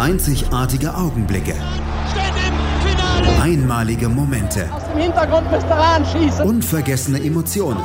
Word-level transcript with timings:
Einzigartige 0.00 0.94
Augenblicke. 0.94 1.54
Einmalige 3.38 4.08
Momente. 4.08 4.66
Aus 4.72 4.84
dem 4.86 4.96
Hintergrund 4.96 5.50
müsst 5.50 5.66
ihr 5.66 5.76
anschießen. 5.76 6.46
Unvergessene 6.46 7.22
Emotionen. 7.22 7.82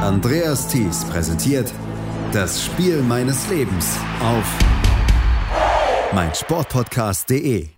Andreas 0.00 0.68
Thies 0.68 1.04
präsentiert 1.06 1.72
das 2.30 2.64
Spiel 2.64 3.02
meines 3.02 3.48
Lebens 3.48 3.96
auf 4.22 4.44
meinsportpodcast.de. 6.14 7.73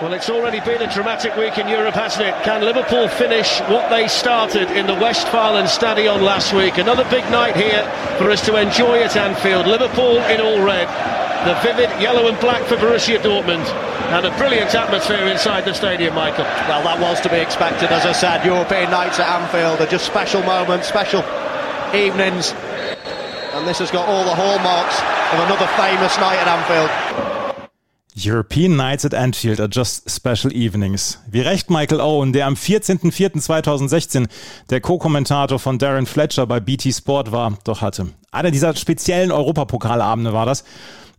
Well, 0.00 0.14
it's 0.14 0.30
already 0.30 0.60
been 0.60 0.80
a 0.80 0.90
dramatic 0.90 1.36
week 1.36 1.58
in 1.58 1.68
Europe, 1.68 1.92
hasn't 1.92 2.24
it? 2.24 2.32
Can 2.42 2.62
Liverpool 2.62 3.06
finish 3.06 3.60
what 3.68 3.90
they 3.90 4.08
started 4.08 4.70
in 4.70 4.86
the 4.86 4.94
Westfalen 4.94 5.68
Stadion 5.68 6.22
last 6.24 6.54
week? 6.54 6.78
Another 6.78 7.04
big 7.10 7.22
night 7.30 7.54
here 7.54 7.84
for 8.16 8.30
us 8.30 8.40
to 8.46 8.56
enjoy 8.56 9.02
at 9.02 9.14
Anfield. 9.14 9.66
Liverpool 9.66 10.16
in 10.32 10.40
all 10.40 10.64
red, 10.64 10.88
the 11.44 11.52
vivid 11.60 11.90
yellow 12.00 12.28
and 12.28 12.40
black 12.40 12.64
for 12.64 12.76
Borussia 12.76 13.18
Dortmund, 13.18 13.68
and 14.16 14.24
a 14.24 14.34
brilliant 14.38 14.74
atmosphere 14.74 15.26
inside 15.26 15.66
the 15.66 15.74
stadium, 15.74 16.14
Michael. 16.14 16.44
Well, 16.64 16.82
that 16.82 16.98
was 16.98 17.20
to 17.20 17.28
be 17.28 17.36
expected, 17.36 17.92
as 17.92 18.06
I 18.06 18.12
said. 18.12 18.42
European 18.42 18.90
nights 18.90 19.20
at 19.20 19.28
Anfield 19.28 19.86
are 19.86 19.90
just 19.90 20.06
special 20.06 20.42
moments, 20.44 20.88
special 20.88 21.20
evenings, 21.92 22.54
and 23.52 23.68
this 23.68 23.80
has 23.80 23.90
got 23.90 24.08
all 24.08 24.24
the 24.24 24.34
hallmarks 24.34 24.96
of 25.36 25.44
another 25.44 25.68
famous 25.76 26.16
night 26.16 26.40
at 26.40 26.48
Anfield. 26.48 27.29
European 28.16 28.76
Nights 28.76 29.04
at 29.04 29.14
Anfield 29.14 29.60
are 29.60 29.68
just 29.70 30.10
special 30.10 30.52
evenings. 30.52 31.18
Wie 31.30 31.40
recht 31.40 31.70
Michael 31.70 32.00
Owen, 32.00 32.32
der 32.32 32.46
am 32.46 32.54
14.04.2016 32.54 34.28
der 34.68 34.80
Co-Kommentator 34.80 35.58
von 35.58 35.78
Darren 35.78 36.06
Fletcher 36.06 36.46
bei 36.46 36.60
BT 36.60 36.92
Sport 36.94 37.30
war, 37.30 37.58
doch 37.64 37.80
hatte. 37.80 38.08
Einer 38.32 38.50
dieser 38.50 38.74
speziellen 38.74 39.30
Europapokalabende 39.30 40.32
war 40.32 40.46
das, 40.46 40.64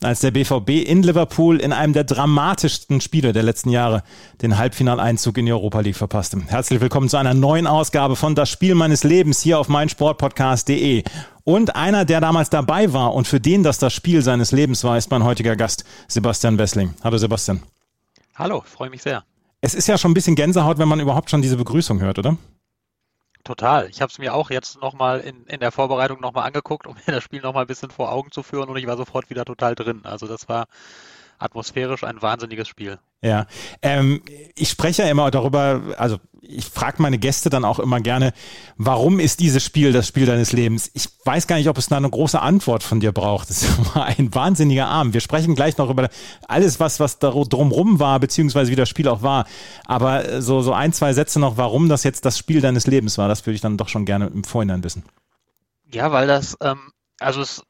als 0.04 0.20
der 0.20 0.32
BVB 0.32 0.70
in 0.70 1.04
Liverpool 1.04 1.60
in 1.60 1.74
einem 1.74 1.94
der 1.94 2.04
dramatischsten 2.04 3.02
Spiele 3.02 3.34
der 3.34 3.44
letzten 3.44 3.70
Jahre 3.70 4.04
den 4.42 4.58
Halbfinaleinzug 4.58 5.38
in 5.38 5.46
die 5.46 5.52
Europa 5.52 5.80
League 5.82 5.96
verpasste. 5.96 6.42
Herzlich 6.48 6.82
willkommen 6.82 7.08
zu 7.08 7.18
einer 7.18 7.34
neuen 7.34 7.68
Ausgabe 7.68 8.16
von 8.16 8.34
Das 8.34 8.50
Spiel 8.50 8.74
meines 8.74 9.04
Lebens 9.04 9.42
hier 9.42 9.60
auf 9.60 9.70
meinsportpodcast.de. 9.70 11.04
Und 11.44 11.76
einer, 11.76 12.06
der 12.06 12.20
damals 12.20 12.50
dabei 12.50 12.94
war 12.94 13.14
und 13.14 13.28
für 13.28 13.40
den 13.40 13.64
das 13.64 13.78
das 13.78 13.94
Spiel 13.94 14.22
seines 14.22 14.52
Lebens 14.52 14.84
war, 14.84 14.98
ist 14.98 15.12
mein 15.12 15.24
heutiger 15.24 15.56
Gast, 15.56 15.84
Sebastian 16.08 16.58
Wessling. 16.58 16.94
Hallo 17.04 17.18
Sebastian. 17.18 17.62
Hallo, 18.36 18.64
freue 18.66 18.90
mich 18.90 19.04
sehr. 19.04 19.24
Es 19.62 19.76
ist 19.76 19.88
ja 19.88 19.98
schon 19.98 20.12
ein 20.12 20.16
bisschen 20.16 20.36
Gänsehaut, 20.36 20.80
wenn 20.80 20.88
man 20.88 21.00
überhaupt 21.00 21.30
schon 21.30 21.44
diese 21.44 21.58
Begrüßung 21.58 22.00
hört, 22.00 22.18
oder? 22.18 22.38
Total. 23.44 23.90
Ich 23.90 24.02
habe 24.02 24.12
es 24.12 24.20
mir 24.20 24.34
auch 24.36 24.50
jetzt 24.52 24.80
nochmal 24.82 25.20
in, 25.22 25.46
in 25.46 25.60
der 25.60 25.72
Vorbereitung 25.72 26.20
nochmal 26.22 26.46
angeguckt, 26.46 26.86
um 26.88 26.96
mir 26.96 27.14
das 27.14 27.24
Spiel 27.24 27.42
nochmal 27.42 27.64
ein 27.64 27.68
bisschen 27.68 27.90
vor 27.90 28.12
Augen 28.12 28.32
zu 28.32 28.44
führen 28.44 28.70
und 28.70 28.78
ich 28.78 28.86
war 28.88 28.98
sofort 28.98 29.30
wieder 29.30 29.46
total 29.46 29.74
drin. 29.76 30.02
Also 30.06 30.28
das 30.28 30.48
war 30.48 30.68
atmosphärisch 31.42 32.04
ein 32.04 32.22
wahnsinniges 32.22 32.68
Spiel. 32.68 33.00
Ja, 33.24 33.46
ähm, 33.82 34.22
ich 34.56 34.70
spreche 34.70 35.04
ja 35.04 35.10
immer 35.10 35.30
darüber, 35.30 35.82
also 35.98 36.18
ich 36.42 36.66
frage 36.66 37.02
meine 37.02 37.20
Gäste 37.20 37.50
dann 37.50 37.64
auch 37.64 37.80
immer 37.80 38.00
gerne, 38.00 38.34
warum 38.78 39.20
ist 39.20 39.40
dieses 39.40 39.64
Spiel 39.64 39.94
das 39.94 40.08
Spiel 40.08 40.26
deines 40.26 40.52
Lebens? 40.52 40.90
Ich 40.94 41.08
weiß 41.24 41.46
gar 41.48 41.58
nicht, 41.58 41.70
ob 41.70 41.78
es 41.78 41.88
da 41.88 41.98
eine 41.98 42.10
große 42.10 42.42
Antwort 42.42 42.84
von 42.84 43.00
dir 43.00 43.12
braucht. 43.12 43.50
Das 43.50 43.64
war 43.96 44.06
ein 44.06 44.34
wahnsinniger 44.34 44.88
Abend. 44.88 45.14
Wir 45.14 45.22
sprechen 45.22 45.56
gleich 45.56 45.78
noch 45.78 45.90
über 45.90 46.10
alles, 46.48 46.80
was, 46.80 47.00
was 47.00 47.20
da 47.20 47.30
drumrum 47.30 48.00
war, 48.00 48.20
beziehungsweise 48.20 48.72
wie 48.72 48.76
das 48.76 48.90
Spiel 48.90 49.08
auch 49.08 49.22
war. 49.22 49.46
Aber 49.86 50.42
so, 50.42 50.62
so 50.62 50.74
ein, 50.74 50.94
zwei 50.94 51.14
Sätze 51.14 51.40
noch, 51.40 51.58
warum 51.58 51.90
das 51.90 52.04
jetzt 52.04 52.26
das 52.26 52.38
Spiel 52.38 52.62
deines 52.62 52.88
Lebens 52.88 53.18
war, 53.18 53.28
das 53.28 53.46
würde 53.46 53.56
ich 53.56 53.62
dann 53.62 53.78
doch 53.78 53.88
schon 53.88 54.06
gerne 54.06 54.28
im 54.28 54.44
Vorhinein 54.44 54.84
wissen. 54.84 55.04
Ja, 55.92 56.12
weil 56.12 56.28
das, 56.28 56.58
ähm, 56.62 56.92
also 57.20 57.42
es 57.42 57.64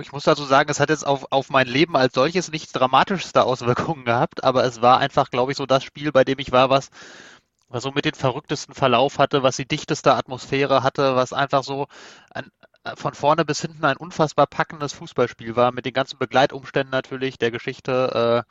ich 0.00 0.12
muss 0.12 0.24
dazu 0.24 0.44
sagen, 0.44 0.70
es 0.70 0.80
hat 0.80 0.90
jetzt 0.90 1.06
auf, 1.06 1.26
auf 1.30 1.50
mein 1.50 1.66
Leben 1.66 1.96
als 1.96 2.14
solches 2.14 2.50
nichts 2.50 2.72
dramatischste 2.72 3.44
Auswirkungen 3.44 4.04
gehabt, 4.04 4.44
aber 4.44 4.64
es 4.64 4.80
war 4.80 4.98
einfach, 4.98 5.30
glaube 5.30 5.52
ich, 5.52 5.58
so 5.58 5.66
das 5.66 5.84
Spiel, 5.84 6.12
bei 6.12 6.24
dem 6.24 6.38
ich 6.38 6.52
war, 6.52 6.70
was, 6.70 6.90
was 7.68 7.82
so 7.82 7.92
mit 7.92 8.04
den 8.04 8.14
verrücktesten 8.14 8.74
Verlauf 8.74 9.18
hatte, 9.18 9.42
was 9.42 9.56
die 9.56 9.68
dichteste 9.68 10.14
Atmosphäre 10.14 10.82
hatte, 10.82 11.16
was 11.16 11.32
einfach 11.32 11.62
so 11.64 11.88
ein, 12.30 12.50
von 12.96 13.14
vorne 13.14 13.44
bis 13.44 13.60
hinten 13.60 13.84
ein 13.84 13.96
unfassbar 13.96 14.46
packendes 14.46 14.92
Fußballspiel 14.94 15.56
war, 15.56 15.72
mit 15.72 15.86
den 15.86 15.92
ganzen 15.92 16.18
Begleitumständen 16.18 16.90
natürlich, 16.90 17.38
der 17.38 17.50
Geschichte. 17.50 18.12
Äh, 18.14 18.38
äh, 18.38 18.42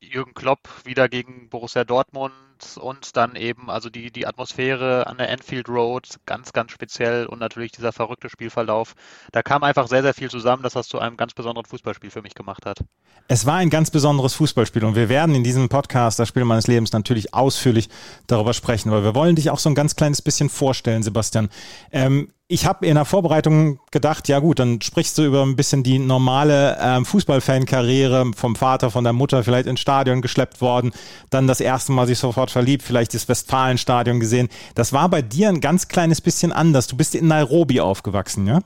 Jürgen 0.00 0.34
Klopp 0.34 0.68
wieder 0.84 1.08
gegen 1.08 1.48
Borussia 1.48 1.84
Dortmund 1.84 2.32
und 2.78 3.16
dann 3.16 3.36
eben 3.36 3.70
also 3.70 3.88
die, 3.88 4.10
die 4.10 4.26
Atmosphäre 4.26 5.06
an 5.06 5.18
der 5.18 5.30
Enfield 5.30 5.68
Road 5.68 6.08
ganz, 6.26 6.52
ganz 6.52 6.72
speziell 6.72 7.26
und 7.26 7.38
natürlich 7.38 7.72
dieser 7.72 7.92
verrückte 7.92 8.28
Spielverlauf. 8.28 8.94
Da 9.32 9.42
kam 9.42 9.62
einfach 9.62 9.86
sehr, 9.88 10.02
sehr 10.02 10.12
viel 10.12 10.28
zusammen, 10.28 10.62
dass 10.62 10.72
das 10.72 10.88
zu 10.88 10.98
einem 10.98 11.16
ganz 11.16 11.34
besonderen 11.34 11.66
Fußballspiel 11.66 12.10
für 12.10 12.22
mich 12.22 12.34
gemacht 12.34 12.66
hat. 12.66 12.84
Es 13.28 13.46
war 13.46 13.56
ein 13.56 13.70
ganz 13.70 13.90
besonderes 13.90 14.34
Fußballspiel 14.34 14.84
und 14.84 14.96
wir 14.96 15.08
werden 15.08 15.34
in 15.34 15.44
diesem 15.44 15.68
Podcast, 15.68 16.18
das 16.18 16.28
Spiel 16.28 16.44
meines 16.44 16.66
Lebens, 16.66 16.92
natürlich 16.92 17.32
ausführlich 17.32 17.88
darüber 18.26 18.52
sprechen, 18.52 18.90
weil 18.90 19.04
wir 19.04 19.14
wollen 19.14 19.36
dich 19.36 19.50
auch 19.50 19.58
so 19.58 19.70
ein 19.70 19.74
ganz 19.76 19.94
kleines 19.94 20.20
bisschen 20.20 20.50
vorstellen, 20.50 21.02
Sebastian. 21.02 21.48
Ähm, 21.92 22.32
ich 22.50 22.66
habe 22.66 22.84
in 22.84 22.96
der 22.96 23.04
Vorbereitung 23.04 23.78
gedacht, 23.92 24.26
ja 24.26 24.40
gut, 24.40 24.58
dann 24.58 24.80
sprichst 24.80 25.16
du 25.16 25.22
über 25.22 25.42
ein 25.44 25.54
bisschen 25.54 25.84
die 25.84 26.00
normale 26.00 26.76
ähm, 26.80 27.06
Fußballfankarriere 27.06 28.32
vom 28.34 28.56
Vater, 28.56 28.90
von 28.90 29.04
der 29.04 29.12
Mutter, 29.12 29.44
vielleicht 29.44 29.68
ins 29.68 29.78
Stadion 29.78 30.20
geschleppt 30.20 30.60
worden, 30.60 30.90
dann 31.30 31.46
das 31.46 31.60
erste 31.60 31.92
Mal 31.92 32.08
sich 32.08 32.18
sofort 32.18 32.50
verliebt, 32.50 32.82
vielleicht 32.82 33.14
das 33.14 33.28
Westfalenstadion 33.28 34.18
gesehen. 34.18 34.48
Das 34.74 34.92
war 34.92 35.08
bei 35.08 35.22
dir 35.22 35.48
ein 35.48 35.60
ganz 35.60 35.86
kleines 35.86 36.20
bisschen 36.20 36.52
anders. 36.52 36.88
Du 36.88 36.96
bist 36.96 37.14
in 37.14 37.28
Nairobi 37.28 37.80
aufgewachsen, 37.80 38.48
ja? 38.48 38.58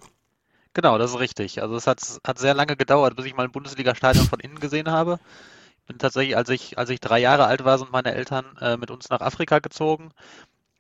Genau, 0.72 0.96
das 0.96 1.10
ist 1.10 1.20
richtig. 1.20 1.60
Also 1.60 1.76
es 1.76 1.86
hat, 1.86 2.00
hat 2.26 2.38
sehr 2.38 2.54
lange 2.54 2.76
gedauert, 2.76 3.16
bis 3.16 3.26
ich 3.26 3.36
mal 3.36 3.44
ein 3.44 3.52
Bundesliga-Stadion 3.52 4.26
von 4.26 4.40
innen 4.40 4.60
gesehen 4.60 4.90
habe. 4.90 5.20
Ich 5.80 5.86
bin 5.88 5.98
tatsächlich, 5.98 6.38
als 6.38 6.48
ich, 6.48 6.78
als 6.78 6.88
ich 6.88 7.00
drei 7.00 7.18
Jahre 7.18 7.44
alt 7.44 7.66
war, 7.66 7.76
sind 7.76 7.92
meine 7.92 8.14
Eltern 8.14 8.46
äh, 8.62 8.78
mit 8.78 8.90
uns 8.90 9.10
nach 9.10 9.20
Afrika 9.20 9.58
gezogen. 9.58 10.10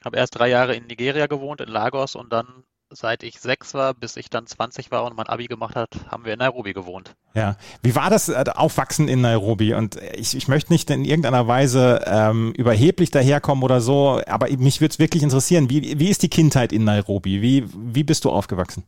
Habe 0.02 0.16
erst 0.16 0.38
drei 0.38 0.48
Jahre 0.48 0.74
in 0.74 0.86
Nigeria 0.86 1.26
gewohnt, 1.26 1.60
in 1.60 1.68
Lagos 1.68 2.16
und 2.16 2.32
dann 2.32 2.64
seit 2.94 3.22
ich 3.22 3.40
sechs 3.40 3.74
war, 3.74 3.94
bis 3.94 4.16
ich 4.16 4.30
dann 4.30 4.46
20 4.46 4.90
war 4.90 5.04
und 5.04 5.16
mein 5.16 5.26
Abi 5.26 5.46
gemacht 5.46 5.76
hat, 5.76 5.90
haben 6.10 6.24
wir 6.24 6.32
in 6.32 6.38
Nairobi 6.38 6.72
gewohnt. 6.72 7.14
Ja, 7.34 7.56
wie 7.82 7.94
war 7.94 8.10
das 8.10 8.28
äh, 8.28 8.44
Aufwachsen 8.54 9.08
in 9.08 9.20
Nairobi? 9.20 9.74
Und 9.74 9.96
ich, 10.14 10.36
ich 10.36 10.48
möchte 10.48 10.72
nicht 10.72 10.90
in 10.90 11.04
irgendeiner 11.04 11.46
Weise 11.46 12.02
ähm, 12.06 12.52
überheblich 12.52 13.10
daherkommen 13.10 13.64
oder 13.64 13.80
so, 13.80 14.20
aber 14.26 14.48
mich 14.56 14.80
würde 14.80 14.92
es 14.92 14.98
wirklich 14.98 15.22
interessieren, 15.22 15.70
wie, 15.70 15.98
wie 15.98 16.08
ist 16.08 16.22
die 16.22 16.30
Kindheit 16.30 16.72
in 16.72 16.84
Nairobi? 16.84 17.42
Wie, 17.42 17.64
wie 17.74 18.04
bist 18.04 18.24
du 18.24 18.30
aufgewachsen? 18.30 18.84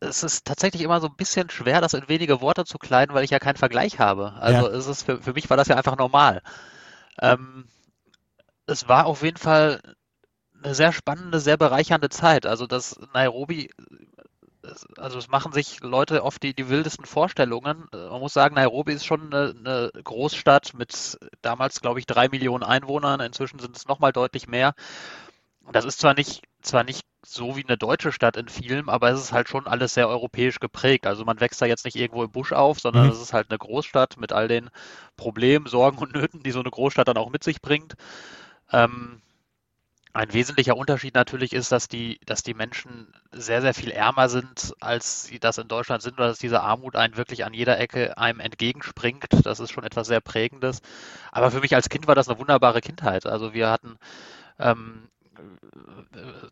Es 0.00 0.22
ist 0.22 0.44
tatsächlich 0.44 0.82
immer 0.82 1.00
so 1.00 1.08
ein 1.08 1.16
bisschen 1.16 1.48
schwer, 1.48 1.80
das 1.80 1.94
in 1.94 2.08
wenige 2.08 2.40
Worte 2.40 2.64
zu 2.64 2.78
kleiden, 2.78 3.14
weil 3.14 3.24
ich 3.24 3.30
ja 3.30 3.38
keinen 3.38 3.56
Vergleich 3.56 3.98
habe. 3.98 4.34
Also 4.34 4.68
ja. 4.68 4.74
es 4.74 4.86
ist 4.86 5.04
für, 5.04 5.22
für 5.22 5.32
mich 5.32 5.48
war 5.48 5.56
das 5.56 5.68
ja 5.68 5.76
einfach 5.76 5.96
normal. 5.96 6.42
Ähm, 7.20 7.64
es 8.66 8.88
war 8.88 9.06
auf 9.06 9.22
jeden 9.22 9.38
Fall 9.38 9.80
eine 10.62 10.74
sehr 10.74 10.92
spannende, 10.92 11.40
sehr 11.40 11.56
bereichernde 11.56 12.08
Zeit. 12.08 12.46
Also 12.46 12.66
das 12.66 12.98
Nairobi, 13.14 13.70
also 14.96 15.18
es 15.18 15.28
machen 15.28 15.52
sich 15.52 15.80
Leute 15.80 16.24
oft 16.24 16.42
die, 16.42 16.54
die 16.54 16.68
wildesten 16.68 17.04
Vorstellungen. 17.04 17.88
Man 17.92 18.20
muss 18.20 18.32
sagen, 18.32 18.54
Nairobi 18.54 18.92
ist 18.92 19.06
schon 19.06 19.32
eine, 19.32 19.54
eine 19.56 19.90
Großstadt 20.02 20.74
mit 20.74 21.18
damals, 21.42 21.80
glaube 21.80 22.00
ich, 22.00 22.06
drei 22.06 22.28
Millionen 22.28 22.64
Einwohnern. 22.64 23.20
Inzwischen 23.20 23.58
sind 23.58 23.76
es 23.76 23.86
nochmal 23.86 24.12
deutlich 24.12 24.48
mehr. 24.48 24.74
Das 25.72 25.84
ist 25.84 26.00
zwar 26.00 26.14
nicht, 26.14 26.44
zwar 26.62 26.84
nicht 26.84 27.04
so 27.24 27.56
wie 27.56 27.64
eine 27.64 27.76
deutsche 27.76 28.12
Stadt 28.12 28.36
in 28.36 28.48
vielen, 28.48 28.88
aber 28.88 29.10
es 29.10 29.20
ist 29.20 29.32
halt 29.32 29.48
schon 29.48 29.66
alles 29.66 29.94
sehr 29.94 30.08
europäisch 30.08 30.60
geprägt. 30.60 31.06
Also 31.06 31.24
man 31.24 31.40
wächst 31.40 31.60
da 31.60 31.66
jetzt 31.66 31.84
nicht 31.84 31.96
irgendwo 31.96 32.22
im 32.22 32.30
Busch 32.30 32.52
auf, 32.52 32.78
sondern 32.78 33.06
mhm. 33.06 33.12
es 33.12 33.20
ist 33.20 33.32
halt 33.32 33.50
eine 33.50 33.58
Großstadt 33.58 34.16
mit 34.16 34.32
all 34.32 34.46
den 34.46 34.70
Problemen, 35.16 35.66
Sorgen 35.66 35.98
und 35.98 36.14
Nöten, 36.14 36.42
die 36.44 36.52
so 36.52 36.60
eine 36.60 36.70
Großstadt 36.70 37.08
dann 37.08 37.16
auch 37.16 37.30
mit 37.30 37.42
sich 37.42 37.60
bringt. 37.60 37.94
Ähm, 38.72 39.20
ein 40.16 40.32
wesentlicher 40.32 40.76
Unterschied 40.76 41.14
natürlich 41.14 41.52
ist, 41.52 41.70
dass 41.72 41.88
die, 41.88 42.18
dass 42.24 42.42
die 42.42 42.54
Menschen 42.54 43.12
sehr, 43.32 43.60
sehr 43.60 43.74
viel 43.74 43.90
ärmer 43.90 44.30
sind, 44.30 44.74
als 44.80 45.24
sie 45.24 45.38
das 45.38 45.58
in 45.58 45.68
Deutschland 45.68 46.02
sind, 46.02 46.14
oder 46.14 46.28
dass 46.28 46.38
diese 46.38 46.62
Armut 46.62 46.96
einen 46.96 47.18
wirklich 47.18 47.44
an 47.44 47.52
jeder 47.52 47.78
Ecke 47.78 48.16
einem 48.16 48.40
entgegenspringt. 48.40 49.26
Das 49.44 49.60
ist 49.60 49.72
schon 49.72 49.84
etwas 49.84 50.06
sehr 50.06 50.22
Prägendes. 50.22 50.80
Aber 51.32 51.50
für 51.50 51.60
mich 51.60 51.74
als 51.74 51.90
Kind 51.90 52.06
war 52.06 52.14
das 52.14 52.28
eine 52.28 52.38
wunderbare 52.38 52.80
Kindheit. 52.80 53.26
Also 53.26 53.52
wir 53.52 53.68
hatten 53.68 53.98
ähm, 54.58 55.08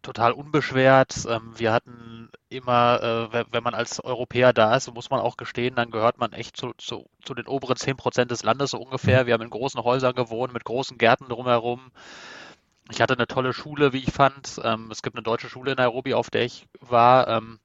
total 0.02 0.32
unbeschwert. 0.32 1.24
Ähm, 1.26 1.54
wir 1.56 1.72
hatten 1.72 2.30
immer, 2.50 3.30
äh, 3.32 3.44
wenn 3.50 3.62
man 3.62 3.74
als 3.74 3.98
Europäer 3.98 4.52
da 4.52 4.76
ist, 4.76 4.92
muss 4.92 5.08
man 5.08 5.20
auch 5.20 5.38
gestehen, 5.38 5.74
dann 5.74 5.90
gehört 5.90 6.18
man 6.18 6.34
echt 6.34 6.58
zu, 6.58 6.74
zu, 6.76 7.08
zu 7.24 7.32
den 7.32 7.46
oberen 7.46 7.76
10 7.76 7.96
Prozent 7.96 8.30
des 8.30 8.42
Landes 8.42 8.72
so 8.72 8.78
ungefähr. 8.78 9.26
Wir 9.26 9.32
haben 9.32 9.42
in 9.42 9.48
großen 9.48 9.82
Häusern 9.82 10.14
gewohnt, 10.14 10.52
mit 10.52 10.64
großen 10.64 10.98
Gärten 10.98 11.30
drumherum. 11.30 11.90
Ich 12.90 13.00
hatte 13.00 13.14
eine 13.14 13.26
tolle 13.26 13.52
Schule, 13.52 13.92
wie 13.92 14.02
ich 14.02 14.12
fand. 14.12 14.60
Ähm, 14.62 14.90
es 14.90 15.02
gibt 15.02 15.16
eine 15.16 15.22
deutsche 15.22 15.48
Schule 15.48 15.72
in 15.72 15.76
Nairobi, 15.76 16.14
auf 16.14 16.30
der 16.30 16.44
ich 16.44 16.66
war, 16.80 17.28
ähm, 17.28 17.58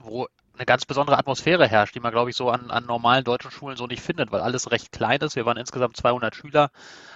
wo 0.00 0.26
eine 0.54 0.66
ganz 0.66 0.86
besondere 0.86 1.18
Atmosphäre 1.18 1.68
herrscht, 1.68 1.94
die 1.94 2.00
man, 2.00 2.12
glaube 2.12 2.30
ich, 2.30 2.36
so 2.36 2.50
an, 2.50 2.70
an 2.70 2.84
normalen 2.86 3.24
deutschen 3.24 3.50
Schulen 3.50 3.76
so 3.76 3.86
nicht 3.86 4.02
findet, 4.02 4.32
weil 4.32 4.40
alles 4.40 4.70
recht 4.70 4.90
klein 4.90 5.20
ist. 5.20 5.36
Wir 5.36 5.46
waren 5.46 5.56
insgesamt 5.56 5.96
200 5.96 6.34
Schüler. 6.34 6.70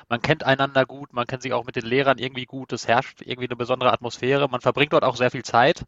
Man 0.08 0.22
kennt 0.22 0.44
einander 0.44 0.86
gut, 0.86 1.12
man 1.12 1.26
kennt 1.26 1.42
sich 1.42 1.52
auch 1.52 1.64
mit 1.64 1.74
den 1.74 1.86
Lehrern 1.86 2.18
irgendwie 2.18 2.44
gut. 2.44 2.72
Es 2.72 2.86
herrscht 2.86 3.22
irgendwie 3.22 3.48
eine 3.48 3.56
besondere 3.56 3.92
Atmosphäre. 3.92 4.48
Man 4.48 4.60
verbringt 4.60 4.92
dort 4.92 5.04
auch 5.04 5.16
sehr 5.16 5.30
viel 5.30 5.44
Zeit. 5.44 5.84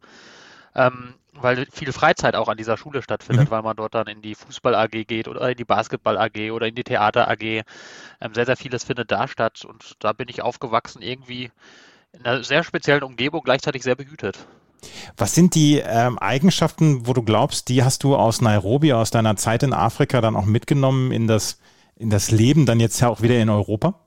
Ähm, 0.75 1.15
weil 1.33 1.67
viel 1.71 1.91
Freizeit 1.91 2.35
auch 2.35 2.47
an 2.47 2.57
dieser 2.57 2.77
Schule 2.77 3.01
stattfindet, 3.01 3.47
mhm. 3.47 3.51
weil 3.51 3.61
man 3.61 3.75
dort 3.75 3.93
dann 3.93 4.07
in 4.07 4.21
die 4.21 4.35
Fußball 4.35 4.75
AG 4.75 5.05
geht 5.05 5.27
oder 5.27 5.49
in 5.49 5.57
die 5.57 5.65
Basketball 5.65 6.17
AG 6.17 6.51
oder 6.51 6.67
in 6.67 6.75
die 6.75 6.83
Theater 6.83 7.29
AG. 7.29 7.43
Ähm, 7.43 7.63
sehr, 8.33 8.45
sehr 8.45 8.57
vieles 8.57 8.83
findet 8.83 9.11
da 9.11 9.27
statt 9.27 9.65
und 9.65 9.95
da 9.99 10.13
bin 10.13 10.27
ich 10.29 10.41
aufgewachsen 10.41 11.01
irgendwie 11.01 11.51
in 12.13 12.25
einer 12.25 12.43
sehr 12.43 12.63
speziellen 12.63 13.03
Umgebung, 13.03 13.41
gleichzeitig 13.43 13.83
sehr 13.83 13.95
behütet. 13.95 14.47
Was 15.17 15.33
sind 15.33 15.55
die 15.55 15.79
ähm, 15.79 16.17
Eigenschaften, 16.19 17.07
wo 17.07 17.13
du 17.13 17.23
glaubst, 17.23 17.69
die 17.69 17.83
hast 17.83 18.03
du 18.03 18.15
aus 18.15 18.41
Nairobi, 18.41 18.93
aus 18.93 19.11
deiner 19.11 19.35
Zeit 19.35 19.63
in 19.63 19.73
Afrika 19.73 20.21
dann 20.21 20.35
auch 20.35 20.45
mitgenommen 20.45 21.11
in 21.11 21.27
das, 21.27 21.59
in 21.95 22.09
das 22.09 22.31
Leben 22.31 22.65
dann 22.65 22.79
jetzt 22.79 22.99
ja 22.99 23.09
auch 23.09 23.21
wieder 23.21 23.37
in 23.39 23.49
Europa? 23.49 24.05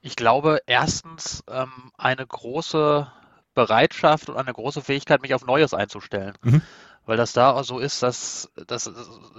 Ich 0.00 0.16
glaube, 0.16 0.60
erstens 0.66 1.44
ähm, 1.50 1.92
eine 1.96 2.26
große 2.26 3.10
Bereitschaft 3.58 4.28
und 4.28 4.36
eine 4.36 4.52
große 4.52 4.82
Fähigkeit, 4.82 5.20
mich 5.20 5.34
auf 5.34 5.44
Neues 5.44 5.74
einzustellen. 5.74 6.34
Mhm. 6.42 6.62
Weil 7.06 7.16
das 7.16 7.32
da 7.32 7.50
auch 7.52 7.64
so 7.64 7.80
ist, 7.80 8.04
dass, 8.04 8.50
dass 8.68 8.88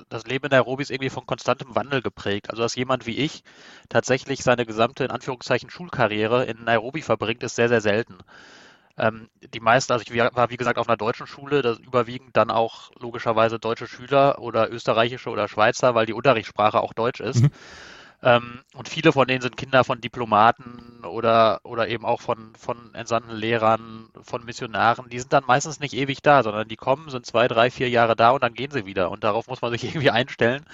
das 0.09 0.25
Leben 0.25 0.45
in 0.45 0.51
Nairobi 0.51 0.81
ist 0.81 0.91
irgendwie 0.91 1.09
von 1.09 1.25
konstantem 1.25 1.73
Wandel 1.73 2.01
geprägt. 2.01 2.49
Also 2.49 2.63
dass 2.63 2.75
jemand 2.75 3.05
wie 3.05 3.15
ich 3.15 3.43
tatsächlich 3.87 4.43
seine 4.43 4.65
gesamte, 4.65 5.05
in 5.05 5.11
Anführungszeichen, 5.11 5.69
Schulkarriere 5.69 6.43
in 6.45 6.65
Nairobi 6.65 7.01
verbringt, 7.01 7.43
ist 7.43 7.55
sehr, 7.55 7.69
sehr 7.69 7.79
selten. 7.79 8.17
Ähm, 8.97 9.29
die 9.53 9.61
meisten, 9.61 9.93
also 9.93 10.03
ich 10.05 10.13
war 10.13 10.49
wie 10.49 10.57
gesagt 10.57 10.77
auf 10.77 10.89
einer 10.89 10.97
deutschen 10.97 11.27
Schule, 11.27 11.61
das 11.61 11.79
überwiegend 11.79 12.35
dann 12.35 12.51
auch 12.51 12.91
logischerweise 12.99 13.57
deutsche 13.57 13.87
Schüler 13.87 14.39
oder 14.39 14.69
österreichische 14.69 15.29
oder 15.29 15.47
Schweizer, 15.47 15.95
weil 15.95 16.05
die 16.05 16.13
Unterrichtssprache 16.13 16.81
auch 16.81 16.93
Deutsch 16.93 17.21
ist. 17.21 17.43
Mhm. 17.43 17.51
Ähm, 18.21 18.63
und 18.73 18.89
viele 18.89 19.13
von 19.13 19.27
denen 19.27 19.41
sind 19.41 19.55
Kinder 19.55 19.83
von 19.83 20.01
Diplomaten 20.01 21.05
oder, 21.05 21.61
oder 21.63 21.87
eben 21.87 22.05
auch 22.05 22.19
von, 22.19 22.53
von 22.57 22.93
entsandten 22.93 23.35
Lehrern, 23.35 24.09
von 24.21 24.43
Missionaren. 24.43 25.09
Die 25.09 25.19
sind 25.19 25.31
dann 25.31 25.45
meistens 25.47 25.79
nicht 25.79 25.93
ewig 25.93 26.21
da, 26.21 26.43
sondern 26.43 26.67
die 26.67 26.75
kommen, 26.75 27.09
sind 27.09 27.25
zwei, 27.25 27.47
drei, 27.47 27.71
vier 27.71 27.89
Jahre 27.89 28.15
da 28.17 28.31
und 28.31 28.43
dann 28.43 28.53
gehen 28.53 28.71
sie 28.71 28.85
wieder. 28.85 29.09
Und 29.11 29.23
darauf 29.23 29.47
muss 29.47 29.61
man 29.61 29.71
sich 29.71 29.83
irgendwie 29.85 30.11
einstellen, 30.11 30.65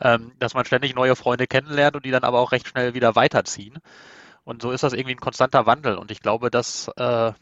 ähm, 0.00 0.32
dass 0.38 0.54
man 0.54 0.66
ständig 0.66 0.94
neue 0.94 1.16
Freunde 1.16 1.46
kennenlernt 1.46 1.96
und 1.96 2.04
die 2.04 2.10
dann 2.10 2.24
aber 2.24 2.40
auch 2.40 2.52
recht 2.52 2.68
schnell 2.68 2.94
wieder 2.94 3.16
weiterziehen. 3.16 3.78
Und 4.44 4.60
so 4.60 4.70
ist 4.70 4.82
das 4.82 4.92
irgendwie 4.92 5.14
ein 5.14 5.20
konstanter 5.20 5.66
Wandel. 5.66 5.96
Und 5.96 6.10
ich 6.10 6.20
glaube, 6.20 6.50
dass 6.50 6.88
äh, 6.96 7.32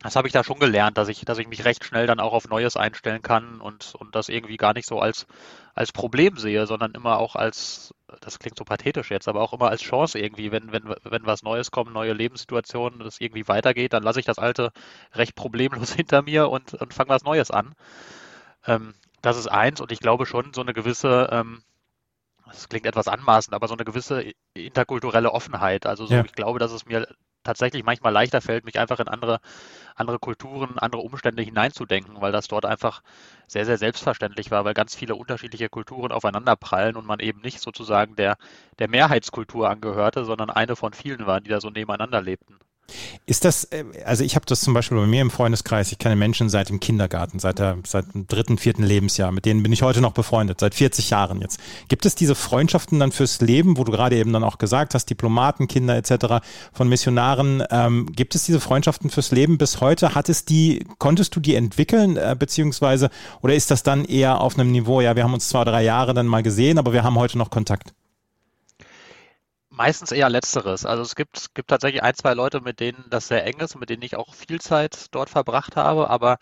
das 0.00 0.14
habe 0.14 0.28
ich 0.28 0.32
da 0.32 0.44
schon 0.44 0.58
gelernt, 0.58 0.98
dass 0.98 1.08
ich, 1.08 1.24
dass 1.24 1.38
ich 1.38 1.48
mich 1.48 1.64
recht 1.64 1.84
schnell 1.84 2.06
dann 2.06 2.20
auch 2.20 2.34
auf 2.34 2.48
Neues 2.48 2.76
einstellen 2.76 3.22
kann 3.22 3.60
und, 3.60 3.94
und 3.94 4.14
das 4.14 4.28
irgendwie 4.28 4.58
gar 4.58 4.74
nicht 4.74 4.86
so 4.86 5.00
als, 5.00 5.26
als 5.74 5.90
Problem 5.90 6.36
sehe, 6.36 6.66
sondern 6.66 6.92
immer 6.92 7.18
auch 7.18 7.34
als, 7.34 7.94
das 8.20 8.38
klingt 8.38 8.58
so 8.58 8.64
pathetisch 8.64 9.10
jetzt, 9.10 9.26
aber 9.26 9.40
auch 9.40 9.54
immer 9.54 9.68
als 9.68 9.80
Chance 9.80 10.18
irgendwie, 10.18 10.52
wenn, 10.52 10.70
wenn, 10.70 10.94
wenn 11.02 11.26
was 11.26 11.42
Neues 11.42 11.70
kommt, 11.70 11.92
neue 11.92 12.12
Lebenssituationen, 12.12 13.00
das 13.00 13.20
irgendwie 13.20 13.48
weitergeht, 13.48 13.94
dann 13.94 14.02
lasse 14.02 14.20
ich 14.20 14.26
das 14.26 14.38
Alte 14.38 14.70
recht 15.12 15.34
problemlos 15.34 15.92
hinter 15.94 16.22
mir 16.22 16.50
und, 16.50 16.74
und 16.74 16.92
fange 16.92 17.08
was 17.08 17.24
Neues 17.24 17.50
an. 17.50 17.74
Ähm, 18.66 18.94
das 19.22 19.38
ist 19.38 19.48
eins 19.48 19.80
und 19.80 19.92
ich 19.92 20.00
glaube 20.00 20.26
schon 20.26 20.52
so 20.52 20.60
eine 20.60 20.74
gewisse, 20.74 21.28
ähm, 21.32 21.62
das 22.44 22.68
klingt 22.68 22.86
etwas 22.86 23.08
anmaßend, 23.08 23.54
aber 23.54 23.66
so 23.66 23.74
eine 23.74 23.84
gewisse 23.84 24.32
interkulturelle 24.54 25.32
Offenheit. 25.32 25.86
Also 25.86 26.06
so, 26.06 26.14
ja. 26.14 26.24
ich 26.24 26.32
glaube, 26.32 26.58
dass 26.58 26.72
es 26.72 26.84
mir 26.84 27.08
tatsächlich 27.46 27.84
manchmal 27.84 28.12
leichter 28.12 28.40
fällt, 28.40 28.64
mich 28.64 28.78
einfach 28.78 29.00
in 29.00 29.08
andere, 29.08 29.40
andere 29.94 30.18
Kulturen, 30.18 30.78
andere 30.78 31.02
Umstände 31.02 31.42
hineinzudenken, 31.42 32.20
weil 32.20 32.32
das 32.32 32.48
dort 32.48 32.66
einfach 32.66 33.02
sehr, 33.46 33.64
sehr 33.66 33.78
selbstverständlich 33.78 34.50
war, 34.50 34.64
weil 34.64 34.74
ganz 34.74 34.94
viele 34.94 35.14
unterschiedliche 35.14 35.68
Kulturen 35.68 36.12
aufeinander 36.12 36.56
prallen 36.56 36.96
und 36.96 37.06
man 37.06 37.20
eben 37.20 37.40
nicht 37.40 37.60
sozusagen 37.60 38.16
der, 38.16 38.36
der 38.78 38.88
Mehrheitskultur 38.88 39.70
angehörte, 39.70 40.24
sondern 40.24 40.50
eine 40.50 40.76
von 40.76 40.92
vielen 40.92 41.26
war, 41.26 41.40
die 41.40 41.50
da 41.50 41.60
so 41.60 41.70
nebeneinander 41.70 42.20
lebten. 42.22 42.58
Ist 43.26 43.44
das, 43.44 43.64
äh, 43.64 43.84
also 44.04 44.24
ich 44.24 44.36
habe 44.36 44.46
das 44.46 44.60
zum 44.60 44.74
Beispiel 44.74 44.96
bei 44.96 45.06
mir 45.06 45.20
im 45.20 45.30
Freundeskreis, 45.30 45.90
ich 45.92 45.98
kenne 45.98 46.16
Menschen 46.16 46.48
seit 46.48 46.68
dem 46.68 46.80
Kindergarten, 46.80 47.38
seit, 47.38 47.58
der, 47.58 47.78
seit 47.84 48.14
dem 48.14 48.26
dritten, 48.26 48.58
vierten 48.58 48.84
Lebensjahr, 48.84 49.32
mit 49.32 49.44
denen 49.44 49.62
bin 49.62 49.72
ich 49.72 49.82
heute 49.82 50.00
noch 50.00 50.12
befreundet, 50.12 50.60
seit 50.60 50.74
40 50.74 51.10
Jahren 51.10 51.40
jetzt. 51.40 51.58
Gibt 51.88 52.06
es 52.06 52.14
diese 52.14 52.34
Freundschaften 52.34 53.00
dann 53.00 53.12
fürs 53.12 53.40
Leben, 53.40 53.76
wo 53.76 53.84
du 53.84 53.92
gerade 53.92 54.16
eben 54.16 54.32
dann 54.32 54.44
auch 54.44 54.58
gesagt 54.58 54.94
hast, 54.94 55.06
Diplomaten, 55.06 55.68
Kinder 55.68 55.96
etc., 55.96 56.46
von 56.72 56.88
Missionaren, 56.88 57.62
ähm, 57.70 58.06
gibt 58.12 58.34
es 58.34 58.44
diese 58.44 58.60
Freundschaften 58.60 59.10
fürs 59.10 59.32
Leben 59.32 59.58
bis 59.58 59.80
heute? 59.80 60.14
Hat 60.14 60.28
es 60.28 60.44
die, 60.44 60.84
konntest 60.98 61.34
du 61.34 61.40
die 61.40 61.54
entwickeln, 61.56 62.16
äh, 62.16 62.36
beziehungsweise, 62.38 63.10
oder 63.42 63.54
ist 63.54 63.70
das 63.70 63.82
dann 63.82 64.04
eher 64.04 64.40
auf 64.40 64.58
einem 64.58 64.70
Niveau, 64.70 65.00
ja, 65.00 65.16
wir 65.16 65.24
haben 65.24 65.34
uns 65.34 65.48
zwei, 65.48 65.64
drei 65.64 65.82
Jahre 65.82 66.14
dann 66.14 66.26
mal 66.26 66.42
gesehen, 66.42 66.78
aber 66.78 66.92
wir 66.92 67.02
haben 67.02 67.16
heute 67.16 67.38
noch 67.38 67.50
Kontakt? 67.50 67.92
Meistens 69.76 70.10
eher 70.10 70.30
letzteres. 70.30 70.86
Also 70.86 71.02
es 71.02 71.14
gibt, 71.14 71.54
gibt 71.54 71.68
tatsächlich 71.68 72.02
ein, 72.02 72.14
zwei 72.14 72.32
Leute, 72.32 72.62
mit 72.62 72.80
denen 72.80 73.04
das 73.10 73.28
sehr 73.28 73.44
eng 73.44 73.60
ist, 73.60 73.78
mit 73.78 73.90
denen 73.90 74.02
ich 74.02 74.16
auch 74.16 74.34
viel 74.34 74.58
Zeit 74.58 75.08
dort 75.10 75.28
verbracht 75.28 75.76
habe, 75.76 76.08
aber 76.08 76.38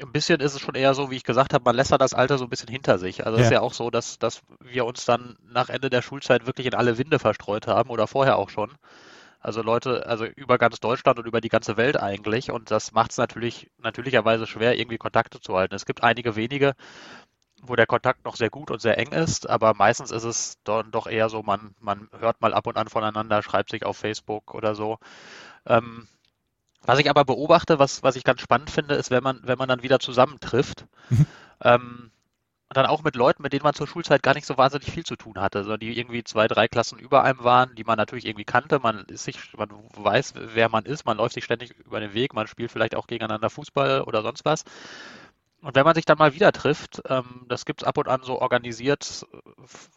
ein 0.00 0.12
bisschen 0.12 0.38
ist 0.40 0.54
es 0.54 0.60
schon 0.60 0.76
eher 0.76 0.94
so, 0.94 1.10
wie 1.10 1.16
ich 1.16 1.24
gesagt 1.24 1.52
habe, 1.52 1.64
man 1.64 1.74
lässt 1.74 1.90
das 1.90 2.14
Alter 2.14 2.38
so 2.38 2.44
ein 2.44 2.50
bisschen 2.50 2.68
hinter 2.68 2.98
sich. 2.98 3.26
Also 3.26 3.38
es 3.38 3.40
ja. 3.40 3.46
ist 3.46 3.52
ja 3.54 3.60
auch 3.60 3.72
so, 3.72 3.90
dass, 3.90 4.20
dass 4.20 4.42
wir 4.60 4.84
uns 4.84 5.04
dann 5.04 5.36
nach 5.42 5.68
Ende 5.68 5.90
der 5.90 6.00
Schulzeit 6.00 6.46
wirklich 6.46 6.68
in 6.68 6.74
alle 6.74 6.96
Winde 6.96 7.18
verstreut 7.18 7.66
haben 7.66 7.90
oder 7.90 8.06
vorher 8.06 8.36
auch 8.36 8.50
schon. 8.50 8.70
Also 9.40 9.60
Leute, 9.60 10.06
also 10.06 10.24
über 10.24 10.56
ganz 10.56 10.80
Deutschland 10.80 11.18
und 11.18 11.26
über 11.26 11.40
die 11.40 11.48
ganze 11.48 11.76
Welt 11.76 12.00
eigentlich. 12.00 12.50
Und 12.52 12.70
das 12.70 12.92
macht 12.92 13.10
es 13.10 13.18
natürlich 13.18 13.68
natürlicherweise 13.78 14.46
schwer, 14.46 14.78
irgendwie 14.78 14.96
Kontakte 14.96 15.40
zu 15.40 15.56
halten. 15.56 15.74
Es 15.74 15.86
gibt 15.86 16.02
einige 16.02 16.34
wenige, 16.36 16.74
wo 17.66 17.76
der 17.76 17.86
Kontakt 17.86 18.24
noch 18.24 18.36
sehr 18.36 18.50
gut 18.50 18.70
und 18.70 18.80
sehr 18.80 18.98
eng 18.98 19.12
ist, 19.12 19.48
aber 19.48 19.74
meistens 19.74 20.10
ist 20.10 20.24
es 20.24 20.58
dann 20.64 20.90
doch 20.90 21.06
eher 21.06 21.28
so, 21.28 21.42
man, 21.42 21.74
man 21.80 22.08
hört 22.18 22.40
mal 22.40 22.54
ab 22.54 22.66
und 22.66 22.76
an 22.76 22.88
voneinander, 22.88 23.42
schreibt 23.42 23.70
sich 23.70 23.84
auf 23.84 23.96
Facebook 23.96 24.54
oder 24.54 24.74
so. 24.74 24.98
Ähm, 25.66 26.08
was 26.82 26.98
ich 26.98 27.08
aber 27.08 27.24
beobachte, 27.24 27.78
was, 27.78 28.02
was 28.02 28.16
ich 28.16 28.24
ganz 28.24 28.40
spannend 28.40 28.70
finde, 28.70 28.94
ist, 28.94 29.10
wenn 29.10 29.22
man, 29.22 29.40
wenn 29.42 29.58
man 29.58 29.68
dann 29.68 29.82
wieder 29.82 30.00
zusammentrifft, 30.00 30.86
mhm. 31.08 31.26
ähm, 31.62 32.10
dann 32.70 32.86
auch 32.86 33.02
mit 33.02 33.14
Leuten, 33.14 33.42
mit 33.42 33.52
denen 33.52 33.62
man 33.62 33.74
zur 33.74 33.86
Schulzeit 33.86 34.22
gar 34.22 34.34
nicht 34.34 34.46
so 34.46 34.58
wahnsinnig 34.58 34.90
viel 34.90 35.04
zu 35.04 35.16
tun 35.16 35.40
hatte, 35.40 35.62
sondern 35.62 35.80
die 35.80 35.98
irgendwie 35.98 36.24
zwei, 36.24 36.48
drei 36.48 36.68
Klassen 36.68 36.98
über 36.98 37.22
einem 37.22 37.42
waren, 37.44 37.74
die 37.74 37.84
man 37.84 37.96
natürlich 37.96 38.26
irgendwie 38.26 38.44
kannte, 38.44 38.80
man 38.80 39.04
ist 39.06 39.24
sich, 39.24 39.38
man 39.56 39.68
weiß, 39.96 40.34
wer 40.36 40.68
man 40.68 40.84
ist, 40.84 41.06
man 41.06 41.16
läuft 41.16 41.34
sich 41.34 41.44
ständig 41.44 41.70
über 41.78 42.00
den 42.00 42.14
Weg, 42.14 42.34
man 42.34 42.46
spielt 42.46 42.72
vielleicht 42.72 42.94
auch 42.96 43.06
gegeneinander 43.06 43.50
Fußball 43.50 44.02
oder 44.02 44.22
sonst 44.22 44.44
was. 44.44 44.64
Und 45.64 45.74
wenn 45.76 45.84
man 45.84 45.94
sich 45.94 46.04
dann 46.04 46.18
mal 46.18 46.34
wieder 46.34 46.52
trifft, 46.52 47.02
ähm, 47.08 47.46
das 47.48 47.64
gibt 47.64 47.82
es 47.82 47.88
ab 47.88 47.96
und 47.96 48.06
an 48.06 48.22
so 48.22 48.38
organisiert, 48.40 49.26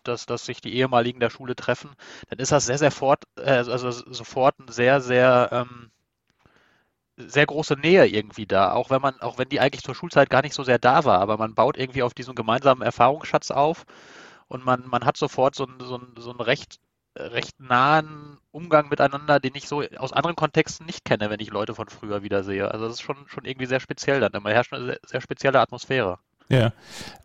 dass, 0.04 0.26
dass 0.26 0.46
sich 0.46 0.62
die 0.62 0.74
ehemaligen 0.76 1.20
der 1.20 1.30
Schule 1.30 1.58
treffen, 1.58 1.92
dann 2.30 2.40
ist 2.40 2.54
das 2.54 2.66
sehr, 2.66 2.78
sehr 2.78 2.92
fort, 2.92 3.26
äh, 3.36 3.52
also 3.52 3.92
sofort 3.92 4.58
ein 4.60 4.70
sehr, 4.70 5.02
sehr, 5.02 5.50
ähm, 5.52 5.92
sehr 7.18 7.46
große 7.46 7.74
Nähe 7.74 8.08
irgendwie 8.08 8.46
da, 8.46 8.72
auch 8.72 8.90
wenn 8.90 9.02
man, 9.02 9.20
auch 9.20 9.38
wenn 9.38 9.50
die 9.50 9.60
eigentlich 9.60 9.84
zur 9.84 9.96
Schulzeit 9.96 10.30
gar 10.30 10.42
nicht 10.42 10.54
so 10.54 10.64
sehr 10.64 10.80
da 10.80 11.04
war, 11.04 11.20
aber 11.20 11.38
man 11.38 11.54
baut 11.54 11.78
irgendwie 11.78 12.04
auf 12.04 12.14
diesen 12.14 12.36
gemeinsamen 12.36 12.82
Erfahrungsschatz 12.82 13.52
auf 13.52 13.86
und 14.48 14.64
man, 14.64 14.88
man 14.88 15.04
hat 15.06 15.18
sofort 15.18 15.56
so 15.56 15.66
ein, 15.66 15.80
so 15.82 15.98
ein, 15.98 16.14
so 16.18 16.32
ein 16.32 16.40
recht 16.40 16.80
recht 17.18 17.60
nahen 17.60 18.38
Umgang 18.52 18.90
miteinander, 18.90 19.40
den 19.40 19.56
ich 19.56 19.68
so 19.68 19.84
aus 19.98 20.14
anderen 20.14 20.36
Kontexten 20.36 20.86
nicht 20.86 21.06
kenne, 21.06 21.30
wenn 21.30 21.40
ich 21.40 21.50
Leute 21.50 21.76
von 21.76 21.90
früher 21.90 22.24
wieder 22.24 22.44
sehe. 22.44 22.72
Also 22.72 22.86
das 22.86 22.96
ist 22.96 23.02
schon, 23.02 23.18
schon 23.28 23.46
irgendwie 23.46 23.68
sehr 23.68 23.80
speziell 23.80 24.20
dann. 24.20 24.34
Immer 24.34 24.52
herrscht 24.52 24.74
eine 24.74 24.86
sehr, 24.86 25.00
sehr 25.06 25.22
spezielle 25.22 25.60
Atmosphäre. 25.60 26.20
Ja. 26.50 26.72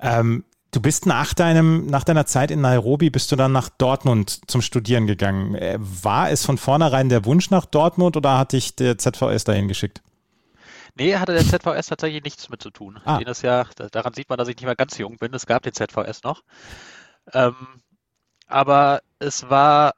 Ähm, 0.01 0.45
du 0.73 0.81
bist 0.81 1.07
nach 1.07 1.35
deinem, 1.35 1.87
nach 1.87 2.05
deiner 2.05 2.27
Zeit 2.27 2.51
in 2.51 2.61
Nairobi, 2.61 3.11
bist 3.11 3.31
du 3.33 3.37
dann 3.37 3.53
nach 3.53 3.69
Dortmund 3.69 4.51
zum 4.51 4.63
Studieren 4.63 5.07
gegangen. 5.07 5.55
Äh, 5.55 5.79
war 5.79 6.31
es 6.31 6.45
von 6.45 6.59
vornherein 6.59 7.09
der 7.09 7.25
Wunsch 7.25 7.51
nach 7.51 7.67
Dortmund 7.67 8.17
oder 8.17 8.39
hat 8.39 8.53
dich 8.53 8.77
der 8.77 8.99
ZVS 8.99 9.45
dahin 9.45 9.69
geschickt? 9.69 10.03
Nee, 10.95 11.17
hatte 11.17 11.33
der 11.33 11.45
ZVS 11.45 11.87
tatsächlich 11.87 12.23
nichts 12.23 12.51
mit 12.51 12.63
zu 12.63 12.71
tun. 12.71 13.01
Ah. 13.05 13.19
Den 13.19 13.29
ist 13.29 13.43
ja, 13.43 13.65
daran 13.93 14.13
sieht 14.13 14.29
man, 14.29 14.37
dass 14.37 14.49
ich 14.49 14.57
nicht 14.57 14.67
mehr 14.67 14.77
ganz 14.77 14.99
jung 14.99 15.17
bin. 15.17 15.33
Es 15.33 15.47
gab 15.47 15.63
den 15.63 15.73
ZVS 15.73 16.23
noch. 16.23 16.43
Ähm, 17.33 17.55
aber 18.53 19.01
es 19.19 19.49
war, 19.49 19.95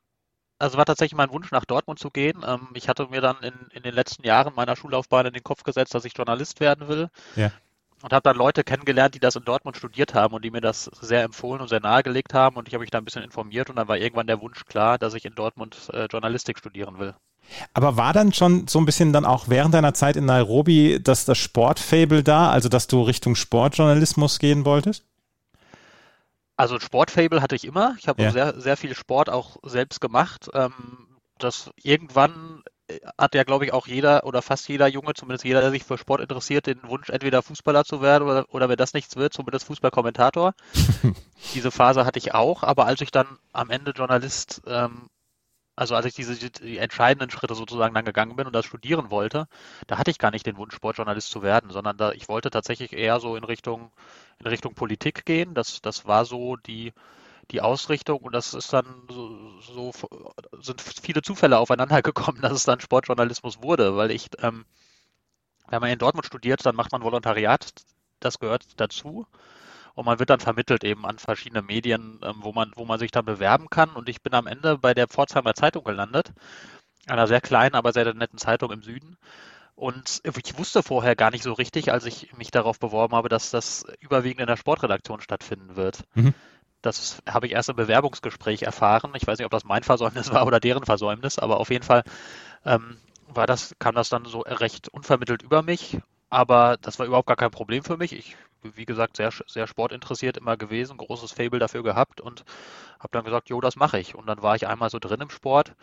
also 0.58 0.78
war 0.78 0.84
tatsächlich 0.84 1.16
mein 1.16 1.32
Wunsch, 1.32 1.50
nach 1.50 1.64
Dortmund 1.64 1.99
zu 1.99 2.11
gehen. 2.11 2.44
Ähm, 2.46 2.68
ich 2.75 2.88
hatte 2.88 3.08
mir 3.08 3.20
dann 3.20 3.37
in, 3.42 3.54
in 3.73 3.82
den 3.82 3.94
letzten 3.94 4.25
Jahren 4.25 4.54
meiner 4.54 4.76
Schullaufbahn 4.76 5.26
in 5.26 5.32
den 5.32 5.42
Kopf 5.42 5.64
gesetzt, 5.64 5.94
dass 5.94 6.04
ich 6.04 6.16
Journalist 6.16 6.61
werden 6.61 6.88
will. 6.88 7.08
Ja. 7.37 7.50
Und 8.02 8.12
habe 8.12 8.23
dann 8.23 8.37
Leute 8.37 8.64
kennengelernt, 8.64 9.14
die 9.14 9.20
das 9.20 9.34
in 9.34 9.44
Dortmund 9.44 9.76
studiert 9.76 10.14
haben 10.14 10.34
und 10.34 10.44
die 10.44 10.50
mir 10.50 10.61
das 10.61 10.84
sehr 11.00 11.23
empfohlen 11.23 11.62
und 11.62 11.68
sehr 11.68 11.80
nahegelegt 11.80 12.34
haben. 12.34 12.56
Und 12.56 12.68
ich 12.68 12.75
habe 12.75 12.82
mich 12.82 12.90
da 12.90 12.99
ein 12.99 13.04
bisschen 13.04 13.23
informiert 13.23 13.70
und 13.70 13.76
dann 13.76 13.88
war 13.88 13.96
irgendwann 13.96 14.26
der 14.26 14.40
Wunsch 14.40 14.64
klar, 14.66 14.99
dass 14.99 15.14
ich 15.14 15.25
in 15.25 15.34
Dortmund 15.34 15.90
äh, 15.92 16.06
Journalistik 16.11 16.58
studieren 16.58 16.99
will. 16.99 17.14
Aber 17.73 17.96
war 17.96 18.12
dann 18.12 18.32
schon 18.32 18.68
so 18.68 18.78
ein 18.78 18.87
bisschen 18.87 19.12
dann 19.12 19.25
auch 19.25 19.49
während 19.49 19.75
deiner 19.75 19.94
Zeit 19.94 20.16
in 20.16 20.26
Nairobi 20.26 21.00
das, 21.02 21.25
das 21.25 21.38
Sportfable 21.38 22.23
da, 22.23 22.50
also 22.50 22.68
dass 22.68 22.87
du 22.87 23.02
Richtung 23.02 23.34
Sportjournalismus 23.34 24.38
gehen 24.38 24.64
wolltest? 24.64 25.04
Also 26.56 26.78
Sportfable 26.78 27.42
hatte 27.42 27.56
ich 27.56 27.64
immer. 27.64 27.96
Ich 27.99 28.08
habe 28.08 28.23
ja. 28.23 28.30
sehr, 28.30 28.61
sehr 28.61 28.76
viel 28.76 28.94
Sport 28.94 29.28
auch 29.28 29.56
selbst 29.64 30.00
gemacht. 30.00 30.49
Ähm, 30.54 31.08
das 31.38 31.70
irgendwann 31.82 32.62
äh, 32.87 33.00
hat 33.18 33.34
ja, 33.34 33.42
glaube 33.42 33.64
ich, 33.64 33.73
auch 33.73 33.87
jeder 33.87 34.25
oder 34.25 34.40
fast 34.42 34.68
jeder 34.68 34.87
Junge, 34.87 35.14
zumindest 35.14 35.44
jeder, 35.44 35.61
der 35.61 35.70
sich 35.70 35.84
für 35.84 35.99
Sport 35.99 36.20
interessiert, 36.20 36.66
den 36.66 36.82
Wunsch, 36.84 37.08
entweder 37.08 37.42
Fußballer 37.42 37.84
zu 37.84 38.02
werden 38.02 38.28
oder, 38.28 38.46
oder 38.50 38.68
wenn 38.68 38.76
das 38.76 38.94
nichts 38.94 39.16
wird, 39.16 39.32
zumindest 39.32 39.66
Fußballkommentator. 39.66 40.54
Diese 41.54 41.70
Phase 41.70 42.04
hatte 42.06 42.18
ich 42.18 42.34
auch, 42.34 42.62
aber 42.62 42.87
als 42.87 43.00
ich 43.00 43.11
dann 43.11 43.38
am 43.52 43.70
Ende 43.70 43.90
Journalist 43.90 44.62
ähm, 44.66 45.08
also 45.76 45.95
als 45.95 46.07
ich 46.07 46.14
diese 46.14 46.37
die 46.37 46.78
entscheidenden 46.78 47.31
Schritte 47.31 47.54
sozusagen 47.54 47.95
dann 47.95 48.04
gegangen 48.04 48.37
bin 48.37 48.47
und 48.47 48.54
das 48.54 48.64
studieren 48.64 49.11
wollte, 49.11 49.49
da 49.87 49.99
hatte 49.99 50.11
ich 50.11 50.19
gar 50.19 50.31
nicht 50.31 50.47
den 50.47 50.57
Wunsch, 50.57 50.75
Sportjournalist 50.75 51.31
zu 51.31 51.43
werden, 51.43 51.71
sondern 51.71 51.97
da 51.97 52.12
ich 52.12 52.28
wollte 52.28 52.50
tatsächlich 52.50 52.93
eher 52.93 53.21
so 53.21 53.37
in 53.37 53.45
Richtung 53.45 53.90
in 54.40 54.47
Richtung 54.47 54.75
Politik 54.75 55.25
gehen. 55.25 55.54
Das 55.54 55.81
das 55.83 56.07
war 56.07 56.25
so 56.25 56.57
die 56.57 56.93
die 57.50 57.61
Ausrichtung 57.61 58.21
und 58.21 58.33
das 58.35 58.54
ist 58.54 58.73
dann 58.73 58.87
so, 59.11 59.61
so 59.61 59.93
sind 60.61 60.81
viele 60.81 61.23
Zufälle 61.23 61.59
aufeinander 61.59 62.02
gekommen, 62.02 62.40
dass 62.40 62.52
es 62.52 62.64
dann 62.64 62.81
Sportjournalismus 62.81 63.62
wurde, 63.62 63.97
weil 63.97 64.11
ich 64.11 64.28
ähm, 64.43 64.64
wenn 65.69 65.81
man 65.81 65.90
in 65.90 65.99
Dortmund 65.99 66.26
studiert, 66.26 66.64
dann 66.66 66.76
macht 66.76 66.93
man 66.93 67.02
Volontariat, 67.02 67.73
das 68.21 68.38
gehört 68.38 68.64
dazu 68.81 69.26
und 69.95 70.07
man 70.07 70.19
wird 70.19 70.31
dann 70.31 70.41
vermittelt 70.41 70.85
eben 70.85 71.07
an 71.07 71.19
verschiedene 71.19 71.63
Medien, 71.63 72.19
ähm, 72.23 72.37
wo 72.41 72.53
man, 72.53 72.73
wo 72.75 72.85
man 72.85 72.99
sich 72.99 73.11
dann 73.11 73.25
bewerben 73.25 73.71
kann. 73.71 73.91
Und 73.91 74.09
ich 74.09 74.23
bin 74.23 74.35
am 74.35 74.47
Ende 74.47 74.79
bei 74.79 74.95
der 74.95 75.09
Pforzheimer 75.09 75.55
Zeitung 75.55 75.85
gelandet, 75.85 76.33
einer 77.07 77.27
sehr 77.27 77.41
kleinen, 77.41 77.75
aber 77.75 77.93
sehr 77.93 78.13
netten 78.15 78.39
Zeitung 78.39 78.73
im 78.73 78.83
Süden. 78.83 79.17
Und 79.77 80.21
ich 80.25 80.59
wusste 80.59 80.83
vorher 80.83 81.17
gar 81.17 81.31
nicht 81.31 81.43
so 81.43 81.53
richtig, 81.53 81.93
als 81.93 82.07
ich 82.07 82.33
mich 82.37 82.51
darauf 82.51 82.79
beworben 82.79 83.17
habe, 83.17 83.29
dass 83.29 83.51
das 83.51 83.85
überwiegend 83.99 84.41
in 84.41 84.47
der 84.47 84.57
Sportredaktion 84.57 85.21
stattfinden 85.21 85.75
wird. 85.75 86.05
Mhm. 86.15 86.33
Das 86.81 87.23
habe 87.29 87.47
ich 87.47 87.53
erst 87.53 87.71
im 87.71 87.77
Bewerbungsgespräch 87.77 88.63
erfahren. 88.63 89.13
Ich 89.17 89.27
weiß 89.27 89.39
nicht, 89.39 89.47
ob 89.47 89.51
das 89.53 89.65
mein 89.65 89.83
Versäumnis 89.83 90.31
war 90.33 90.47
oder 90.47 90.61
deren 90.61 90.85
Versäumnis, 90.85 91.39
aber 91.39 91.59
auf 91.59 91.71
jeden 91.71 91.85
Fall 91.85 92.05
ähm, 92.65 92.99
war 93.29 93.47
das, 93.47 93.75
kam 93.79 93.95
das 93.95 94.09
dann 94.11 94.27
so 94.27 94.41
recht 94.41 94.89
unvermittelt 94.89 95.43
über 95.43 95.63
mich. 95.63 95.99
Aber 96.31 96.77
das 96.81 96.99
war 96.99 97.07
überhaupt 97.07 97.29
gar 97.29 97.37
kein 97.37 97.51
Problem 97.51 97.85
für 97.85 97.97
mich. 97.97 98.13
Ich 98.13 98.37
wie 98.75 98.87
gesagt, 98.87 99.16
sehr, 99.16 99.30
sehr 99.47 99.66
sportinteressiert 99.66 100.37
immer 100.37 100.56
gewesen, 100.56 100.97
großes 100.97 101.33
Fable 101.33 101.59
dafür 101.59 101.83
gehabt 101.83 102.21
und 102.21 102.44
habe 102.99 103.11
dann 103.12 103.25
gesagt, 103.25 103.49
jo, 103.49 103.61
das 103.61 103.76
mache 103.76 103.99
ich. 103.99 104.14
Und 104.14 104.26
dann 104.26 104.42
war 104.42 104.56
ich 104.56 104.66
einmal 104.66 104.90
so 104.90 104.99
drin 104.99 105.21
im 105.21 105.30
Sport. 105.30 105.75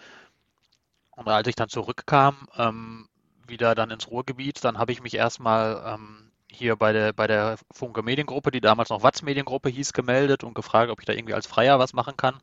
Und 1.11 1.27
als 1.27 1.47
ich 1.47 1.55
dann 1.55 1.69
zurückkam, 1.69 2.47
ähm, 2.57 3.07
wieder 3.47 3.75
dann 3.75 3.91
ins 3.91 4.09
Ruhrgebiet, 4.09 4.63
dann 4.63 4.77
habe 4.77 4.91
ich 4.91 5.01
mich 5.03 5.15
erstmal 5.15 5.83
ähm, 5.85 6.31
hier 6.51 6.75
bei 6.75 6.91
der, 6.93 7.13
bei 7.13 7.27
der 7.27 7.57
Funke 7.71 8.03
Mediengruppe, 8.03 8.51
die 8.51 8.61
damals 8.61 8.89
noch 8.89 9.03
Watz 9.03 9.21
Mediengruppe 9.21 9.69
hieß, 9.69 9.93
gemeldet 9.93 10.43
und 10.43 10.53
gefragt, 10.53 10.91
ob 10.91 10.99
ich 10.99 11.05
da 11.05 11.13
irgendwie 11.13 11.33
als 11.33 11.47
Freier 11.47 11.79
was 11.79 11.93
machen 11.93 12.17
kann. 12.17 12.39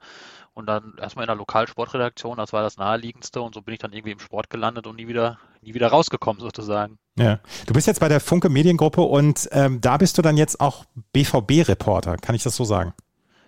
Und 0.54 0.66
dann 0.66 0.96
erstmal 0.98 1.24
in 1.24 1.28
der 1.28 1.36
Lokalsportredaktion, 1.36 2.38
das 2.38 2.52
war 2.52 2.62
das 2.62 2.78
naheliegendste 2.78 3.40
und 3.42 3.54
so 3.54 3.62
bin 3.62 3.74
ich 3.74 3.80
dann 3.80 3.92
irgendwie 3.92 4.12
im 4.12 4.18
Sport 4.18 4.50
gelandet 4.50 4.86
und 4.86 4.96
nie 4.96 5.08
wieder, 5.08 5.38
nie 5.62 5.74
wieder 5.74 5.88
rausgekommen 5.88 6.40
sozusagen. 6.40 6.98
Ja. 7.16 7.40
Du 7.66 7.72
bist 7.72 7.86
jetzt 7.86 8.00
bei 8.00 8.08
der 8.08 8.20
Funke 8.20 8.48
Mediengruppe 8.48 9.02
und 9.02 9.48
ähm, 9.52 9.80
da 9.80 9.96
bist 9.96 10.18
du 10.18 10.22
dann 10.22 10.36
jetzt 10.36 10.60
auch 10.60 10.84
BVB-Reporter, 11.12 12.16
kann 12.16 12.34
ich 12.34 12.42
das 12.42 12.56
so 12.56 12.64
sagen? 12.64 12.94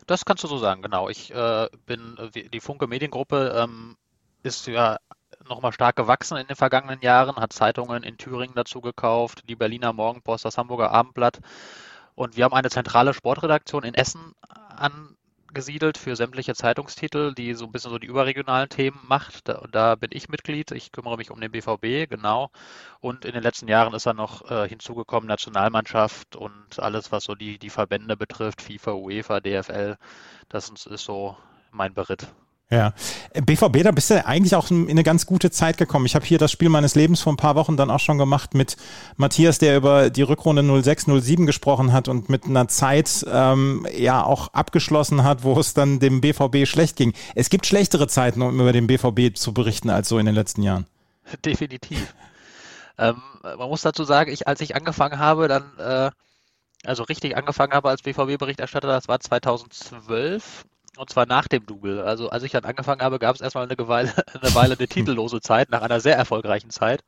Das 0.07 0.25
kannst 0.25 0.43
du 0.43 0.49
so 0.49 0.59
sagen, 0.59 0.83
genau. 0.83 1.09
Ich 1.09 1.33
äh, 1.33 1.69
bin, 1.87 2.17
äh, 2.19 2.49
die 2.49 2.61
Funke 2.61 2.89
Mediengruppe 2.89 3.55
ähm, 3.57 3.97
ist 4.43 4.67
ja 4.67 4.99
nochmal 5.49 5.73
stark 5.73 5.97
gewachsen 5.97 6.37
in 6.37 6.47
den 6.47 6.57
vergangenen 6.57 7.01
Jahren, 7.01 7.37
hat 7.37 7.53
Zeitungen 7.53 8.03
in 8.03 8.19
Thüringen 8.19 8.55
dazu 8.55 8.81
gekauft, 8.81 9.45
die 9.49 9.57
Berliner 9.57 9.93
Morgenpost, 9.93 10.45
das 10.45 10.59
Hamburger 10.59 10.91
Abendblatt. 10.91 11.39
Und 12.15 12.37
wir 12.37 12.45
haben 12.45 12.55
eine 12.55 12.71
zentrale 12.71 13.15
Sportredaktion 13.15 13.85
in 13.85 13.95
Essen 13.95 14.35
an, 14.77 15.17
angesiedelt 15.51 15.99
für 15.99 16.15
sämtliche 16.15 16.55
Zeitungstitel, 16.55 17.35
die 17.35 17.55
so 17.55 17.65
ein 17.67 17.73
bisschen 17.73 17.91
so 17.91 17.99
die 17.99 18.07
überregionalen 18.07 18.69
Themen 18.69 19.01
macht. 19.09 19.49
Da, 19.49 19.67
da 19.71 19.97
bin 19.97 20.11
ich 20.13 20.29
Mitglied. 20.29 20.71
Ich 20.71 20.93
kümmere 20.93 21.17
mich 21.17 21.31
um 21.33 21.41
den 21.41 21.51
BVB, 21.51 22.09
genau. 22.09 22.51
Und 23.01 23.25
in 23.25 23.33
den 23.33 23.43
letzten 23.43 23.67
Jahren 23.67 23.93
ist 23.93 24.07
dann 24.07 24.17
noch 24.17 24.49
äh, 24.49 24.69
hinzugekommen 24.69 25.27
Nationalmannschaft 25.27 26.37
und 26.37 26.79
alles, 26.79 27.11
was 27.11 27.25
so 27.25 27.35
die, 27.35 27.59
die 27.59 27.71
Verbände 27.71 28.17
betrifft, 28.17 28.63
FIFA, 28.63 28.93
UEFA, 28.93 29.41
DFL. 29.41 29.97
Das 30.49 30.71
ist 30.71 31.05
so 31.05 31.37
mein 31.73 31.95
Beritt. 31.95 32.29
Ja, 32.73 32.95
BVB, 33.35 33.83
da 33.83 33.91
bist 33.91 34.11
du 34.11 34.25
eigentlich 34.25 34.55
auch 34.55 34.71
in 34.71 34.89
eine 34.89 35.03
ganz 35.03 35.27
gute 35.27 35.51
Zeit 35.51 35.77
gekommen. 35.77 36.07
Ich 36.07 36.15
habe 36.15 36.25
hier 36.25 36.39
das 36.39 36.53
Spiel 36.53 36.69
meines 36.69 36.95
Lebens 36.95 37.21
vor 37.21 37.33
ein 37.33 37.37
paar 37.37 37.57
Wochen 37.57 37.77
dann 37.77 37.91
auch 37.91 37.99
schon 37.99 38.17
gemacht 38.17 38.55
mit 38.55 38.77
Matthias, 39.17 39.59
der 39.59 39.77
über 39.77 40.09
die 40.09 40.23
Rückrunde 40.23 40.63
06, 40.83 41.07
07 41.21 41.47
gesprochen 41.47 41.93
hat 41.93 42.07
und 42.07 42.29
mit 42.29 42.45
einer 42.45 42.69
Zeit 42.69 43.27
ähm, 43.29 43.89
ja 43.97 44.23
auch 44.23 44.55
abgeschlossen 44.55 45.25
hat, 45.25 45.43
wo 45.43 45.59
es 45.59 45.75
dann 45.75 45.99
dem 45.99 46.21
BVB 46.21 46.65
schlecht 46.65 46.95
ging. 46.95 47.13
Es 47.35 47.51
gibt 47.51 47.67
schlechtere 47.67 48.07
Zeiten, 48.07 48.41
um 48.41 48.61
über 48.61 48.73
den 48.73 48.87
BVB 48.87 49.37
zu 49.37 49.53
berichten, 49.53 49.91
als 49.91 50.09
so 50.09 50.21
in 50.21 50.27
den 50.27 50.37
letzten 50.37 50.63
Jahren. 50.63 50.87
Definitiv. 51.45 52.15
Ähm, 52.99 53.17
man 53.43 53.71
muss 53.71 53.81
dazu 53.81 54.05
sagen, 54.05 54.31
ich, 54.31 54.47
als 54.47 54.61
ich 54.61 54.77
angefangen 54.77 55.19
habe, 55.19 55.49
dann 55.49 55.73
äh, 55.79 56.11
also 56.85 57.03
richtig 57.05 57.35
angefangen 57.35 57.73
habe 57.73 57.89
als 57.89 58.03
BVB-Berichterstatter, 58.03 58.89
das 58.89 59.09
war 59.09 59.19
2012 59.19 60.67
und 60.97 61.11
zwar 61.11 61.27
nach 61.27 61.49
dem 61.49 61.67
Double. 61.67 62.03
Also 62.03 62.31
als 62.31 62.43
ich 62.43 62.53
dann 62.53 62.65
angefangen 62.65 63.03
habe, 63.03 63.19
gab 63.19 63.35
es 63.35 63.41
erstmal 63.41 63.69
eine 63.69 63.89
Weile, 63.89 64.13
eine 64.41 64.55
Weile 64.55 64.77
eine 64.77 64.89
titellose 64.89 65.41
Zeit, 65.41 65.71
nach 65.71 65.83
einer 65.83 66.01
sehr 66.01 66.17
erfolgreichen 66.17 66.71
Zeit. 66.71 67.03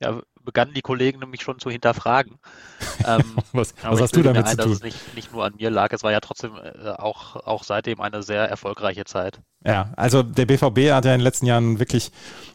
Ja, 0.00 0.20
begannen 0.42 0.74
die 0.74 0.82
Kollegen 0.82 1.20
nämlich 1.20 1.42
schon 1.42 1.58
zu 1.58 1.70
hinterfragen. 1.70 2.38
Ähm, 3.06 3.36
was, 3.52 3.74
was 3.82 4.00
hast 4.00 4.16
du 4.16 4.22
damit 4.22 4.46
ein, 4.46 4.50
zu 4.52 4.56
tun? 4.56 4.70
Dass 4.70 4.78
es 4.78 4.82
nicht, 4.82 5.14
nicht 5.14 5.32
nur 5.32 5.44
an 5.44 5.56
mir 5.56 5.68
lag, 5.68 5.92
es 5.92 6.02
war 6.04 6.12
ja 6.12 6.20
trotzdem 6.20 6.56
äh, 6.56 6.90
auch, 6.90 7.36
auch 7.36 7.64
seitdem 7.64 8.00
eine 8.00 8.22
sehr 8.22 8.48
erfolgreiche 8.48 9.04
Zeit. 9.04 9.40
Ja, 9.66 9.92
also 9.96 10.22
der 10.22 10.44
BVB 10.44 10.92
hat 10.92 11.06
ja 11.06 11.14
in 11.14 11.20
den 11.20 11.20
letzten 11.20 11.46
Jahren 11.46 11.78
wirklich 11.78 12.12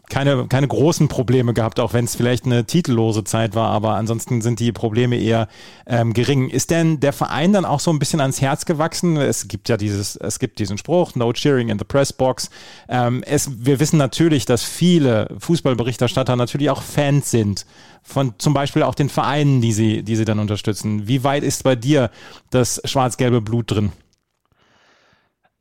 keine, 0.10 0.48
keine 0.48 0.68
großen 0.68 1.08
Probleme 1.08 1.54
gehabt, 1.54 1.80
auch 1.80 1.94
wenn 1.94 2.06
es 2.06 2.16
vielleicht 2.16 2.46
eine 2.46 2.66
titellose 2.66 3.24
Zeit 3.24 3.56
war, 3.56 3.70
aber 3.70 3.94
ansonsten 3.94 4.42
sind 4.42 4.60
die 4.60 4.72
Probleme 4.72 5.18
eher 5.18 5.48
ähm, 5.88 6.14
gering. 6.14 6.50
Ist 6.50 6.72
denn 6.72 7.00
der 7.00 7.14
Verein 7.14 7.54
dann 7.54 7.66
auch 7.66 7.80
so 7.80 7.92
ein 7.92 8.00
bisschen 8.00 8.20
ans 8.20 8.42
Herz 8.42 8.66
gewachsen? 8.66 9.18
Es 9.18 9.48
gibt 9.48 9.70
ja 9.70 9.78
dieses, 9.78 10.16
es 10.18 10.40
gibt 10.40 10.60
diesen 10.60 10.78
Spruch, 10.78 11.16
no 11.16 11.32
cheering 11.32 11.70
in 11.70 11.80
the 11.80 11.86
press 11.86 12.12
box. 12.12 12.50
Ähm, 12.90 13.24
es, 13.26 13.66
wir 13.66 13.80
wissen 13.80 13.98
natürlich, 13.98 14.46
dass 14.46 14.64
viele 14.64 15.30
Fußballberichterstatter 15.38 16.36
natürlich 16.36 16.70
auch 16.70 16.82
Fans 16.82 17.32
sind 17.32 17.66
von 18.02 18.34
zum 18.40 18.54
Beispiel 18.54 18.84
auch 18.84 18.96
den 18.96 19.10
Vereinen, 19.10 19.62
die 19.62 19.74
sie, 19.74 20.04
die 20.04 20.16
sie 20.16 20.26
dann 20.26 20.40
unterstützen. 20.40 21.08
Wie 21.08 21.24
weit 21.24 21.44
ist 21.44 21.64
bei 21.64 21.76
dir 21.76 22.10
das 22.50 22.82
schwarz-gelbe 22.86 23.42
Blut 23.42 23.72
drin? 23.72 23.92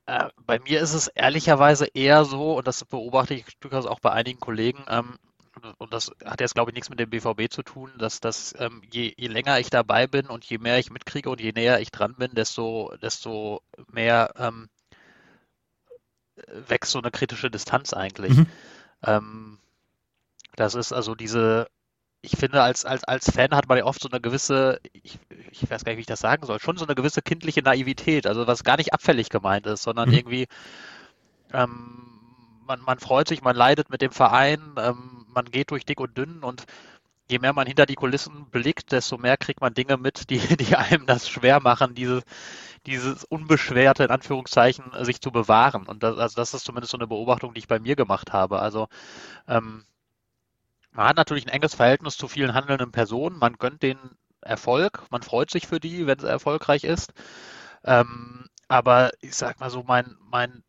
Äh, 0.08 0.30
bei 0.46 0.58
mir 0.58 0.80
ist 0.80 0.94
es 0.94 1.08
ehrlicherweise 1.08 1.84
eher 1.84 2.24
so, 2.24 2.56
und 2.56 2.66
das 2.66 2.82
beobachte 2.82 3.34
ich 3.34 3.44
durchaus 3.60 3.84
auch 3.84 4.00
bei 4.00 4.10
einigen 4.10 4.40
Kollegen, 4.40 4.82
ähm, 4.88 5.18
und 5.76 5.92
das 5.92 6.12
hat 6.24 6.40
jetzt, 6.40 6.54
glaube 6.54 6.70
ich, 6.70 6.74
nichts 6.74 6.88
mit 6.88 6.98
dem 6.98 7.10
BVB 7.10 7.52
zu 7.52 7.62
tun, 7.62 7.92
dass 7.98 8.20
das, 8.20 8.54
ähm, 8.58 8.80
je, 8.90 9.12
je, 9.18 9.26
länger 9.26 9.58
ich 9.58 9.68
dabei 9.68 10.06
bin 10.06 10.28
und 10.28 10.46
je 10.46 10.56
mehr 10.56 10.78
ich 10.78 10.90
mitkriege 10.90 11.28
und 11.28 11.42
je 11.42 11.52
näher 11.52 11.80
ich 11.80 11.90
dran 11.90 12.14
bin, 12.16 12.34
desto, 12.34 12.94
desto 13.02 13.60
mehr 13.88 14.32
ähm, 14.38 14.70
wächst 16.46 16.92
so 16.92 17.00
eine 17.00 17.10
kritische 17.10 17.50
Distanz 17.50 17.92
eigentlich. 17.92 18.34
Mhm. 18.34 18.46
Ähm, 19.04 19.58
das 20.56 20.74
ist 20.74 20.92
also 20.92 21.16
diese, 21.16 21.68
ich 22.20 22.32
finde, 22.36 22.62
als, 22.62 22.84
als, 22.84 23.04
als 23.04 23.30
Fan 23.30 23.54
hat 23.54 23.68
man 23.68 23.78
ja 23.78 23.84
oft 23.84 24.00
so 24.00 24.08
eine 24.08 24.20
gewisse, 24.20 24.80
ich, 24.92 25.18
ich 25.50 25.70
weiß 25.70 25.84
gar 25.84 25.92
nicht, 25.92 25.98
wie 25.98 26.02
ich 26.02 26.06
das 26.06 26.20
sagen 26.20 26.44
soll, 26.46 26.58
schon 26.60 26.76
so 26.76 26.84
eine 26.84 26.94
gewisse 26.94 27.22
kindliche 27.22 27.62
Naivität, 27.62 28.26
also 28.26 28.46
was 28.46 28.64
gar 28.64 28.76
nicht 28.76 28.92
abfällig 28.92 29.30
gemeint 29.30 29.66
ist, 29.66 29.84
sondern 29.84 30.08
mhm. 30.08 30.14
irgendwie, 30.14 30.48
ähm, 31.52 32.04
man, 32.66 32.80
man 32.82 32.98
freut 32.98 33.28
sich, 33.28 33.42
man 33.42 33.56
leidet 33.56 33.90
mit 33.90 34.02
dem 34.02 34.10
Verein, 34.10 34.60
ähm, 34.78 35.26
man 35.28 35.46
geht 35.46 35.70
durch 35.70 35.84
dick 35.84 36.00
und 36.00 36.16
dünn 36.18 36.42
und 36.42 36.64
je 37.30 37.38
mehr 37.38 37.52
man 37.52 37.66
hinter 37.66 37.86
die 37.86 37.94
Kulissen 37.94 38.46
blickt, 38.50 38.90
desto 38.92 39.18
mehr 39.18 39.36
kriegt 39.36 39.60
man 39.60 39.74
Dinge 39.74 39.96
mit, 39.96 40.30
die, 40.30 40.38
die 40.56 40.76
einem 40.76 41.06
das 41.06 41.28
schwer 41.28 41.60
machen, 41.60 41.94
diese, 41.94 42.22
dieses 42.86 43.24
unbeschwerte, 43.24 44.04
in 44.04 44.10
Anführungszeichen, 44.10 44.92
sich 45.04 45.20
zu 45.20 45.30
bewahren. 45.30 45.86
Und 45.86 46.02
das, 46.02 46.18
also 46.18 46.36
das 46.36 46.54
ist 46.54 46.64
zumindest 46.64 46.90
so 46.90 46.98
eine 46.98 47.06
Beobachtung, 47.06 47.54
die 47.54 47.60
ich 47.60 47.68
bei 47.68 47.78
mir 47.78 47.96
gemacht 47.96 48.32
habe. 48.32 48.60
Also 48.60 48.88
ähm, 49.46 49.84
man 50.92 51.08
hat 51.08 51.16
natürlich 51.16 51.46
ein 51.46 51.52
enges 51.52 51.74
Verhältnis 51.74 52.16
zu 52.16 52.28
vielen 52.28 52.54
handelnden 52.54 52.92
Personen. 52.92 53.38
Man 53.38 53.54
gönnt 53.54 53.82
denen 53.82 54.16
Erfolg. 54.40 55.02
Man 55.10 55.22
freut 55.22 55.50
sich 55.50 55.66
für 55.66 55.80
die, 55.80 56.06
wenn 56.06 56.18
es 56.18 56.24
erfolgreich 56.24 56.84
ist. 56.84 57.12
Ähm, 57.84 58.46
aber 58.68 59.10
ich 59.20 59.34
sag 59.34 59.60
mal 59.60 59.70
so, 59.70 59.82
mein, 59.82 60.16
mein 60.20 60.62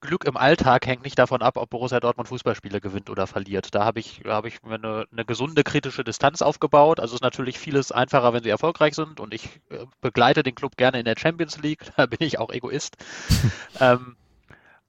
Glück 0.00 0.24
im 0.24 0.36
Alltag 0.36 0.86
hängt 0.86 1.04
nicht 1.04 1.18
davon 1.18 1.42
ab, 1.42 1.56
ob 1.56 1.70
Borussia 1.70 2.00
Dortmund 2.00 2.28
Fußballspiele 2.28 2.80
gewinnt 2.80 3.08
oder 3.08 3.26
verliert. 3.26 3.74
Da 3.74 3.84
habe 3.84 4.00
ich, 4.00 4.20
da 4.24 4.34
habe 4.34 4.48
ich 4.48 4.62
mir 4.62 4.74
eine, 4.74 5.06
eine, 5.10 5.24
gesunde 5.24 5.62
kritische 5.62 6.04
Distanz 6.04 6.42
aufgebaut. 6.42 7.00
Also 7.00 7.14
ist 7.14 7.22
natürlich 7.22 7.58
vieles 7.58 7.92
einfacher, 7.92 8.32
wenn 8.32 8.42
sie 8.42 8.50
erfolgreich 8.50 8.94
sind 8.94 9.20
und 9.20 9.32
ich 9.32 9.60
äh, 9.70 9.86
begleite 10.00 10.42
den 10.42 10.54
Club 10.54 10.76
gerne 10.76 10.98
in 10.98 11.04
der 11.04 11.16
Champions 11.16 11.58
League. 11.58 11.84
Da 11.96 12.06
bin 12.06 12.18
ich 12.20 12.38
auch 12.38 12.50
Egoist. 12.50 12.96
ähm, 13.80 14.16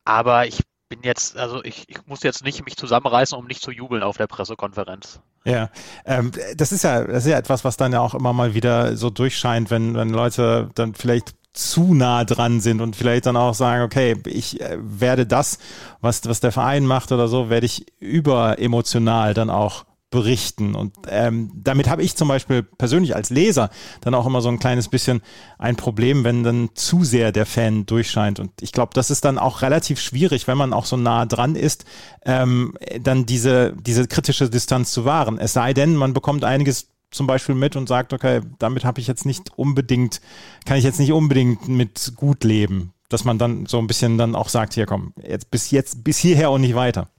aber 0.04 0.48
ich 0.48 0.62
bin 0.90 1.00
jetzt, 1.04 1.38
also 1.38 1.64
ich, 1.64 1.86
ich 1.90 2.06
muss 2.06 2.24
jetzt 2.24 2.44
nicht 2.44 2.64
mich 2.64 2.78
zusammenreißen, 2.78 3.38
um 3.38 3.46
nicht 3.46 3.62
zu 3.62 3.72
jubeln 3.72 4.04
auf 4.04 4.18
der 4.18 4.28
Pressekonferenz. 4.28 5.20
Ja, 5.46 5.70
ähm, 6.06 6.32
das 6.56 6.72
ist 6.72 6.84
ja, 6.84 7.04
das 7.04 7.26
ist 7.26 7.32
ja 7.32 7.38
etwas, 7.38 7.64
was 7.64 7.78
dann 7.78 7.94
ja 7.94 8.00
auch 8.00 8.14
immer 8.14 8.34
mal 8.34 8.54
wieder 8.54 8.96
so 8.98 9.10
durchscheint, 9.10 9.70
wenn, 9.70 9.96
wenn 9.96 10.10
Leute 10.10 10.70
dann 10.76 10.94
vielleicht 10.94 11.36
zu 11.54 11.94
nah 11.94 12.24
dran 12.24 12.60
sind 12.60 12.82
und 12.82 12.96
vielleicht 12.96 13.26
dann 13.26 13.36
auch 13.36 13.54
sagen, 13.54 13.84
okay, 13.84 14.16
ich 14.26 14.62
äh, 14.62 14.78
werde 14.80 15.26
das, 15.26 15.58
was, 16.02 16.22
was 16.26 16.40
der 16.40 16.52
Verein 16.52 16.86
macht 16.86 17.12
oder 17.12 17.28
so, 17.28 17.50
werde 17.50 17.66
ich 17.66 17.86
überemotional 18.00 19.34
dann 19.34 19.50
auch 19.50 19.86
berichten. 20.10 20.74
Und 20.74 20.96
ähm, 21.10 21.52
damit 21.54 21.90
habe 21.90 22.02
ich 22.02 22.16
zum 22.16 22.30
Beispiel 22.30 22.64
persönlich 22.64 23.16
als 23.16 23.30
Leser 23.30 23.70
dann 24.02 24.16
auch 24.16 24.26
immer 24.26 24.42
so 24.42 24.50
ein 24.50 24.60
kleines 24.60 24.88
bisschen 24.88 25.22
ein 25.58 25.76
Problem, 25.76 26.24
wenn 26.24 26.44
dann 26.44 26.70
zu 26.76 27.04
sehr 27.04 27.32
der 27.32 27.46
Fan 27.46 27.86
durchscheint. 27.86 28.40
Und 28.40 28.52
ich 28.62 28.72
glaube, 28.72 28.92
das 28.94 29.12
ist 29.12 29.26
dann 29.26 29.38
auch 29.38 29.62
relativ 29.62 30.00
schwierig, 30.00 30.48
wenn 30.48 30.58
man 30.58 30.72
auch 30.72 30.86
so 30.86 30.96
nah 30.96 31.26
dran 31.26 31.56
ist, 31.56 31.86
ähm, 32.26 32.74
dann 33.02 33.26
diese, 33.26 33.74
diese 33.82 34.08
kritische 34.08 34.50
Distanz 34.50 34.92
zu 34.92 35.04
wahren. 35.04 35.38
Es 35.40 35.54
sei 35.54 35.74
denn, 35.74 35.96
man 35.96 36.14
bekommt 36.14 36.46
einiges 36.46 36.88
zum 37.12 37.28
Beispiel 37.28 37.56
mit 37.56 37.76
und 37.76 37.88
sagt, 37.88 38.14
okay, 38.14 38.42
damit 38.60 38.86
habe 38.86 39.02
ich 39.02 39.08
jetzt 39.08 39.26
nicht 39.26 39.58
unbedingt, 39.58 40.22
kann 40.66 40.78
ich 40.78 40.84
jetzt 40.84 41.00
nicht 41.00 41.12
unbedingt 41.12 41.68
mit 41.68 42.14
gut 42.16 42.44
leben. 42.44 42.94
Dass 43.10 43.24
man 43.24 43.38
dann 43.38 43.66
so 43.68 43.78
ein 43.80 43.88
bisschen 43.88 44.18
dann 44.18 44.36
auch 44.36 44.50
sagt, 44.50 44.74
hier 44.74 44.86
komm, 44.86 45.14
jetzt 45.26 45.50
bis 45.50 45.72
jetzt, 45.72 46.04
bis 46.04 46.18
hierher 46.18 46.52
und 46.52 46.62
nicht 46.62 46.76
weiter. 46.76 47.10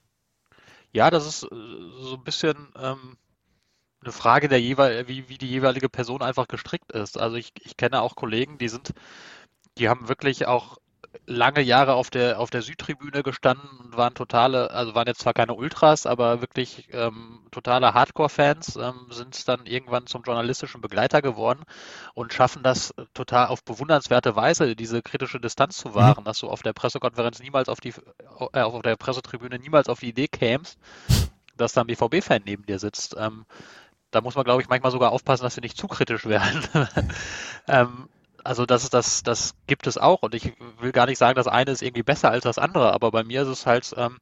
Ja, 0.92 1.10
das 1.10 1.26
ist 1.26 1.44
äh, 1.44 1.48
so 1.50 2.16
ein 2.16 2.24
bisschen 2.24 2.72
ähm, 2.76 3.16
eine 4.02 4.12
Frage 4.12 4.48
der 4.48 4.60
jeweil, 4.60 5.08
wie, 5.08 5.28
wie 5.28 5.38
die 5.38 5.48
jeweilige 5.48 5.88
Person 5.88 6.22
einfach 6.22 6.48
gestrickt 6.48 6.92
ist. 6.92 7.18
Also 7.18 7.36
ich, 7.36 7.52
ich 7.62 7.76
kenne 7.76 8.02
auch 8.02 8.16
Kollegen, 8.16 8.58
die 8.58 8.68
sind, 8.68 8.94
die 9.78 9.88
haben 9.88 10.08
wirklich 10.08 10.46
auch 10.46 10.78
lange 11.26 11.60
Jahre 11.60 11.94
auf 11.94 12.10
der 12.10 12.40
auf 12.40 12.50
der 12.50 12.62
Südtribüne 12.62 13.22
gestanden 13.22 13.68
und 13.78 13.96
waren 13.96 14.14
totale, 14.14 14.70
also 14.70 14.94
waren 14.94 15.06
jetzt 15.06 15.20
zwar 15.20 15.34
keine 15.34 15.54
Ultras, 15.54 16.06
aber 16.06 16.40
wirklich 16.40 16.88
ähm, 16.92 17.40
totale 17.50 17.94
Hardcore-Fans, 17.94 18.76
ähm, 18.76 19.06
sind 19.10 19.46
dann 19.48 19.66
irgendwann 19.66 20.06
zum 20.06 20.22
journalistischen 20.22 20.80
Begleiter 20.80 21.22
geworden 21.22 21.64
und 22.14 22.32
schaffen 22.32 22.62
das 22.62 22.94
total 23.14 23.48
auf 23.48 23.64
bewundernswerte 23.64 24.36
Weise, 24.36 24.76
diese 24.76 25.02
kritische 25.02 25.40
Distanz 25.40 25.76
zu 25.78 25.94
wahren, 25.94 26.22
mhm. 26.22 26.24
dass 26.24 26.40
du 26.40 26.48
auf 26.48 26.62
der 26.62 26.72
Pressekonferenz 26.72 27.40
niemals 27.40 27.68
auf 27.68 27.80
die 27.80 27.92
äh, 28.52 28.60
auf 28.60 28.82
der 28.82 28.96
Pressetribüne 28.96 29.58
niemals 29.58 29.88
auf 29.88 30.00
die 30.00 30.08
Idee 30.08 30.28
kämst, 30.28 30.78
dass 31.56 31.72
da 31.72 31.82
ein 31.82 31.86
BVB-Fan 31.86 32.42
neben 32.44 32.66
dir 32.66 32.78
sitzt. 32.78 33.16
Ähm, 33.18 33.44
da 34.10 34.20
muss 34.20 34.34
man, 34.34 34.44
glaube 34.44 34.62
ich, 34.62 34.68
manchmal 34.68 34.92
sogar 34.92 35.12
aufpassen, 35.12 35.42
dass 35.42 35.56
wir 35.56 35.62
nicht 35.62 35.76
zu 35.76 35.86
kritisch 35.86 36.24
werden. 36.26 36.62
ähm, 37.68 38.08
also 38.48 38.64
das, 38.64 38.88
das, 38.88 39.22
das 39.22 39.54
gibt 39.66 39.86
es 39.86 39.98
auch 39.98 40.22
und 40.22 40.34
ich 40.34 40.54
will 40.78 40.90
gar 40.92 41.04
nicht 41.04 41.18
sagen, 41.18 41.36
das 41.36 41.46
eine 41.46 41.70
ist 41.70 41.82
irgendwie 41.82 42.02
besser 42.02 42.30
als 42.30 42.44
das 42.44 42.56
andere, 42.56 42.94
aber 42.94 43.10
bei 43.10 43.22
mir 43.22 43.42
ist 43.42 43.48
es 43.48 43.66
halt 43.66 43.92
ähm, 43.98 44.18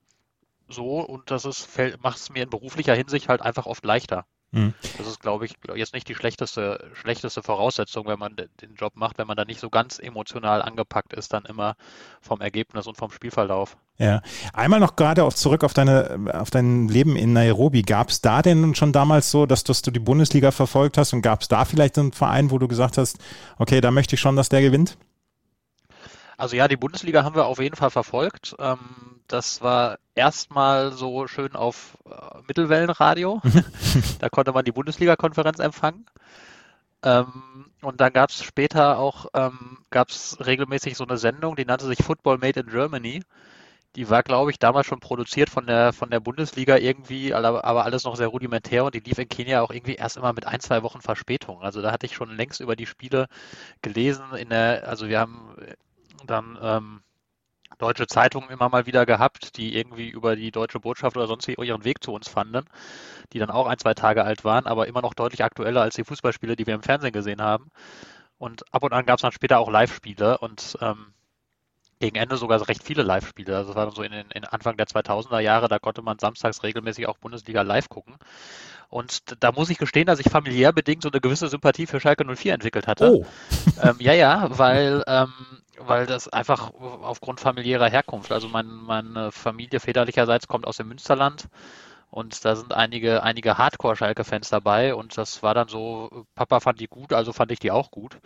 so 0.69 1.01
und 1.01 1.31
das 1.31 1.45
ist, 1.45 1.69
macht 2.01 2.19
es 2.19 2.31
mir 2.31 2.43
in 2.43 2.51
beruflicher 2.51 2.95
Hinsicht 2.95 3.29
halt 3.29 3.41
einfach 3.41 3.67
oft 3.67 3.85
leichter. 3.85 4.27
Mhm. 4.53 4.75
Das 4.97 5.07
ist, 5.07 5.21
glaube 5.21 5.45
ich, 5.45 5.55
jetzt 5.75 5.93
nicht 5.93 6.09
die 6.09 6.15
schlechteste, 6.15 6.91
schlechteste 6.95 7.43
Voraussetzung, 7.43 8.07
wenn 8.07 8.19
man 8.19 8.37
den 8.37 8.75
Job 8.75 8.95
macht, 8.97 9.19
wenn 9.19 9.27
man 9.27 9.37
da 9.37 9.45
nicht 9.45 9.61
so 9.61 9.71
ganz 9.71 9.99
emotional 9.99 10.63
angepackt 10.63 11.13
ist, 11.13 11.33
dann 11.33 11.45
immer 11.45 11.75
vom 12.21 12.41
Ergebnis 12.41 12.87
und 12.87 12.97
vom 12.97 13.11
Spielverlauf. 13.11 13.77
Ja, 13.99 14.21
einmal 14.53 14.81
noch 14.81 14.97
gerade 14.97 15.25
auf, 15.25 15.35
zurück 15.35 15.65
auf 15.65 15.75
deine, 15.75 16.33
auf 16.35 16.51
dein 16.51 16.89
Leben 16.89 17.17
in 17.17 17.33
Nairobi. 17.33 17.83
Gab 17.83 18.11
es 18.11 18.21
da 18.21 18.43
denn 18.43 18.75
schon 18.75 18.93
damals 18.93 19.31
so, 19.31 19.47
dass, 19.47 19.65
dass 19.65 19.83
du 19.83 19.91
die 19.91 20.01
Bundesliga 20.01 20.51
verfolgt 20.51 20.99
hast 20.99 21.13
und 21.13 21.23
gab 21.23 21.43
es 21.43 21.49
da 21.49 21.65
vielleicht 21.65 21.99
einen 21.99 22.13
Verein, 22.13 22.51
wo 22.51 22.59
du 22.59 22.69
gesagt 22.69 22.99
hast, 22.99 23.19
okay, 23.59 23.81
da 23.81 23.91
möchte 23.91 24.15
ich 24.15 24.21
schon, 24.21 24.37
dass 24.37 24.49
der 24.49 24.63
gewinnt? 24.63 24.97
Also 26.37 26.57
ja, 26.57 26.69
die 26.69 26.77
Bundesliga 26.77 27.25
haben 27.25 27.35
wir 27.35 27.47
auf 27.47 27.59
jeden 27.59 27.77
Fall 27.77 27.91
verfolgt. 27.91 28.55
Ähm, 28.59 28.79
das 29.27 29.63
war 29.63 29.99
erstmal 30.17 30.93
so 30.93 31.29
schön 31.29 31.55
auf 31.55 31.97
äh, 32.11 32.41
Mittelwellenradio. 32.49 33.41
da 34.19 34.29
konnte 34.29 34.53
man 34.53 34.65
die 34.65 34.73
Bundesliga-Konferenz 34.73 35.61
empfangen. 35.61 36.07
Ähm, 37.05 37.71
und 37.83 38.01
dann 38.01 38.13
gab 38.13 38.31
es 38.31 38.43
später 38.43 38.99
auch 38.99 39.27
ähm, 39.35 39.79
gab's 39.91 40.39
regelmäßig 40.45 40.97
so 40.97 41.05
eine 41.07 41.19
Sendung, 41.19 41.55
die 41.55 41.65
nannte 41.65 41.87
sich 41.87 41.99
Football 42.03 42.39
Made 42.39 42.61
in 42.61 42.67
Germany. 42.69 43.23
Die 43.97 44.11
war, 44.11 44.23
glaube 44.23 44.51
ich, 44.51 44.59
damals 44.59 44.87
schon 44.87 45.01
produziert 45.01 45.49
von 45.49 45.67
der 45.67 45.93
von 45.93 46.11
der 46.11 46.21
Bundesliga 46.21 46.77
irgendwie, 46.77 47.33
aber 47.33 47.65
alles 47.85 48.05
noch 48.05 48.17
sehr 48.17 48.27
rudimentär 48.29 48.85
und 48.85 48.95
die 48.95 49.01
lief 49.01 49.19
in 49.19 49.29
Kenia 49.29 49.63
auch 49.63 49.71
irgendwie 49.71 49.95
erst 49.95 50.17
immer 50.19 50.33
mit 50.33 50.47
ein, 50.47 50.61
zwei 50.61 50.83
Wochen 50.83 51.01
Verspätung. 51.01 51.63
Also 51.63 51.81
da 51.83 51.93
hatte 51.93 52.07
ich 52.07 52.15
schon 52.15 52.37
längst 52.37 52.61
über 52.61 52.77
die 52.77 52.87
Spiele 52.87 53.27
gelesen. 53.83 54.25
In 54.37 54.51
der, 54.51 54.89
also 54.89 55.09
wir 55.09 55.21
haben 55.21 55.57
dann 56.27 56.59
ähm, 56.61 57.01
deutsche 57.79 58.07
Zeitungen 58.07 58.51
immer 58.51 58.69
mal 58.69 58.87
wieder 58.87 59.07
gehabt, 59.07 59.57
die 59.57 59.77
irgendwie 59.77 60.09
über 60.09 60.37
die 60.37 60.51
deutsche 60.51 60.81
Botschaft 60.81 61.17
oder 61.17 61.27
sonst 61.27 61.49
ihren 61.49 61.85
Weg 61.85 62.03
zu 62.03 62.13
uns 62.13 62.29
fanden, 62.29 62.65
die 63.33 63.39
dann 63.39 63.51
auch 63.51 63.67
ein, 63.67 63.79
zwei 63.79 63.95
Tage 63.95 64.25
alt 64.25 64.45
waren, 64.45 64.67
aber 64.67 64.87
immer 64.87 65.03
noch 65.03 65.15
deutlich 65.15 65.45
aktueller 65.45 65.83
als 65.83 65.95
die 65.95 66.05
Fußballspiele, 66.05 66.57
die 66.57 66.67
wir 66.67 66.75
im 66.75 66.83
Fernsehen 66.83 67.13
gesehen 67.13 67.43
haben. 67.43 67.71
Und 68.39 68.63
ab 68.73 68.83
und 68.83 68.93
an 68.93 69.07
gab 69.07 69.19
es 69.19 69.23
dann 69.23 69.33
später 69.33 69.59
auch 69.59 69.71
Live-Spiele 69.71 70.39
und 70.39 70.77
ähm, 70.81 71.15
gegen 71.99 72.17
Ende 72.17 72.37
sogar 72.37 72.67
recht 72.69 72.83
viele 72.83 73.03
Live-Spiele. 73.03 73.57
Also 73.57 73.69
das 73.69 73.77
war 73.77 73.87
dann 73.87 73.95
so 73.95 74.03
in, 74.03 74.13
in 74.13 74.45
Anfang 74.45 74.77
der 74.77 74.87
2000er 74.87 75.41
Jahre, 75.41 75.69
da 75.69 75.79
konnte 75.79 76.03
man 76.03 76.19
samstags 76.19 76.63
regelmäßig 76.63 77.09
auch 77.09 77.19
Bundesliga 77.19 77.63
live 77.63 77.89
gucken. 77.89 78.17
Und 78.89 79.43
da 79.43 79.53
muss 79.53 79.71
ich 79.71 79.79
gestehen, 79.79 80.07
dass 80.07 80.21
ich 80.21 80.31
familiär 80.31 80.73
bedingt 80.73 81.03
so 81.03 81.11
eine 81.11 81.21
gewisse 81.21 81.49
Sympathie 81.49 81.87
für 81.87 82.01
Schalke 82.01 82.25
04 82.25 82.55
entwickelt 82.55 82.87
hatte. 82.87 83.11
Oh. 83.11 83.27
ähm, 83.83 83.97
ja, 83.99 84.13
ja, 84.13 84.47
weil 84.51 85.03
ähm, 85.07 85.33
weil 85.81 86.07
das 86.07 86.29
einfach 86.29 86.73
aufgrund 86.75 87.41
familiärer 87.41 87.89
Herkunft, 87.89 88.33
also 88.33 88.49
mein, 88.49 88.67
meine 88.67 89.33
Familie 89.33 89.81
väterlicherseits 89.81 90.49
kommt 90.49 90.67
aus 90.67 90.77
dem 90.77 90.89
Münsterland 90.89 91.49
und 92.11 92.45
da 92.45 92.57
sind 92.57 92.73
einige, 92.73 93.23
einige 93.23 93.59
Hardcore-Schalke-Fans 93.59 94.49
dabei 94.49 94.95
und 94.95 95.17
das 95.19 95.43
war 95.43 95.55
dann 95.55 95.69
so, 95.69 96.25
Papa 96.35 96.61
fand 96.61 96.81
die 96.81 96.87
gut, 96.87 97.13
also 97.13 97.33
fand 97.33 97.51
ich 97.53 97.59
die 97.59 97.71
auch 97.71 97.91
gut. 97.91 98.19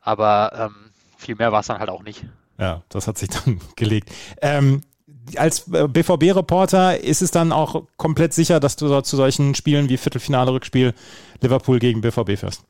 Aber 0.00 0.52
ähm, 0.54 0.90
viel 1.16 1.36
mehr 1.36 1.52
war 1.52 1.60
es 1.60 1.66
dann 1.66 1.78
halt 1.78 1.90
auch 1.90 2.02
nicht. 2.02 2.24
Ja, 2.58 2.82
das 2.88 3.06
hat 3.06 3.18
sich 3.18 3.28
dann 3.44 3.60
gelegt. 3.76 4.10
Ähm, 4.40 4.82
als 5.36 5.70
BVB-Reporter 5.70 6.98
ist 6.98 7.22
es 7.22 7.30
dann 7.30 7.52
auch 7.52 7.84
komplett 7.96 8.32
sicher, 8.32 8.58
dass 8.58 8.76
du 8.76 9.00
zu 9.02 9.16
solchen 9.16 9.54
Spielen 9.54 9.88
wie 9.88 9.96
Viertelfinale-Rückspiel 9.96 10.94
Liverpool 11.40 11.78
gegen 11.78 12.00
BVB 12.00 12.38
fährst? 12.38 12.64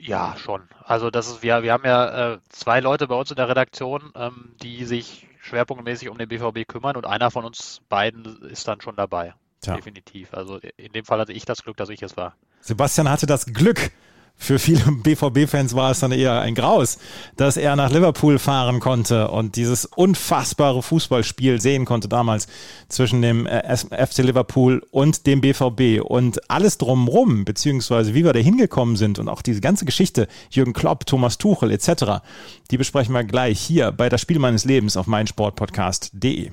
Ja, 0.00 0.34
schon. 0.38 0.62
Also 0.82 1.10
das 1.10 1.28
ist, 1.28 1.42
wir, 1.42 1.62
wir 1.62 1.72
haben 1.72 1.84
ja 1.84 2.34
äh, 2.34 2.38
zwei 2.48 2.80
Leute 2.80 3.06
bei 3.06 3.14
uns 3.14 3.30
in 3.30 3.36
der 3.36 3.48
Redaktion, 3.48 4.12
ähm, 4.14 4.54
die 4.62 4.84
sich 4.84 5.28
schwerpunktmäßig 5.42 6.08
um 6.08 6.16
den 6.16 6.28
BVB 6.28 6.66
kümmern 6.66 6.96
und 6.96 7.04
einer 7.04 7.30
von 7.30 7.44
uns 7.44 7.82
beiden 7.88 8.42
ist 8.42 8.66
dann 8.66 8.80
schon 8.80 8.96
dabei. 8.96 9.34
Tja. 9.60 9.74
Definitiv. 9.74 10.32
Also 10.32 10.58
in 10.76 10.92
dem 10.92 11.04
Fall 11.04 11.20
hatte 11.20 11.34
ich 11.34 11.44
das 11.44 11.62
Glück, 11.62 11.76
dass 11.76 11.90
ich 11.90 12.02
es 12.02 12.16
war. 12.16 12.34
Sebastian 12.60 13.10
hatte 13.10 13.26
das 13.26 13.44
Glück, 13.44 13.90
für 14.40 14.58
viele 14.58 14.80
BVB-Fans 14.90 15.76
war 15.76 15.92
es 15.92 16.00
dann 16.00 16.10
eher 16.10 16.40
ein 16.40 16.54
Graus, 16.54 16.98
dass 17.36 17.56
er 17.56 17.76
nach 17.76 17.92
Liverpool 17.92 18.38
fahren 18.38 18.80
konnte 18.80 19.28
und 19.28 19.54
dieses 19.54 19.84
unfassbare 19.84 20.82
Fußballspiel 20.82 21.60
sehen 21.60 21.84
konnte 21.84 22.08
damals 22.08 22.48
zwischen 22.88 23.22
dem 23.22 23.46
äh, 23.46 23.76
FC 23.76 24.18
Liverpool 24.18 24.82
und 24.90 25.26
dem 25.26 25.42
BVB 25.42 26.02
und 26.02 26.50
alles 26.50 26.78
drumrum, 26.78 27.44
beziehungsweise 27.44 28.14
wie 28.14 28.24
wir 28.24 28.32
da 28.32 28.40
hingekommen 28.40 28.96
sind 28.96 29.18
und 29.18 29.28
auch 29.28 29.42
diese 29.42 29.60
ganze 29.60 29.84
Geschichte, 29.84 30.26
Jürgen 30.50 30.72
Klopp, 30.72 31.06
Thomas 31.06 31.38
Tuchel 31.38 31.70
etc., 31.70 32.22
die 32.70 32.78
besprechen 32.78 33.14
wir 33.14 33.24
gleich 33.24 33.60
hier 33.60 33.92
bei 33.92 34.08
das 34.08 34.22
Spiel 34.22 34.38
meines 34.38 34.64
Lebens 34.64 34.96
auf 34.96 35.06
meinsportpodcast.de. 35.06 36.50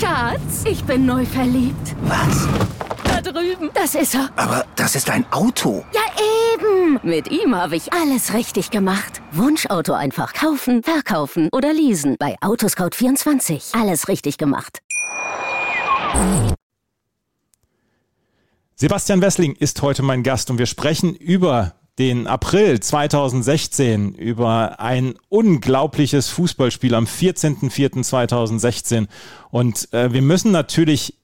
Schatz, 0.00 0.64
ich 0.64 0.82
bin 0.84 1.06
neu 1.06 1.24
verliebt. 1.24 1.94
Was? 2.02 2.48
Drüben. 3.32 3.70
Das 3.74 3.94
ist 3.94 4.14
er. 4.14 4.30
Aber 4.36 4.64
das 4.76 4.94
ist 4.94 5.10
ein 5.10 5.30
Auto. 5.32 5.84
Ja, 5.92 6.00
eben. 6.54 7.00
Mit 7.02 7.30
ihm 7.30 7.54
habe 7.54 7.76
ich 7.76 7.92
alles 7.92 8.34
richtig 8.34 8.70
gemacht. 8.70 9.20
Wunschauto 9.32 9.92
einfach 9.92 10.32
kaufen, 10.32 10.82
verkaufen 10.82 11.48
oder 11.52 11.72
leasen. 11.72 12.16
Bei 12.18 12.36
Autoscout24. 12.40 13.80
Alles 13.80 14.08
richtig 14.08 14.38
gemacht. 14.38 14.80
Sebastian 18.74 19.20
Wessling 19.20 19.54
ist 19.56 19.82
heute 19.82 20.02
mein 20.02 20.22
Gast 20.22 20.50
und 20.50 20.58
wir 20.58 20.66
sprechen 20.66 21.14
über 21.14 21.74
den 21.98 22.26
April 22.28 22.80
2016 22.80 24.14
über 24.14 24.80
ein 24.80 25.14
unglaubliches 25.28 26.30
Fußballspiel 26.30 26.94
am 26.94 27.04
14.04.2016. 27.06 29.08
Und 29.50 29.92
äh, 29.92 30.12
wir 30.12 30.22
müssen 30.22 30.52
natürlich 30.52 31.14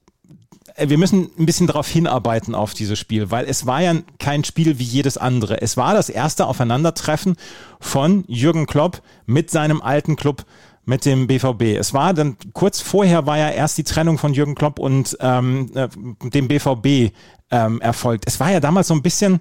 wir 0.77 0.99
müssen 0.99 1.31
ein 1.39 1.47
bisschen 1.47 1.67
darauf 1.67 1.89
hinarbeiten 1.89 2.55
auf 2.55 2.75
dieses 2.75 2.99
Spiel, 2.99 3.31
weil 3.31 3.47
es 3.47 3.67
war 3.67 3.81
ja 3.81 3.95
kein 4.19 4.43
Spiel 4.43 4.79
wie 4.79 4.85
jedes 4.85 5.17
andere. 5.17 5.63
Es 5.63 5.77
war 5.77 5.95
das 5.95 6.09
erste 6.09 6.47
Aufeinandertreffen 6.47 7.37
von 7.81 8.25
Jürgen 8.27 8.67
Klopp 8.67 9.03
mit 9.27 9.51
seinem 9.51 9.81
alten 9.81 10.17
Club 10.17 10.45
mit 10.85 11.05
dem 11.05 11.27
BVB. 11.27 11.79
Es 11.79 11.95
war 11.95 12.13
dann 12.13 12.37
kurz 12.53 12.81
vorher 12.81 13.27
war 13.27 13.39
ja 13.39 13.51
erst 13.51 13.79
die 13.79 13.85
Trennung 13.85 14.19
von 14.19 14.35
Jürgen 14.35 14.55
Klopp 14.55 14.79
und 14.79 15.17
ähm, 15.21 15.71
äh, 15.75 15.89
dem 16.31 16.49
BVB 16.49 17.15
ähm, 17.51 17.81
erfolgt. 17.81 18.25
Es 18.27 18.41
war 18.41 18.51
ja 18.51 18.61
damals 18.61 18.89
so 18.89 18.95
ein 18.95 19.03
bisschen, 19.03 19.41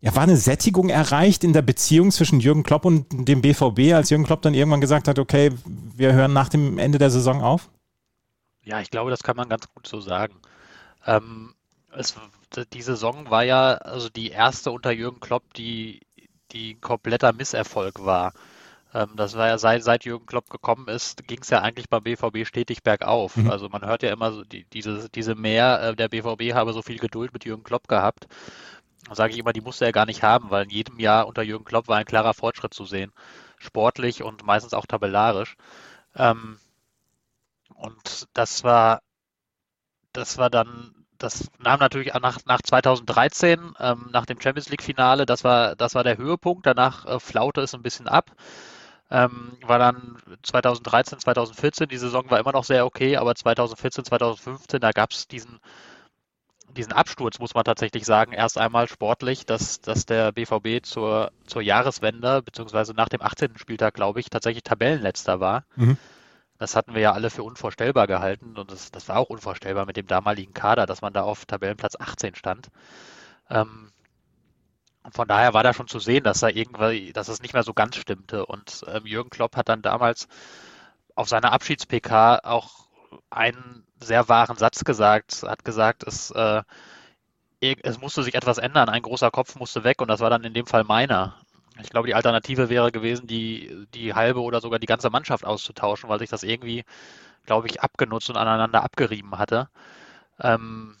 ja, 0.00 0.14
war 0.14 0.22
eine 0.22 0.36
Sättigung 0.36 0.88
erreicht 0.88 1.44
in 1.44 1.52
der 1.52 1.62
Beziehung 1.62 2.10
zwischen 2.10 2.40
Jürgen 2.40 2.62
Klopp 2.62 2.84
und 2.84 3.06
dem 3.10 3.40
BVB, 3.40 3.94
als 3.94 4.10
Jürgen 4.10 4.24
Klopp 4.24 4.42
dann 4.42 4.54
irgendwann 4.54 4.80
gesagt 4.80 5.08
hat, 5.08 5.18
okay, 5.18 5.50
wir 5.96 6.12
hören 6.12 6.32
nach 6.32 6.48
dem 6.48 6.78
Ende 6.78 6.98
der 6.98 7.10
Saison 7.10 7.42
auf? 7.42 7.70
Ja, 8.64 8.80
ich 8.80 8.90
glaube, 8.90 9.10
das 9.10 9.22
kann 9.22 9.36
man 9.36 9.48
ganz 9.48 9.68
gut 9.74 9.86
so 9.86 10.00
sagen. 10.00 10.34
Ähm, 11.06 11.54
es, 11.90 12.14
die 12.72 12.82
Saison 12.82 13.30
war 13.30 13.44
ja 13.44 13.74
also 13.74 14.08
die 14.08 14.30
erste 14.30 14.70
unter 14.70 14.92
Jürgen 14.92 15.20
Klopp, 15.20 15.54
die, 15.54 16.00
die 16.52 16.74
kompletter 16.76 17.32
Misserfolg 17.32 18.04
war. 18.04 18.32
Ähm, 18.94 19.10
das 19.16 19.36
war 19.36 19.48
ja 19.48 19.58
seit, 19.58 19.82
seit 19.82 20.04
Jürgen 20.04 20.26
Klopp 20.26 20.50
gekommen 20.50 20.88
ist, 20.88 21.26
ging 21.26 21.40
es 21.40 21.50
ja 21.50 21.60
eigentlich 21.60 21.88
beim 21.88 22.02
BVB 22.02 22.46
stetig 22.46 22.82
bergauf. 22.82 23.36
Mhm. 23.36 23.50
Also 23.50 23.68
man 23.68 23.84
hört 23.84 24.02
ja 24.02 24.12
immer 24.12 24.32
so 24.32 24.44
die, 24.44 24.64
diese, 24.72 25.08
diese 25.08 25.34
Mehr, 25.34 25.80
äh, 25.82 25.96
der 25.96 26.08
BVB 26.08 26.54
habe 26.54 26.72
so 26.72 26.82
viel 26.82 26.98
Geduld 26.98 27.32
mit 27.32 27.44
Jürgen 27.44 27.64
Klopp 27.64 27.88
gehabt. 27.88 28.26
Sage 29.10 29.32
ich 29.32 29.38
immer, 29.38 29.52
die 29.52 29.60
musste 29.60 29.84
er 29.84 29.92
gar 29.92 30.06
nicht 30.06 30.22
haben, 30.22 30.50
weil 30.50 30.64
in 30.64 30.70
jedem 30.70 31.00
Jahr 31.00 31.26
unter 31.26 31.42
Jürgen 31.42 31.64
Klopp 31.64 31.88
war 31.88 31.96
ein 31.96 32.04
klarer 32.04 32.34
Fortschritt 32.34 32.72
zu 32.74 32.84
sehen. 32.84 33.12
Sportlich 33.58 34.22
und 34.22 34.44
meistens 34.44 34.74
auch 34.74 34.86
tabellarisch. 34.86 35.56
Ähm, 36.14 36.58
und 37.82 38.28
das 38.34 38.62
war, 38.62 39.00
das 40.12 40.38
war 40.38 40.50
dann, 40.50 40.94
das 41.18 41.50
nahm 41.58 41.80
natürlich 41.80 42.12
nach, 42.14 42.38
nach 42.46 42.62
2013, 42.62 43.74
ähm, 43.78 44.08
nach 44.12 44.26
dem 44.26 44.40
Champions 44.40 44.68
League-Finale, 44.68 45.26
das 45.26 45.42
war, 45.44 45.74
das 45.74 45.94
war 45.94 46.04
der 46.04 46.16
Höhepunkt. 46.16 46.66
Danach 46.66 47.06
äh, 47.06 47.18
flaute 47.18 47.60
es 47.60 47.74
ein 47.74 47.82
bisschen 47.82 48.08
ab. 48.08 48.30
Ähm, 49.10 49.58
war 49.62 49.78
dann 49.78 50.16
2013, 50.42 51.18
2014, 51.18 51.88
die 51.88 51.98
Saison 51.98 52.30
war 52.30 52.38
immer 52.38 52.52
noch 52.52 52.64
sehr 52.64 52.86
okay, 52.86 53.16
aber 53.16 53.34
2014, 53.34 54.04
2015, 54.04 54.80
da 54.80 54.90
gab 54.92 55.10
es 55.10 55.28
diesen, 55.28 55.60
diesen 56.70 56.92
Absturz, 56.92 57.38
muss 57.38 57.54
man 57.54 57.64
tatsächlich 57.64 58.06
sagen, 58.06 58.32
erst 58.32 58.58
einmal 58.58 58.88
sportlich, 58.88 59.44
dass, 59.44 59.80
dass 59.80 60.06
der 60.06 60.32
BVB 60.32 60.84
zur, 60.84 61.32
zur 61.46 61.62
Jahreswende, 61.62 62.42
beziehungsweise 62.42 62.94
nach 62.94 63.10
dem 63.10 63.20
18. 63.20 63.58
Spieltag, 63.58 63.94
glaube 63.94 64.20
ich, 64.20 64.30
tatsächlich 64.30 64.62
Tabellenletzter 64.62 65.40
war. 65.40 65.64
Mhm. 65.76 65.98
Das 66.62 66.76
hatten 66.76 66.94
wir 66.94 67.02
ja 67.02 67.12
alle 67.12 67.28
für 67.28 67.42
unvorstellbar 67.42 68.06
gehalten 68.06 68.56
und 68.56 68.70
das, 68.70 68.92
das 68.92 69.08
war 69.08 69.16
auch 69.16 69.30
unvorstellbar 69.30 69.84
mit 69.84 69.96
dem 69.96 70.06
damaligen 70.06 70.54
Kader, 70.54 70.86
dass 70.86 71.02
man 71.02 71.12
da 71.12 71.22
auf 71.22 71.44
Tabellenplatz 71.44 71.96
18 71.98 72.36
stand. 72.36 72.68
Ähm, 73.50 73.90
von 75.10 75.26
daher 75.26 75.54
war 75.54 75.64
da 75.64 75.74
schon 75.74 75.88
zu 75.88 75.98
sehen, 75.98 76.22
dass 76.22 76.38
da 76.38 76.48
irgendwie, 76.48 77.12
dass 77.12 77.26
es 77.26 77.42
nicht 77.42 77.52
mehr 77.52 77.64
so 77.64 77.74
ganz 77.74 77.96
stimmte. 77.96 78.46
Und 78.46 78.84
ähm, 78.86 79.04
Jürgen 79.06 79.30
Klopp 79.30 79.56
hat 79.56 79.68
dann 79.68 79.82
damals 79.82 80.28
auf 81.16 81.28
seiner 81.28 81.50
Abschieds-PK 81.52 82.38
auch 82.44 82.86
einen 83.28 83.84
sehr 83.98 84.28
wahren 84.28 84.56
Satz 84.56 84.84
gesagt, 84.84 85.42
hat 85.42 85.64
gesagt, 85.64 86.04
es, 86.04 86.30
äh, 86.30 86.62
es 87.60 88.00
musste 88.00 88.22
sich 88.22 88.36
etwas 88.36 88.58
ändern, 88.58 88.88
ein 88.88 89.02
großer 89.02 89.32
Kopf 89.32 89.56
musste 89.56 89.82
weg 89.82 90.00
und 90.00 90.06
das 90.06 90.20
war 90.20 90.30
dann 90.30 90.44
in 90.44 90.54
dem 90.54 90.66
Fall 90.66 90.84
meiner. 90.84 91.41
Ich 91.82 91.90
glaube, 91.90 92.06
die 92.08 92.14
Alternative 92.14 92.68
wäre 92.68 92.92
gewesen, 92.92 93.26
die, 93.26 93.86
die 93.94 94.14
halbe 94.14 94.40
oder 94.42 94.60
sogar 94.60 94.78
die 94.78 94.86
ganze 94.86 95.10
Mannschaft 95.10 95.44
auszutauschen, 95.44 96.08
weil 96.08 96.18
sich 96.20 96.30
das 96.30 96.42
irgendwie, 96.42 96.84
glaube 97.46 97.68
ich, 97.68 97.82
abgenutzt 97.82 98.30
und 98.30 98.36
aneinander 98.36 98.82
abgerieben 98.84 99.38
hatte. 99.38 99.68
Ähm, 100.40 100.96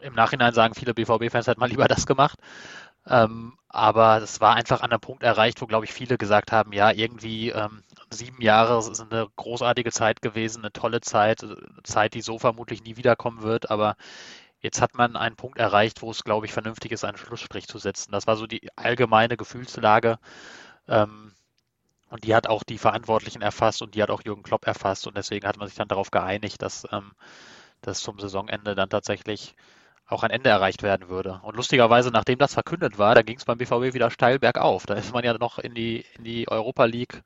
Im 0.00 0.14
Nachhinein 0.14 0.54
sagen 0.54 0.74
viele 0.74 0.94
BVB-Fans, 0.94 1.46
hätte 1.46 1.60
man 1.60 1.70
lieber 1.70 1.88
das 1.88 2.06
gemacht. 2.06 2.38
Ähm, 3.06 3.54
aber 3.68 4.22
es 4.22 4.40
war 4.40 4.56
einfach 4.56 4.82
an 4.82 4.90
einem 4.90 5.00
Punkt 5.00 5.22
erreicht, 5.22 5.60
wo, 5.62 5.66
glaube 5.66 5.84
ich, 5.86 5.92
viele 5.92 6.18
gesagt 6.18 6.52
haben, 6.52 6.72
ja, 6.72 6.90
irgendwie 6.92 7.50
ähm, 7.50 7.82
sieben 8.10 8.42
Jahre 8.42 8.82
sind 8.82 9.12
eine 9.12 9.28
großartige 9.36 9.92
Zeit 9.92 10.22
gewesen, 10.22 10.62
eine 10.62 10.72
tolle 10.72 11.00
Zeit, 11.00 11.44
Zeit, 11.84 12.14
die 12.14 12.22
so 12.22 12.38
vermutlich 12.38 12.82
nie 12.84 12.96
wiederkommen 12.96 13.42
wird, 13.42 13.70
aber 13.70 13.96
jetzt 14.60 14.80
hat 14.80 14.94
man 14.94 15.16
einen 15.16 15.36
Punkt 15.36 15.58
erreicht, 15.58 16.02
wo 16.02 16.10
es, 16.10 16.24
glaube 16.24 16.46
ich, 16.46 16.52
vernünftig 16.52 16.92
ist, 16.92 17.04
einen 17.04 17.16
Schlussstrich 17.16 17.66
zu 17.66 17.78
setzen. 17.78 18.12
Das 18.12 18.26
war 18.26 18.36
so 18.36 18.46
die 18.46 18.68
allgemeine 18.76 19.36
Gefühlslage. 19.36 20.18
Ähm, 20.88 21.32
und 22.10 22.24
die 22.24 22.34
hat 22.34 22.48
auch 22.48 22.64
die 22.64 22.78
Verantwortlichen 22.78 23.40
erfasst 23.42 23.82
und 23.82 23.94
die 23.94 24.02
hat 24.02 24.10
auch 24.10 24.22
Jürgen 24.24 24.42
Klopp 24.42 24.66
erfasst 24.66 25.06
und 25.06 25.16
deswegen 25.16 25.46
hat 25.46 25.58
man 25.58 25.68
sich 25.68 25.76
dann 25.76 25.88
darauf 25.88 26.10
geeinigt, 26.10 26.60
dass, 26.60 26.86
ähm, 26.90 27.12
dass 27.82 28.00
zum 28.00 28.18
Saisonende 28.18 28.74
dann 28.74 28.90
tatsächlich 28.90 29.54
auch 30.06 30.24
ein 30.24 30.30
Ende 30.30 30.50
erreicht 30.50 30.82
werden 30.82 31.08
würde. 31.08 31.40
Und 31.44 31.56
lustigerweise, 31.56 32.10
nachdem 32.10 32.38
das 32.38 32.54
verkündet 32.54 32.98
war, 32.98 33.14
da 33.14 33.22
ging 33.22 33.36
es 33.38 33.44
beim 33.44 33.58
BVB 33.58 33.94
wieder 33.94 34.10
steil 34.10 34.40
bergauf. 34.40 34.86
Da 34.86 34.94
ist 34.94 35.12
man 35.12 35.24
ja 35.24 35.34
noch 35.38 35.58
in 35.60 35.74
die, 35.74 36.04
in 36.16 36.24
die 36.24 36.48
Europa 36.48 36.84
League 36.84 37.22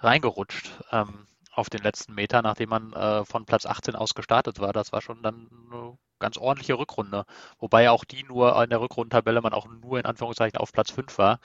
reingerutscht 0.00 0.70
ähm, 0.90 1.26
auf 1.52 1.70
den 1.70 1.82
letzten 1.82 2.14
Meter, 2.14 2.42
nachdem 2.42 2.70
man 2.70 2.92
äh, 2.92 3.24
von 3.24 3.46
Platz 3.46 3.66
18 3.66 3.94
aus 3.94 4.14
gestartet 4.14 4.58
war. 4.58 4.72
Das 4.72 4.92
war 4.92 5.00
schon 5.00 5.22
dann 5.22 5.48
eine 5.70 5.96
ganz 6.24 6.38
ordentliche 6.38 6.78
Rückrunde. 6.78 7.26
Wobei 7.58 7.90
auch 7.90 8.04
die 8.04 8.24
nur 8.24 8.62
in 8.62 8.70
der 8.70 8.80
Rückrundentabelle 8.80 9.42
man 9.42 9.52
auch 9.52 9.66
nur 9.68 9.98
in 9.98 10.06
Anführungszeichen 10.06 10.58
auf 10.58 10.72
Platz 10.72 10.90
5 10.90 11.18
war. 11.18 11.38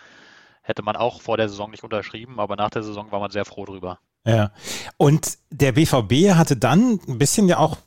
Hätte 0.62 0.84
man 0.84 0.96
auch 0.96 1.22
vor 1.22 1.36
der 1.36 1.50
Saison 1.50 1.70
nicht 1.70 1.84
unterschrieben, 1.84 2.40
aber 2.40 2.56
nach 2.56 2.70
der 2.70 2.84
Saison 2.84 3.12
war 3.12 3.20
man 3.20 3.30
sehr 3.30 3.44
froh 3.44 3.66
drüber. 3.66 4.00
Ja. 4.26 4.52
Und 4.96 5.38
der 5.50 5.74
BVB 5.74 6.34
hatte 6.36 6.56
dann 6.56 7.00
ein 7.08 7.18
bisschen 7.18 7.50
ja 7.50 7.58
auch 7.58 7.78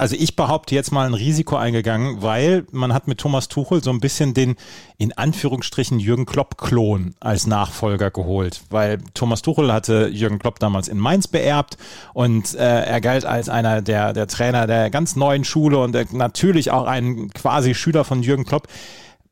also 0.00 0.16
ich 0.18 0.34
behaupte 0.34 0.74
jetzt 0.74 0.92
mal 0.92 1.06
ein 1.06 1.12
Risiko 1.12 1.56
eingegangen, 1.56 2.22
weil 2.22 2.64
man 2.72 2.94
hat 2.94 3.06
mit 3.06 3.18
Thomas 3.18 3.48
Tuchel 3.48 3.84
so 3.84 3.90
ein 3.90 4.00
bisschen 4.00 4.32
den 4.32 4.56
in 4.96 5.12
Anführungsstrichen 5.12 6.00
Jürgen 6.00 6.24
Klopp-Klon 6.24 7.14
als 7.20 7.46
Nachfolger 7.46 8.10
geholt, 8.10 8.62
weil 8.70 8.98
Thomas 9.12 9.42
Tuchel 9.42 9.70
hatte 9.70 10.08
Jürgen 10.08 10.38
Klopp 10.38 10.58
damals 10.58 10.88
in 10.88 10.96
Mainz 10.96 11.28
beerbt 11.28 11.76
und 12.14 12.54
äh, 12.54 12.84
er 12.84 13.02
galt 13.02 13.26
als 13.26 13.50
einer 13.50 13.82
der, 13.82 14.14
der 14.14 14.26
Trainer 14.26 14.66
der 14.66 14.88
ganz 14.88 15.16
neuen 15.16 15.44
Schule 15.44 15.76
und 15.76 15.94
äh, 15.94 16.06
natürlich 16.12 16.70
auch 16.70 16.86
ein 16.86 17.28
quasi 17.34 17.74
Schüler 17.74 18.04
von 18.04 18.22
Jürgen 18.22 18.46
Klopp. 18.46 18.68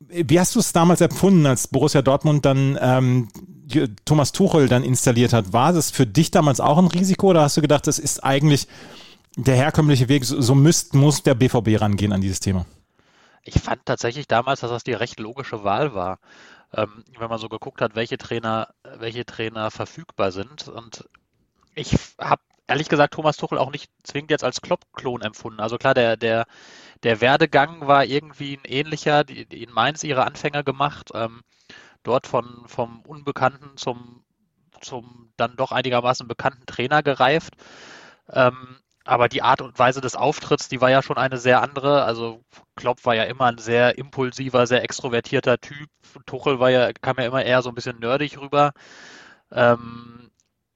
Wie 0.00 0.38
hast 0.38 0.54
du 0.54 0.60
es 0.60 0.74
damals 0.74 1.00
empfunden, 1.00 1.46
als 1.46 1.68
Borussia 1.68 2.02
Dortmund 2.02 2.44
dann 2.44 2.78
ähm, 2.82 3.28
Thomas 4.04 4.32
Tuchel 4.32 4.68
dann 4.68 4.84
installiert 4.84 5.32
hat? 5.32 5.54
War 5.54 5.72
das 5.72 5.90
für 5.90 6.06
dich 6.06 6.30
damals 6.30 6.60
auch 6.60 6.76
ein 6.76 6.88
Risiko 6.88 7.28
oder 7.28 7.40
hast 7.40 7.56
du 7.56 7.62
gedacht, 7.62 7.86
das 7.86 7.98
ist 7.98 8.22
eigentlich 8.22 8.68
der 9.38 9.54
herkömmliche 9.54 10.08
Weg, 10.08 10.24
so, 10.24 10.40
so 10.40 10.54
müsst, 10.54 10.94
muss 10.94 11.22
der 11.22 11.34
BVB 11.34 11.80
rangehen 11.80 12.12
an 12.12 12.20
dieses 12.20 12.40
Thema. 12.40 12.66
Ich 13.44 13.54
fand 13.54 13.86
tatsächlich 13.86 14.26
damals, 14.26 14.60
dass 14.60 14.70
das 14.70 14.84
die 14.84 14.92
recht 14.92 15.20
logische 15.20 15.64
Wahl 15.64 15.94
war. 15.94 16.18
Ähm, 16.74 17.04
wenn 17.18 17.30
man 17.30 17.38
so 17.38 17.48
geguckt 17.48 17.80
hat, 17.80 17.94
welche 17.94 18.18
Trainer, 18.18 18.68
welche 18.98 19.24
Trainer 19.24 19.70
verfügbar 19.70 20.32
sind. 20.32 20.68
Und 20.68 21.08
ich 21.74 21.96
habe 22.20 22.42
ehrlich 22.66 22.88
gesagt 22.88 23.14
Thomas 23.14 23.36
Tuchel 23.36 23.58
auch 23.58 23.70
nicht 23.70 23.90
zwingend 24.02 24.32
jetzt 24.32 24.44
als 24.44 24.60
Klopp-Klon 24.60 25.22
empfunden. 25.22 25.60
Also 25.60 25.78
klar, 25.78 25.94
der, 25.94 26.16
der, 26.16 26.46
der 27.04 27.20
Werdegang 27.20 27.86
war 27.86 28.04
irgendwie 28.04 28.56
ein 28.56 28.64
ähnlicher, 28.64 29.24
die, 29.24 29.46
die 29.46 29.62
in 29.62 29.72
Mainz 29.72 30.02
ihre 30.02 30.26
Anfänger 30.26 30.64
gemacht, 30.64 31.12
ähm, 31.14 31.42
dort 32.02 32.26
von, 32.26 32.64
vom 32.66 33.00
Unbekannten 33.02 33.76
zum, 33.76 34.24
zum 34.80 35.32
dann 35.36 35.56
doch 35.56 35.72
einigermaßen 35.72 36.28
bekannten 36.28 36.66
Trainer 36.66 37.02
gereift. 37.02 37.54
Ähm, 38.30 38.76
aber 39.08 39.30
die 39.30 39.40
Art 39.40 39.62
und 39.62 39.78
Weise 39.78 40.02
des 40.02 40.16
Auftritts, 40.16 40.68
die 40.68 40.82
war 40.82 40.90
ja 40.90 41.02
schon 41.02 41.16
eine 41.16 41.38
sehr 41.38 41.62
andere. 41.62 42.04
Also 42.04 42.44
Klopp 42.76 43.06
war 43.06 43.14
ja 43.14 43.24
immer 43.24 43.46
ein 43.46 43.56
sehr 43.56 43.96
impulsiver, 43.96 44.66
sehr 44.66 44.84
extrovertierter 44.84 45.58
Typ. 45.58 45.88
Tuchel 46.26 46.60
war 46.60 46.68
ja, 46.70 46.92
kam 46.92 47.16
ja 47.16 47.24
immer 47.24 47.42
eher 47.42 47.62
so 47.62 47.70
ein 47.70 47.74
bisschen 47.74 47.98
nerdig 48.00 48.38
rüber. 48.38 48.72
Ähm, 49.50 50.30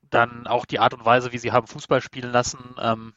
dann 0.08 0.46
auch 0.46 0.64
die 0.64 0.78
Art 0.78 0.94
und 0.94 1.04
Weise, 1.04 1.32
wie 1.32 1.38
sie 1.38 1.52
haben 1.52 1.66
Fußball 1.66 2.00
spielen 2.00 2.32
lassen. 2.32 2.74
Ähm, 2.80 3.12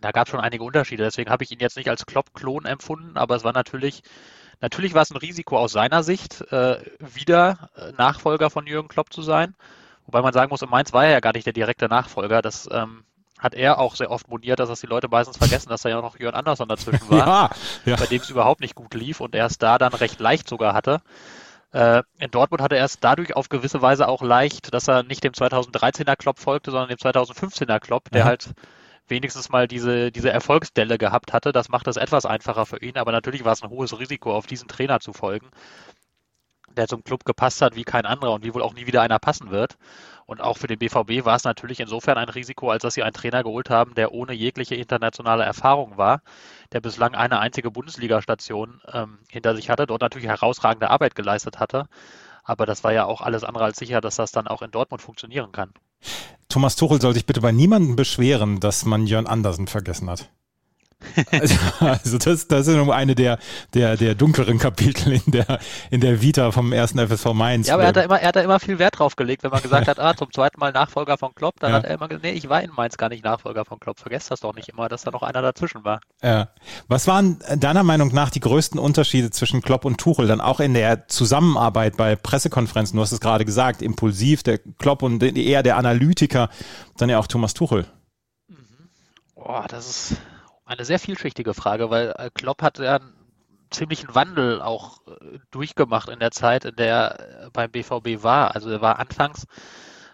da 0.00 0.10
gab 0.10 0.26
es 0.26 0.32
schon 0.32 0.40
einige 0.40 0.64
Unterschiede. 0.64 1.04
Deswegen 1.04 1.30
habe 1.30 1.44
ich 1.44 1.52
ihn 1.52 1.60
jetzt 1.60 1.76
nicht 1.76 1.88
als 1.88 2.04
Klopp-Klon 2.04 2.64
empfunden, 2.64 3.16
aber 3.16 3.36
es 3.36 3.44
war 3.44 3.52
natürlich, 3.52 4.02
natürlich 4.60 4.94
war 4.94 5.02
es 5.02 5.12
ein 5.12 5.16
Risiko 5.16 5.58
aus 5.58 5.70
seiner 5.70 6.02
Sicht, 6.02 6.40
äh, 6.50 6.82
wieder 6.98 7.70
äh, 7.76 7.92
Nachfolger 7.92 8.50
von 8.50 8.66
Jürgen 8.66 8.88
Klopp 8.88 9.12
zu 9.12 9.22
sein. 9.22 9.54
Wobei 10.06 10.22
man 10.22 10.32
sagen 10.32 10.50
muss, 10.50 10.62
in 10.62 10.70
Mainz 10.70 10.92
war 10.92 11.04
er 11.04 11.12
ja 11.12 11.20
gar 11.20 11.34
nicht 11.34 11.46
der 11.46 11.52
direkte 11.52 11.86
Nachfolger. 11.86 12.42
Das 12.42 12.68
ähm, 12.72 13.04
hat 13.38 13.54
er 13.54 13.78
auch 13.78 13.96
sehr 13.96 14.10
oft 14.10 14.28
moniert, 14.28 14.58
dass 14.58 14.68
das 14.68 14.80
die 14.80 14.86
Leute 14.86 15.08
meistens 15.08 15.36
vergessen, 15.36 15.68
dass 15.68 15.82
da 15.82 15.88
ja 15.88 16.00
noch 16.00 16.18
Jörn 16.18 16.34
Andersson 16.34 16.68
dazwischen 16.68 17.10
war, 17.10 17.18
ja, 17.84 17.92
ja. 17.92 17.96
bei 17.96 18.06
dem 18.06 18.22
es 18.22 18.30
überhaupt 18.30 18.60
nicht 18.60 18.74
gut 18.74 18.94
lief 18.94 19.20
und 19.20 19.34
er 19.34 19.46
es 19.46 19.58
da 19.58 19.78
dann 19.78 19.92
recht 19.92 20.20
leicht 20.20 20.48
sogar 20.48 20.74
hatte. 20.74 21.02
Äh, 21.72 22.04
in 22.18 22.30
Dortmund 22.30 22.62
hatte 22.62 22.76
er 22.76 22.84
es 22.84 23.00
dadurch 23.00 23.34
auf 23.34 23.48
gewisse 23.48 23.82
Weise 23.82 24.06
auch 24.06 24.22
leicht, 24.22 24.72
dass 24.72 24.88
er 24.88 25.02
nicht 25.02 25.24
dem 25.24 25.32
2013er 25.32 26.14
Klopp 26.16 26.38
folgte, 26.38 26.70
sondern 26.70 26.88
dem 26.88 26.98
2015er 26.98 27.80
Klopp, 27.80 28.10
der 28.10 28.24
mhm. 28.24 28.28
halt 28.28 28.54
wenigstens 29.08 29.48
mal 29.48 29.66
diese, 29.66 30.12
diese 30.12 30.30
Erfolgsdelle 30.30 30.98
gehabt 30.98 31.32
hatte. 31.32 31.52
Das 31.52 31.68
macht 31.68 31.88
es 31.88 31.96
etwas 31.96 32.26
einfacher 32.26 32.64
für 32.64 32.80
ihn, 32.80 32.96
aber 32.96 33.12
natürlich 33.12 33.44
war 33.44 33.52
es 33.52 33.62
ein 33.62 33.70
hohes 33.70 33.98
Risiko, 33.98 34.34
auf 34.34 34.46
diesen 34.46 34.68
Trainer 34.68 35.00
zu 35.00 35.12
folgen, 35.12 35.50
der 36.74 36.88
zum 36.88 37.04
Club 37.04 37.24
gepasst 37.24 37.62
hat 37.62 37.76
wie 37.76 37.84
kein 37.84 38.06
anderer 38.06 38.32
und 38.32 38.44
wie 38.44 38.54
wohl 38.54 38.62
auch 38.62 38.74
nie 38.74 38.86
wieder 38.86 39.02
einer 39.02 39.18
passen 39.18 39.50
wird. 39.50 39.76
Und 40.26 40.40
auch 40.40 40.56
für 40.56 40.66
den 40.66 40.78
BVB 40.78 41.24
war 41.24 41.36
es 41.36 41.44
natürlich 41.44 41.80
insofern 41.80 42.16
ein 42.16 42.28
Risiko, 42.28 42.70
als 42.70 42.82
dass 42.82 42.94
sie 42.94 43.02
einen 43.02 43.12
Trainer 43.12 43.42
geholt 43.42 43.70
haben, 43.70 43.94
der 43.94 44.12
ohne 44.12 44.32
jegliche 44.32 44.74
internationale 44.74 45.44
Erfahrung 45.44 45.98
war, 45.98 46.22
der 46.72 46.80
bislang 46.80 47.14
eine 47.14 47.40
einzige 47.40 47.70
Bundesliga-Station 47.70 48.80
ähm, 48.92 49.18
hinter 49.30 49.54
sich 49.54 49.68
hatte, 49.68 49.86
dort 49.86 50.00
natürlich 50.00 50.28
herausragende 50.28 50.90
Arbeit 50.90 51.14
geleistet 51.14 51.58
hatte. 51.60 51.86
Aber 52.42 52.66
das 52.66 52.84
war 52.84 52.92
ja 52.92 53.04
auch 53.04 53.20
alles 53.20 53.44
andere 53.44 53.64
als 53.64 53.78
sicher, 53.78 54.00
dass 54.00 54.16
das 54.16 54.32
dann 54.32 54.46
auch 54.46 54.62
in 54.62 54.70
Dortmund 54.70 55.02
funktionieren 55.02 55.52
kann. 55.52 55.72
Thomas 56.48 56.76
Tuchel 56.76 57.00
soll 57.00 57.14
sich 57.14 57.26
bitte 57.26 57.40
bei 57.40 57.52
niemandem 57.52 57.96
beschweren, 57.96 58.60
dass 58.60 58.84
man 58.84 59.06
Jörn 59.06 59.26
Andersen 59.26 59.66
vergessen 59.66 60.08
hat. 60.10 60.30
Also, 61.30 61.56
also 61.80 62.18
das, 62.18 62.48
das 62.48 62.66
ist 62.66 62.76
eine 62.76 63.14
der, 63.14 63.38
der, 63.74 63.96
der 63.96 64.14
dunkleren 64.14 64.58
Kapitel 64.58 65.12
in 65.12 65.32
der, 65.32 65.58
in 65.90 66.00
der 66.00 66.22
Vita 66.22 66.50
vom 66.52 66.72
ersten 66.72 66.98
FSV 66.98 67.32
Mainz. 67.32 67.66
Ja, 67.66 67.74
aber 67.74 67.82
er 67.84 67.88
hat, 67.88 67.96
da 67.96 68.02
immer, 68.02 68.20
er 68.20 68.28
hat 68.28 68.36
da 68.36 68.40
immer 68.40 68.60
viel 68.60 68.78
Wert 68.78 68.98
drauf 68.98 69.16
gelegt, 69.16 69.42
wenn 69.42 69.50
man 69.50 69.62
gesagt 69.62 69.88
hat, 69.88 69.98
ah, 69.98 70.14
zum 70.16 70.32
zweiten 70.32 70.60
Mal 70.60 70.72
Nachfolger 70.72 71.18
von 71.18 71.34
Klopp, 71.34 71.60
dann 71.60 71.70
ja. 71.70 71.76
hat 71.76 71.84
er 71.84 71.94
immer 71.94 72.08
gesagt, 72.08 72.24
nee, 72.24 72.32
ich 72.32 72.48
war 72.48 72.62
in 72.62 72.70
Mainz 72.70 72.96
gar 72.96 73.08
nicht 73.08 73.24
Nachfolger 73.24 73.64
von 73.64 73.78
Klopp. 73.80 73.98
Vergesst 73.98 74.30
das 74.30 74.40
doch 74.40 74.54
nicht 74.54 74.68
immer, 74.68 74.88
dass 74.88 75.02
da 75.02 75.10
noch 75.10 75.22
einer 75.22 75.42
dazwischen 75.42 75.84
war. 75.84 76.00
Ja. 76.22 76.48
Was 76.88 77.06
waren 77.06 77.38
deiner 77.56 77.82
Meinung 77.82 78.12
nach 78.12 78.30
die 78.30 78.40
größten 78.40 78.78
Unterschiede 78.78 79.30
zwischen 79.30 79.62
Klopp 79.62 79.84
und 79.84 79.98
Tuchel, 79.98 80.26
dann 80.26 80.40
auch 80.40 80.60
in 80.60 80.74
der 80.74 81.08
Zusammenarbeit 81.08 81.96
bei 81.96 82.16
Pressekonferenzen? 82.16 82.96
Du 82.96 83.02
hast 83.02 83.12
es 83.12 83.20
gerade 83.20 83.44
gesagt, 83.44 83.82
impulsiv, 83.82 84.42
der 84.42 84.58
Klopp 84.78 85.02
und 85.02 85.22
eher 85.22 85.62
der 85.62 85.76
Analytiker, 85.76 86.48
dann 86.96 87.08
ja 87.08 87.18
auch 87.18 87.26
Thomas 87.26 87.54
Tuchel. 87.54 87.86
Mhm. 88.48 88.56
Boah, 89.34 89.66
das 89.68 89.88
ist 89.88 90.16
eine 90.64 90.84
sehr 90.84 90.98
vielschichtige 90.98 91.54
Frage, 91.54 91.90
weil 91.90 92.14
äh, 92.16 92.30
Klopp 92.32 92.62
hat 92.62 92.78
ja 92.78 92.96
einen 92.96 93.14
ziemlichen 93.70 94.14
Wandel 94.14 94.62
auch 94.62 95.00
äh, 95.06 95.38
durchgemacht 95.50 96.08
in 96.08 96.20
der 96.20 96.30
Zeit, 96.30 96.64
in 96.64 96.76
der 96.76 96.96
er 96.96 97.50
beim 97.50 97.70
BVB 97.70 98.22
war. 98.22 98.54
Also 98.54 98.70
er 98.70 98.80
war 98.80 98.98
anfangs, 98.98 99.46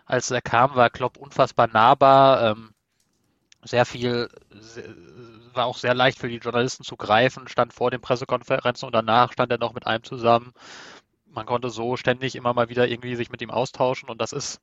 als 0.06 0.30
er 0.30 0.42
kam, 0.42 0.74
war 0.74 0.90
Klopp 0.90 1.16
unfassbar 1.18 1.68
nahbar, 1.68 2.50
ähm, 2.50 2.74
sehr 3.62 3.84
viel, 3.84 4.28
war 5.52 5.66
auch 5.66 5.76
sehr 5.76 5.94
leicht 5.94 6.18
für 6.18 6.28
die 6.28 6.38
Journalisten 6.38 6.82
zu 6.82 6.96
greifen, 6.96 7.46
stand 7.46 7.74
vor 7.74 7.90
den 7.90 8.00
Pressekonferenzen 8.00 8.86
und 8.86 8.94
danach 8.94 9.32
stand 9.32 9.52
er 9.52 9.58
noch 9.58 9.74
mit 9.74 9.86
einem 9.86 10.02
zusammen. 10.02 10.52
Man 11.26 11.46
konnte 11.46 11.70
so 11.70 11.96
ständig 11.96 12.34
immer 12.36 12.54
mal 12.54 12.70
wieder 12.70 12.88
irgendwie 12.88 13.16
sich 13.16 13.30
mit 13.30 13.42
ihm 13.42 13.50
austauschen 13.50 14.08
und 14.08 14.20
das 14.20 14.32
ist 14.32 14.60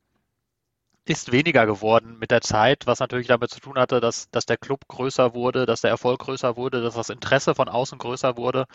ist 1.09 1.31
weniger 1.31 1.65
geworden 1.65 2.17
mit 2.19 2.31
der 2.31 2.41
Zeit, 2.41 2.87
was 2.87 2.99
natürlich 2.99 3.27
damit 3.27 3.51
zu 3.51 3.59
tun 3.59 3.77
hatte, 3.77 3.99
dass, 3.99 4.29
dass 4.31 4.45
der 4.45 4.57
Club 4.57 4.87
größer 4.87 5.33
wurde, 5.33 5.65
dass 5.65 5.81
der 5.81 5.91
Erfolg 5.91 6.19
größer 6.19 6.55
wurde, 6.55 6.81
dass 6.81 6.95
das 6.95 7.09
Interesse 7.09 7.55
von 7.55 7.69
außen 7.69 7.97
größer 7.97 8.37
wurde. 8.37 8.65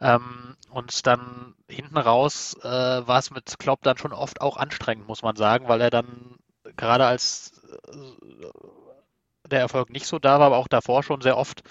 Ähm, 0.00 0.56
und 0.70 1.06
dann 1.06 1.54
hinten 1.68 1.96
raus 1.98 2.56
äh, 2.62 2.66
war 2.68 3.18
es 3.18 3.30
mit 3.30 3.58
Klopp 3.58 3.82
dann 3.82 3.98
schon 3.98 4.12
oft 4.12 4.40
auch 4.40 4.56
anstrengend, 4.56 5.08
muss 5.08 5.22
man 5.22 5.36
sagen, 5.36 5.68
weil 5.68 5.80
er 5.80 5.90
dann 5.90 6.38
gerade 6.76 7.06
als 7.06 7.60
äh, 7.90 9.48
der 9.48 9.60
Erfolg 9.60 9.90
nicht 9.90 10.06
so 10.06 10.18
da 10.18 10.38
war, 10.38 10.46
aber 10.46 10.58
auch 10.58 10.68
davor 10.68 11.02
schon 11.02 11.20
sehr 11.20 11.36
oft 11.36 11.62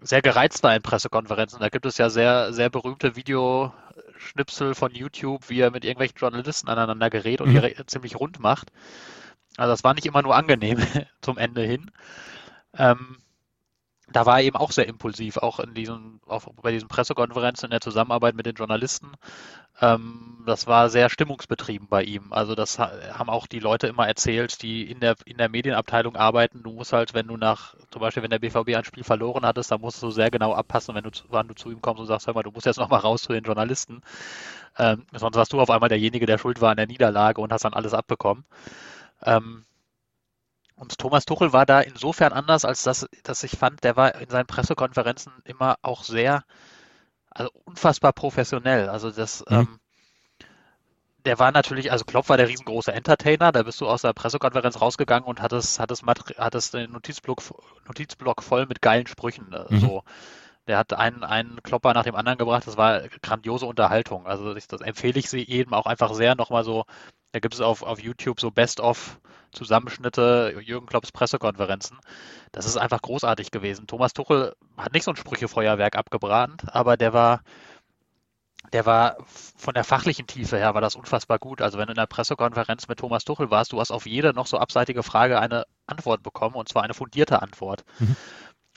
sehr 0.00 0.22
gereizt 0.22 0.62
war 0.62 0.74
in 0.74 0.82
Pressekonferenzen. 0.82 1.60
Da 1.60 1.68
gibt 1.68 1.86
es 1.86 1.98
ja 1.98 2.10
sehr, 2.10 2.52
sehr 2.52 2.70
berühmte 2.70 3.16
Video, 3.16 3.72
Schnipsel 4.18 4.74
von 4.74 4.94
YouTube, 4.94 5.48
wie 5.48 5.60
er 5.60 5.70
mit 5.70 5.84
irgendwelchen 5.84 6.18
Journalisten 6.18 6.68
aneinander 6.68 7.10
gerät 7.10 7.40
und 7.40 7.52
mhm. 7.52 7.60
die 7.60 7.86
ziemlich 7.86 8.16
rund 8.16 8.38
macht. 8.38 8.70
Also 9.56 9.72
das 9.72 9.84
war 9.84 9.94
nicht 9.94 10.06
immer 10.06 10.22
nur 10.22 10.36
angenehm 10.36 10.78
zum 11.22 11.38
Ende 11.38 11.62
hin. 11.62 11.90
Ähm, 12.76 13.18
da 14.12 14.24
war 14.24 14.38
er 14.38 14.44
eben 14.44 14.56
auch 14.56 14.70
sehr 14.70 14.86
impulsiv, 14.86 15.36
auch 15.38 15.58
in 15.58 15.74
diesen, 15.74 16.20
auch 16.26 16.46
bei 16.62 16.70
diesen 16.70 16.88
Pressekonferenzen 16.88 17.66
in 17.66 17.70
der 17.72 17.80
Zusammenarbeit 17.80 18.36
mit 18.36 18.46
den 18.46 18.54
Journalisten. 18.54 19.12
Ähm, 19.80 20.44
das 20.46 20.68
war 20.68 20.88
sehr 20.90 21.10
stimmungsbetrieben 21.10 21.88
bei 21.88 22.04
ihm. 22.04 22.32
Also 22.32 22.54
das 22.54 22.78
haben 22.78 23.28
auch 23.28 23.48
die 23.48 23.58
Leute 23.58 23.88
immer 23.88 24.06
erzählt, 24.06 24.62
die 24.62 24.88
in 24.88 25.00
der, 25.00 25.16
in 25.24 25.38
der 25.38 25.48
Medienabteilung 25.48 26.14
arbeiten. 26.14 26.62
Du 26.62 26.72
musst 26.72 26.92
halt, 26.92 27.14
wenn 27.14 27.26
du 27.26 27.36
nach, 27.36 27.74
zum 27.90 28.00
Beispiel 28.00 28.22
wenn 28.22 28.30
der 28.30 28.38
BVB 28.38 28.76
ein 28.76 28.84
Spiel 28.84 29.02
verloren 29.02 29.44
hattest, 29.44 29.72
dann 29.72 29.80
musst 29.80 30.00
du 30.02 30.10
sehr 30.12 30.30
genau 30.30 30.54
abpassen, 30.54 30.94
wenn 30.94 31.04
du, 31.04 31.10
wann 31.28 31.48
du 31.48 31.54
zu 31.54 31.70
ihm 31.72 31.82
kommst 31.82 32.00
und 32.00 32.06
sagst, 32.06 32.28
hör 32.28 32.34
mal, 32.34 32.44
du 32.44 32.52
musst 32.52 32.66
jetzt 32.66 32.78
nochmal 32.78 33.00
raus 33.00 33.22
zu 33.22 33.32
den 33.32 33.44
Journalisten. 33.44 34.02
Ähm, 34.78 35.04
sonst 35.12 35.36
warst 35.36 35.52
du 35.52 35.60
auf 35.60 35.70
einmal 35.70 35.88
derjenige, 35.88 36.26
der 36.26 36.38
schuld 36.38 36.60
war 36.60 36.70
an 36.70 36.76
der 36.76 36.86
Niederlage 36.86 37.40
und 37.40 37.52
hast 37.52 37.64
dann 37.64 37.74
alles 37.74 37.92
abbekommen. 37.92 38.44
Ähm, 39.24 39.64
und 40.76 40.98
Thomas 40.98 41.24
Tuchel 41.24 41.52
war 41.52 41.64
da 41.64 41.80
insofern 41.80 42.32
anders, 42.32 42.64
als 42.64 42.82
dass, 42.82 43.06
dass 43.22 43.42
ich 43.42 43.52
fand, 43.52 43.82
der 43.82 43.96
war 43.96 44.14
in 44.16 44.28
seinen 44.28 44.46
Pressekonferenzen 44.46 45.32
immer 45.44 45.76
auch 45.80 46.04
sehr, 46.04 46.44
also 47.30 47.50
unfassbar 47.64 48.12
professionell. 48.12 48.90
Also 48.90 49.10
das, 49.10 49.42
mhm. 49.48 49.56
ähm, 49.56 49.80
der 51.24 51.38
war 51.38 51.50
natürlich, 51.50 51.90
also 51.90 52.04
Klopp 52.04 52.28
war 52.28 52.36
der 52.36 52.48
riesengroße 52.48 52.92
Entertainer, 52.92 53.52
da 53.52 53.62
bist 53.62 53.80
du 53.80 53.88
aus 53.88 54.02
der 54.02 54.12
Pressekonferenz 54.12 54.80
rausgegangen 54.80 55.26
und 55.26 55.40
hattest, 55.40 55.80
hattest, 55.80 56.04
hattest 56.38 56.74
den 56.74 56.92
Notizblock, 56.92 57.42
Notizblock 57.86 58.42
voll 58.42 58.66
mit 58.66 58.82
geilen 58.82 59.06
Sprüchen. 59.06 59.52
Äh, 59.52 59.74
mhm. 59.74 59.80
So. 59.80 60.04
Der 60.68 60.78
hat 60.78 60.92
einen, 60.92 61.24
einen 61.24 61.62
Klopper 61.62 61.94
nach 61.94 62.02
dem 62.02 62.16
anderen 62.16 62.38
gebracht, 62.38 62.66
das 62.66 62.76
war 62.76 63.08
grandiose 63.22 63.66
Unterhaltung. 63.66 64.26
Also 64.26 64.52
das, 64.52 64.66
das 64.66 64.80
empfehle 64.82 65.18
ich 65.18 65.30
sie 65.30 65.42
jedem 65.42 65.72
auch 65.72 65.86
einfach 65.86 66.12
sehr, 66.12 66.34
nochmal 66.34 66.64
so, 66.64 66.84
da 67.36 67.40
gibt 67.40 67.52
es 67.52 67.60
auf, 67.60 67.82
auf 67.82 68.00
YouTube 68.00 68.40
so 68.40 68.50
Best-of 68.50 69.20
Zusammenschnitte 69.52 70.58
Jürgen 70.64 70.86
Klopps 70.86 71.12
Pressekonferenzen. 71.12 71.98
Das 72.50 72.64
ist 72.64 72.78
einfach 72.78 73.02
großartig 73.02 73.50
gewesen. 73.50 73.86
Thomas 73.86 74.14
Tuchel 74.14 74.54
hat 74.78 74.94
nicht 74.94 75.04
so 75.04 75.10
ein 75.10 75.16
Sprüchefeuerwerk 75.16 75.96
abgebrannt, 75.96 76.64
aber 76.74 76.96
der 76.96 77.12
war, 77.12 77.42
der 78.72 78.86
war 78.86 79.18
von 79.26 79.74
der 79.74 79.84
fachlichen 79.84 80.26
Tiefe 80.26 80.56
her 80.56 80.72
war 80.72 80.80
das 80.80 80.96
unfassbar 80.96 81.38
gut. 81.38 81.60
Also 81.60 81.76
wenn 81.76 81.88
du 81.88 81.92
in 81.92 81.98
der 81.98 82.06
Pressekonferenz 82.06 82.88
mit 82.88 83.00
Thomas 83.00 83.26
Tuchel 83.26 83.50
warst, 83.50 83.72
du 83.72 83.80
hast 83.80 83.90
auf 83.90 84.06
jede 84.06 84.32
noch 84.32 84.46
so 84.46 84.56
abseitige 84.56 85.02
Frage 85.02 85.38
eine 85.38 85.66
Antwort 85.86 86.22
bekommen 86.22 86.54
und 86.54 86.70
zwar 86.70 86.84
eine 86.84 86.94
fundierte 86.94 87.42
Antwort. 87.42 87.84
Mhm. 87.98 88.16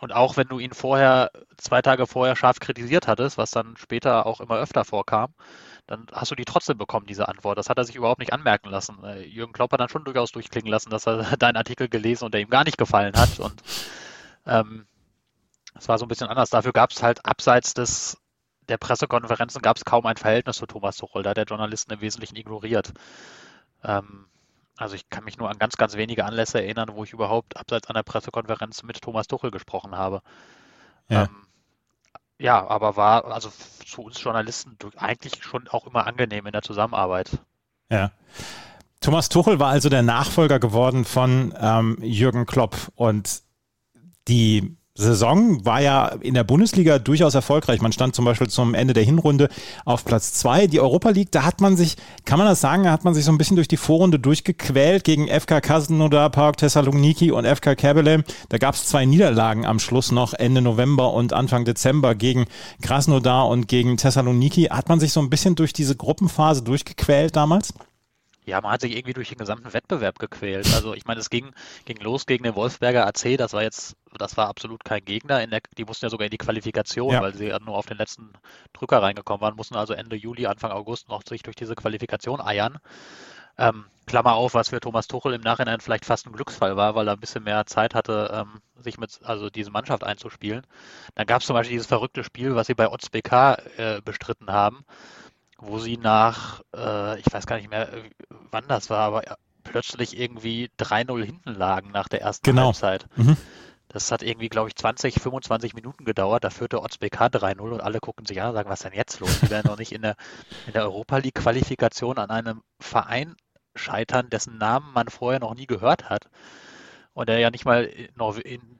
Und 0.01 0.13
auch 0.13 0.35
wenn 0.35 0.49
du 0.49 0.59
ihn 0.59 0.73
vorher, 0.73 1.31
zwei 1.55 1.81
Tage 1.81 2.07
vorher 2.07 2.35
scharf 2.35 2.59
kritisiert 2.59 3.07
hattest, 3.07 3.37
was 3.37 3.51
dann 3.51 3.77
später 3.77 4.25
auch 4.25 4.41
immer 4.41 4.57
öfter 4.57 4.83
vorkam, 4.83 5.33
dann 5.89 6.05
hast 6.13 6.29
du 6.29 6.35
die 6.35 6.45
trotzdem 6.45 6.77
bekommen, 6.77 7.07
diese 7.07 7.27
Antwort. 7.27 7.57
Das 7.57 7.67
hat 7.67 7.79
er 7.79 7.83
sich 7.83 7.95
überhaupt 7.95 8.19
nicht 8.19 8.31
anmerken 8.31 8.69
lassen. 8.69 9.03
Äh, 9.03 9.23
Jürgen 9.23 9.53
Klopp 9.53 9.71
hat 9.71 9.79
dann 9.79 9.89
schon 9.89 10.03
durchaus 10.03 10.31
durchklingen 10.31 10.69
lassen, 10.69 10.91
dass 10.91 11.07
er 11.07 11.23
deinen 11.37 11.57
Artikel 11.57 11.89
gelesen 11.89 12.25
und 12.25 12.33
der 12.35 12.41
ihm 12.41 12.49
gar 12.51 12.63
nicht 12.63 12.77
gefallen 12.77 13.15
hat. 13.17 13.39
Und 13.39 13.63
ähm, 14.45 14.85
es 15.75 15.87
war 15.87 15.97
so 15.97 16.05
ein 16.05 16.07
bisschen 16.07 16.27
anders. 16.27 16.51
Dafür 16.51 16.73
gab 16.73 16.91
es 16.91 17.01
halt 17.01 17.25
abseits 17.25 17.73
des 17.73 18.21
der 18.67 18.77
Pressekonferenzen 18.77 19.63
gab 19.63 19.77
es 19.77 19.83
kaum 19.83 20.05
ein 20.05 20.17
Verhältnis 20.17 20.57
zu 20.57 20.67
Thomas 20.67 20.97
Tuchel, 20.97 21.23
da 21.23 21.33
der 21.33 21.45
Journalisten 21.45 21.91
im 21.91 22.01
Wesentlichen 22.01 22.35
ignoriert. 22.35 22.93
Ähm, 23.83 24.27
also 24.77 24.93
ich 24.93 25.09
kann 25.09 25.23
mich 25.23 25.39
nur 25.39 25.49
an 25.49 25.57
ganz, 25.57 25.75
ganz 25.75 25.95
wenige 25.95 26.23
Anlässe 26.23 26.61
erinnern, 26.61 26.89
wo 26.93 27.03
ich 27.03 27.13
überhaupt 27.13 27.57
abseits 27.57 27.89
einer 27.89 28.03
Pressekonferenz 28.03 28.83
mit 28.83 29.01
Thomas 29.01 29.27
Tuchel 29.27 29.49
gesprochen 29.49 29.97
habe. 29.97 30.21
Ja. 31.09 31.23
Ähm, 31.23 31.47
ja, 32.39 32.65
aber 32.67 32.95
war 32.95 33.25
also 33.25 33.51
zu 33.85 34.03
uns 34.03 34.21
Journalisten 34.21 34.77
eigentlich 34.97 35.43
schon 35.43 35.67
auch 35.67 35.85
immer 35.85 36.07
angenehm 36.07 36.45
in 36.45 36.53
der 36.53 36.61
Zusammenarbeit. 36.61 37.31
Ja. 37.91 38.11
Thomas 39.01 39.29
Tuchel 39.29 39.59
war 39.59 39.69
also 39.69 39.89
der 39.89 40.03
Nachfolger 40.03 40.59
geworden 40.59 41.05
von 41.05 41.53
ähm, 41.59 41.97
Jürgen 42.01 42.45
Klopp 42.45 42.75
und 42.95 43.41
die 44.27 44.77
Saison 44.99 45.65
war 45.65 45.81
ja 45.81 46.07
in 46.07 46.33
der 46.33 46.43
Bundesliga 46.43 46.99
durchaus 46.99 47.33
erfolgreich. 47.33 47.81
Man 47.81 47.93
stand 47.93 48.15
zum 48.15 48.25
Beispiel 48.25 48.49
zum 48.49 48.73
Ende 48.73 48.93
der 48.93 49.03
Hinrunde 49.03 49.47
auf 49.85 50.03
Platz 50.03 50.33
zwei. 50.33 50.67
Die 50.67 50.81
Europa 50.81 51.09
League, 51.09 51.31
da 51.31 51.43
hat 51.43 51.61
man 51.61 51.77
sich, 51.77 51.95
kann 52.25 52.37
man 52.37 52.47
das 52.47 52.59
sagen, 52.59 52.89
hat 52.89 53.05
man 53.05 53.13
sich 53.13 53.23
so 53.23 53.31
ein 53.31 53.37
bisschen 53.37 53.55
durch 53.55 53.69
die 53.69 53.77
Vorrunde 53.77 54.19
durchgequält 54.19 55.05
gegen 55.05 55.27
FK 55.27 55.61
Krasnodar, 55.61 56.29
Park 56.29 56.57
Thessaloniki 56.57 57.31
und 57.31 57.45
FK 57.45 57.75
Kabele. 57.75 58.25
Da 58.49 58.57
gab 58.57 58.75
es 58.75 58.85
zwei 58.87 59.05
Niederlagen 59.05 59.65
am 59.65 59.79
Schluss 59.79 60.11
noch 60.11 60.33
Ende 60.33 60.61
November 60.61 61.13
und 61.13 61.31
Anfang 61.31 61.63
Dezember 61.63 62.13
gegen 62.13 62.45
Krasnodar 62.81 63.47
und 63.47 63.69
gegen 63.69 63.95
Thessaloniki. 63.95 64.65
Hat 64.65 64.89
man 64.89 64.99
sich 64.99 65.13
so 65.13 65.21
ein 65.21 65.29
bisschen 65.29 65.55
durch 65.55 65.71
diese 65.71 65.95
Gruppenphase 65.95 66.61
durchgequält 66.61 67.37
damals? 67.37 67.73
Ja, 68.45 68.61
man 68.61 68.71
hat 68.71 68.81
sich 68.81 68.95
irgendwie 68.95 69.13
durch 69.13 69.29
den 69.29 69.37
gesamten 69.37 69.73
Wettbewerb 69.73 70.17
gequält. 70.17 70.73
Also 70.73 70.93
ich 70.93 71.05
meine, 71.05 71.19
es 71.19 71.29
ging, 71.29 71.51
ging 71.85 71.97
los 71.97 72.25
gegen 72.25 72.43
den 72.43 72.55
Wolfsberger 72.55 73.05
AC, 73.05 73.37
das 73.37 73.53
war 73.53 73.61
jetzt, 73.61 73.95
das 74.17 74.37
war 74.37 74.47
absolut 74.47 74.83
kein 74.83 75.03
Gegner. 75.05 75.45
Der, 75.45 75.61
die 75.77 75.85
mussten 75.85 76.05
ja 76.05 76.09
sogar 76.09 76.25
in 76.25 76.31
die 76.31 76.37
Qualifikation, 76.37 77.13
ja. 77.13 77.21
weil 77.21 77.35
sie 77.35 77.53
nur 77.65 77.75
auf 77.75 77.85
den 77.85 77.97
letzten 77.97 78.33
Drücker 78.73 79.01
reingekommen 79.01 79.41
waren, 79.41 79.55
mussten 79.55 79.75
also 79.75 79.93
Ende 79.93 80.15
Juli, 80.15 80.47
Anfang 80.47 80.71
August 80.71 81.09
noch 81.09 81.21
sich 81.27 81.43
durch 81.43 81.55
diese 81.55 81.75
Qualifikation 81.75 82.41
eiern. 82.41 82.79
Ähm, 83.57 83.85
Klammer 84.05 84.33
auf, 84.33 84.53
was 84.53 84.69
für 84.69 84.79
Thomas 84.79 85.07
Tuchel 85.07 85.33
im 85.33 85.41
Nachhinein 85.41 85.81
vielleicht 85.81 86.05
fast 86.05 86.25
ein 86.25 86.31
Glücksfall 86.31 86.77
war, 86.77 86.95
weil 86.95 87.07
er 87.07 87.13
ein 87.13 87.19
bisschen 87.19 87.43
mehr 87.43 87.65
Zeit 87.65 87.93
hatte, 87.93 88.31
ähm, 88.33 88.61
sich 88.81 88.97
mit 88.97 89.19
also 89.23 89.49
diese 89.49 89.69
Mannschaft 89.69 90.03
einzuspielen. 90.03 90.65
Dann 91.13 91.27
gab 91.27 91.41
es 91.41 91.47
zum 91.47 91.55
Beispiel 91.55 91.75
dieses 91.75 91.87
verrückte 91.87 92.23
Spiel, 92.23 92.55
was 92.55 92.67
sie 92.67 92.73
bei 92.73 92.89
Otz 92.89 93.09
BK 93.09 93.57
äh, 93.77 94.01
bestritten 94.01 94.49
haben 94.51 94.85
wo 95.61 95.79
sie 95.79 95.97
nach, 95.97 96.61
äh, 96.75 97.19
ich 97.19 97.31
weiß 97.31 97.45
gar 97.45 97.57
nicht 97.57 97.69
mehr, 97.69 97.89
wann 98.51 98.67
das 98.67 98.89
war, 98.89 98.99
aber 98.99 99.23
plötzlich 99.63 100.17
irgendwie 100.17 100.69
3-0 100.79 101.23
hinten 101.23 101.53
lagen 101.53 101.91
nach 101.91 102.07
der 102.07 102.21
ersten 102.21 102.45
genau. 102.45 102.67
Halbzeit. 102.67 103.07
Mhm. 103.15 103.37
Das 103.89 104.11
hat 104.11 104.21
irgendwie, 104.21 104.49
glaube 104.49 104.69
ich, 104.69 104.75
20, 104.75 105.15
25 105.15 105.73
Minuten 105.73 106.05
gedauert. 106.05 106.43
Da 106.43 106.51
führte 106.51 106.81
OtzBK 106.81 107.21
3-0 107.23 107.59
und 107.59 107.81
alle 107.81 107.99
gucken 107.99 108.25
sich 108.25 108.39
an 108.39 108.49
und 108.49 108.53
sagen, 108.53 108.69
was 108.69 108.81
ist 108.81 108.85
denn 108.85 108.93
jetzt 108.93 109.19
los? 109.19 109.39
Die 109.39 109.49
werden 109.49 109.67
doch 109.67 109.79
nicht 109.79 109.91
in 109.91 110.03
der, 110.03 110.15
in 110.67 110.73
der 110.73 110.83
Europa 110.83 111.17
League-Qualifikation 111.17 112.19
an 112.19 112.29
einem 112.29 112.61
Verein 112.79 113.35
scheitern, 113.75 114.29
dessen 114.29 114.57
Namen 114.59 114.93
man 114.93 115.07
vorher 115.07 115.39
noch 115.39 115.55
nie 115.55 115.65
gehört 115.65 116.09
hat. 116.09 116.29
Und 117.13 117.29
der 117.29 117.39
ja 117.39 117.49
nicht 117.49 117.65
mal 117.65 117.91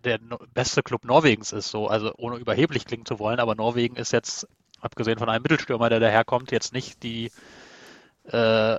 der 0.06 0.20
beste 0.54 0.84
Club 0.84 1.04
Norwegens 1.04 1.52
ist, 1.52 1.70
so, 1.70 1.88
also 1.88 2.14
ohne 2.18 2.38
überheblich 2.38 2.86
klingen 2.86 3.06
zu 3.06 3.18
wollen, 3.18 3.40
aber 3.40 3.56
Norwegen 3.56 3.96
ist 3.96 4.14
jetzt 4.14 4.48
abgesehen 4.82 5.20
von 5.20 5.30
einem 5.30 5.44
Mittelstürmer, 5.44 5.90
der 5.90 6.00
daherkommt, 6.00 6.52
jetzt 6.52 6.74
nicht 6.74 7.04
die, 7.04 7.32
äh, 8.26 8.78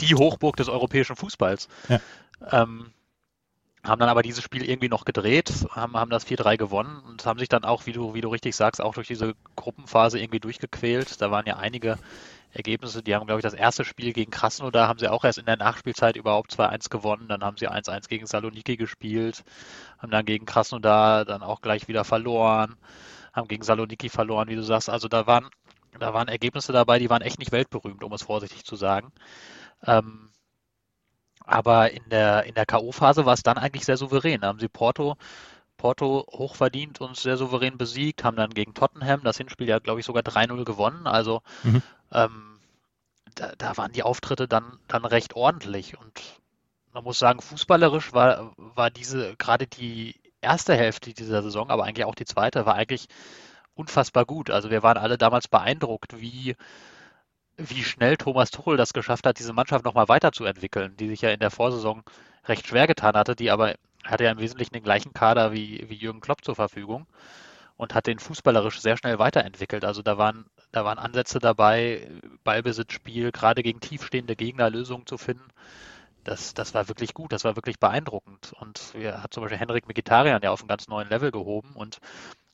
die 0.00 0.14
Hochburg 0.14 0.56
des 0.56 0.68
europäischen 0.68 1.16
Fußballs. 1.16 1.68
Ja. 1.88 2.00
Ähm, 2.50 2.92
haben 3.84 4.00
dann 4.00 4.08
aber 4.08 4.22
dieses 4.22 4.42
Spiel 4.42 4.68
irgendwie 4.68 4.88
noch 4.88 5.04
gedreht, 5.04 5.52
haben, 5.70 5.96
haben 5.96 6.10
das 6.10 6.26
4-3 6.26 6.56
gewonnen 6.56 7.00
und 7.06 7.24
haben 7.24 7.38
sich 7.38 7.48
dann 7.48 7.64
auch, 7.64 7.86
wie 7.86 7.92
du, 7.92 8.12
wie 8.14 8.20
du 8.20 8.28
richtig 8.28 8.54
sagst, 8.56 8.80
auch 8.80 8.94
durch 8.94 9.06
diese 9.06 9.34
Gruppenphase 9.56 10.18
irgendwie 10.18 10.40
durchgequält. 10.40 11.22
Da 11.22 11.30
waren 11.30 11.46
ja 11.46 11.56
einige 11.56 11.96
Ergebnisse, 12.52 13.02
die 13.02 13.14
haben, 13.14 13.26
glaube 13.26 13.40
ich, 13.40 13.44
das 13.44 13.54
erste 13.54 13.84
Spiel 13.84 14.12
gegen 14.12 14.30
Krasnodar 14.30 14.88
haben 14.88 14.98
sie 14.98 15.08
auch 15.08 15.24
erst 15.24 15.38
in 15.38 15.46
der 15.46 15.56
Nachspielzeit 15.56 16.16
überhaupt 16.16 16.52
2-1 16.52 16.88
gewonnen, 16.88 17.28
dann 17.28 17.42
haben 17.44 17.56
sie 17.56 17.68
1-1 17.68 18.08
gegen 18.08 18.26
Saloniki 18.26 18.76
gespielt, 18.76 19.44
haben 19.98 20.10
dann 20.10 20.24
gegen 20.24 20.46
Krasnodar 20.46 21.24
dann 21.24 21.42
auch 21.42 21.60
gleich 21.60 21.88
wieder 21.88 22.04
verloren, 22.04 22.76
haben 23.38 23.48
gegen 23.48 23.62
Saloniki 23.62 24.08
verloren, 24.08 24.48
wie 24.48 24.56
du 24.56 24.62
sagst. 24.62 24.90
Also 24.90 25.08
da 25.08 25.26
waren, 25.26 25.48
da 25.98 26.12
waren 26.12 26.28
Ergebnisse 26.28 26.72
dabei, 26.72 26.98
die 26.98 27.10
waren 27.10 27.22
echt 27.22 27.38
nicht 27.38 27.52
weltberühmt, 27.52 28.04
um 28.04 28.12
es 28.12 28.22
vorsichtig 28.22 28.64
zu 28.64 28.76
sagen. 28.76 29.12
Ähm, 29.86 30.28
aber 31.40 31.92
in 31.92 32.06
der, 32.10 32.44
in 32.44 32.54
der 32.54 32.66
K.O.-Phase 32.66 33.24
war 33.24 33.32
es 33.32 33.42
dann 33.42 33.56
eigentlich 33.56 33.86
sehr 33.86 33.96
souverän. 33.96 34.42
Da 34.42 34.48
haben 34.48 34.58
sie 34.58 34.68
Porto, 34.68 35.16
Porto 35.78 36.26
hochverdient 36.30 37.00
und 37.00 37.16
sehr 37.16 37.38
souverän 37.38 37.78
besiegt, 37.78 38.22
haben 38.22 38.36
dann 38.36 38.50
gegen 38.50 38.74
Tottenham 38.74 39.22
das 39.24 39.38
Hinspiel 39.38 39.68
ja, 39.68 39.78
glaube 39.78 40.00
ich, 40.00 40.06
sogar 40.06 40.22
3-0 40.22 40.64
gewonnen. 40.64 41.06
Also 41.06 41.40
mhm. 41.62 41.82
ähm, 42.12 42.58
da, 43.34 43.52
da, 43.56 43.76
waren 43.78 43.92
die 43.92 44.02
Auftritte 44.02 44.46
dann, 44.46 44.78
dann 44.88 45.06
recht 45.06 45.36
ordentlich. 45.36 45.96
Und 45.98 46.20
man 46.92 47.04
muss 47.04 47.18
sagen, 47.18 47.40
fußballerisch 47.40 48.12
war, 48.12 48.52
war 48.56 48.90
diese, 48.90 49.34
gerade 49.36 49.66
die 49.66 50.20
erste 50.40 50.74
Hälfte 50.74 51.12
dieser 51.14 51.42
Saison, 51.42 51.70
aber 51.70 51.84
eigentlich 51.84 52.06
auch 52.06 52.14
die 52.14 52.24
zweite, 52.24 52.66
war 52.66 52.74
eigentlich 52.74 53.08
unfassbar 53.74 54.24
gut. 54.26 54.50
Also 54.50 54.70
wir 54.70 54.82
waren 54.82 54.98
alle 54.98 55.18
damals 55.18 55.48
beeindruckt, 55.48 56.20
wie 56.20 56.56
wie 57.58 57.82
schnell 57.82 58.16
Thomas 58.16 58.50
Tuchel 58.50 58.76
das 58.76 58.92
geschafft 58.92 59.26
hat, 59.26 59.38
diese 59.38 59.52
Mannschaft 59.52 59.84
nochmal 59.84 60.08
weiterzuentwickeln, 60.08 60.96
die 60.96 61.08
sich 61.08 61.22
ja 61.22 61.30
in 61.30 61.40
der 61.40 61.50
Vorsaison 61.50 62.04
recht 62.46 62.66
schwer 62.66 62.86
getan 62.86 63.14
hatte, 63.14 63.34
die 63.34 63.50
aber 63.50 63.74
hatte 64.04 64.24
ja 64.24 64.30
im 64.30 64.38
Wesentlichen 64.38 64.74
den 64.74 64.84
gleichen 64.84 65.12
Kader 65.12 65.52
wie, 65.52 65.84
wie 65.88 65.96
Jürgen 65.96 66.20
Klopp 66.20 66.44
zur 66.44 66.54
Verfügung 66.54 67.06
und 67.76 67.94
hat 67.94 68.06
den 68.06 68.20
fußballerisch 68.20 68.80
sehr 68.80 68.96
schnell 68.96 69.18
weiterentwickelt. 69.18 69.84
Also 69.84 70.02
da 70.02 70.18
waren, 70.18 70.46
da 70.72 70.84
waren 70.84 70.98
Ansätze 70.98 71.40
dabei, 71.40 72.08
Ballbesitzspiel, 72.44 73.32
gerade 73.32 73.62
gegen 73.62 73.80
tiefstehende 73.80 74.36
Gegner 74.36 74.70
Lösungen 74.70 75.06
zu 75.06 75.18
finden. 75.18 75.48
Das, 76.24 76.54
das 76.54 76.74
war 76.74 76.88
wirklich 76.88 77.14
gut, 77.14 77.32
das 77.32 77.44
war 77.44 77.56
wirklich 77.56 77.78
beeindruckend. 77.78 78.52
Und 78.60 78.94
er 78.94 79.22
hat 79.22 79.32
zum 79.32 79.42
Beispiel 79.42 79.58
Henrik 79.58 79.88
Mkhitaryan 79.88 80.42
ja 80.42 80.50
auf 80.50 80.60
einen 80.60 80.68
ganz 80.68 80.88
neuen 80.88 81.08
Level 81.08 81.30
gehoben 81.30 81.72
und 81.74 81.98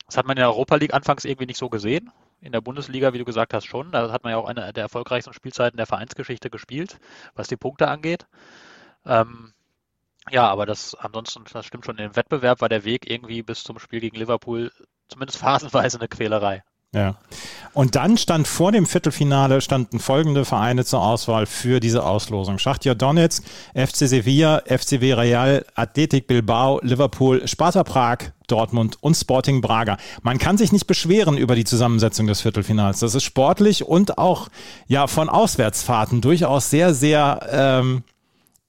das 0.07 0.17
hat 0.17 0.27
man 0.27 0.37
in 0.37 0.41
der 0.41 0.49
Europa 0.49 0.77
League 0.77 0.95
anfangs 0.95 1.25
irgendwie 1.25 1.47
nicht 1.47 1.59
so 1.59 1.69
gesehen 1.69 2.13
in 2.41 2.53
der 2.53 2.61
Bundesliga, 2.61 3.13
wie 3.15 3.19
du 3.19 3.25
gesagt 3.25 3.55
hast, 3.55 3.65
schon. 3.65 3.91
Da 3.91 4.13
hat 4.13 4.23
man 4.23 4.33
ja 4.33 4.37
auch 4.37 4.47
eine 4.47 4.73
der 4.73 4.83
erfolgreichsten 4.83 5.33
Spielzeiten 5.33 5.79
der 5.79 5.87
Vereinsgeschichte 5.87 6.51
gespielt, 6.51 6.99
was 7.35 7.49
die 7.49 7.57
Punkte 7.57 7.89
angeht. 7.89 8.27
Ähm, 9.07 9.55
ja, 10.31 10.47
aber 10.49 10.67
das 10.67 10.95
ansonsten, 10.95 11.45
das 11.53 11.67
stimmt 11.67 11.87
schon, 11.87 11.99
im 11.99 12.17
Wettbewerb 12.17 12.61
war 12.61 12.69
der 12.69 12.85
Weg 12.85 13.11
irgendwie 13.11 13.43
bis 13.43 13.65
zum 13.65 13.79
Spiel 13.79 14.01
gegen 14.01 14.17
Liverpool 14.17 14.73
zumindest 15.09 15.39
phasenweise 15.41 15.99
eine 15.99 16.09
Quälerei. 16.09 16.63
Ja. 16.95 17.17
Und 17.75 17.97
dann 17.97 18.17
stand 18.17 18.47
vor 18.47 18.71
dem 18.71 18.87
Viertelfinale 18.87 19.61
standen 19.61 19.99
folgende 19.99 20.45
Vereine 20.45 20.85
zur 20.85 21.03
Auswahl 21.03 21.45
für 21.47 21.81
diese 21.81 22.05
Auslosung. 22.05 22.59
Schachtja 22.59 22.95
Donetsk, 22.95 23.43
FC 23.75 24.09
Sevilla, 24.09 24.63
FCW 24.67 25.13
Real, 25.13 25.67
Athletic 25.75 26.29
Bilbao, 26.29 26.79
Liverpool, 26.83 27.47
Sparta 27.49 27.83
Prag, 27.83 28.19
Dortmund 28.47 28.97
und 29.01 29.17
Sporting 29.17 29.61
Braga. 29.61 29.99
Man 30.23 30.39
kann 30.39 30.57
sich 30.57 30.71
nicht 30.71 30.87
beschweren 30.87 31.37
über 31.37 31.57
die 31.57 31.65
Zusammensetzung 31.65 32.29
des 32.29 32.43
Viertelfinals. 32.43 33.01
Das 33.01 33.17
ist 33.17 33.25
sportlich 33.25 33.85
und 33.85 34.19
auch 34.19 34.49
ja 34.87 35.09
von 35.09 35.29
Auswärtsfahrten 35.29 36.21
durchaus 36.21 36.71
sehr, 36.71 36.95
sehr 36.95 37.41
ähm, 37.51 38.05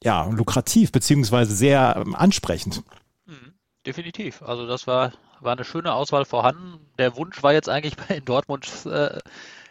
ja, 0.03 0.25
lukrativ 0.31 0.91
beziehungsweise 0.91 1.55
sehr 1.55 1.95
ähm, 2.03 2.15
ansprechend. 2.15 2.81
Mhm, 3.27 3.53
definitiv. 3.85 4.41
Also 4.41 4.65
das 4.65 4.88
war 4.88 5.11
war 5.39 5.54
eine 5.54 5.65
schöne 5.65 5.93
Auswahl 5.93 6.26
vorhanden. 6.26 6.80
Der 6.98 7.15
Wunsch 7.15 7.41
war 7.43 7.54
jetzt 7.54 7.69
eigentlich 7.69 7.95
in 8.10 8.26
Dortmund 8.26 8.67
äh, 8.86 9.19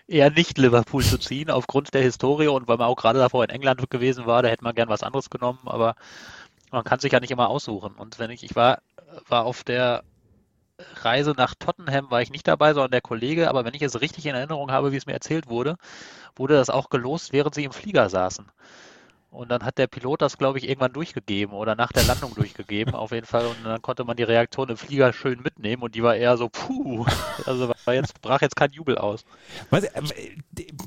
eher 0.07 0.31
nicht 0.31 0.59
Liverpool 0.59 1.03
zu 1.03 1.19
ziehen, 1.19 1.51
aufgrund 1.51 1.95
der 1.95 2.03
Historie 2.03 2.49
und 2.49 2.69
weil 2.69 2.77
man 2.77 2.89
auch 2.89 2.97
gerade 2.97 3.19
davor 3.19 3.45
in 3.45 3.51
England 3.51 3.91
gewesen 3.91 4.27
war, 4.27 4.43
da 4.43 4.49
hätte 4.49 4.65
man 4.65 4.75
gern 4.75 4.89
was 4.89 5.03
anderes 5.03 5.31
genommen, 5.31 5.61
aber 5.65 5.95
man 6.71 6.85
kann 6.85 7.01
sich 7.01 7.13
ja 7.13 7.21
nicht 7.21 7.31
immer 7.31 7.49
aussuchen. 7.49 7.95
Und 7.95 8.19
wenn 8.19 8.31
ich, 8.31 8.43
ich 8.43 8.57
war, 8.57 8.81
war 9.29 9.45
auf 9.45 9.65
der 9.65 10.05
Reise 11.03 11.35
nach 11.37 11.55
Tottenham 11.55 12.11
war 12.11 12.21
ich 12.21 12.31
nicht 12.31 12.49
dabei, 12.49 12.75
sondern 12.75 12.91
der 12.91 13.01
Kollege, 13.01 13.49
aber 13.49 13.65
wenn 13.65 13.75
ich 13.75 13.83
es 13.83 14.01
richtig 14.01 14.27
in 14.27 14.35
Erinnerung 14.35 14.73
habe, 14.73 14.93
wie 14.93 14.97
es 14.97 15.07
mir 15.07 15.13
erzählt 15.13 15.49
wurde, 15.49 15.77
wurde 16.35 16.55
das 16.55 16.71
auch 16.71 16.91
gelost, 16.91 17.33
während 17.33 17.55
sie 17.55 17.65
im 17.65 17.73
Flieger 17.73 18.09
saßen. 18.09 18.51
Und 19.35 19.49
dann 19.51 19.65
hat 19.65 19.79
der 19.79 19.89
Pilot 19.89 20.23
das, 20.23 20.39
glaube 20.39 20.59
ich, 20.59 20.69
irgendwann 20.69 20.93
durchgegeben 20.93 21.55
oder 21.55 21.75
nach 21.75 21.91
der 21.93 22.05
Landung 22.05 22.35
durchgegeben, 22.35 22.95
auf 22.95 23.11
jeden 23.11 23.27
Fall. 23.27 23.47
Und 23.47 23.57
dann 23.65 23.83
konnte 23.83 24.05
man 24.05 24.17
die 24.17 24.23
Reaktion 24.23 24.69
im 24.69 24.77
Flieger 24.77 25.13
schön 25.13 25.43
mitnehmen 25.43 25.83
und 25.83 25.95
die 25.95 26.03
war 26.03 26.15
eher 26.15 26.37
so, 26.37 26.49
puh, 26.49 27.05
also 27.47 27.73
war 27.85 27.95
jetzt, 27.95 28.21
brach 28.23 28.41
jetzt 28.43 28.57
kein 28.57 28.71
Jubel 28.71 28.97
aus. 28.97 29.25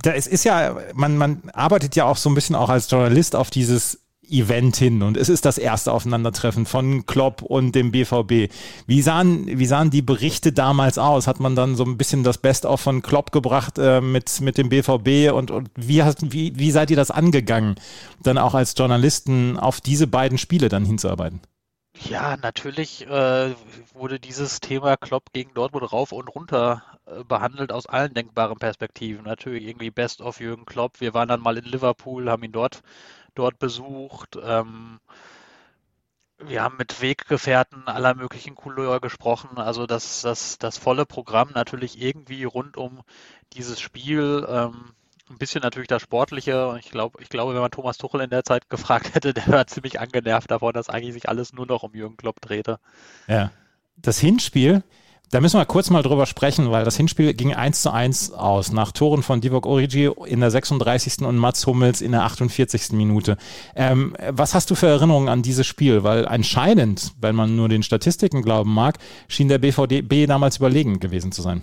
Da 0.02 0.12
ist, 0.12 0.28
ist 0.28 0.46
ja, 0.46 0.78
man, 0.94 1.18
man 1.18 1.50
arbeitet 1.54 1.96
ja 1.96 2.06
auch 2.06 2.18
so 2.18 2.30
ein 2.30 2.36
bisschen 2.36 2.56
auch 2.56 2.70
als 2.70 2.90
Journalist 2.90 3.36
auf 3.36 3.50
dieses 3.50 4.07
Event 4.30 4.76
hin 4.76 5.02
und 5.02 5.18
es 5.18 5.30
ist 5.30 5.46
das 5.46 5.58
erste 5.58 5.92
Aufeinandertreffen 5.92 6.66
von 6.66 7.06
Klopp 7.06 7.42
und 7.42 7.74
dem 7.74 7.92
BVB. 7.92 8.52
Wie 8.86 9.02
sahen, 9.02 9.46
wie 9.48 9.66
sahen 9.66 9.90
die 9.90 10.02
Berichte 10.02 10.52
damals 10.52 10.98
aus? 10.98 11.28
Hat 11.28 11.40
man 11.40 11.56
dann 11.56 11.76
so 11.76 11.84
ein 11.84 11.98
bisschen 11.98 12.24
das 12.24 12.38
Best-of 12.38 12.82
von 12.82 13.02
Klopp 13.02 13.32
gebracht 13.32 13.78
äh, 13.78 14.02
mit, 14.02 14.42
mit 14.42 14.58
dem 14.58 14.70
BVB 14.70 15.34
und, 15.34 15.52
und 15.52 15.70
wie, 15.76 16.04
hast, 16.04 16.32
wie, 16.32 16.58
wie 16.58 16.72
seid 16.72 16.90
ihr 16.90 16.98
das 16.98 17.12
angegangen, 17.12 17.76
dann 18.24 18.38
auch 18.38 18.54
als 18.54 18.74
Journalisten 18.78 19.58
auf 19.58 19.82
diese 19.82 20.08
beiden 20.08 20.38
Spiele 20.38 20.70
dann 20.70 20.86
hinzuarbeiten? 20.86 21.42
Ja, 22.04 22.38
natürlich 22.38 23.08
äh, 23.08 23.56
wurde 23.94 24.20
dieses 24.20 24.60
Thema 24.60 24.98
Klopp 24.98 25.34
gegen 25.34 25.54
Dortmund 25.54 25.92
rauf 25.92 26.12
und 26.12 26.28
runter 26.28 26.84
äh, 27.06 27.24
behandelt 27.24 27.72
aus 27.72 27.88
allen 27.88 28.14
denkbaren 28.14 28.58
Perspektiven. 28.58 29.24
Natürlich 29.24 29.64
irgendwie 29.64 29.90
Best 29.90 30.22
of 30.22 30.40
Jürgen 30.40 30.66
Klopp. 30.66 31.02
Wir 31.02 31.14
waren 31.14 31.28
dann 31.28 31.42
mal 31.42 31.58
in 31.58 31.66
Liverpool, 31.66 32.30
haben 32.30 32.44
ihn 32.44 32.52
dort 32.52 32.82
dort 33.38 33.60
besucht. 33.60 34.38
Ähm, 34.42 35.00
wir 36.40 36.62
haben 36.62 36.78
mit 36.78 37.02
Weggefährten 37.02 37.88
aller 37.88 38.14
möglichen 38.14 38.56
Couleur 38.56 39.00
gesprochen. 39.00 39.58
Also 39.58 39.88
das, 39.88 40.22
das, 40.22 40.58
das 40.60 40.78
volle 40.78 41.06
Programm 41.06 41.50
natürlich 41.54 42.02
irgendwie 42.02 42.44
rund 42.44 42.78
um 42.78 43.02
dieses 43.54 43.80
Spiel. 43.80 44.46
Ähm, 44.48 44.94
ein 45.30 45.38
bisschen 45.38 45.62
natürlich 45.62 45.88
das 45.88 46.02
Sportliche. 46.02 46.78
Ich 46.80 46.92
glaube, 46.92 47.22
ich 47.22 47.30
glaube, 47.30 47.54
wenn 47.54 47.62
man 47.62 47.72
Thomas 47.72 47.98
Tuchel 47.98 48.22
in 48.22 48.30
der 48.30 48.44
Zeit 48.44 48.70
gefragt 48.70 49.16
hätte, 49.16 49.34
der 49.34 49.48
war 49.48 49.68
ziemlich 49.68 50.00
angenervt 50.00 50.52
davon, 50.52 50.74
dass 50.74 50.90
eigentlich 50.90 51.14
sich 51.14 51.28
alles 51.28 51.54
nur 51.54 51.66
noch 51.66 51.84
um 51.84 51.94
Jürgen 51.94 52.18
Klopp 52.18 52.40
drehte. 52.40 52.80
Ja. 53.28 53.52
Das 53.98 54.20
Hinspiel, 54.20 54.84
da 55.32 55.42
müssen 55.42 55.60
wir 55.60 55.66
kurz 55.66 55.90
mal 55.90 56.04
drüber 56.04 56.26
sprechen, 56.26 56.72
weil 56.72 56.86
das 56.86 56.96
Hinspiel 56.96 57.34
ging 57.34 57.54
1 57.54 57.82
zu 57.82 57.92
1 57.92 58.32
aus, 58.32 58.72
nach 58.72 58.92
Toren 58.92 59.24
von 59.24 59.42
Divock 59.42 59.66
Origi 59.66 60.10
in 60.26 60.40
der 60.40 60.52
36. 60.52 61.20
und 61.26 61.38
Mats 61.38 61.66
Hummels 61.68 62.02
in 62.02 62.14
der 62.14 62.24
48. 62.24 62.94
Minute. 62.94 63.38
Ähm, 63.76 64.16
was 64.30 64.54
hast 64.54 64.70
du 64.72 64.76
für 64.76 64.88
Erinnerungen 64.88 65.28
an 65.28 65.42
dieses 65.42 65.68
Spiel? 65.68 66.04
Weil 66.04 66.28
anscheinend, 66.28 67.14
wenn 67.20 67.36
man 67.36 67.56
nur 67.56 67.68
den 67.68 67.84
Statistiken 67.84 68.42
glauben 68.42 68.74
mag, 68.74 68.98
schien 69.28 69.50
der 69.50 69.58
BVB 69.58 70.28
damals 70.28 70.58
überlegen 70.58 71.00
gewesen 71.00 71.32
zu 71.32 71.42
sein. 71.42 71.62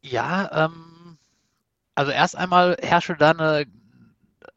Ja, 0.00 0.66
ähm, 0.66 1.18
also 1.94 2.10
erst 2.10 2.36
einmal 2.36 2.76
herrschte 2.80 3.16
da 3.16 3.30
eine 3.30 3.66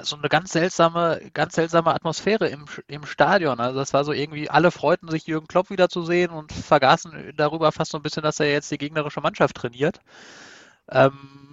so 0.04 0.16
eine 0.16 0.30
ganz 0.30 0.52
seltsame, 0.52 1.32
ganz 1.34 1.56
seltsame 1.56 1.94
Atmosphäre 1.94 2.48
im, 2.48 2.66
im 2.88 3.06
Stadion. 3.06 3.60
Also 3.60 3.80
das 3.80 3.94
war 3.94 4.04
so 4.04 4.12
irgendwie, 4.12 4.50
alle 4.50 4.72
freuten 4.72 5.10
sich, 5.10 5.26
Jürgen 5.28 5.48
Klopp 5.48 5.70
wiederzusehen 5.70 6.32
und 6.32 6.52
vergaßen 6.52 7.34
darüber 7.36 7.72
fast 7.72 7.92
so 7.92 7.98
ein 7.98 8.04
bisschen, 8.04 8.24
dass 8.24 8.40
er 8.40 8.52
jetzt 8.52 8.72
die 8.72 8.78
gegnerische 8.78 9.22
Mannschaft 9.22 9.56
trainiert. 9.56 10.00
Ähm, 10.90 11.51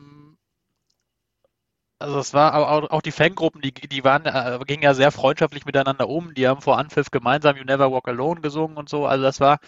also 2.00 2.20
es 2.20 2.32
war 2.32 2.54
auch, 2.54 2.90
auch 2.90 3.02
die 3.02 3.10
Fangruppen, 3.10 3.60
die, 3.60 3.72
die 3.72 4.04
waren, 4.04 4.24
äh, 4.24 4.58
gingen 4.66 4.82
ja 4.84 4.94
sehr 4.94 5.10
freundschaftlich 5.10 5.64
miteinander 5.66 6.08
um. 6.08 6.32
Die 6.34 6.46
haben 6.46 6.60
vor 6.60 6.78
Anpfiff 6.78 7.10
gemeinsam 7.10 7.56
You 7.56 7.64
Never 7.64 7.90
Walk 7.90 8.06
Alone 8.06 8.40
gesungen 8.40 8.76
und 8.76 8.88
so. 8.88 9.06
Also 9.06 9.24
das 9.24 9.40
war, 9.40 9.58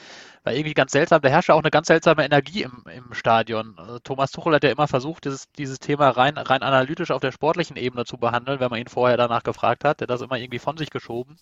war 0.44 0.52
irgendwie 0.52 0.74
ganz 0.74 0.92
seltsam. 0.92 1.20
Da 1.22 1.28
herrschte 1.28 1.54
auch 1.54 1.60
eine 1.60 1.70
ganz 1.72 1.88
seltsame 1.88 2.24
Energie 2.24 2.62
im, 2.62 2.84
im 2.94 3.14
Stadion. 3.14 3.74
Also 3.78 3.98
Thomas 3.98 4.30
Tuchel 4.30 4.54
hat 4.54 4.62
ja 4.64 4.70
immer 4.70 4.86
versucht, 4.86 5.24
dieses, 5.24 5.50
dieses 5.52 5.80
Thema 5.80 6.10
rein, 6.10 6.38
rein 6.38 6.62
analytisch 6.62 7.10
auf 7.10 7.20
der 7.20 7.32
sportlichen 7.32 7.76
Ebene 7.76 8.04
zu 8.04 8.16
behandeln, 8.16 8.60
wenn 8.60 8.70
man 8.70 8.80
ihn 8.80 8.86
vorher 8.88 9.16
danach 9.16 9.42
gefragt 9.42 9.84
hat. 9.84 10.00
Der 10.00 10.04
hat 10.04 10.10
das 10.10 10.22
immer 10.22 10.38
irgendwie 10.38 10.60
von 10.60 10.76
sich 10.76 10.90
geschoben. 10.90 11.36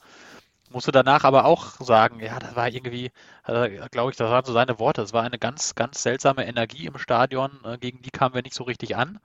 Musste 0.70 0.92
danach 0.92 1.24
aber 1.24 1.44
auch 1.44 1.66
sagen, 1.80 2.20
ja, 2.20 2.38
das 2.38 2.56
war 2.56 2.68
irgendwie, 2.68 3.10
also, 3.42 3.74
glaube 3.90 4.10
ich, 4.10 4.16
das 4.16 4.30
waren 4.30 4.44
so 4.44 4.52
seine 4.54 4.78
Worte. 4.78 5.02
Es 5.02 5.12
war 5.12 5.24
eine 5.24 5.38
ganz, 5.38 5.74
ganz 5.74 6.02
seltsame 6.02 6.46
Energie 6.46 6.86
im 6.86 6.98
Stadion. 6.98 7.60
Äh, 7.64 7.78
gegen 7.78 8.02
die 8.02 8.10
kamen 8.10 8.34
wir 8.34 8.42
nicht 8.42 8.54
so 8.54 8.64
richtig 8.64 8.96
an. 8.96 9.18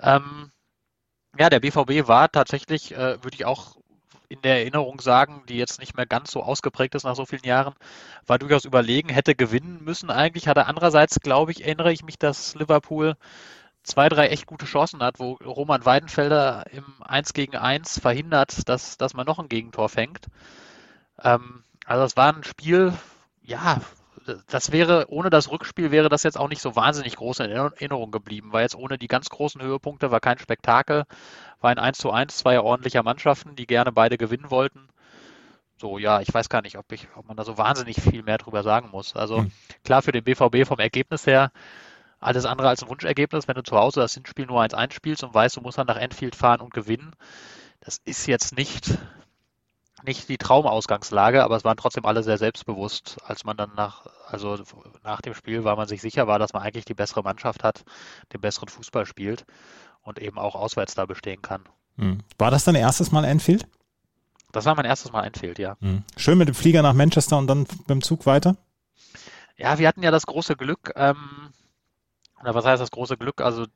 Ähm, 0.00 0.52
ja, 1.38 1.50
der 1.50 1.60
BVB 1.60 2.08
war 2.08 2.30
tatsächlich, 2.30 2.92
äh, 2.92 3.22
würde 3.22 3.34
ich 3.34 3.44
auch 3.44 3.76
in 4.28 4.42
der 4.42 4.58
Erinnerung 4.58 5.00
sagen, 5.00 5.44
die 5.48 5.56
jetzt 5.56 5.80
nicht 5.80 5.96
mehr 5.96 6.06
ganz 6.06 6.30
so 6.30 6.42
ausgeprägt 6.42 6.94
ist 6.94 7.04
nach 7.04 7.16
so 7.16 7.24
vielen 7.24 7.44
Jahren, 7.44 7.74
war 8.26 8.38
durchaus 8.38 8.64
überlegen, 8.64 9.08
hätte 9.08 9.34
gewinnen 9.34 9.82
müssen 9.82 10.10
eigentlich. 10.10 10.48
Hatte 10.48 10.66
andererseits, 10.66 11.20
glaube 11.20 11.52
ich, 11.52 11.64
erinnere 11.64 11.92
ich 11.92 12.04
mich, 12.04 12.18
dass 12.18 12.54
Liverpool 12.54 13.16
zwei, 13.84 14.08
drei 14.08 14.28
echt 14.28 14.46
gute 14.46 14.66
Chancen 14.66 15.02
hat, 15.02 15.18
wo 15.18 15.32
Roman 15.44 15.84
Weidenfelder 15.84 16.64
im 16.72 16.84
1 17.00 17.32
gegen 17.32 17.56
1 17.56 18.00
verhindert, 18.00 18.68
dass, 18.68 18.98
dass 18.98 19.14
man 19.14 19.26
noch 19.26 19.38
ein 19.38 19.48
Gegentor 19.48 19.88
fängt. 19.88 20.26
Ähm, 21.22 21.64
also 21.86 22.04
es 22.04 22.16
war 22.16 22.34
ein 22.34 22.44
Spiel, 22.44 22.92
ja, 23.42 23.80
das 24.48 24.72
wäre, 24.72 25.06
ohne 25.08 25.30
das 25.30 25.50
Rückspiel 25.50 25.90
wäre 25.90 26.08
das 26.08 26.22
jetzt 26.22 26.38
auch 26.38 26.48
nicht 26.48 26.62
so 26.62 26.76
wahnsinnig 26.76 27.16
groß 27.16 27.40
in 27.40 27.50
Erinnerung 27.50 28.10
geblieben, 28.10 28.52
weil 28.52 28.62
jetzt 28.62 28.76
ohne 28.76 28.98
die 28.98 29.08
ganz 29.08 29.28
großen 29.28 29.60
Höhepunkte 29.60 30.10
war 30.10 30.20
kein 30.20 30.38
Spektakel, 30.38 31.04
war 31.60 31.70
ein 31.70 31.78
1 31.78 31.98
zu 31.98 32.10
1 32.10 32.36
zweier 32.36 32.64
ordentlicher 32.64 33.02
Mannschaften, 33.02 33.56
die 33.56 33.66
gerne 33.66 33.92
beide 33.92 34.18
gewinnen 34.18 34.50
wollten. 34.50 34.88
So, 35.80 35.98
ja, 35.98 36.20
ich 36.20 36.32
weiß 36.32 36.48
gar 36.48 36.62
nicht, 36.62 36.76
ob, 36.76 36.90
ich, 36.92 37.06
ob 37.14 37.26
man 37.28 37.36
da 37.36 37.44
so 37.44 37.56
wahnsinnig 37.56 38.00
viel 38.00 38.22
mehr 38.22 38.38
drüber 38.38 38.62
sagen 38.62 38.90
muss. 38.90 39.14
Also 39.14 39.38
hm. 39.38 39.52
klar, 39.84 40.02
für 40.02 40.12
den 40.12 40.24
BVB 40.24 40.66
vom 40.66 40.80
Ergebnis 40.80 41.26
her 41.26 41.52
alles 42.20 42.46
andere 42.46 42.68
als 42.68 42.82
ein 42.82 42.88
Wunschergebnis, 42.88 43.46
wenn 43.46 43.54
du 43.54 43.62
zu 43.62 43.76
Hause 43.76 44.00
das 44.00 44.14
Hinspiel 44.14 44.46
nur 44.46 44.60
1-1 44.60 44.92
spielst 44.92 45.22
und 45.22 45.34
weißt, 45.34 45.56
du 45.56 45.60
musst 45.60 45.78
dann 45.78 45.86
nach 45.86 45.96
Enfield 45.96 46.34
fahren 46.34 46.60
und 46.60 46.74
gewinnen. 46.74 47.14
Das 47.80 47.98
ist 48.04 48.26
jetzt 48.26 48.56
nicht 48.56 48.98
nicht 50.02 50.28
die 50.28 50.38
Traumausgangslage, 50.38 51.42
aber 51.42 51.56
es 51.56 51.64
waren 51.64 51.76
trotzdem 51.76 52.04
alle 52.06 52.22
sehr 52.22 52.38
selbstbewusst, 52.38 53.18
als 53.24 53.44
man 53.44 53.56
dann 53.56 53.70
nach, 53.76 54.06
also 54.26 54.58
nach 55.02 55.20
dem 55.20 55.34
Spiel 55.34 55.64
war 55.64 55.76
man 55.76 55.88
sich 55.88 56.00
sicher 56.00 56.26
war, 56.26 56.38
dass 56.38 56.52
man 56.52 56.62
eigentlich 56.62 56.84
die 56.84 56.94
bessere 56.94 57.22
Mannschaft 57.22 57.64
hat, 57.64 57.84
den 58.32 58.40
besseren 58.40 58.68
Fußball 58.68 59.06
spielt 59.06 59.44
und 60.02 60.18
eben 60.18 60.38
auch 60.38 60.54
auswärts 60.54 60.94
da 60.94 61.06
bestehen 61.06 61.42
kann. 61.42 61.64
Hm. 61.96 62.18
War 62.38 62.50
das 62.50 62.64
dein 62.64 62.74
erstes 62.74 63.12
Mal 63.12 63.24
Enfield? 63.24 63.66
Das 64.52 64.64
war 64.64 64.74
mein 64.74 64.86
erstes 64.86 65.12
Mal 65.12 65.24
Enfield, 65.24 65.58
ja. 65.58 65.76
Hm. 65.80 66.04
Schön 66.16 66.38
mit 66.38 66.48
dem 66.48 66.54
Flieger 66.54 66.82
nach 66.82 66.94
Manchester 66.94 67.36
und 67.36 67.46
dann 67.46 67.60
mit 67.60 67.90
dem 67.90 68.02
Zug 68.02 68.24
weiter? 68.24 68.56
Ja, 69.56 69.78
wir 69.78 69.88
hatten 69.88 70.02
ja 70.02 70.10
das 70.10 70.26
große 70.26 70.56
Glück, 70.56 70.92
ähm, 70.94 71.52
oder 72.40 72.54
was 72.54 72.64
heißt 72.64 72.80
das 72.80 72.90
große 72.90 73.16
Glück? 73.16 73.40
Also 73.40 73.66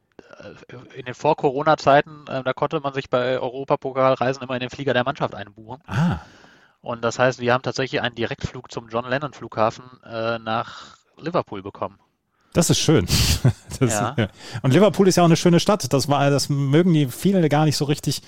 in 0.96 1.04
den 1.04 1.14
Vor-Corona-Zeiten, 1.14 2.26
äh, 2.28 2.42
da 2.42 2.52
konnte 2.52 2.80
man 2.80 2.94
sich 2.94 3.10
bei 3.10 3.38
Europapokalreisen 3.38 4.42
immer 4.42 4.54
in 4.54 4.60
den 4.60 4.70
Flieger 4.70 4.94
der 4.94 5.04
Mannschaft 5.04 5.34
einbuchen. 5.34 5.80
Ah. 5.86 6.20
Und 6.80 7.02
das 7.02 7.18
heißt, 7.18 7.40
wir 7.40 7.52
haben 7.52 7.62
tatsächlich 7.62 8.00
einen 8.00 8.14
Direktflug 8.14 8.70
zum 8.72 8.88
John 8.88 9.08
Lennon 9.08 9.32
Flughafen 9.32 9.84
äh, 10.04 10.38
nach 10.38 10.96
Liverpool 11.16 11.62
bekommen. 11.62 11.98
Das 12.52 12.70
ist 12.70 12.78
schön. 12.78 13.06
Das, 13.80 13.94
ja. 13.94 14.14
Ja. 14.16 14.28
Und 14.60 14.74
Liverpool 14.74 15.08
ist 15.08 15.16
ja 15.16 15.24
auch 15.24 15.26
eine 15.26 15.36
schöne 15.36 15.58
Stadt. 15.58 15.92
Das 15.92 16.06
war, 16.06 16.30
das 16.30 16.48
mögen 16.48 16.92
die 16.92 17.08
viele 17.08 17.48
gar 17.48 17.64
nicht 17.64 17.76
so 17.76 17.86
richtig 17.86 18.22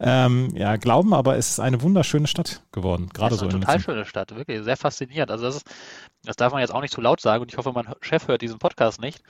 ähm, 0.00 0.50
ja, 0.54 0.76
glauben, 0.76 1.14
aber 1.14 1.38
es 1.38 1.50
ist 1.52 1.60
eine 1.60 1.80
wunderschöne 1.80 2.26
Stadt 2.26 2.62
geworden. 2.72 3.08
Gerade 3.14 3.36
so. 3.36 3.46
Eine 3.46 3.60
total 3.60 3.80
schöne 3.80 4.04
Stadt, 4.04 4.34
wirklich 4.34 4.62
sehr 4.64 4.76
faszinierend. 4.76 5.30
Also 5.30 5.46
das 5.46 5.56
ist, 5.56 5.66
das 6.24 6.36
darf 6.36 6.52
man 6.52 6.60
jetzt 6.60 6.74
auch 6.74 6.82
nicht 6.82 6.92
zu 6.92 7.00
laut 7.00 7.22
sagen 7.22 7.40
und 7.40 7.50
ich 7.50 7.56
hoffe, 7.56 7.72
mein 7.72 7.86
Chef 8.02 8.28
hört 8.28 8.42
diesen 8.42 8.58
Podcast 8.58 9.00
nicht. 9.00 9.22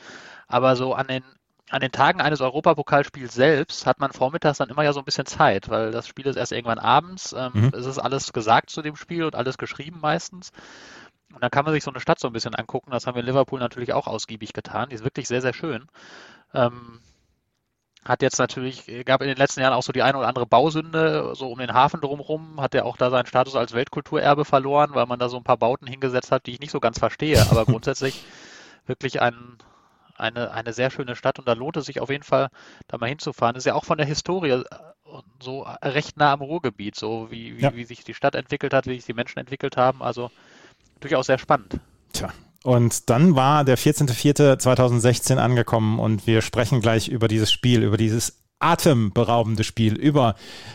Aber 0.49 0.75
so 0.75 0.95
an 0.95 1.07
den 1.07 1.23
an 1.71 1.81
den 1.81 1.93
Tagen 1.93 2.21
eines 2.21 2.41
Europapokalspiels 2.41 3.35
selbst 3.35 3.87
hat 3.87 4.01
man 4.01 4.13
vormittags 4.13 4.59
dann 4.59 4.71
immer 4.71 4.85
ja 4.85 4.93
so 4.93 5.01
ein 5.01 5.05
bisschen 5.05 5.27
Zeit, 5.27 5.69
weil 5.69 5.91
das 5.91 6.09
Spiel 6.09 6.27
ist 6.27 6.37
erst 6.37 6.53
irgendwann 6.53 6.79
abends. 6.79 7.35
Ähm, 7.37 7.51
mhm. 7.53 7.73
Es 7.75 7.87
ist 7.87 7.99
alles 7.99 8.33
gesagt 8.33 8.71
zu 8.71 8.83
dem 8.83 8.97
Spiel 8.97 9.25
und 9.25 9.35
alles 9.35 9.59
geschrieben 9.59 9.99
meistens. 10.01 10.51
Und 11.35 11.43
dann 11.43 11.51
kann 11.51 11.65
man 11.65 11.75
sich 11.75 11.85
so 11.85 11.91
eine 11.91 12.01
Stadt 12.01 12.19
so 12.19 12.29
ein 12.29 12.33
bisschen 12.33 12.55
angucken. 12.55 12.91
Das 12.91 13.07
haben 13.07 13.15
wir 13.15 13.21
in 13.21 13.27
Liverpool 13.27 13.61
natürlich 13.61 13.93
auch 13.93 14.07
ausgiebig 14.07 14.53
getan. 14.53 14.89
Die 14.89 14.95
ist 14.95 15.05
wirklich 15.05 15.29
sehr, 15.29 15.43
sehr 15.43 15.53
schön. 15.53 15.87
Ähm, 16.55 17.01
hat 18.05 18.23
jetzt 18.23 18.39
natürlich, 18.39 18.87
gab 19.05 19.21
in 19.21 19.29
den 19.29 19.37
letzten 19.37 19.61
Jahren 19.61 19.75
auch 19.75 19.83
so 19.83 19.93
die 19.93 20.03
eine 20.03 20.17
oder 20.17 20.29
andere 20.29 20.47
Bausünde, 20.47 21.35
so 21.35 21.51
um 21.51 21.59
den 21.59 21.75
Hafen 21.75 22.01
drumherum, 22.01 22.61
hat 22.61 22.75
er 22.75 22.87
auch 22.87 22.97
da 22.97 23.11
seinen 23.11 23.27
Status 23.27 23.55
als 23.55 23.75
Weltkulturerbe 23.75 24.47
verloren, 24.47 24.91
weil 24.95 25.07
man 25.07 25.19
da 25.19 25.29
so 25.29 25.37
ein 25.37 25.45
paar 25.45 25.59
Bauten 25.59 25.87
hingesetzt 25.87 26.33
hat, 26.33 26.47
die 26.47 26.53
ich 26.53 26.61
nicht 26.61 26.71
so 26.71 26.81
ganz 26.81 26.99
verstehe. 26.99 27.45
Aber 27.51 27.65
grundsätzlich 27.67 28.25
wirklich 28.87 29.21
ein, 29.21 29.59
eine, 30.19 30.51
eine 30.51 30.73
sehr 30.73 30.91
schöne 30.91 31.17
Stadt 31.17 31.39
und 31.39 31.47
da 31.47 31.53
lohnt 31.53 31.77
es 31.77 31.87
sich 31.87 32.01
auf 32.01 32.11
jeden 32.11 32.25
Fall, 32.25 32.49
da 32.89 32.99
mal 32.99 33.09
hinzufahren. 33.09 33.57
Ist 33.57 33.67
ja 33.67 33.75
auch 33.75 33.85
von 33.85 33.99
der 33.99 34.07
Historie 34.07 34.51
äh, 34.51 34.65
so 35.43 35.67
recht 35.83 36.17
nah 36.17 36.33
am 36.33 36.43
Ruhrgebiet, 36.43 36.95
so 36.97 37.31
wie, 37.31 37.57
wie, 37.57 37.63
ja. 37.63 37.75
wie 37.75 37.85
sich 37.85 38.05
die 38.05 38.15
Stadt 38.15 38.35
entwickelt 38.35 38.73
hat, 38.73 38.87
wie 38.87 38.97
sich 38.97 39.07
die 39.07 39.15
Menschen 39.15 39.39
entwickelt 39.39 39.77
haben. 39.77 40.03
Also 40.03 40.31
durchaus 41.01 41.27
sehr 41.27 41.39
spannend. 41.39 41.79
Tja, 42.13 42.33
und 42.65 43.09
dann 43.09 43.37
war 43.37 43.65
der 43.65 43.79
14.04.2016 43.79 45.37
angekommen 45.37 45.99
und 45.99 46.27
wir 46.27 46.43
sprechen 46.43 46.81
gleich 46.81 47.09
über 47.09 47.29
dieses 47.29 47.53
Spiel, 47.53 47.83
über 47.83 47.97
dieses 47.97 48.48
atemberaubende 48.61 49.65
Spiel, 49.65 49.95
über 49.95 50.35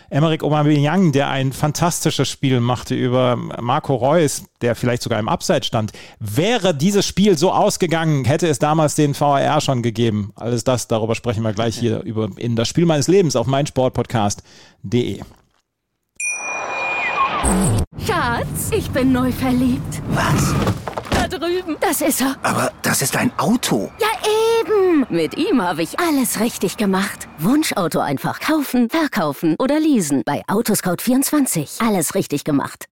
Emmerich 0.10 0.42
Aubameyang, 0.42 1.12
der 1.12 1.30
ein 1.30 1.52
fantastisches 1.52 2.30
Spiel 2.30 2.60
machte, 2.60 2.96
über 2.96 3.36
Marco 3.36 3.96
Reus, 3.96 4.46
der 4.62 4.76
vielleicht 4.76 5.04
sogar 5.04 5.20
im 5.20 5.28
Abseits 5.28 5.68
stand. 5.68 5.92
Wäre 6.20 6.74
dieses 6.74 7.06
Spiel 7.06 7.38
so 7.38 7.52
ausgegangen, 7.52 8.26
hätte 8.26 8.48
es 8.48 8.60
damals 8.60 8.96
den 8.96 9.20
VAR 9.20 9.62
schon 9.62 9.82
gegeben. 9.82 10.32
Alles 10.36 10.64
das, 10.64 10.88
darüber 10.88 11.16
sprechen 11.16 11.44
wir 11.44 11.54
gleich 11.54 11.78
hier 11.78 12.02
über 12.04 12.30
in 12.38 12.56
das 12.56 12.68
Spiel 12.68 12.86
meines 12.86 13.08
Lebens 13.08 13.36
auf 13.36 13.48
meinsportpodcast.de. 13.48 15.22
Schatz, 18.06 18.72
ich 18.72 18.90
bin 18.92 19.12
neu 19.12 19.32
verliebt. 19.32 20.02
Was? 20.10 20.54
Da 21.10 21.28
drüben. 21.28 21.78
Das 21.80 22.02
ist 22.02 22.22
er. 22.22 22.36
Aber 22.42 22.72
das 22.82 23.02
ist 23.02 23.16
ein 23.16 23.32
Auto. 23.38 23.92
Ja, 24.00 24.08
eben. 24.62 24.93
Mit 25.14 25.38
ihm 25.38 25.62
habe 25.62 25.84
ich 25.84 26.00
alles 26.00 26.40
richtig 26.40 26.76
gemacht. 26.76 27.28
Wunschauto 27.38 28.00
einfach 28.00 28.40
kaufen, 28.40 28.90
verkaufen 28.90 29.56
oder 29.60 29.80
leasen. 29.80 30.24
Bei 30.26 30.44
Autoscout24. 30.48 31.88
Alles 31.88 32.16
richtig 32.16 32.44
gemacht. 32.44 32.86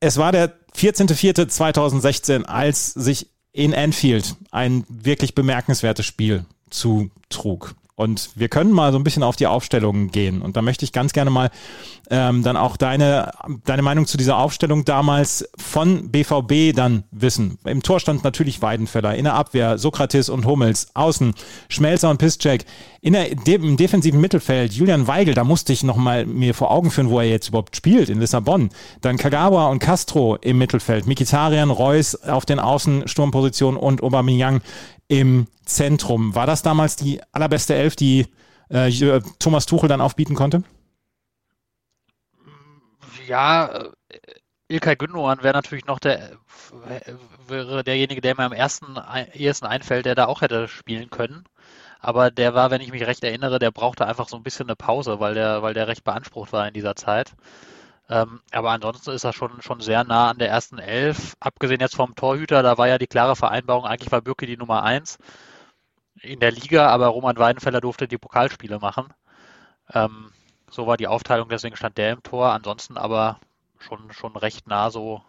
Es 0.00 0.18
war 0.18 0.30
der 0.30 0.52
14.04.2016, 0.76 2.44
als 2.44 2.88
sich 2.88 3.30
in 3.52 3.74
Anfield 3.74 4.36
ein 4.50 4.84
wirklich 4.90 5.34
bemerkenswertes 5.34 6.04
Spiel 6.04 6.44
zutrug. 6.68 7.74
Und 7.98 8.28
wir 8.34 8.50
können 8.50 8.72
mal 8.72 8.92
so 8.92 8.98
ein 8.98 9.04
bisschen 9.04 9.22
auf 9.22 9.36
die 9.36 9.46
Aufstellungen 9.46 10.10
gehen. 10.10 10.42
Und 10.42 10.54
da 10.54 10.60
möchte 10.60 10.84
ich 10.84 10.92
ganz 10.92 11.14
gerne 11.14 11.30
mal 11.30 11.50
ähm, 12.10 12.42
dann 12.42 12.54
auch 12.54 12.76
deine, 12.76 13.32
deine 13.64 13.80
Meinung 13.80 14.06
zu 14.06 14.18
dieser 14.18 14.36
Aufstellung 14.36 14.84
damals 14.84 15.48
von 15.56 16.10
BVB 16.10 16.76
dann 16.76 17.04
wissen. 17.10 17.58
Im 17.64 17.82
Tor 17.82 17.98
stand 17.98 18.22
natürlich 18.22 18.60
Weidenfeller, 18.60 19.14
in 19.14 19.24
der 19.24 19.32
Abwehr 19.32 19.78
Sokrates 19.78 20.28
und 20.28 20.44
Hummels, 20.44 20.88
außen 20.92 21.32
Schmelzer 21.70 22.10
und 22.10 22.18
Piszczek, 22.18 22.66
in 23.00 23.14
der, 23.14 23.30
im 23.30 23.76
defensiven 23.78 24.20
Mittelfeld 24.20 24.72
Julian 24.72 25.06
Weigel, 25.06 25.32
da 25.32 25.44
musste 25.44 25.72
ich 25.72 25.82
nochmal 25.82 26.26
mir 26.26 26.54
vor 26.54 26.70
Augen 26.70 26.90
führen, 26.90 27.08
wo 27.08 27.20
er 27.20 27.28
jetzt 27.28 27.48
überhaupt 27.48 27.76
spielt, 27.76 28.10
in 28.10 28.20
Lissabon. 28.20 28.68
Dann 29.00 29.16
Kagawa 29.16 29.68
und 29.68 29.78
Castro 29.78 30.36
im 30.36 30.58
Mittelfeld, 30.58 31.06
Mikitarian, 31.06 31.70
Reus 31.70 32.14
auf 32.14 32.44
den 32.44 32.58
Außensturmpositionen 32.58 33.80
und 33.80 34.02
Aubameyang 34.02 34.60
im 35.08 35.46
Zentrum. 35.64 36.34
War 36.34 36.46
das 36.46 36.62
damals 36.62 36.96
die 36.96 37.20
allerbeste 37.32 37.74
Elf, 37.74 37.96
die 37.96 38.26
äh, 38.68 39.20
Thomas 39.38 39.66
Tuchel 39.66 39.88
dann 39.88 40.00
aufbieten 40.00 40.34
konnte? 40.34 40.62
Ja, 43.26 43.66
äh, 43.66 43.90
Ilkay 44.68 44.96
Gündogan 44.96 45.42
wäre 45.42 45.54
natürlich 45.54 45.86
noch 45.86 45.98
der 45.98 46.32
wäre 47.48 47.84
derjenige, 47.84 48.20
der 48.20 48.34
mir 48.36 48.44
am 48.44 48.52
ersten 48.52 48.96
ersten 48.96 49.66
einfällt, 49.66 50.06
der 50.06 50.14
da 50.14 50.26
auch 50.26 50.40
hätte 50.40 50.68
spielen 50.68 51.10
können. 51.10 51.44
Aber 52.00 52.30
der 52.30 52.54
war, 52.54 52.70
wenn 52.70 52.80
ich 52.80 52.92
mich 52.92 53.06
recht 53.06 53.24
erinnere, 53.24 53.58
der 53.58 53.70
brauchte 53.70 54.06
einfach 54.06 54.28
so 54.28 54.36
ein 54.36 54.42
bisschen 54.42 54.66
eine 54.68 54.76
Pause, 54.76 55.18
weil 55.20 55.34
der, 55.34 55.62
weil 55.62 55.74
der 55.74 55.88
recht 55.88 56.04
beansprucht 56.04 56.52
war 56.52 56.68
in 56.68 56.74
dieser 56.74 56.94
Zeit. 56.94 57.32
Ähm, 58.08 58.40
aber 58.52 58.70
ansonsten 58.70 59.10
ist 59.10 59.24
er 59.24 59.32
schon, 59.32 59.60
schon 59.62 59.80
sehr 59.80 60.04
nah 60.04 60.30
an 60.30 60.38
der 60.38 60.48
ersten 60.48 60.78
Elf. 60.78 61.36
Abgesehen 61.40 61.80
jetzt 61.80 61.96
vom 61.96 62.14
Torhüter, 62.14 62.62
da 62.62 62.78
war 62.78 62.88
ja 62.88 62.98
die 62.98 63.08
klare 63.08 63.34
Vereinbarung, 63.34 63.84
eigentlich 63.84 64.12
war 64.12 64.20
Bürki 64.20 64.46
die 64.46 64.56
Nummer 64.56 64.82
eins 64.84 65.18
in 66.22 66.40
der 66.40 66.52
Liga, 66.52 66.88
aber 66.88 67.08
Roman 67.08 67.36
Weidenfeller 67.36 67.80
durfte 67.80 68.08
die 68.08 68.18
Pokalspiele 68.18 68.78
machen. 68.78 69.08
Ähm, 69.92 70.30
so 70.70 70.86
war 70.86 70.96
die 70.96 71.06
Aufteilung, 71.06 71.48
deswegen 71.48 71.76
stand 71.76 71.98
der 71.98 72.12
im 72.12 72.22
Tor. 72.22 72.52
Ansonsten 72.52 72.96
aber 72.96 73.38
schon, 73.78 74.12
schon 74.12 74.36
recht 74.36 74.66
nah 74.66 74.90
so 74.90 75.22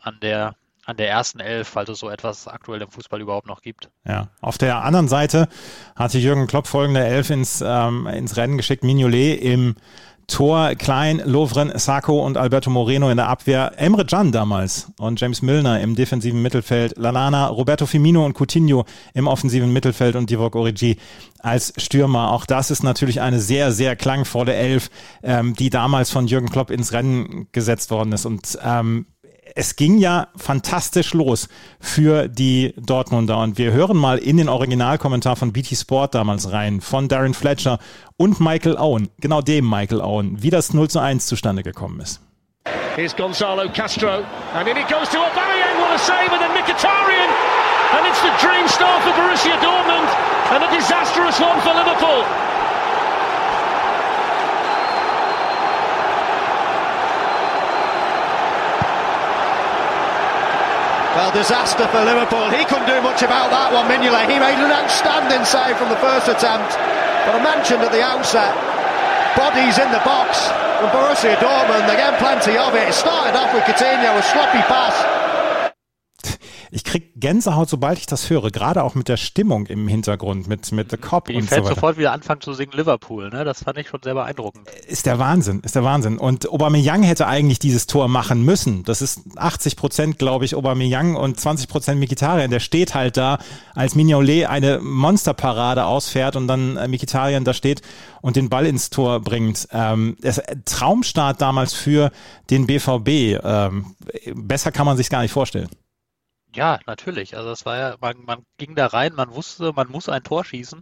an 0.00 0.18
der, 0.20 0.54
an 0.84 0.96
der 0.96 1.08
ersten 1.08 1.40
Elf, 1.40 1.68
falls 1.68 1.88
es 1.88 1.98
so 1.98 2.10
etwas 2.10 2.46
aktuell 2.46 2.82
im 2.82 2.90
Fußball 2.90 3.20
überhaupt 3.20 3.46
noch 3.46 3.62
gibt. 3.62 3.90
Ja, 4.04 4.28
auf 4.40 4.58
der 4.58 4.84
anderen 4.84 5.08
Seite 5.08 5.48
hatte 5.96 6.18
Jürgen 6.18 6.46
Klopp 6.46 6.66
folgende 6.66 7.04
Elf 7.04 7.30
ins, 7.30 7.62
ähm, 7.64 8.06
ins 8.06 8.36
Rennen 8.36 8.56
geschickt. 8.56 8.84
Mignolet 8.84 9.40
im 9.40 9.76
Tor 10.26 10.74
Klein, 10.74 11.22
Lovren, 11.24 11.72
Sacco 11.78 12.24
und 12.24 12.36
Alberto 12.36 12.68
Moreno 12.68 13.10
in 13.10 13.16
der 13.16 13.28
Abwehr, 13.28 13.72
Emre 13.76 14.04
Can 14.04 14.32
damals 14.32 14.92
und 14.98 15.20
James 15.20 15.40
Milner 15.40 15.80
im 15.80 15.94
defensiven 15.94 16.42
Mittelfeld, 16.42 16.96
Lalana, 16.96 17.46
Roberto 17.46 17.86
Firmino 17.86 18.24
und 18.24 18.34
Coutinho 18.36 18.84
im 19.14 19.28
offensiven 19.28 19.72
Mittelfeld 19.72 20.16
und 20.16 20.28
Divock 20.28 20.56
Origi 20.56 20.96
als 21.38 21.72
Stürmer. 21.76 22.32
Auch 22.32 22.44
das 22.44 22.70
ist 22.70 22.82
natürlich 22.82 23.20
eine 23.20 23.40
sehr, 23.40 23.70
sehr 23.70 23.94
klangvolle 23.94 24.54
Elf, 24.54 24.90
ähm, 25.22 25.54
die 25.54 25.70
damals 25.70 26.10
von 26.10 26.26
Jürgen 26.26 26.50
Klopp 26.50 26.70
ins 26.70 26.92
Rennen 26.92 27.46
gesetzt 27.52 27.92
worden 27.92 28.12
ist. 28.12 28.26
Und 28.26 28.58
ähm, 28.64 29.06
es 29.54 29.76
ging 29.76 29.98
ja 29.98 30.28
fantastisch 30.36 31.14
los 31.14 31.48
für 31.80 32.28
die 32.28 32.74
Dortmunder. 32.76 33.38
Und 33.38 33.58
wir 33.58 33.72
hören 33.72 33.96
mal 33.96 34.18
in 34.18 34.36
den 34.36 34.48
Originalkommentar 34.48 35.36
von 35.36 35.52
BT 35.52 35.76
Sport 35.76 36.14
damals 36.14 36.52
rein, 36.52 36.80
von 36.80 37.08
Darren 37.08 37.34
Fletcher 37.34 37.78
und 38.16 38.40
Michael 38.40 38.76
Owen, 38.76 39.08
genau 39.20 39.40
dem 39.40 39.68
Michael 39.68 40.00
Owen, 40.00 40.42
wie 40.42 40.50
das 40.50 40.74
0 40.74 40.88
zu 40.88 40.98
1 40.98 41.26
zustande 41.26 41.62
gekommen 41.62 42.00
ist. 42.00 42.20
Here's 42.96 43.14
Gonzalo 43.14 43.68
Castro, 43.72 44.24
and 44.54 44.66
in 44.66 44.76
it 44.76 44.88
goes 44.88 45.08
to 45.10 45.18
Aubameyang, 45.18 45.78
what 45.78 45.94
a 45.94 45.98
save, 45.98 46.32
and 46.32 46.40
then 46.40 46.50
Mkhitaryan, 46.50 47.30
and 47.94 48.06
it's 48.08 48.20
the 48.22 48.32
dream 48.40 48.66
start 48.66 49.02
for 49.02 49.12
Borussia 49.12 49.54
Dortmund, 49.60 50.08
and 50.50 50.64
a 50.64 50.70
disastrous 50.74 51.38
one 51.38 51.60
for 51.60 51.74
Liverpool. 51.74 52.24
Well, 61.26 61.42
disaster 61.42 61.90
for 61.90 62.06
Liverpool. 62.06 62.54
He 62.54 62.62
couldn't 62.70 62.86
do 62.86 63.02
much 63.02 63.26
about 63.26 63.50
that 63.50 63.74
one, 63.74 63.90
Mignolet. 63.90 64.30
He 64.30 64.38
made 64.38 64.62
an 64.62 64.70
outstanding 64.70 65.42
save 65.42 65.74
from 65.74 65.90
the 65.90 65.98
first 65.98 66.30
attempt. 66.30 66.78
But 67.26 67.34
I 67.34 67.42
mentioned 67.42 67.82
at 67.82 67.90
the 67.90 67.98
outset, 67.98 68.54
bodies 69.34 69.74
in 69.74 69.90
the 69.90 69.98
box. 70.06 70.38
And 70.78 70.86
Borussia 70.94 71.34
Dortmund, 71.42 71.90
again, 71.90 72.14
plenty 72.22 72.54
of 72.54 72.78
it. 72.78 72.86
It 72.86 72.94
started 72.94 73.34
off 73.34 73.50
with 73.50 73.66
Coutinho, 73.66 74.14
a 74.14 74.22
sloppy 74.22 74.62
pass. 74.70 74.94
Ich 76.96 77.02
krieg 77.02 77.20
Gänsehaut, 77.20 77.68
sobald 77.68 77.98
ich 77.98 78.06
das 78.06 78.30
höre, 78.30 78.50
gerade 78.50 78.82
auch 78.82 78.94
mit 78.94 79.08
der 79.08 79.16
Stimmung 79.16 79.66
im 79.66 79.88
Hintergrund, 79.88 80.46
mit, 80.46 80.70
mit 80.72 80.90
The 80.90 80.96
Cop 80.96 81.26
Die 81.26 81.36
und 81.36 81.48
Fans 81.48 81.66
so 81.66 81.74
sofort 81.74 81.98
wieder 81.98 82.12
anfangen 82.12 82.40
zu 82.40 82.52
singen 82.52 82.72
Liverpool, 82.72 83.30
ne? 83.30 83.44
Das 83.44 83.62
fand 83.62 83.78
ich 83.78 83.88
schon 83.88 84.00
sehr 84.02 84.14
beeindruckend. 84.14 84.68
Ist 84.86 85.06
der 85.06 85.18
Wahnsinn, 85.18 85.60
ist 85.60 85.74
der 85.74 85.84
Wahnsinn. 85.84 86.18
Und 86.18 86.48
Aubameyang 86.50 87.02
hätte 87.02 87.26
eigentlich 87.26 87.58
dieses 87.58 87.86
Tor 87.86 88.08
machen 88.08 88.42
müssen. 88.42 88.82
Das 88.84 89.02
ist 89.02 89.20
80 89.36 89.76
Prozent, 89.76 90.18
glaube 90.18 90.44
ich, 90.44 90.54
Aubameyang 90.54 91.16
und 91.16 91.38
20 91.38 91.68
Prozent 91.68 92.00
Mikitarian. 92.00 92.50
Der 92.50 92.60
steht 92.60 92.94
halt 92.94 93.16
da, 93.16 93.38
als 93.74 93.94
Mignolet 93.94 94.46
eine 94.46 94.80
Monsterparade 94.80 95.84
ausfährt 95.84 96.36
und 96.36 96.48
dann 96.48 96.76
äh, 96.76 96.88
Mikitarian 96.88 97.44
da 97.44 97.54
steht 97.54 97.82
und 98.22 98.36
den 98.36 98.48
Ball 98.48 98.66
ins 98.66 98.90
Tor 98.90 99.20
bringt. 99.20 99.68
Ähm, 99.72 100.16
das 100.20 100.40
Traumstart 100.64 101.40
damals 101.40 101.74
für 101.74 102.10
den 102.50 102.66
BVB. 102.66 103.40
Ähm, 103.42 103.94
besser 104.34 104.72
kann 104.72 104.86
man 104.86 104.96
sich 104.96 105.10
gar 105.10 105.22
nicht 105.22 105.32
vorstellen. 105.32 105.68
Ja, 106.54 106.78
natürlich. 106.86 107.36
Also 107.36 107.50
das 107.50 107.66
war 107.66 107.76
ja, 107.76 107.96
man, 108.00 108.24
man 108.24 108.46
ging 108.56 108.74
da 108.74 108.86
rein, 108.86 109.14
man 109.14 109.34
wusste, 109.34 109.72
man 109.72 109.88
muss 109.90 110.08
ein 110.08 110.22
Tor 110.22 110.44
schießen. 110.44 110.80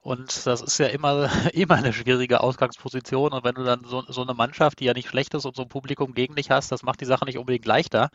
Und 0.00 0.46
das 0.46 0.62
ist 0.62 0.78
ja 0.78 0.86
immer, 0.88 1.30
immer 1.54 1.76
eine 1.76 1.92
schwierige 1.92 2.40
Ausgangsposition. 2.42 3.32
Und 3.32 3.44
wenn 3.44 3.54
du 3.54 3.64
dann 3.64 3.84
so, 3.84 4.02
so 4.08 4.22
eine 4.22 4.34
Mannschaft, 4.34 4.80
die 4.80 4.86
ja 4.86 4.94
nicht 4.94 5.08
schlecht 5.08 5.34
ist 5.34 5.44
und 5.46 5.56
so 5.56 5.62
ein 5.62 5.68
Publikum 5.68 6.14
gegen 6.14 6.36
dich 6.36 6.50
hast, 6.50 6.72
das 6.72 6.82
macht 6.84 7.00
die 7.00 7.06
Sache 7.06 7.24
nicht 7.26 7.38
unbedingt 7.38 7.66
leichter. 7.66 8.10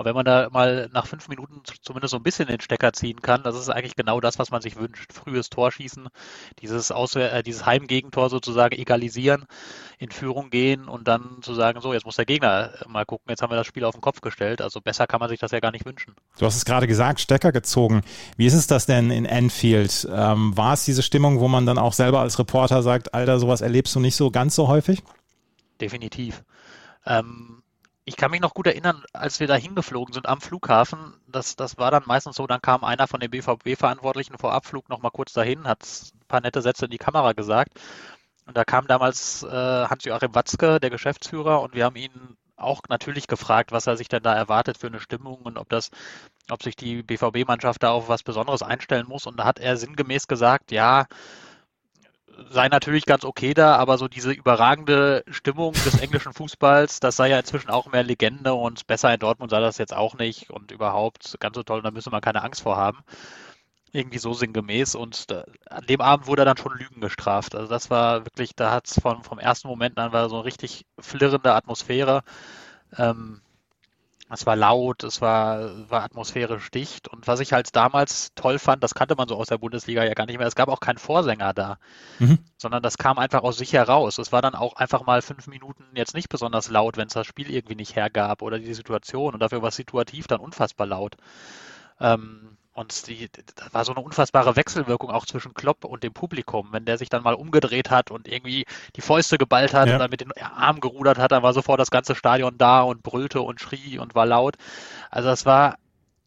Und 0.00 0.06
wenn 0.06 0.14
man 0.14 0.24
da 0.24 0.48
mal 0.50 0.88
nach 0.94 1.06
fünf 1.06 1.28
Minuten 1.28 1.60
zumindest 1.82 2.12
so 2.12 2.16
ein 2.16 2.22
bisschen 2.22 2.48
den 2.48 2.62
Stecker 2.62 2.94
ziehen 2.94 3.20
kann, 3.20 3.42
das 3.42 3.54
ist 3.54 3.68
eigentlich 3.68 3.96
genau 3.96 4.18
das, 4.18 4.38
was 4.38 4.50
man 4.50 4.62
sich 4.62 4.76
wünscht. 4.76 5.12
Frühes 5.12 5.50
Torschießen, 5.50 6.08
dieses, 6.62 6.90
Auswehr 6.90 7.34
äh, 7.34 7.42
dieses 7.42 7.66
Heimgegentor 7.66 8.30
sozusagen 8.30 8.74
egalisieren, 8.78 9.44
in 9.98 10.10
Führung 10.10 10.48
gehen 10.48 10.88
und 10.88 11.06
dann 11.06 11.42
zu 11.42 11.52
sagen, 11.52 11.82
so, 11.82 11.92
jetzt 11.92 12.06
muss 12.06 12.16
der 12.16 12.24
Gegner 12.24 12.72
mal 12.88 13.04
gucken, 13.04 13.26
jetzt 13.28 13.42
haben 13.42 13.52
wir 13.52 13.56
das 13.56 13.66
Spiel 13.66 13.84
auf 13.84 13.94
den 13.94 14.00
Kopf 14.00 14.22
gestellt. 14.22 14.62
Also 14.62 14.80
besser 14.80 15.06
kann 15.06 15.20
man 15.20 15.28
sich 15.28 15.38
das 15.38 15.50
ja 15.50 15.60
gar 15.60 15.70
nicht 15.70 15.84
wünschen. 15.84 16.14
Du 16.38 16.46
hast 16.46 16.56
es 16.56 16.64
gerade 16.64 16.86
gesagt, 16.86 17.20
Stecker 17.20 17.52
gezogen. 17.52 18.00
Wie 18.38 18.46
ist 18.46 18.54
es 18.54 18.66
das 18.66 18.86
denn 18.86 19.10
in 19.10 19.26
Enfield? 19.26 20.08
Ähm, 20.10 20.56
war 20.56 20.72
es 20.72 20.86
diese 20.86 21.02
Stimmung, 21.02 21.40
wo 21.40 21.48
man 21.48 21.66
dann 21.66 21.76
auch 21.76 21.92
selber 21.92 22.20
als 22.20 22.38
Reporter 22.38 22.82
sagt, 22.82 23.12
Alter, 23.12 23.38
sowas 23.38 23.60
erlebst 23.60 23.94
du 23.94 24.00
nicht 24.00 24.16
so 24.16 24.30
ganz 24.30 24.54
so 24.54 24.66
häufig? 24.66 25.02
Definitiv. 25.78 26.42
Ähm, 27.04 27.59
ich 28.10 28.16
kann 28.16 28.32
mich 28.32 28.40
noch 28.40 28.54
gut 28.54 28.66
erinnern, 28.66 29.04
als 29.12 29.38
wir 29.38 29.46
da 29.46 29.54
hingeflogen 29.54 30.12
sind 30.12 30.28
am 30.28 30.40
Flughafen, 30.40 31.14
das, 31.28 31.54
das 31.54 31.78
war 31.78 31.92
dann 31.92 32.02
meistens 32.06 32.34
so, 32.34 32.48
dann 32.48 32.60
kam 32.60 32.82
einer 32.82 33.06
von 33.06 33.20
den 33.20 33.30
BVB-Verantwortlichen 33.30 34.36
vor 34.36 34.52
Abflug 34.52 34.88
noch 34.88 35.00
mal 35.00 35.10
kurz 35.10 35.32
dahin, 35.32 35.68
hat 35.68 35.84
ein 35.84 36.26
paar 36.26 36.40
nette 36.40 36.60
Sätze 36.60 36.86
in 36.86 36.90
die 36.90 36.98
Kamera 36.98 37.34
gesagt. 37.34 37.78
Und 38.46 38.56
da 38.56 38.64
kam 38.64 38.88
damals 38.88 39.44
äh, 39.44 39.48
Hans-Joachim 39.48 40.34
Watzke, 40.34 40.80
der 40.80 40.90
Geschäftsführer, 40.90 41.62
und 41.62 41.76
wir 41.76 41.84
haben 41.84 41.94
ihn 41.94 42.36
auch 42.56 42.80
natürlich 42.88 43.28
gefragt, 43.28 43.70
was 43.70 43.86
er 43.86 43.96
sich 43.96 44.08
denn 44.08 44.24
da 44.24 44.34
erwartet 44.34 44.76
für 44.76 44.88
eine 44.88 44.98
Stimmung 44.98 45.42
und 45.42 45.56
ob 45.56 45.68
das, 45.68 45.92
ob 46.50 46.64
sich 46.64 46.74
die 46.74 47.04
BVB-Mannschaft 47.04 47.80
da 47.80 47.92
auf 47.92 48.08
was 48.08 48.24
Besonderes 48.24 48.62
einstellen 48.62 49.06
muss. 49.06 49.26
Und 49.26 49.36
da 49.38 49.44
hat 49.44 49.60
er 49.60 49.76
sinngemäß 49.76 50.26
gesagt, 50.26 50.72
ja, 50.72 51.06
sei 52.50 52.68
natürlich 52.68 53.06
ganz 53.06 53.24
okay 53.24 53.54
da, 53.54 53.76
aber 53.76 53.98
so 53.98 54.08
diese 54.08 54.32
überragende 54.32 55.24
Stimmung 55.30 55.72
des 55.72 55.98
englischen 56.00 56.32
Fußballs, 56.32 57.00
das 57.00 57.16
sei 57.16 57.28
ja 57.28 57.38
inzwischen 57.38 57.70
auch 57.70 57.90
mehr 57.90 58.02
Legende 58.02 58.54
und 58.54 58.86
besser 58.86 59.12
in 59.12 59.20
Dortmund 59.20 59.50
sei 59.50 59.60
das 59.60 59.78
jetzt 59.78 59.94
auch 59.94 60.14
nicht 60.14 60.50
und 60.50 60.70
überhaupt 60.70 61.36
ganz 61.40 61.56
so 61.56 61.62
toll, 61.62 61.82
da 61.82 61.90
müsse 61.90 62.10
man 62.10 62.20
keine 62.20 62.42
Angst 62.42 62.62
vor 62.62 62.76
haben. 62.76 62.98
Irgendwie 63.92 64.18
so 64.18 64.32
sinngemäß 64.32 64.94
und 64.94 65.30
da, 65.30 65.44
an 65.68 65.84
dem 65.86 66.00
Abend 66.00 66.28
wurde 66.28 66.42
er 66.42 66.44
dann 66.46 66.56
schon 66.56 66.78
Lügen 66.78 67.00
gestraft. 67.00 67.56
Also 67.56 67.68
das 67.68 67.90
war 67.90 68.24
wirklich, 68.24 68.54
da 68.54 68.70
hat 68.70 68.86
es 68.86 69.00
vom, 69.00 69.24
vom 69.24 69.38
ersten 69.40 69.68
Moment 69.68 69.98
an 69.98 70.12
war 70.12 70.28
so 70.28 70.36
eine 70.36 70.44
richtig 70.44 70.86
flirrende 71.00 71.54
Atmosphäre. 71.54 72.22
Ähm, 72.96 73.42
es 74.32 74.46
war 74.46 74.56
laut, 74.56 75.02
es 75.02 75.20
war, 75.20 75.90
war 75.90 76.04
atmosphärisch 76.04 76.70
dicht. 76.70 77.08
Und 77.08 77.26
was 77.26 77.40
ich 77.40 77.52
halt 77.52 77.74
damals 77.74 78.32
toll 78.34 78.58
fand, 78.58 78.82
das 78.84 78.94
kannte 78.94 79.16
man 79.16 79.28
so 79.28 79.36
aus 79.36 79.48
der 79.48 79.58
Bundesliga 79.58 80.04
ja 80.04 80.14
gar 80.14 80.26
nicht 80.26 80.38
mehr, 80.38 80.46
es 80.46 80.54
gab 80.54 80.68
auch 80.68 80.80
keinen 80.80 80.98
Vorsänger 80.98 81.52
da, 81.52 81.78
mhm. 82.18 82.38
sondern 82.56 82.82
das 82.82 82.96
kam 82.96 83.18
einfach 83.18 83.42
aus 83.42 83.58
sich 83.58 83.72
heraus. 83.72 84.18
Es 84.18 84.30
war 84.30 84.40
dann 84.40 84.54
auch 84.54 84.76
einfach 84.76 85.04
mal 85.04 85.20
fünf 85.20 85.48
Minuten 85.48 85.84
jetzt 85.94 86.14
nicht 86.14 86.28
besonders 86.28 86.70
laut, 86.70 86.96
wenn 86.96 87.08
es 87.08 87.14
das 87.14 87.26
Spiel 87.26 87.50
irgendwie 87.50 87.74
nicht 87.74 87.96
hergab 87.96 88.42
oder 88.42 88.58
die 88.58 88.74
Situation. 88.74 89.34
Und 89.34 89.40
dafür 89.40 89.62
war 89.62 89.70
es 89.70 89.76
situativ 89.76 90.28
dann 90.28 90.40
unfassbar 90.40 90.86
laut. 90.86 91.16
Ähm, 92.00 92.56
und 92.72 93.08
die, 93.08 93.28
da 93.56 93.66
war 93.72 93.84
so 93.84 93.92
eine 93.92 94.00
unfassbare 94.00 94.54
Wechselwirkung 94.54 95.10
auch 95.10 95.26
zwischen 95.26 95.54
Klopp 95.54 95.84
und 95.84 96.04
dem 96.04 96.12
Publikum. 96.12 96.68
Wenn 96.70 96.84
der 96.84 96.98
sich 96.98 97.08
dann 97.08 97.22
mal 97.22 97.34
umgedreht 97.34 97.90
hat 97.90 98.10
und 98.12 98.28
irgendwie 98.28 98.64
die 98.94 99.00
Fäuste 99.00 99.38
geballt 99.38 99.74
hat 99.74 99.88
ja. 99.88 99.94
und 99.94 99.98
dann 99.98 100.10
mit 100.10 100.20
den 100.20 100.32
Armen 100.40 100.80
gerudert 100.80 101.18
hat, 101.18 101.32
dann 101.32 101.42
war 101.42 101.52
sofort 101.52 101.80
das 101.80 101.90
ganze 101.90 102.14
Stadion 102.14 102.58
da 102.58 102.82
und 102.82 103.02
brüllte 103.02 103.40
und 103.40 103.60
schrie 103.60 103.98
und 103.98 104.14
war 104.14 104.24
laut. 104.24 104.56
Also 105.10 105.28
das 105.28 105.44
war, 105.46 105.78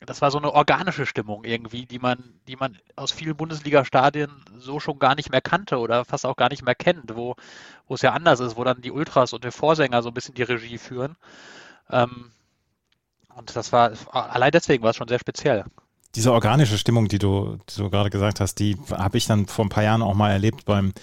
das 0.01 0.21
war 0.21 0.31
so 0.31 0.37
eine 0.37 0.51
organische 0.51 1.05
Stimmung 1.05 1.45
irgendwie, 1.45 1.85
die 1.85 1.99
man, 1.99 2.21
die 2.47 2.57
man 2.57 2.77
aus 2.97 3.13
vielen 3.13 3.37
Bundesliga-Stadien 3.37 4.29
so 4.57 4.81
schon 4.81 4.99
gar 4.99 5.15
nicht 5.15 5.31
mehr 5.31 5.41
kannte 5.41 5.79
oder 5.79 6.03
fast 6.03 6.25
auch 6.25 6.35
gar 6.35 6.49
nicht 6.49 6.65
mehr 6.65 6.75
kennt, 6.75 7.15
wo, 7.15 7.35
wo 7.87 7.95
es 7.95 8.01
ja 8.01 8.11
anders 8.11 8.41
ist, 8.41 8.57
wo 8.57 8.65
dann 8.65 8.81
die 8.81 8.91
Ultras 8.91 9.31
und 9.31 9.45
der 9.45 9.53
Vorsänger 9.53 10.03
so 10.03 10.09
ein 10.09 10.13
bisschen 10.13 10.35
die 10.35 10.43
Regie 10.43 10.77
führen. 10.77 11.15
Ähm, 11.89 12.31
und 13.33 13.55
das 13.55 13.71
war, 13.71 13.93
allein 14.11 14.51
deswegen 14.51 14.83
war 14.83 14.89
es 14.89 14.97
schon 14.97 15.07
sehr 15.07 15.19
speziell 15.19 15.63
diese 16.15 16.31
organische 16.31 16.77
Stimmung, 16.77 17.07
die 17.07 17.19
du, 17.19 17.57
die 17.69 17.81
du 17.81 17.89
gerade 17.89 18.09
gesagt 18.09 18.39
hast, 18.39 18.55
die 18.55 18.77
habe 18.91 19.17
ich 19.17 19.25
dann 19.25 19.47
vor 19.47 19.65
ein 19.65 19.69
paar 19.69 19.83
Jahren 19.83 20.01
auch 20.01 20.13
mal 20.13 20.31
erlebt 20.31 20.65
beim 20.65 20.93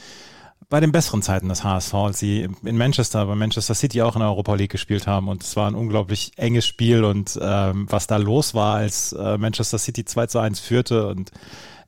bei 0.71 0.79
den 0.79 0.93
besseren 0.93 1.21
Zeiten 1.21 1.49
des 1.49 1.65
HSV, 1.65 1.93
als 1.95 2.21
sie 2.21 2.49
in 2.63 2.79
Manchester, 2.79 3.27
bei 3.27 3.35
Manchester 3.35 3.75
City 3.75 4.03
auch 4.03 4.15
in 4.15 4.21
der 4.21 4.29
Europa 4.29 4.55
League 4.55 4.71
gespielt 4.71 5.09
haben. 5.09 5.29
Und 5.29 5.43
es 5.43 5.57
war 5.57 5.69
ein 5.69 5.75
unglaublich 5.75 6.31
enges 6.37 6.65
Spiel 6.65 7.03
und 7.03 7.37
ähm, 7.43 7.87
was 7.91 8.07
da 8.07 8.19
los 8.19 8.55
war, 8.55 8.77
als 8.77 9.13
äh, 9.13 9.37
Manchester 9.37 9.79
City 9.79 10.05
2 10.05 10.27
zu 10.29 10.39
1 10.39 10.61
führte 10.61 11.09
und 11.09 11.33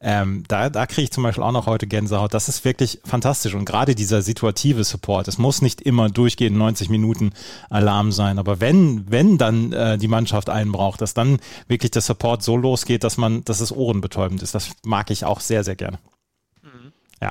ähm, 0.04 0.42
da 0.48 0.68
da 0.68 0.86
kriege 0.86 1.04
ich 1.04 1.12
zum 1.12 1.22
Beispiel 1.22 1.44
auch 1.44 1.52
noch 1.52 1.66
heute 1.66 1.86
Gänsehaut. 1.86 2.34
Das 2.34 2.48
ist 2.48 2.64
wirklich 2.64 3.00
fantastisch. 3.04 3.54
Und 3.54 3.64
gerade 3.64 3.94
dieser 3.94 4.20
situative 4.20 4.82
Support, 4.82 5.28
es 5.28 5.38
muss 5.38 5.62
nicht 5.62 5.80
immer 5.80 6.10
durchgehend 6.10 6.56
90 6.56 6.90
Minuten 6.90 7.32
Alarm 7.70 8.10
sein. 8.10 8.40
Aber 8.40 8.60
wenn, 8.60 9.08
wenn 9.10 9.38
dann 9.38 9.72
äh, 9.72 9.98
die 9.98 10.08
Mannschaft 10.08 10.50
einen 10.50 10.72
braucht, 10.72 11.00
dass 11.00 11.14
dann 11.14 11.38
wirklich 11.68 11.92
der 11.92 12.02
Support 12.02 12.42
so 12.42 12.56
losgeht, 12.56 13.04
dass 13.04 13.16
man, 13.16 13.44
dass 13.44 13.60
es 13.60 13.70
ohrenbetäubend 13.70 14.42
ist. 14.42 14.56
Das 14.56 14.70
mag 14.84 15.10
ich 15.12 15.24
auch 15.24 15.38
sehr, 15.38 15.62
sehr 15.62 15.76
gerne. 15.76 16.00
Mhm. 16.62 16.92
Ja. 17.20 17.30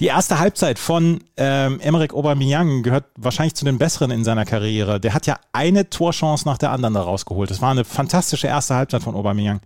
Die 0.00 0.06
erste 0.06 0.40
Halbzeit 0.40 0.80
von 0.80 1.22
ähm, 1.36 1.78
Emmerich 1.78 2.12
Aubameyang 2.12 2.82
gehört 2.82 3.04
wahrscheinlich 3.16 3.54
zu 3.54 3.64
den 3.64 3.78
besseren 3.78 4.10
in 4.10 4.24
seiner 4.24 4.44
Karriere. 4.44 4.98
Der 4.98 5.14
hat 5.14 5.26
ja 5.28 5.38
eine 5.52 5.88
Torchance 5.88 6.48
nach 6.48 6.58
der 6.58 6.72
anderen 6.72 6.94
da 6.94 7.02
rausgeholt. 7.02 7.48
Das 7.48 7.62
war 7.62 7.70
eine 7.70 7.84
fantastische 7.84 8.48
erste 8.48 8.74
Halbzeit 8.74 9.04
von 9.04 9.14
Aubameyang. 9.14 9.60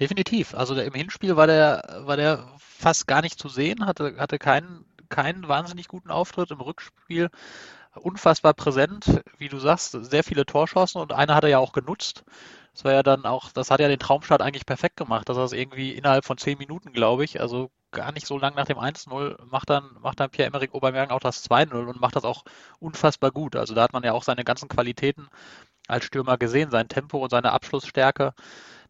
Definitiv. 0.00 0.54
Also 0.54 0.74
im 0.74 0.94
Hinspiel 0.94 1.36
war 1.36 1.46
der, 1.46 2.02
war 2.04 2.16
der 2.16 2.46
fast 2.58 3.06
gar 3.06 3.22
nicht 3.22 3.38
zu 3.38 3.48
sehen, 3.48 3.86
hatte, 3.86 4.16
hatte 4.18 4.38
keinen, 4.38 4.84
keinen 5.08 5.48
wahnsinnig 5.48 5.88
guten 5.88 6.10
Auftritt. 6.10 6.50
Im 6.50 6.60
Rückspiel 6.60 7.30
unfassbar 7.94 8.54
präsent, 8.54 9.22
wie 9.38 9.48
du 9.48 9.58
sagst, 9.58 9.92
sehr 9.92 10.24
viele 10.24 10.46
Torchancen 10.46 11.00
und 11.00 11.12
eine 11.12 11.34
hat 11.34 11.44
er 11.44 11.50
ja 11.50 11.58
auch 11.58 11.72
genutzt. 11.72 12.24
Das 12.74 12.84
war 12.84 12.92
ja 12.92 13.02
dann 13.02 13.26
auch, 13.26 13.52
das 13.52 13.70
hat 13.70 13.80
ja 13.80 13.88
den 13.88 13.98
Traumstart 13.98 14.40
eigentlich 14.42 14.66
perfekt 14.66 14.96
gemacht, 14.96 15.28
dass 15.28 15.36
er 15.36 15.44
es 15.44 15.52
irgendwie 15.52 15.92
innerhalb 15.92 16.24
von 16.24 16.38
zehn 16.38 16.58
Minuten, 16.58 16.92
glaube 16.92 17.24
ich, 17.24 17.40
also 17.40 17.70
gar 17.90 18.12
nicht 18.12 18.26
so 18.26 18.38
lang 18.38 18.54
nach 18.54 18.64
dem 18.66 18.78
1-0, 18.78 19.36
macht 19.44 19.68
dann, 19.70 19.96
macht 20.00 20.20
dann 20.20 20.30
Pierre-Emerick 20.30 20.74
Aubameyang 20.74 21.10
auch 21.10 21.20
das 21.20 21.42
2-0 21.44 21.86
und 21.88 22.00
macht 22.00 22.16
das 22.16 22.24
auch 22.24 22.44
unfassbar 22.80 23.30
gut. 23.30 23.56
Also 23.56 23.74
da 23.74 23.82
hat 23.82 23.92
man 23.92 24.04
ja 24.04 24.12
auch 24.12 24.22
seine 24.24 24.44
ganzen 24.44 24.68
Qualitäten 24.68 25.28
als 25.88 26.04
Stürmer 26.06 26.38
gesehen, 26.38 26.70
sein 26.70 26.88
Tempo 26.88 27.18
und 27.18 27.30
seine 27.30 27.52
Abschlussstärke. 27.52 28.34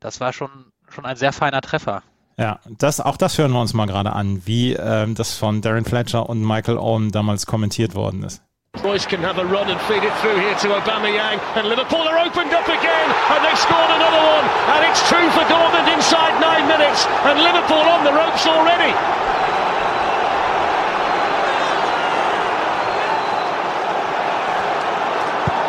Das 0.01 0.21
war 0.21 0.33
schon, 0.33 0.72
schon 0.93 1.07
ein 1.07 1.17
sehr 1.17 1.33
feiner 1.33 1.61
Treffer. 1.61 2.03
Ja, 2.39 2.61
das, 2.79 3.01
auch 3.01 3.17
das 3.17 3.37
hören 3.39 3.53
wir 3.53 3.61
uns 3.61 3.75
mal 3.75 3.87
gerade 3.87 4.13
an, 4.13 4.43
wie 4.47 4.73
ähm, 4.73 5.15
das 5.15 5.37
von 5.37 5.61
Darren 5.61 5.85
Fletcher 5.85 6.29
und 6.29 6.43
Michael 6.43 6.79
Owen 6.79 7.11
damals 7.11 7.47
kommentiert 7.47 7.95
worden 7.95 8.23
ist. 8.25 8.43
Royce 8.83 9.07
can 9.07 9.23
have 9.23 9.39
a 9.39 9.45
run 9.45 9.69
and 9.69 9.79
feed 9.83 10.03
it 10.03 10.13
through 10.23 10.41
here 10.41 10.57
to 10.57 10.69
Aubameyang, 10.69 11.39
and 11.57 11.69
Liverpool 11.69 12.01
are 12.09 12.25
opened 12.25 12.55
up 12.55 12.67
again, 12.67 13.09
and 13.29 13.45
they've 13.45 13.59
scored 13.59 13.91
another 13.91 14.17
one, 14.17 14.47
and 14.73 14.81
it's 14.89 15.05
two 15.11 15.29
for 15.37 15.45
Dortmund 15.45 15.93
inside 15.93 16.41
nine 16.41 16.67
minutes, 16.67 17.05
and 17.29 17.39
Liverpool 17.39 17.85
on 17.85 18.03
the 18.03 18.13
ropes 18.13 18.47
already. 18.47 18.97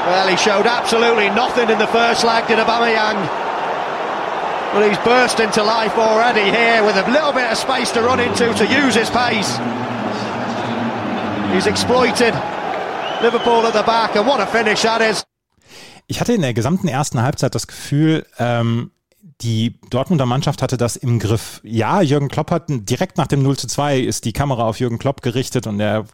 Well, 0.08 0.28
he 0.30 0.38
showed 0.38 0.66
absolutely 0.66 1.30
nothing 1.30 1.70
in 1.70 1.80
the 1.80 1.88
first 1.88 2.24
leg, 2.24 2.48
did 2.48 2.60
Aubameyang. 2.60 3.43
But 4.74 4.90
he's 4.90 4.98
burst 5.04 5.40
into 5.40 5.62
life 5.64 5.96
already 5.98 6.50
here 6.50 6.84
with 6.84 6.98
a 6.98 7.08
little 7.08 7.32
bit 7.32 7.52
of 7.52 7.58
space 7.58 7.92
to 7.94 8.02
run 8.02 8.20
into 8.20 8.54
to 8.54 8.66
use 8.66 8.96
his 8.96 9.10
pace. 9.10 9.60
He's 11.54 11.68
exploited 11.68 12.34
Liverpool 13.22 13.68
at 13.68 13.74
the 13.74 13.84
back, 13.84 14.16
and 14.16 14.26
what 14.26 14.40
a 14.40 14.48
finish 14.48 14.82
that 14.82 15.02
is. 15.02 15.24
Ich 16.08 16.20
hatte 16.20 16.34
in 16.34 16.42
der 16.42 16.54
gesamten 16.54 16.88
ersten 16.88 17.22
Halbzeit 17.22 17.54
das 17.54 17.68
Gefühl, 17.68 18.26
ähm, 18.40 18.92
die 19.42 19.80
Dortmunder 19.90 20.26
Mannschaft 20.26 20.62
hatte 20.62 20.78
das 20.78 20.96
im 20.96 21.20
Griff. 21.20 21.62
Ja, 21.64 22.02
Jürgen 22.02 22.28
Klopp 22.28 22.50
hat 22.50 22.64
direkt 22.68 23.18
nach 23.18 23.28
dem 23.28 23.44
0 23.44 23.58
zu 23.58 23.68
2 23.68 24.00
ist 24.00 24.26
die 24.26 24.34
Kamera 24.34 24.64
auf 24.64 24.80
Jürgen 24.80 24.98
Klopp 24.98 25.22
gerichtet 25.22 25.68
und 25.68 25.80
er 25.80 26.06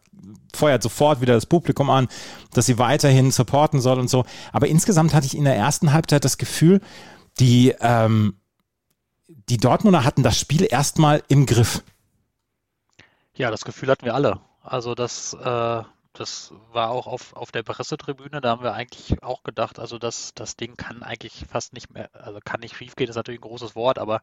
feuert 0.53 0.83
sofort 0.83 1.21
wieder 1.21 1.33
das 1.33 1.45
Publikum 1.45 1.89
an, 1.89 2.07
dass 2.53 2.65
sie 2.65 2.77
weiterhin 2.77 3.31
supporten 3.31 3.79
soll 3.81 3.99
und 3.99 4.09
so. 4.09 4.25
Aber 4.51 4.67
insgesamt 4.67 5.13
hatte 5.13 5.27
ich 5.27 5.37
in 5.37 5.45
der 5.45 5.55
ersten 5.55 5.93
Halbzeit 5.93 6.25
das 6.25 6.37
Gefühl, 6.37 6.81
die, 7.39 7.73
ähm, 7.79 8.35
die 9.29 9.57
Dortmunder 9.57 10.03
hatten 10.03 10.23
das 10.23 10.39
Spiel 10.39 10.67
erstmal 10.69 11.23
im 11.27 11.45
Griff. 11.45 11.83
Ja, 13.35 13.51
das 13.51 13.63
Gefühl 13.63 13.89
hatten 13.89 14.05
wir 14.05 14.15
alle. 14.15 14.41
Also 14.61 14.95
das, 14.95 15.33
äh, 15.33 15.83
das 16.13 16.53
war 16.71 16.89
auch 16.89 17.07
auf, 17.07 17.35
auf 17.35 17.51
der 17.51 17.63
Pressetribüne, 17.63 18.41
da 18.41 18.49
haben 18.49 18.63
wir 18.63 18.73
eigentlich 18.73 19.21
auch 19.23 19.43
gedacht, 19.43 19.79
also 19.79 19.99
das, 19.99 20.33
das 20.33 20.57
Ding 20.57 20.75
kann 20.75 21.03
eigentlich 21.03 21.45
fast 21.49 21.73
nicht 21.73 21.93
mehr, 21.93 22.09
also 22.13 22.39
kann 22.43 22.59
nicht 22.59 22.75
schief 22.75 22.95
gehen, 22.95 23.07
ist 23.07 23.15
natürlich 23.15 23.39
ein 23.39 23.47
großes 23.47 23.75
Wort, 23.75 23.99
aber 23.99 24.21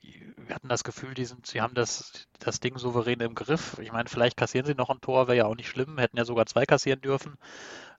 wir 0.00 0.54
hatten 0.54 0.68
das 0.68 0.84
Gefühl, 0.84 1.14
die 1.14 1.24
sind, 1.24 1.46
sie 1.46 1.60
haben 1.60 1.74
das, 1.74 2.28
das 2.38 2.60
Ding 2.60 2.78
souverän 2.78 3.20
im 3.20 3.34
Griff. 3.34 3.78
Ich 3.80 3.90
meine, 3.90 4.08
vielleicht 4.08 4.36
kassieren 4.36 4.64
sie 4.64 4.74
noch 4.74 4.90
ein 4.90 5.00
Tor, 5.00 5.26
wäre 5.26 5.36
ja 5.36 5.46
auch 5.46 5.56
nicht 5.56 5.68
schlimm, 5.68 5.98
hätten 5.98 6.16
ja 6.16 6.24
sogar 6.24 6.46
zwei 6.46 6.64
kassieren 6.64 7.00
dürfen. 7.00 7.36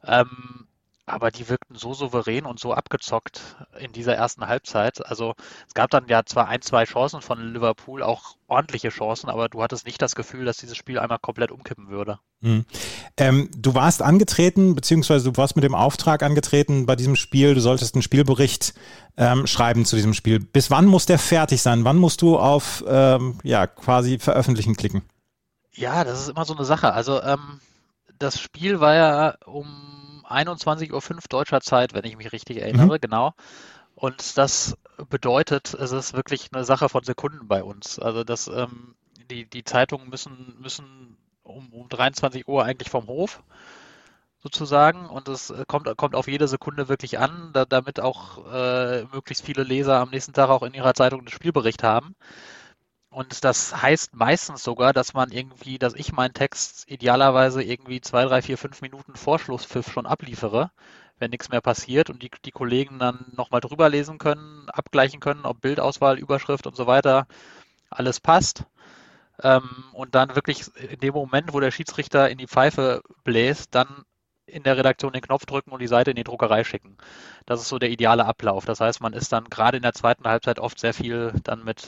Ähm, 0.03 0.68
aber 1.09 1.31
die 1.31 1.49
wirkten 1.49 1.75
so 1.75 1.93
souverän 1.93 2.45
und 2.45 2.59
so 2.59 2.73
abgezockt 2.73 3.57
in 3.79 3.91
dieser 3.91 4.15
ersten 4.15 4.47
Halbzeit. 4.47 5.05
Also 5.05 5.35
es 5.67 5.73
gab 5.73 5.89
dann 5.89 6.07
ja 6.07 6.23
zwar 6.25 6.47
ein, 6.47 6.61
zwei 6.61 6.85
Chancen 6.85 7.21
von 7.21 7.53
Liverpool, 7.53 8.03
auch 8.03 8.35
ordentliche 8.47 8.89
Chancen, 8.89 9.29
aber 9.29 9.49
du 9.49 9.61
hattest 9.61 9.85
nicht 9.85 10.01
das 10.01 10.15
Gefühl, 10.15 10.45
dass 10.45 10.57
dieses 10.57 10.77
Spiel 10.77 10.99
einmal 10.99 11.19
komplett 11.19 11.51
umkippen 11.51 11.89
würde. 11.89 12.19
Mhm. 12.41 12.65
Ähm, 13.17 13.49
du 13.55 13.75
warst 13.75 14.01
angetreten, 14.01 14.75
beziehungsweise 14.75 15.31
du 15.31 15.37
warst 15.37 15.55
mit 15.55 15.63
dem 15.63 15.75
Auftrag 15.75 16.23
angetreten 16.23 16.85
bei 16.85 16.95
diesem 16.95 17.15
Spiel, 17.15 17.53
du 17.53 17.61
solltest 17.61 17.95
einen 17.95 18.01
Spielbericht 18.01 18.73
ähm, 19.17 19.47
schreiben 19.47 19.85
zu 19.85 19.95
diesem 19.95 20.13
Spiel. 20.13 20.39
Bis 20.39 20.71
wann 20.71 20.85
muss 20.85 21.05
der 21.05 21.19
fertig 21.19 21.61
sein? 21.61 21.83
Wann 21.83 21.97
musst 21.97 22.21
du 22.21 22.37
auf 22.37 22.83
ähm, 22.87 23.39
ja 23.43 23.67
quasi 23.67 24.19
veröffentlichen 24.19 24.75
klicken? 24.75 25.03
Ja, 25.73 26.03
das 26.03 26.21
ist 26.21 26.29
immer 26.29 26.45
so 26.45 26.55
eine 26.55 26.65
Sache. 26.65 26.93
Also 26.93 27.21
ähm, 27.21 27.59
das 28.17 28.39
Spiel 28.39 28.79
war 28.79 28.95
ja 28.95 29.35
um 29.45 29.98
21.05 30.29 30.91
Uhr 30.93 31.19
deutscher 31.29 31.61
Zeit, 31.61 31.93
wenn 31.93 32.05
ich 32.05 32.17
mich 32.17 32.31
richtig 32.31 32.61
erinnere, 32.61 32.95
mhm. 32.95 33.01
genau. 33.01 33.33
Und 33.95 34.37
das 34.37 34.77
bedeutet, 35.09 35.73
es 35.73 35.91
ist 35.91 36.13
wirklich 36.13 36.49
eine 36.53 36.63
Sache 36.63 36.87
von 36.87 37.03
Sekunden 37.03 37.47
bei 37.47 37.63
uns. 37.63 37.99
Also 37.99 38.23
dass 38.23 38.47
ähm, 38.47 38.95
die, 39.29 39.45
die 39.45 39.63
Zeitungen 39.63 40.09
müssen, 40.09 40.55
müssen 40.59 41.17
um, 41.43 41.73
um 41.73 41.89
23 41.89 42.47
Uhr 42.47 42.63
eigentlich 42.63 42.89
vom 42.89 43.07
Hof 43.07 43.43
sozusagen 44.41 45.07
und 45.07 45.27
es 45.27 45.53
kommt, 45.67 45.95
kommt 45.97 46.15
auf 46.15 46.27
jede 46.27 46.47
Sekunde 46.47 46.87
wirklich 46.87 47.19
an, 47.19 47.49
da, 47.51 47.65
damit 47.65 47.99
auch 47.99 48.45
äh, 48.51 49.03
möglichst 49.11 49.45
viele 49.45 49.63
Leser 49.63 49.99
am 49.99 50.11
nächsten 50.11 50.33
Tag 50.33 50.49
auch 50.49 50.63
in 50.63 50.73
ihrer 50.73 50.93
Zeitung 50.93 51.19
einen 51.19 51.27
Spielbericht 51.27 51.83
haben. 51.83 52.15
Und 53.11 53.43
das 53.43 53.81
heißt 53.81 54.13
meistens 54.15 54.63
sogar, 54.63 54.93
dass 54.93 55.13
man 55.13 55.31
irgendwie, 55.31 55.79
dass 55.79 55.95
ich 55.95 56.11
meinen 56.11 56.33
Text 56.33 56.89
idealerweise 56.89 57.63
irgendwie 57.63 58.01
zwei, 58.01 58.23
drei, 58.25 58.41
vier, 58.41 58.57
fünf 58.57 58.81
Minuten 58.81 59.15
Vorschlusspfiff 59.15 59.91
schon 59.91 60.05
abliefere, 60.05 60.71
wenn 61.17 61.31
nichts 61.31 61.49
mehr 61.49 61.61
passiert 61.61 62.09
und 62.09 62.21
die, 62.21 62.29
die 62.45 62.51
Kollegen 62.51 62.99
dann 62.99 63.25
nochmal 63.35 63.61
drüber 63.61 63.89
lesen 63.89 64.19
können, 64.19 64.69
abgleichen 64.69 65.19
können, 65.19 65.45
ob 65.45 65.61
Bildauswahl, 65.61 66.19
Überschrift 66.19 66.67
und 66.67 66.75
so 66.75 66.87
weiter 66.87 67.27
alles 67.89 68.19
passt. 68.19 68.65
Ähm, 69.41 69.85
und 69.93 70.15
dann 70.15 70.35
wirklich 70.35 70.65
in 70.77 70.99
dem 70.99 71.13
Moment, 71.13 71.53
wo 71.53 71.59
der 71.59 71.71
Schiedsrichter 71.71 72.29
in 72.29 72.37
die 72.37 72.47
Pfeife 72.47 73.01
bläst, 73.23 73.75
dann 73.75 74.05
in 74.45 74.63
der 74.63 74.77
Redaktion 74.77 75.13
den 75.13 75.21
Knopf 75.21 75.45
drücken 75.45 75.71
und 75.71 75.81
die 75.81 75.87
Seite 75.87 76.11
in 76.11 76.15
die 76.15 76.23
Druckerei 76.23 76.63
schicken. 76.63 76.97
Das 77.45 77.61
ist 77.61 77.69
so 77.69 77.79
der 77.79 77.89
ideale 77.91 78.25
Ablauf. 78.25 78.65
Das 78.65 78.79
heißt, 78.81 79.01
man 79.01 79.13
ist 79.13 79.31
dann 79.31 79.45
gerade 79.45 79.77
in 79.77 79.83
der 79.83 79.93
zweiten 79.93 80.25
Halbzeit 80.27 80.59
oft 80.59 80.79
sehr 80.79 80.93
viel 80.93 81.33
dann 81.43 81.63
mit 81.63 81.87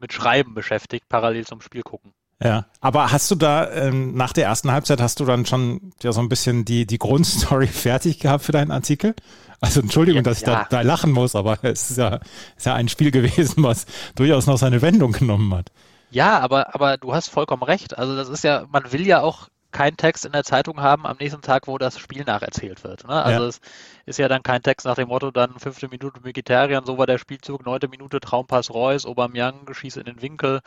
mit 0.00 0.12
Schreiben 0.12 0.54
beschäftigt, 0.54 1.08
parallel 1.08 1.46
zum 1.46 1.60
Spiel 1.60 1.82
gucken. 1.82 2.12
Ja, 2.42 2.66
aber 2.80 3.12
hast 3.12 3.30
du 3.30 3.34
da 3.34 3.70
ähm, 3.70 4.14
nach 4.14 4.32
der 4.32 4.46
ersten 4.46 4.72
Halbzeit 4.72 5.00
hast 5.00 5.20
du 5.20 5.26
dann 5.26 5.44
schon 5.44 5.92
ja 6.02 6.12
so 6.12 6.20
ein 6.20 6.30
bisschen 6.30 6.64
die 6.64 6.86
die 6.86 6.98
Grundstory 6.98 7.66
fertig 7.66 8.18
gehabt 8.18 8.44
für 8.44 8.52
deinen 8.52 8.70
Artikel? 8.70 9.14
Also 9.60 9.80
Entschuldigung, 9.80 10.20
ja, 10.20 10.22
dass 10.22 10.40
ich 10.40 10.46
ja. 10.46 10.66
da, 10.70 10.76
da, 10.76 10.80
lachen 10.80 11.12
muss, 11.12 11.34
aber 11.34 11.58
es 11.62 11.90
ist 11.90 11.98
ja, 11.98 12.20
ist 12.56 12.64
ja 12.64 12.74
ein 12.74 12.88
Spiel 12.88 13.10
gewesen, 13.10 13.62
was 13.62 13.84
durchaus 14.14 14.46
noch 14.46 14.56
seine 14.56 14.80
Wendung 14.80 15.12
genommen 15.12 15.54
hat. 15.54 15.70
Ja, 16.10 16.40
aber 16.40 16.74
aber 16.74 16.96
du 16.96 17.12
hast 17.12 17.28
vollkommen 17.28 17.62
recht. 17.62 17.98
Also 17.98 18.16
das 18.16 18.28
ist 18.28 18.42
ja, 18.42 18.66
man 18.72 18.90
will 18.90 19.06
ja 19.06 19.20
auch 19.20 19.48
keinen 19.72 19.96
Text 19.96 20.24
in 20.24 20.32
der 20.32 20.44
Zeitung 20.44 20.80
haben 20.80 21.06
am 21.06 21.16
nächsten 21.18 21.42
Tag, 21.42 21.66
wo 21.66 21.78
das 21.78 21.98
Spiel 21.98 22.24
nacherzählt 22.24 22.82
wird. 22.84 23.06
Ne? 23.06 23.22
Also 23.22 23.42
ja. 23.42 23.48
es 23.48 23.60
ist 24.06 24.18
ja 24.18 24.28
dann 24.28 24.42
kein 24.42 24.62
Text 24.62 24.86
nach 24.86 24.96
dem 24.96 25.08
Motto, 25.08 25.30
dann 25.30 25.58
fünfte 25.58 25.88
Minute 25.88 26.24
Vegetarian, 26.24 26.84
so 26.84 26.98
war 26.98 27.06
der 27.06 27.18
Spielzug, 27.18 27.64
neunte 27.64 27.88
Minute 27.88 28.20
Traumpass 28.20 28.70
Reus, 28.70 29.06
Aubameyang 29.06 29.72
schießt 29.72 29.98
in 29.98 30.04
den 30.04 30.22
Winkel, 30.22 30.60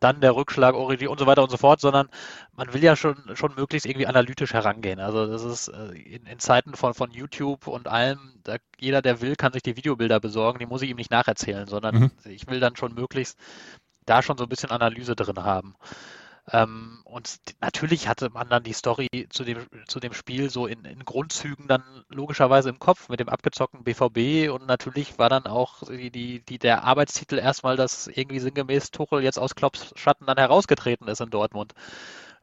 dann 0.00 0.20
der 0.20 0.34
Rückschlag 0.34 0.74
Origi 0.74 1.06
und 1.06 1.18
so 1.18 1.26
weiter 1.26 1.42
und 1.42 1.50
so 1.50 1.56
fort, 1.56 1.80
sondern 1.80 2.08
man 2.56 2.72
will 2.72 2.82
ja 2.82 2.96
schon, 2.96 3.16
schon 3.34 3.54
möglichst 3.54 3.86
irgendwie 3.86 4.06
analytisch 4.06 4.52
herangehen. 4.52 5.00
Also 5.00 5.26
das 5.26 5.44
ist 5.44 5.68
äh, 5.68 5.92
in, 5.98 6.26
in 6.26 6.38
Zeiten 6.38 6.74
von, 6.74 6.94
von 6.94 7.10
YouTube 7.10 7.66
und 7.66 7.88
allem, 7.88 8.18
da, 8.44 8.56
jeder, 8.78 9.02
der 9.02 9.20
will, 9.20 9.36
kann 9.36 9.52
sich 9.52 9.62
die 9.62 9.76
Videobilder 9.76 10.20
besorgen, 10.20 10.58
die 10.58 10.66
muss 10.66 10.82
ich 10.82 10.90
ihm 10.90 10.96
nicht 10.96 11.10
nacherzählen, 11.10 11.66
sondern 11.66 11.98
mhm. 11.98 12.10
ich 12.24 12.46
will 12.46 12.60
dann 12.60 12.76
schon 12.76 12.94
möglichst 12.94 13.38
da 14.06 14.22
schon 14.22 14.38
so 14.38 14.44
ein 14.44 14.48
bisschen 14.48 14.70
Analyse 14.70 15.14
drin 15.14 15.44
haben. 15.44 15.74
Ähm, 16.52 17.00
und 17.04 17.38
natürlich 17.60 18.08
hatte 18.08 18.30
man 18.30 18.48
dann 18.48 18.62
die 18.62 18.72
Story 18.72 19.08
zu 19.30 19.44
dem, 19.44 19.66
zu 19.86 20.00
dem 20.00 20.14
Spiel 20.14 20.50
so 20.50 20.66
in, 20.66 20.84
in, 20.84 21.04
Grundzügen 21.04 21.68
dann 21.68 21.82
logischerweise 22.08 22.70
im 22.70 22.78
Kopf 22.78 23.08
mit 23.08 23.20
dem 23.20 23.28
abgezockten 23.28 23.84
BVB 23.84 24.50
und 24.50 24.66
natürlich 24.66 25.18
war 25.18 25.28
dann 25.28 25.46
auch 25.46 25.82
die, 25.88 26.10
die, 26.10 26.40
die 26.40 26.58
der 26.58 26.84
Arbeitstitel 26.84 27.38
erstmal, 27.38 27.76
dass 27.76 28.06
irgendwie 28.06 28.40
sinngemäß 28.40 28.90
Tuchel 28.90 29.22
jetzt 29.22 29.38
aus 29.38 29.54
Klopps 29.54 29.92
Schatten 29.96 30.26
dann 30.26 30.38
herausgetreten 30.38 31.08
ist 31.08 31.20
in 31.20 31.30
Dortmund. 31.30 31.74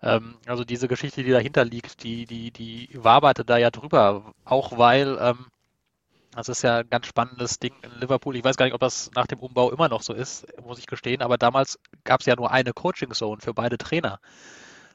Ähm, 0.02 0.36
also 0.46 0.64
diese 0.64 0.88
Geschichte, 0.88 1.24
die 1.24 1.32
dahinter 1.32 1.66
liegt, 1.66 2.04
die, 2.04 2.26
die, 2.26 2.52
die 2.52 2.90
waberte 2.94 3.44
da 3.46 3.58
ja 3.58 3.72
drüber, 3.72 4.34
auch 4.44 4.78
weil 4.78 5.18
ähm, 5.20 5.48
das 6.36 6.50
ist 6.50 6.62
ja 6.62 6.80
ein 6.80 6.90
ganz 6.90 7.08
spannendes 7.08 7.60
Ding 7.60 7.74
in 7.82 7.92
Liverpool. 8.00 8.36
Ich 8.36 8.44
weiß 8.44 8.58
gar 8.58 8.66
nicht, 8.66 8.74
ob 8.74 8.82
das 8.82 9.12
nach 9.16 9.28
dem 9.28 9.40
Umbau 9.40 9.72
immer 9.72 9.90
noch 9.90 10.02
so 10.02 10.14
ist, 10.14 10.46
muss 10.64 10.80
ich 10.80 10.88
gestehen, 10.88 11.22
aber 11.22 11.38
damals 11.38 11.80
gab 12.04 12.22
es 12.22 12.26
ja 12.26 12.36
nur 12.36 12.52
eine 12.52 12.74
Coaching-Zone 12.74 13.42
für 13.42 13.54
beide 13.54 13.78
Trainer. 13.78 14.20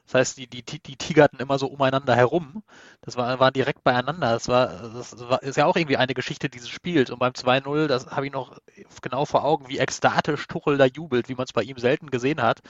Das 0.05 0.15
heißt, 0.15 0.37
die, 0.37 0.47
die, 0.47 0.63
die 0.63 0.97
tigerten 0.97 1.39
immer 1.39 1.57
so 1.57 1.67
umeinander 1.67 2.15
herum. 2.15 2.63
Das 3.01 3.15
war, 3.15 3.39
waren 3.39 3.53
direkt 3.53 3.83
beieinander. 3.83 4.31
Das 4.31 4.47
war, 4.47 4.67
das 4.67 5.17
war, 5.29 5.41
ist 5.41 5.57
ja 5.57 5.65
auch 5.65 5.75
irgendwie 5.75 5.97
eine 5.97 6.13
Geschichte 6.13 6.49
dieses 6.49 6.69
Spiels. 6.69 7.11
Und 7.11 7.19
beim 7.19 7.33
2-0, 7.33 7.87
das 7.87 8.07
habe 8.07 8.25
ich 8.25 8.33
noch 8.33 8.57
genau 9.01 9.25
vor 9.25 9.45
Augen, 9.45 9.69
wie 9.69 9.77
ekstatisch 9.77 10.47
Tuchel 10.47 10.77
da 10.77 10.85
jubelt, 10.85 11.29
wie 11.29 11.35
man 11.35 11.45
es 11.45 11.53
bei 11.53 11.63
ihm 11.63 11.77
selten 11.77 12.11
gesehen 12.11 12.41
hat 12.41 12.61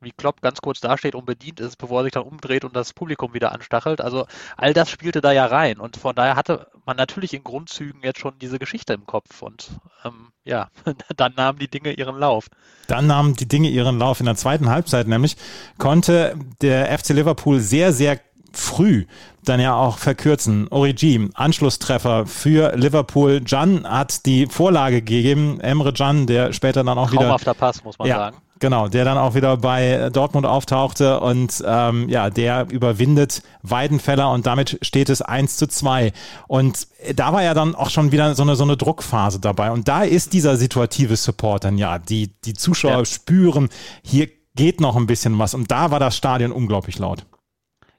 wie 0.00 0.12
Klopp 0.12 0.40
ganz 0.40 0.60
kurz 0.60 0.80
dasteht 0.80 1.14
und 1.14 1.26
bedient 1.26 1.60
ist, 1.60 1.76
bevor 1.76 2.00
er 2.00 2.04
sich 2.04 2.12
dann 2.12 2.22
umdreht 2.22 2.64
und 2.64 2.74
das 2.74 2.92
Publikum 2.92 3.34
wieder 3.34 3.52
anstachelt. 3.52 4.00
Also 4.00 4.26
all 4.56 4.72
das 4.72 4.90
spielte 4.90 5.20
da 5.20 5.32
ja 5.32 5.46
rein 5.46 5.78
und 5.78 5.96
von 5.96 6.14
daher 6.14 6.36
hatte 6.36 6.68
man 6.86 6.96
natürlich 6.96 7.34
in 7.34 7.44
Grundzügen 7.44 8.02
jetzt 8.02 8.20
schon 8.20 8.38
diese 8.38 8.58
Geschichte 8.58 8.92
im 8.92 9.06
Kopf 9.06 9.42
und 9.42 9.68
ähm, 10.04 10.32
ja, 10.44 10.68
dann 11.16 11.34
nahmen 11.34 11.58
die 11.58 11.68
Dinge 11.68 11.92
ihren 11.92 12.18
Lauf. 12.18 12.48
Dann 12.86 13.06
nahmen 13.06 13.34
die 13.34 13.48
Dinge 13.48 13.68
ihren 13.68 13.98
Lauf. 13.98 14.20
In 14.20 14.26
der 14.26 14.36
zweiten 14.36 14.70
Halbzeit 14.70 15.08
nämlich 15.08 15.36
konnte 15.78 16.36
der 16.62 16.96
FC 16.98 17.10
Liverpool 17.10 17.60
sehr, 17.60 17.92
sehr 17.92 18.20
früh 18.52 19.06
dann 19.44 19.60
ja 19.60 19.74
auch 19.74 19.98
verkürzen. 19.98 20.68
Origi, 20.68 21.30
Anschlusstreffer 21.34 22.26
für 22.26 22.76
Liverpool. 22.76 23.42
Jan 23.46 23.88
hat 23.88 24.26
die 24.26 24.46
Vorlage 24.46 24.96
gegeben. 24.96 25.60
Emre 25.60 25.92
Jan, 25.94 26.26
der 26.26 26.52
später 26.52 26.84
dann 26.84 26.98
auch 26.98 27.12
wieder. 27.12 27.22
Traumhafter 27.22 27.54
Pass, 27.54 27.82
muss 27.84 27.98
man 27.98 28.08
ja, 28.08 28.16
sagen. 28.16 28.36
Genau, 28.60 28.88
der 28.88 29.04
dann 29.04 29.18
auch 29.18 29.34
wieder 29.34 29.56
bei 29.56 30.10
Dortmund 30.10 30.46
auftauchte 30.46 31.20
und 31.20 31.62
ähm, 31.64 32.08
ja, 32.08 32.28
der 32.28 32.66
überwindet 32.70 33.42
Weidenfeller 33.62 34.32
und 34.32 34.46
damit 34.46 34.78
steht 34.82 35.10
es 35.10 35.22
1 35.22 35.56
zu 35.56 35.68
2. 35.68 36.12
Und 36.48 36.88
da 37.14 37.32
war 37.32 37.42
ja 37.42 37.54
dann 37.54 37.74
auch 37.74 37.90
schon 37.90 38.10
wieder 38.10 38.34
so 38.34 38.42
eine, 38.42 38.56
so 38.56 38.64
eine 38.64 38.76
Druckphase 38.76 39.38
dabei. 39.38 39.70
Und 39.70 39.86
da 39.86 40.02
ist 40.02 40.32
dieser 40.32 40.56
situative 40.56 41.16
Support 41.16 41.64
dann 41.64 41.78
ja, 41.78 41.98
die, 41.98 42.32
die 42.44 42.54
Zuschauer 42.54 42.98
ja. 42.98 43.04
spüren, 43.04 43.68
hier 44.02 44.28
geht 44.56 44.80
noch 44.80 44.96
ein 44.96 45.06
bisschen 45.06 45.38
was. 45.38 45.54
Und 45.54 45.70
da 45.70 45.90
war 45.90 46.00
das 46.00 46.16
Stadion 46.16 46.50
unglaublich 46.50 46.98
laut. 46.98 47.24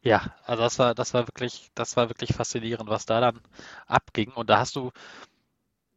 Ja, 0.02 0.34
also 0.46 0.64
das 0.64 0.80
war, 0.80 0.96
das 0.96 1.14
war 1.14 1.28
wirklich, 1.28 1.72
das 1.76 1.98
war 1.98 2.10
wirklich 2.10 2.34
faszinierend, 2.34 2.90
was 2.90 3.06
da 3.06 3.20
dann 3.20 3.40
abging. 3.86 4.32
Und 4.32 4.50
da 4.50 4.60
hast 4.60 4.76
du, 4.76 4.92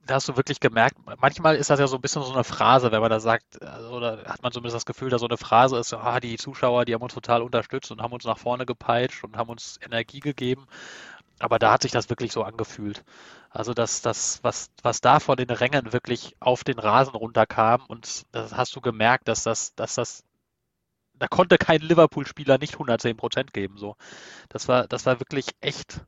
da 0.06 0.14
hast 0.14 0.28
du 0.28 0.36
wirklich 0.36 0.60
gemerkt, 0.60 0.96
manchmal 1.20 1.56
ist 1.56 1.70
das 1.70 1.78
ja 1.78 1.86
so 1.86 1.96
ein 1.96 2.02
bisschen 2.02 2.22
so 2.22 2.32
eine 2.32 2.44
Phrase, 2.44 2.90
wenn 2.92 3.00
man 3.00 3.10
da 3.10 3.20
sagt, 3.20 3.62
also, 3.62 3.90
oder 3.90 4.24
hat 4.24 4.42
man 4.42 4.52
zumindest 4.52 4.74
das 4.76 4.86
Gefühl, 4.86 5.10
dass 5.10 5.20
so 5.20 5.28
eine 5.28 5.36
Phrase 5.36 5.78
ist, 5.78 5.94
ah, 5.94 6.18
die 6.20 6.36
Zuschauer, 6.36 6.84
die 6.84 6.94
haben 6.94 7.02
uns 7.02 7.14
total 7.14 7.42
unterstützt 7.42 7.90
und 7.92 8.02
haben 8.02 8.12
uns 8.12 8.24
nach 8.24 8.38
vorne 8.38 8.66
gepeitscht 8.66 9.22
und 9.24 9.36
haben 9.36 9.50
uns 9.50 9.78
Energie 9.84 10.20
gegeben. 10.20 10.66
Aber 11.38 11.58
da 11.58 11.72
hat 11.72 11.82
sich 11.82 11.92
das 11.92 12.08
wirklich 12.10 12.32
so 12.32 12.44
angefühlt. 12.44 13.04
Also 13.50 13.74
dass 13.74 14.00
das, 14.02 14.40
was, 14.42 14.70
was 14.82 15.00
da 15.00 15.20
von 15.20 15.36
den 15.36 15.50
Rängen 15.50 15.92
wirklich 15.92 16.36
auf 16.40 16.64
den 16.64 16.78
Rasen 16.78 17.14
runterkam 17.14 17.84
und 17.86 18.24
das 18.32 18.54
hast 18.56 18.74
du 18.76 18.80
gemerkt, 18.80 19.28
dass 19.28 19.42
das, 19.42 19.74
dass 19.74 19.94
das, 19.94 20.24
da 21.14 21.28
konnte 21.28 21.58
kein 21.58 21.80
Liverpool-Spieler 21.80 22.58
nicht 22.58 22.74
110 22.74 23.16
Prozent 23.16 23.52
geben. 23.52 23.76
So, 23.76 23.96
das 24.48 24.68
war, 24.68 24.88
das 24.88 25.06
war 25.06 25.20
wirklich 25.20 25.46
echt, 25.60 26.04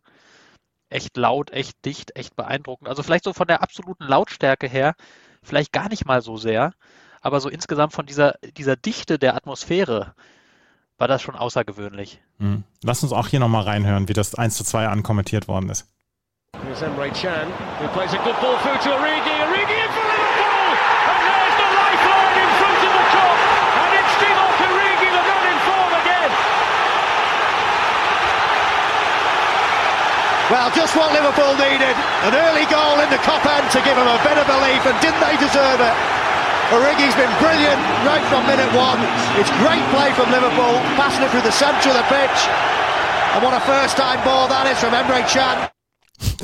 echt 0.95 1.17
laut, 1.17 1.51
echt 1.51 1.85
dicht, 1.85 2.17
echt 2.17 2.37
beeindruckend. 2.37 2.89
Also 2.89 3.03
vielleicht 3.03 3.25
so 3.25 3.33
von 3.33 3.47
der 3.47 3.63
absoluten 3.63 4.05
Lautstärke 4.05 4.69
her, 4.69 4.95
vielleicht 5.43 5.73
gar 5.73 5.89
nicht 5.89 6.07
mal 6.07 6.23
so 6.23 6.37
sehr, 6.37 6.73
aber 7.21 7.41
so 7.41 7.49
insgesamt 7.49 7.93
von 7.93 8.07
dieser, 8.07 8.35
dieser 8.57 8.77
Dichte 8.77 9.19
der 9.19 9.35
Atmosphäre 9.35 10.15
war 10.97 11.09
das 11.09 11.23
schon 11.23 11.35
außergewöhnlich. 11.35 12.21
Mhm. 12.39 12.65
Lass 12.83 13.03
uns 13.03 13.13
auch 13.13 13.29
hier 13.29 13.41
nochmal 13.41 13.65
reinhören, 13.65 14.09
wie 14.09 14.13
das 14.13 14.35
1 14.35 14.57
zu 14.57 14.65
2 14.65 14.89
ankommentiert 14.89 15.49
worden 15.49 15.71
ist. 15.71 15.89
Here's 16.63 16.83
Emre 16.83 17.11
Can, 17.11 17.49
who 17.81 17.89
plays 17.89 18.15
a 18.15 18.23
good 18.23 18.41
ball 18.41 18.57
through 18.63 18.79
to 18.79 18.91
Origi. 18.91 19.35
Origi 19.43 20.04
Well, 30.53 30.69
just 30.77 30.93
what 30.93 31.09
Liverpool 31.17 31.57
needed. 31.57 31.97
An 32.29 32.37
early 32.37 32.69
goal 32.69 33.01
in 33.01 33.09
the 33.09 33.17
cop 33.25 33.41
end 33.49 33.65
to 33.73 33.81
give 33.81 33.97
them 33.97 34.05
a 34.05 34.21
bit 34.21 34.37
of 34.37 34.45
belief, 34.45 34.85
and 34.85 34.93
didn't 35.01 35.21
they 35.25 35.41
deserve 35.41 35.81
it? 35.81 35.97
Origi's 36.69 37.17
been 37.17 37.33
brilliant 37.41 37.81
right 38.05 38.25
from 38.29 38.45
minute 38.47 38.69
one. 38.77 39.01
It's 39.41 39.49
great 39.65 39.85
play 39.89 40.13
from 40.13 40.31
Liverpool, 40.31 40.81
passing 41.01 41.25
it 41.25 41.31
through 41.31 41.49
the 41.49 41.53
centre 41.53 41.91
of 41.91 41.97
the 41.97 42.09
pitch. 42.13 42.39
And 43.33 43.43
what 43.43 43.55
a 43.55 43.61
first 43.65 43.97
time 43.97 44.23
ball 44.25 44.49
that 44.49 44.67
is 44.67 44.79
from 44.79 44.93
Emre 44.93 45.27
Can. 45.29 45.74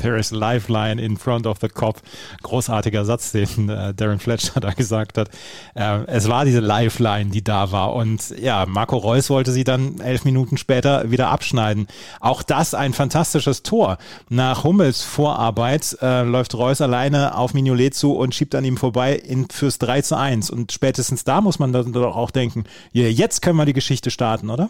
There 0.01 0.17
is 0.17 0.31
lifeline 0.31 1.01
in 1.01 1.17
front 1.17 1.45
of 1.45 1.59
the 1.61 1.67
cop. 1.67 2.01
Großartiger 2.43 3.05
Satz, 3.05 3.31
den 3.31 3.69
äh, 3.69 3.93
Darren 3.93 4.19
Fletcher 4.19 4.59
da 4.61 4.71
gesagt 4.71 5.17
hat. 5.17 5.29
Äh, 5.75 6.05
es 6.07 6.27
war 6.27 6.45
diese 6.45 6.59
Lifeline, 6.59 7.29
die 7.29 7.43
da 7.43 7.71
war. 7.71 7.93
Und 7.93 8.29
ja, 8.39 8.65
Marco 8.65 8.97
Reus 8.97 9.29
wollte 9.29 9.51
sie 9.51 9.63
dann 9.63 9.99
elf 9.99 10.25
Minuten 10.25 10.57
später 10.57 11.11
wieder 11.11 11.29
abschneiden. 11.29 11.87
Auch 12.19 12.43
das 12.43 12.73
ein 12.73 12.93
fantastisches 12.93 13.63
Tor. 13.63 13.97
Nach 14.29 14.63
Hummels 14.63 15.03
Vorarbeit 15.03 15.97
äh, 16.01 16.23
läuft 16.23 16.55
Reus 16.55 16.81
alleine 16.81 17.37
auf 17.37 17.53
Mignolet 17.53 17.93
zu 17.93 18.15
und 18.15 18.33
schiebt 18.33 18.55
an 18.55 18.65
ihm 18.65 18.77
vorbei 18.77 19.15
in, 19.15 19.49
fürs 19.49 19.77
3 19.79 20.01
zu 20.01 20.17
1. 20.17 20.49
Und 20.49 20.71
spätestens 20.71 21.23
da 21.23 21.41
muss 21.41 21.59
man 21.59 21.73
dann 21.73 21.93
doch 21.93 22.15
auch 22.15 22.31
denken, 22.31 22.63
yeah, 22.95 23.09
jetzt 23.09 23.41
können 23.41 23.57
wir 23.57 23.65
die 23.65 23.73
Geschichte 23.73 24.11
starten, 24.11 24.49
oder? 24.49 24.69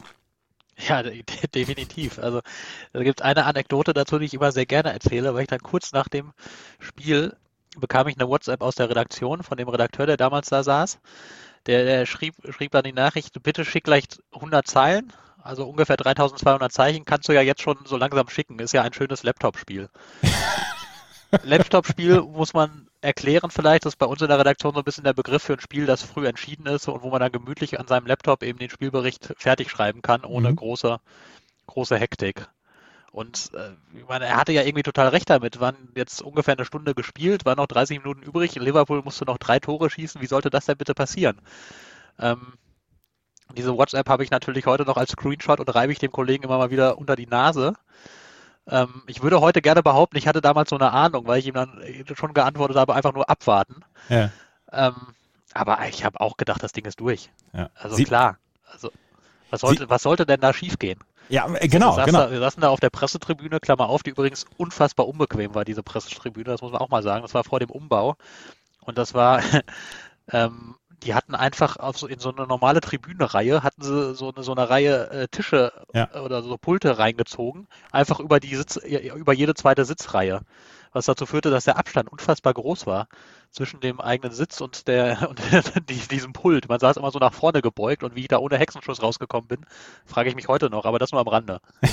Ja, 0.88 1.04
definitiv. 1.04 2.20
Also 2.20 2.42
da 2.94 3.04
gibt 3.04 3.20
es 3.20 3.26
eine 3.26 3.46
Anekdote 3.46 3.94
dazu, 3.94 4.20
die 4.20 4.26
ich 4.26 4.34
immer 4.34 4.52
sehr 4.52 4.66
gerne 4.66 4.94
erzähle, 4.94 5.34
weil 5.34 5.44
ich 5.44 5.48
dann 5.48 5.60
kurz 5.60 5.92
nach 5.92 6.08
dem 6.08 6.34
Spiel 6.80 7.36
bekam 7.78 8.08
ich 8.08 8.18
eine 8.18 8.28
WhatsApp 8.28 8.62
aus 8.62 8.76
der 8.76 8.90
Redaktion 8.90 9.44
von 9.44 9.58
dem 9.58 9.70
Redakteur, 9.70 10.06
der 10.06 10.18
damals 10.18 10.50
da 10.50 10.64
saß. 10.64 11.00
Der, 11.68 11.86
der 11.86 12.06
schrieb, 12.06 12.36
schrieb 12.50 12.72
dann 12.72 12.84
die 12.84 12.94
Nachricht, 12.94 13.42
bitte 13.44 13.64
schick 13.66 13.84
gleich 13.84 14.06
100 14.34 14.68
Zeilen, 14.68 15.14
also 15.42 15.68
ungefähr 15.68 15.98
3200 15.98 16.72
Zeichen, 16.72 17.06
kannst 17.06 17.30
du 17.30 17.34
ja 17.34 17.42
jetzt 17.42 17.62
schon 17.62 17.78
so 17.86 17.98
langsam 17.98 18.28
schicken. 18.30 18.60
Ist 18.60 18.74
ja 18.74 18.82
ein 18.82 18.94
schönes 18.94 19.24
Laptop-Spiel. 19.24 19.90
Laptop-Spiel 21.44 22.22
muss 22.22 22.54
man 22.54 22.88
erklären 23.02 23.52
vielleicht, 23.52 23.86
das 23.86 23.94
ist 23.94 24.00
bei 24.00 24.06
uns 24.06 24.22
in 24.22 24.28
der 24.28 24.40
Redaktion 24.40 24.74
so 24.74 24.80
ein 24.80 24.86
bisschen 24.86 25.04
der 25.04 25.14
Begriff 25.14 25.44
für 25.44 25.54
ein 25.54 25.60
Spiel, 25.60 25.86
das 25.86 26.04
früh 26.04 26.28
entschieden 26.28 26.68
ist 26.68 26.88
und 26.88 27.02
wo 27.02 27.10
man 27.10 27.20
dann 27.20 27.32
gemütlich 27.32 27.80
an 27.80 27.88
seinem 27.88 28.06
Laptop 28.06 28.44
eben 28.44 28.60
den 28.60 28.70
Spielbericht 28.70 29.34
fertig 29.38 29.70
schreiben 29.70 30.02
kann, 30.02 30.24
ohne 30.24 30.52
mhm. 30.52 30.56
große, 30.56 31.00
große 31.68 31.98
Hektik. 31.98 32.48
Und 33.12 33.52
äh, 33.54 33.72
ich 33.98 34.08
meine, 34.08 34.26
er 34.26 34.38
hatte 34.38 34.54
ja 34.54 34.62
irgendwie 34.62 34.84
total 34.84 35.10
recht 35.10 35.30
damit. 35.30 35.60
Waren 35.60 35.90
jetzt 35.96 36.22
ungefähr 36.22 36.54
eine 36.54 36.66
Stunde 36.66 36.96
gespielt, 36.96 37.46
waren 37.46 37.58
noch 37.58 37.68
30 37.68 38.00
Minuten 38.00 38.24
übrig. 38.24 38.56
Liverpool 38.56 39.02
musste 39.04 39.26
noch 39.26 39.38
drei 39.38 39.60
Tore 39.60 39.90
schießen. 39.90 40.22
Wie 40.22 40.28
sollte 40.28 40.50
das 40.50 40.66
denn 40.66 40.78
bitte 40.78 40.94
passieren? 40.94 41.42
Ähm, 42.20 42.54
diese 43.58 43.76
WhatsApp 43.76 44.08
habe 44.08 44.24
ich 44.24 44.32
natürlich 44.32 44.66
heute 44.66 44.86
noch 44.86 44.96
als 44.96 45.12
Screenshot 45.12 45.60
und 45.60 45.76
reibe 45.76 45.92
ich 45.92 46.00
dem 46.00 46.12
Kollegen 46.12 46.44
immer 46.44 46.58
mal 46.58 46.72
wieder 46.72 46.98
unter 46.98 47.18
die 47.18 47.28
Nase. 47.28 47.74
Ähm, 48.68 49.04
ich 49.08 49.24
würde 49.24 49.42
heute 49.42 49.62
gerne 49.62 49.84
behaupten, 49.84 50.18
ich 50.18 50.28
hatte 50.28 50.42
damals 50.42 50.70
so 50.70 50.78
eine 50.78 50.92
Ahnung, 50.92 51.28
weil 51.28 51.40
ich 51.40 51.48
ihm 51.48 51.54
dann 51.54 51.82
schon 52.16 52.34
geantwortet 52.34 52.78
habe, 52.78 52.94
einfach 52.94 53.14
nur 53.14 53.30
abwarten. 53.30 53.84
Ja. 54.10 54.30
Ähm, 54.72 54.96
aber 55.54 55.80
ich 55.88 56.06
habe 56.06 56.20
auch 56.20 56.38
gedacht, 56.38 56.64
das 56.64 56.72
Ding 56.72 56.86
ist 56.86 57.00
durch. 57.00 57.30
Ja. 57.54 57.70
Also 57.76 57.96
Sie 57.96 58.06
klar. 58.06 58.38
Also, 58.72 58.92
was 59.50 59.62
sollte, 59.62 59.90
was 59.90 60.04
sollte 60.04 60.26
denn 60.26 60.40
da 60.40 60.54
schiefgehen? 60.54 61.00
Ja, 61.30 61.48
äh, 61.56 61.68
genau, 61.68 61.98
wir 61.98 62.06
genau. 62.06 62.20
Da, 62.20 62.32
wir 62.32 62.40
saßen 62.40 62.62
da 62.62 62.70
auf 62.70 62.80
der 62.80 62.90
Pressetribüne, 62.90 63.60
Klammer 63.60 63.90
auf, 63.90 64.04
die 64.04 64.12
übrigens 64.12 64.46
unfassbar 64.58 65.08
unbequem 65.08 65.56
war, 65.56 65.66
diese 65.66 65.84
Pressetribüne, 65.84 66.46
das 66.46 66.62
muss 66.62 66.72
man 66.72 66.82
auch 66.82 66.90
mal 66.90 67.04
sagen. 67.04 67.22
Das 67.22 67.34
war 67.34 67.44
vor 67.44 67.60
dem 67.60 67.70
Umbau. 67.70 68.16
Und 68.82 68.98
das 68.98 69.14
war, 69.14 69.42
ähm, 70.32 70.76
die 71.04 71.14
hatten 71.14 71.36
einfach 71.36 71.78
auf 71.78 71.98
so, 71.98 72.08
in 72.08 72.20
so 72.20 72.34
eine 72.34 72.48
normale 72.48 72.82
Tribünenreihe, 72.82 73.64
hatten 73.64 73.82
sie 73.82 74.14
so 74.16 74.32
eine, 74.32 74.44
so 74.44 74.52
eine 74.52 74.70
Reihe 74.70 75.10
äh, 75.10 75.28
Tische 75.28 75.72
ja. 75.94 76.10
oder 76.22 76.44
so 76.44 76.58
Pulte 76.58 76.98
reingezogen, 76.98 77.68
einfach 77.92 78.20
über 78.20 78.40
die 78.40 78.56
Sitz, 78.56 78.78
über 78.78 79.34
jede 79.34 79.54
zweite 79.56 79.86
Sitzreihe. 79.86 80.42
Was 80.94 81.06
dazu 81.06 81.26
führte, 81.26 81.50
dass 81.50 81.64
der 81.64 81.78
Abstand 81.78 82.12
unfassbar 82.12 82.54
groß 82.54 82.86
war 82.86 83.08
zwischen 83.52 83.82
dem 83.82 84.00
eigenen 84.00 84.34
Sitz 84.34 84.62
und 84.62 84.88
der 84.88 85.30
und 85.30 85.40
diesem 86.12 86.34
Pult. 86.34 86.70
Man 86.70 86.80
saß 86.80 86.98
immer 86.98 87.12
so 87.12 87.20
nach 87.20 87.34
vorne 87.34 87.62
gebeugt 87.62 88.04
und 88.04 88.16
wie 88.16 88.22
ich 88.22 88.28
da 88.28 88.38
ohne 88.38 88.58
Hexenschuss 88.58 89.02
rausgekommen 89.04 89.48
bin, 89.48 89.66
frage 90.06 90.30
ich 90.30 90.36
mich 90.36 90.48
heute 90.48 90.70
noch, 90.70 90.86
aber 90.86 91.00
das 91.00 91.12
nur 91.12 91.22
am 91.22 91.28
Rande. 91.28 91.60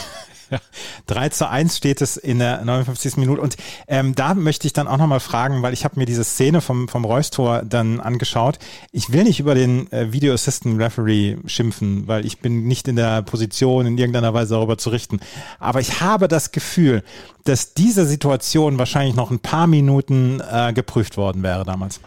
3 1.07 1.29
zu 1.29 1.49
1 1.49 1.77
steht 1.77 2.01
es 2.01 2.17
in 2.17 2.39
der 2.39 2.65
59. 2.65 3.17
Minute. 3.17 3.41
Und 3.41 3.57
ähm, 3.87 4.15
da 4.15 4.35
möchte 4.35 4.67
ich 4.67 4.73
dann 4.73 4.89
auch 4.89 4.97
nochmal 4.97 5.21
fragen, 5.21 5.63
weil 5.63 5.73
ich 5.73 5.85
habe 5.85 5.99
mir 5.99 6.07
diese 6.07 6.25
Szene 6.25 6.61
vom, 6.61 6.89
vom 6.89 7.05
Reus-Tor 7.05 7.63
dann 7.65 8.01
angeschaut. 8.01 8.59
Ich 8.93 9.13
will 9.13 9.25
nicht 9.25 9.41
über 9.41 9.55
den 9.55 9.93
äh, 9.93 10.13
Video 10.13 10.33
Assistant 10.33 10.81
Referee 10.81 11.37
schimpfen, 11.47 12.07
weil 12.09 12.25
ich 12.25 12.39
bin 12.41 12.65
nicht 12.65 12.89
in 12.89 12.97
der 12.97 13.23
Position, 13.23 13.87
in 13.87 13.99
irgendeiner 13.99 14.33
Weise 14.33 14.55
darüber 14.55 14.79
zu 14.79 14.89
richten. 14.91 15.21
Aber 15.59 15.81
ich 15.81 16.01
habe 16.01 16.29
das 16.29 16.53
Gefühl, 16.53 17.03
dass 17.45 17.75
diese 17.75 18.07
Situation 18.07 18.79
wahrscheinlich 18.79 19.17
noch 19.17 19.31
ein 19.31 19.41
paar 19.41 19.67
Minuten 19.67 20.41
äh, 20.41 20.73
geprüft 20.73 21.17
worden 21.17 21.43
wäre 21.43 21.48
damals. 21.65 22.01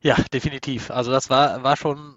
Ja, 0.00 0.16
definitiv. 0.32 0.90
Also 0.90 1.10
das 1.10 1.28
war, 1.30 1.62
war 1.62 1.76
schon 1.76 2.16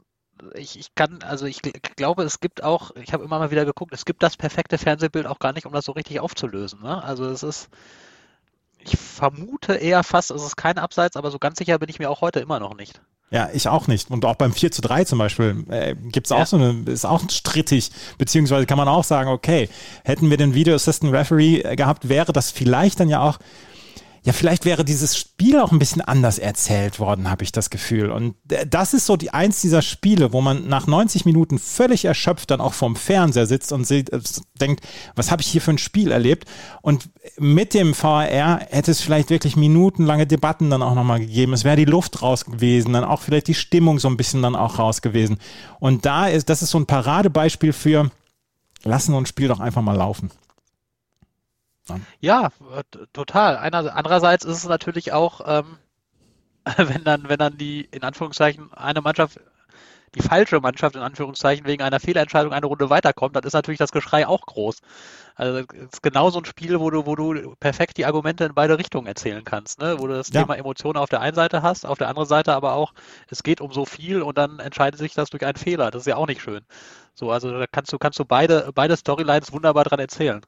ich, 0.56 0.80
ich 0.80 0.96
kann, 0.96 1.20
also 1.24 1.46
ich 1.46 1.62
glaube, 1.96 2.24
es 2.24 2.40
gibt 2.40 2.64
auch, 2.64 2.92
ich 2.96 3.14
habe 3.14 3.24
immer 3.24 3.40
mal 3.40 3.52
wieder 3.52 3.66
geguckt, 3.66 3.94
es 3.94 4.06
gibt 4.06 4.24
das 4.24 4.38
perfekte 4.38 4.78
Fernsehbild 4.78 5.28
auch 5.28 5.40
gar 5.40 5.54
nicht, 5.54 5.66
um 5.66 5.74
das 5.74 5.86
so 5.86 5.92
richtig 5.92 6.20
aufzulösen. 6.20 6.82
Ne? 6.82 7.04
Also 7.04 7.26
es 7.26 7.44
ist, 7.44 7.70
ich 8.80 8.98
vermute 8.98 9.76
eher 9.76 10.04
fast, 10.04 10.32
es 10.32 10.44
ist 10.44 10.58
kein 10.58 10.78
Abseits, 10.78 11.16
aber 11.16 11.32
so 11.32 11.40
ganz 11.40 11.60
sicher 11.60 11.78
bin 11.80 11.90
ich 11.90 12.00
mir 12.00 12.10
auch 12.10 12.22
heute 12.22 12.40
immer 12.40 12.60
noch 12.60 12.76
nicht. 12.76 13.02
Ja, 13.30 13.50
ich 13.54 13.70
auch 13.70 13.88
nicht. 13.88 14.12
Und 14.12 14.26
auch 14.26 14.36
beim 14.36 14.52
4 14.52 14.72
zu 14.72 14.82
3 14.82 15.06
zum 15.06 15.18
Beispiel 15.18 15.64
äh, 15.70 15.96
gibt 15.96 16.28
es 16.28 16.34
auch 16.34 16.40
ja. 16.40 16.46
so 16.46 16.58
eine, 16.58 16.84
ist 16.92 17.06
auch 17.06 17.22
strittig, 17.30 17.92
beziehungsweise 18.18 18.66
kann 18.66 18.78
man 18.78 18.90
auch 18.90 19.06
sagen, 19.06 19.30
okay, 19.30 19.70
hätten 20.04 20.30
wir 20.30 20.36
den 20.36 20.54
Video 20.54 20.76
Assistant 20.76 21.14
Referee 21.14 21.76
gehabt, 21.78 22.10
wäre 22.10 22.34
das 22.34 22.52
vielleicht 22.52 23.00
dann 23.00 23.08
ja 23.08 23.22
auch 23.22 23.40
ja, 24.24 24.34
vielleicht 24.34 24.66
wäre 24.66 24.86
dieses 24.86 25.18
Spiel 25.18 25.60
auch 25.60 25.72
ein 25.72 25.80
bisschen 25.80 26.02
anders 26.02 26.38
erzählt 26.38 27.00
worden, 27.00 27.32
habe 27.32 27.44
ich 27.44 27.52
das 27.52 27.72
Gefühl. 27.72 28.12
Und 28.12 28.36
das 28.68 28.94
ist 28.94 29.08
so 29.08 29.18
die 29.18 29.34
eins 29.34 29.62
dieser 29.62 29.82
Spiele, 29.82 30.32
wo 30.32 30.42
man 30.42 30.68
nach 30.68 30.86
90 30.86 31.26
Minuten 31.26 31.58
völlig 31.58 32.06
erschöpft 32.06 32.52
dann 32.52 32.62
auch 32.62 32.74
vorm 32.74 32.96
Fernseher 32.96 33.48
sitzt 33.48 33.72
und 33.72 33.88
sieht, 33.88 34.12
äh, 34.12 34.20
denkt, 34.60 34.86
was 35.16 35.32
habe 35.32 35.42
ich 35.42 35.48
hier 35.48 35.62
für 35.62 35.72
ein 35.72 35.80
Spiel 35.80 36.12
erlebt? 36.12 36.48
Und 36.84 37.10
mit 37.40 37.74
dem 37.74 37.96
VAR 38.00 38.60
hätte 38.60 38.92
es 38.92 39.02
vielleicht 39.02 39.32
wirklich 39.32 39.56
minutenlange 39.56 40.28
Debatten 40.28 40.70
dann 40.70 40.84
auch 40.84 40.94
nochmal 40.94 41.20
gegeben. 41.20 41.54
Es 41.54 41.64
wäre 41.64 41.78
die 41.78 41.86
Luft 41.86 42.22
raus 42.22 42.46
gewesen, 42.46 42.94
dann 42.94 43.04
auch 43.04 43.22
vielleicht 43.22 43.48
die 43.48 43.56
Stimmung 43.56 43.98
so 43.98 44.08
ein 44.08 44.18
bisschen 44.18 44.44
dann 44.44 44.56
auch 44.56 44.78
raus 44.78 45.02
gewesen. 45.02 45.40
Und 45.80 46.06
da 46.06 46.28
ist, 46.28 46.48
das 46.48 46.62
ist 46.62 46.70
so 46.70 46.78
ein 46.78 46.86
Paradebeispiel 46.86 47.74
für, 47.74 48.12
lassen 48.84 49.14
wir 49.14 49.18
uns 49.18 49.30
Spiel 49.30 49.48
doch 49.48 49.60
einfach 49.60 49.82
mal 49.82 49.98
laufen. 49.98 50.30
Ja, 52.20 52.50
total. 53.14 53.58
Einer, 53.58 53.96
andererseits 53.96 54.46
ist 54.46 54.58
es 54.58 54.68
natürlich 54.68 55.14
auch, 55.14 55.42
ähm, 55.46 55.78
wenn 56.78 57.04
dann, 57.04 57.28
wenn 57.28 57.40
dann 57.40 57.58
die, 57.58 57.82
in 57.92 58.04
Anführungszeichen, 58.04 58.72
eine 58.74 59.02
Mannschaft, 59.02 59.40
die 60.14 60.22
falsche 60.22 60.60
Mannschaft 60.60 60.96
in 60.96 61.02
Anführungszeichen 61.02 61.66
wegen 61.66 61.82
einer 61.82 62.02
Fehlentscheidung 62.02 62.52
eine 62.52 62.66
Runde 62.66 62.90
weiterkommt, 62.90 63.36
dann 63.36 63.44
ist 63.44 63.54
natürlich 63.54 63.78
das 63.80 63.94
Geschrei 63.94 64.28
auch 64.28 64.46
groß. 64.46 64.80
Also 65.36 65.60
es 65.60 65.94
ist 65.94 66.04
genau 66.04 66.30
so 66.30 66.40
ein 66.40 66.46
Spiel, 66.46 66.80
wo 66.82 66.90
du, 66.90 67.06
wo 67.06 67.16
du 67.16 67.56
perfekt 67.62 67.98
die 67.98 68.06
Argumente 68.06 68.44
in 68.44 68.54
beide 68.54 68.78
Richtungen 68.78 69.08
erzählen 69.08 69.44
kannst, 69.44 69.80
ne? 69.80 69.96
Wo 70.00 70.08
du 70.08 70.14
das 70.14 70.30
ja. 70.30 70.42
Thema 70.42 70.58
Emotionen 70.58 70.98
auf 70.98 71.10
der 71.10 71.22
einen 71.22 71.36
Seite 71.36 71.62
hast, 71.62 71.86
auf 71.86 71.98
der 71.98 72.10
anderen 72.10 72.28
Seite 72.28 72.54
aber 72.54 72.74
auch, 72.74 72.94
es 73.30 73.42
geht 73.42 73.62
um 73.62 73.72
so 73.72 73.86
viel 73.86 74.22
und 74.22 74.38
dann 74.38 74.60
entscheidet 74.60 75.00
sich 75.00 75.14
das 75.14 75.30
durch 75.30 75.46
einen 75.46 75.56
Fehler. 75.56 75.92
Das 75.92 76.02
ist 76.02 76.08
ja 76.08 76.18
auch 76.18 76.28
nicht 76.28 76.42
schön. 76.42 76.66
So, 77.16 77.32
also 77.32 77.50
da 77.52 77.66
kannst 77.72 77.94
du, 77.94 77.98
kannst 77.98 78.20
du 78.20 78.26
beide, 78.26 78.72
beide 78.76 78.98
Storylines 78.98 79.54
wunderbar 79.54 79.86
dran 79.86 80.00
erzählen 80.00 80.42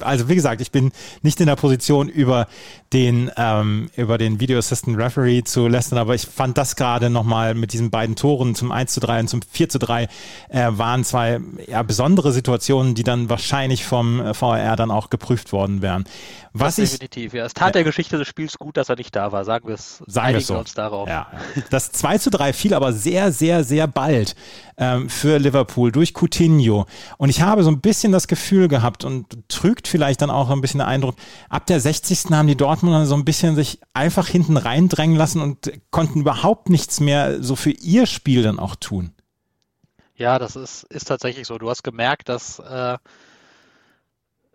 also 0.00 0.28
wie 0.28 0.34
gesagt, 0.34 0.60
ich 0.60 0.70
bin 0.70 0.92
nicht 1.22 1.40
in 1.40 1.46
der 1.46 1.56
Position, 1.56 2.08
über 2.08 2.46
den, 2.92 3.30
ähm, 3.36 3.90
über 3.96 4.18
den 4.18 4.40
Video 4.40 4.58
Assistant 4.58 4.96
Referee 4.96 5.42
zu 5.42 5.66
lästern, 5.68 5.98
aber 5.98 6.14
ich 6.14 6.26
fand 6.26 6.56
das 6.56 6.76
gerade 6.76 7.10
nochmal 7.10 7.54
mit 7.54 7.72
diesen 7.72 7.90
beiden 7.90 8.16
Toren 8.16 8.54
zum 8.54 8.72
1 8.72 8.92
zu 8.92 9.00
3 9.00 9.20
und 9.20 9.28
zum 9.28 9.42
4 9.42 9.68
zu 9.68 9.78
3 9.78 10.04
äh, 10.48 10.70
waren 10.70 11.04
zwei 11.04 11.40
ja, 11.66 11.82
besondere 11.82 12.32
Situationen, 12.32 12.94
die 12.94 13.02
dann 13.02 13.28
wahrscheinlich 13.28 13.84
vom 13.84 14.20
äh, 14.20 14.34
VR 14.34 14.76
dann 14.76 14.90
auch 14.90 15.10
geprüft 15.10 15.52
worden 15.52 15.82
wären. 15.82 16.04
Was 16.56 16.76
das 16.76 16.84
ich, 16.84 16.90
definitiv, 16.92 17.34
ja. 17.34 17.44
Es 17.44 17.52
tat 17.52 17.74
der 17.74 17.82
Geschichte 17.82 18.16
des 18.16 18.28
Spiels 18.28 18.58
gut, 18.58 18.76
dass 18.76 18.88
er 18.88 18.94
nicht 18.94 19.16
da 19.16 19.32
war, 19.32 19.44
sagen 19.44 19.66
wir 19.66 19.74
es, 19.74 20.04
sagen 20.06 20.34
wir 20.34 20.40
so. 20.40 20.56
uns 20.56 20.72
darauf. 20.72 21.08
Ja. 21.08 21.26
Das 21.70 21.90
2 21.90 22.18
zu 22.18 22.30
3 22.30 22.52
fiel 22.52 22.74
aber 22.74 22.92
sehr, 22.92 23.32
sehr, 23.32 23.64
sehr 23.64 23.88
bald. 23.88 24.36
Ähm, 24.76 25.08
für 25.08 25.38
Liverpool 25.38 25.92
durch 25.92 26.14
Coutinho. 26.14 26.86
Und 27.18 27.28
ich 27.28 27.42
habe 27.42 27.62
so 27.62 27.70
ein 27.70 27.80
bisschen 27.80 28.12
das 28.12 28.28
Gefühl 28.28 28.68
gehabt 28.68 29.04
und 29.04 29.48
trügt 29.48 29.88
vielleicht 29.88 30.22
dann 30.22 30.30
auch 30.30 30.50
ein 30.50 30.60
bisschen 30.60 30.78
der 30.78 30.88
Eindruck, 30.88 31.16
ab 31.48 31.66
der 31.66 31.80
60. 31.80 32.30
haben 32.30 32.48
die 32.48 32.56
Dortmunder 32.56 33.06
so 33.06 33.14
ein 33.14 33.24
bisschen 33.24 33.54
sich 33.54 33.80
einfach 33.92 34.28
hinten 34.28 34.56
reindrängen 34.56 35.16
lassen 35.16 35.40
und 35.40 35.72
konnten 35.90 36.20
überhaupt 36.20 36.68
nichts 36.68 37.00
mehr 37.00 37.42
so 37.42 37.56
für 37.56 37.70
ihr 37.70 38.06
Spiel 38.06 38.42
dann 38.42 38.58
auch 38.58 38.76
tun. 38.76 39.12
Ja, 40.16 40.38
das 40.38 40.54
ist, 40.56 40.84
ist 40.84 41.08
tatsächlich 41.08 41.46
so. 41.46 41.58
Du 41.58 41.68
hast 41.68 41.82
gemerkt, 41.82 42.28
dass 42.28 42.60
äh, 42.60 42.98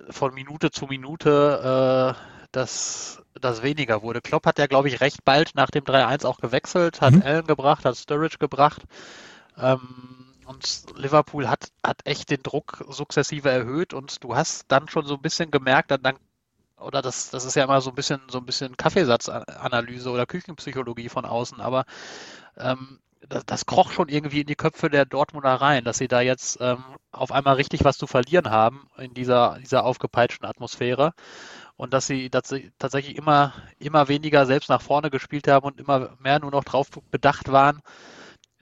von 0.09 0.33
Minute 0.33 0.71
zu 0.71 0.85
Minute 0.85 2.15
äh, 2.15 2.45
das, 2.51 3.21
das 3.39 3.61
weniger 3.61 4.01
wurde. 4.01 4.21
Klopp 4.21 4.45
hat 4.45 4.57
ja, 4.57 4.67
glaube 4.67 4.87
ich, 4.87 5.01
recht 5.01 5.25
bald 5.25 5.55
nach 5.55 5.69
dem 5.69 5.83
3-1 5.83 6.25
auch 6.25 6.37
gewechselt, 6.37 7.01
hat 7.01 7.13
mhm. 7.13 7.21
Allen 7.23 7.45
gebracht, 7.47 7.85
hat 7.85 7.97
Sturridge 7.97 8.37
gebracht. 8.39 8.83
Ähm, 9.59 10.25
und 10.45 10.85
Liverpool 10.95 11.47
hat, 11.47 11.69
hat 11.83 12.01
echt 12.05 12.31
den 12.31 12.41
Druck 12.41 12.83
sukzessive 12.89 13.49
erhöht 13.49 13.93
und 13.93 14.23
du 14.23 14.35
hast 14.35 14.65
dann 14.69 14.87
schon 14.87 15.05
so 15.05 15.13
ein 15.15 15.21
bisschen 15.21 15.51
gemerkt, 15.51 15.91
dann, 15.91 16.17
oder 16.79 17.03
das, 17.03 17.29
das 17.29 17.45
ist 17.45 17.55
ja 17.55 17.65
immer 17.65 17.81
so 17.81 17.91
ein 17.91 17.95
bisschen 17.95 18.21
so 18.29 18.39
ein 18.39 18.45
bisschen 18.45 18.75
Kaffeesatzanalyse 18.75 20.09
oder 20.09 20.25
Küchenpsychologie 20.25 21.09
von 21.09 21.25
außen, 21.25 21.61
aber 21.61 21.85
ähm, 22.57 22.99
das, 23.27 23.45
das 23.45 23.65
kroch 23.65 23.91
schon 23.91 24.09
irgendwie 24.09 24.41
in 24.41 24.47
die 24.47 24.55
Köpfe 24.55 24.89
der 24.89 25.05
Dortmunder 25.05 25.53
rein, 25.53 25.83
dass 25.83 25.97
sie 25.97 26.07
da 26.07 26.21
jetzt 26.21 26.57
ähm, 26.61 26.83
auf 27.11 27.31
einmal 27.31 27.55
richtig 27.55 27.83
was 27.83 27.97
zu 27.97 28.07
verlieren 28.07 28.49
haben 28.49 28.87
in 28.97 29.13
dieser, 29.13 29.59
dieser 29.59 29.85
aufgepeitschten 29.85 30.47
Atmosphäre 30.47 31.13
und 31.75 31.93
dass 31.93 32.07
sie, 32.07 32.29
dass 32.29 32.49
sie 32.49 32.71
tatsächlich 32.79 33.17
immer, 33.17 33.53
immer 33.77 34.07
weniger 34.07 34.45
selbst 34.45 34.69
nach 34.69 34.81
vorne 34.81 35.09
gespielt 35.09 35.47
haben 35.47 35.65
und 35.65 35.79
immer 35.79 36.11
mehr 36.19 36.39
nur 36.39 36.51
noch 36.51 36.63
darauf 36.63 36.89
bedacht 37.11 37.51
waren, 37.51 37.81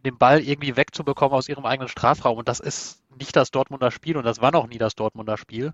den 0.07 0.17
Ball 0.17 0.41
irgendwie 0.41 0.75
wegzubekommen 0.77 1.37
aus 1.37 1.49
ihrem 1.49 1.65
eigenen 1.65 1.89
Strafraum. 1.89 2.37
Und 2.37 2.47
das 2.47 2.59
ist 2.59 3.03
nicht 3.17 3.35
das 3.35 3.51
Dortmunder 3.51 3.91
Spiel 3.91 4.17
und 4.17 4.23
das 4.23 4.41
war 4.41 4.51
noch 4.51 4.67
nie 4.67 4.77
das 4.77 4.95
Dortmunder 4.95 5.37
Spiel. 5.37 5.73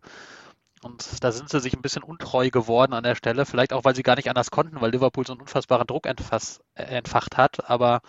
Und 0.82 1.24
da 1.24 1.32
sind 1.32 1.50
sie 1.50 1.60
sich 1.60 1.74
ein 1.74 1.82
bisschen 1.82 2.04
untreu 2.04 2.50
geworden 2.50 2.94
an 2.94 3.04
der 3.04 3.16
Stelle. 3.16 3.46
Vielleicht 3.46 3.72
auch, 3.74 3.86
weil 3.86 3.96
sie 3.96 4.04
gar 4.04 4.16
nicht 4.16 4.30
anders 4.30 4.52
konnten, 4.52 4.82
weil 4.82 4.92
Liverpool 4.92 5.26
so 5.26 5.34
einen 5.34 5.42
unfassbaren 5.42 5.88
Druck 5.88 6.06
entfass, 6.06 6.62
äh, 6.76 6.84
entfacht 6.84 7.38
hat. 7.38 7.70
Aber 7.70 8.02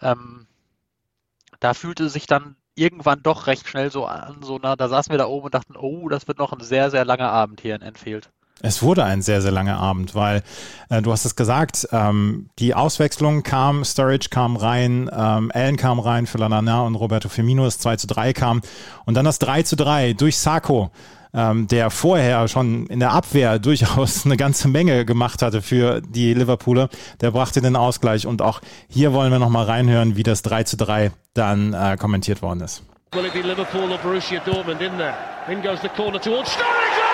ähm, 0.00 0.46
da 1.60 1.74
fühlte 1.74 2.08
sich 2.08 2.26
dann 2.26 2.56
irgendwann 2.76 3.22
doch 3.22 3.46
recht 3.46 3.68
schnell 3.68 3.90
so 3.90 4.06
an, 4.06 4.42
so 4.42 4.58
na, 4.60 4.76
da 4.76 4.88
saßen 4.88 5.12
wir 5.12 5.18
da 5.18 5.26
oben 5.26 5.46
und 5.46 5.54
dachten, 5.54 5.76
oh, 5.76 6.08
das 6.08 6.26
wird 6.28 6.38
noch 6.38 6.52
ein 6.52 6.60
sehr, 6.60 6.90
sehr 6.90 7.04
langer 7.04 7.30
Abend 7.30 7.60
hier 7.60 7.74
in 7.76 7.82
Enfield. 7.82 8.30
Es 8.60 8.82
wurde 8.82 9.04
ein 9.04 9.20
sehr, 9.20 9.42
sehr 9.42 9.50
langer 9.50 9.78
Abend, 9.78 10.14
weil 10.14 10.42
äh, 10.88 11.02
du 11.02 11.12
hast 11.12 11.24
es 11.24 11.36
gesagt, 11.36 11.88
ähm, 11.92 12.48
die 12.58 12.74
Auswechslung 12.74 13.42
kam, 13.42 13.84
Sturridge 13.84 14.28
kam 14.30 14.56
rein, 14.56 15.10
ähm, 15.12 15.50
Allen 15.52 15.76
kam 15.76 15.98
rein 15.98 16.26
für 16.26 16.38
Lanana 16.38 16.82
und 16.82 16.94
Roberto 16.94 17.28
Firmino, 17.28 17.64
das 17.64 17.78
2 17.78 17.96
zu 17.96 18.06
3 18.06 18.32
kam 18.32 18.62
und 19.04 19.14
dann 19.14 19.24
das 19.24 19.38
3 19.38 19.64
zu 19.64 19.76
3 19.76 20.14
durch 20.14 20.38
Sacco 20.38 20.90
ähm, 21.34 21.66
der 21.66 21.90
vorher 21.90 22.46
schon 22.48 22.86
in 22.86 23.00
der 23.00 23.10
Abwehr 23.10 23.58
durchaus 23.58 24.24
eine 24.24 24.36
ganze 24.36 24.68
Menge 24.68 25.04
gemacht 25.04 25.42
hatte 25.42 25.60
für 25.60 26.00
die 26.00 26.32
Liverpooler, 26.32 26.88
der 27.20 27.32
brachte 27.32 27.60
den 27.60 27.76
Ausgleich. 27.76 28.26
Und 28.26 28.40
auch 28.40 28.60
hier 28.88 29.12
wollen 29.12 29.32
wir 29.32 29.38
nochmal 29.38 29.64
reinhören, 29.64 30.16
wie 30.16 30.22
das 30.22 30.42
3 30.42 30.62
zu 30.64 30.76
3 30.76 31.10
dann 31.34 31.74
äh, 31.74 31.96
kommentiert 31.98 32.40
worden 32.40 32.60
ist. 32.60 32.82
Will 33.12 33.26
it 33.26 33.32
be 33.32 33.42
Liverpool 33.42 33.90
or 33.90 33.98
Borussia 33.98 34.40
Dortmund 34.44 34.80
in 34.80 34.96
there? 34.96 35.14
In 35.48 35.62
goes 35.62 35.80
the 35.82 35.88
corner 35.88 36.20
towards 36.20 36.50
Sturridge! 36.52 37.13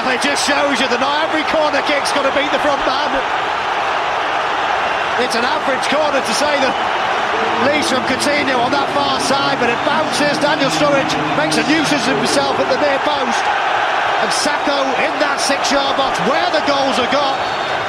Well, 0.00 0.16
it 0.16 0.24
just 0.24 0.48
shows 0.48 0.80
you 0.80 0.88
that 0.88 0.96
not 0.96 1.28
every 1.28 1.44
corner 1.52 1.84
kick's 1.84 2.08
going 2.16 2.24
to 2.24 2.32
beat 2.32 2.48
the 2.56 2.62
front 2.64 2.80
man. 2.88 3.12
It's 5.20 5.36
an 5.36 5.44
average 5.44 5.84
corner 5.92 6.24
to 6.24 6.34
say 6.40 6.56
that 6.56 6.72
least 7.68 7.92
from 7.92 8.00
Coutinho 8.08 8.64
on 8.64 8.72
that 8.72 8.88
far 8.96 9.20
side, 9.28 9.60
but 9.60 9.68
it 9.68 9.76
bounces. 9.84 10.40
Daniel 10.40 10.72
Sturridge 10.72 11.12
makes 11.36 11.60
a 11.60 11.64
nuisance 11.68 12.08
of 12.08 12.16
himself 12.16 12.56
at 12.56 12.72
the 12.72 12.80
near 12.80 12.96
post. 13.04 13.44
And 14.24 14.32
Sacco 14.32 14.88
in 15.04 15.12
that 15.20 15.36
six-yard 15.36 15.92
box 16.00 16.16
where 16.24 16.48
the 16.48 16.64
goals 16.64 16.96
are 16.96 17.12
got. 17.12 17.36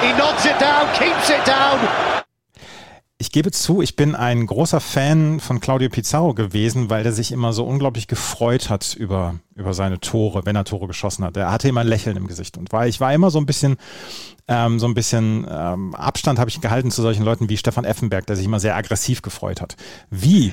He 0.04 0.12
nods 0.12 0.44
it 0.44 0.60
down, 0.60 0.92
keeps 1.00 1.32
it 1.32 1.48
down, 1.48 1.80
ich 3.22 3.32
gebe 3.32 3.52
zu, 3.52 3.84
ich 3.84 3.96
bin 3.96 4.16
ein 4.16 4.48
großer 4.48 4.80
Fan 4.80 5.40
von 5.40 5.60
Claudio 5.60 5.90
Pizarro 5.90 6.34
gewesen, 6.34 6.90
weil 6.90 7.04
der 7.04 7.14
sich 7.14 7.32
immer 7.32 7.54
so 7.54 7.64
unglaublich 7.64 8.08
gefreut 8.08 8.72
hat 8.72 8.96
über, 8.96 9.36
über 9.56 9.76
seine 9.76 10.00
Tore, 10.00 10.44
wenn 10.46 10.56
er 10.56 10.64
Tore 10.64 10.88
geschossen 10.88 11.24
hat. 11.24 11.38
Er 11.38 11.52
hatte 11.52 11.70
immer 11.70 11.82
ein 11.82 11.88
Lächeln 11.88 12.18
im 12.18 12.26
Gesicht 12.26 12.58
und 12.58 12.72
war, 12.74 12.88
ich 12.88 13.00
war 13.00 13.14
immer 13.14 13.30
so 13.30 13.38
ein 13.38 13.46
bisschen, 13.46 13.78
ähm, 14.48 14.80
so 14.80 14.88
ein 14.88 14.96
bisschen 14.96 15.46
ähm, 15.48 15.94
Abstand 15.94 16.40
habe 16.40 16.50
ich 16.50 16.60
gehalten 16.62 16.90
zu 16.90 17.04
solchen 17.04 17.24
Leuten 17.24 17.48
wie 17.48 17.58
Stefan 17.58 17.86
Effenberg, 17.86 18.26
der 18.26 18.36
sich 18.36 18.46
immer 18.46 18.60
sehr 18.60 18.76
aggressiv 18.76 19.22
gefreut 19.22 19.62
hat. 19.62 19.76
Wie 20.10 20.52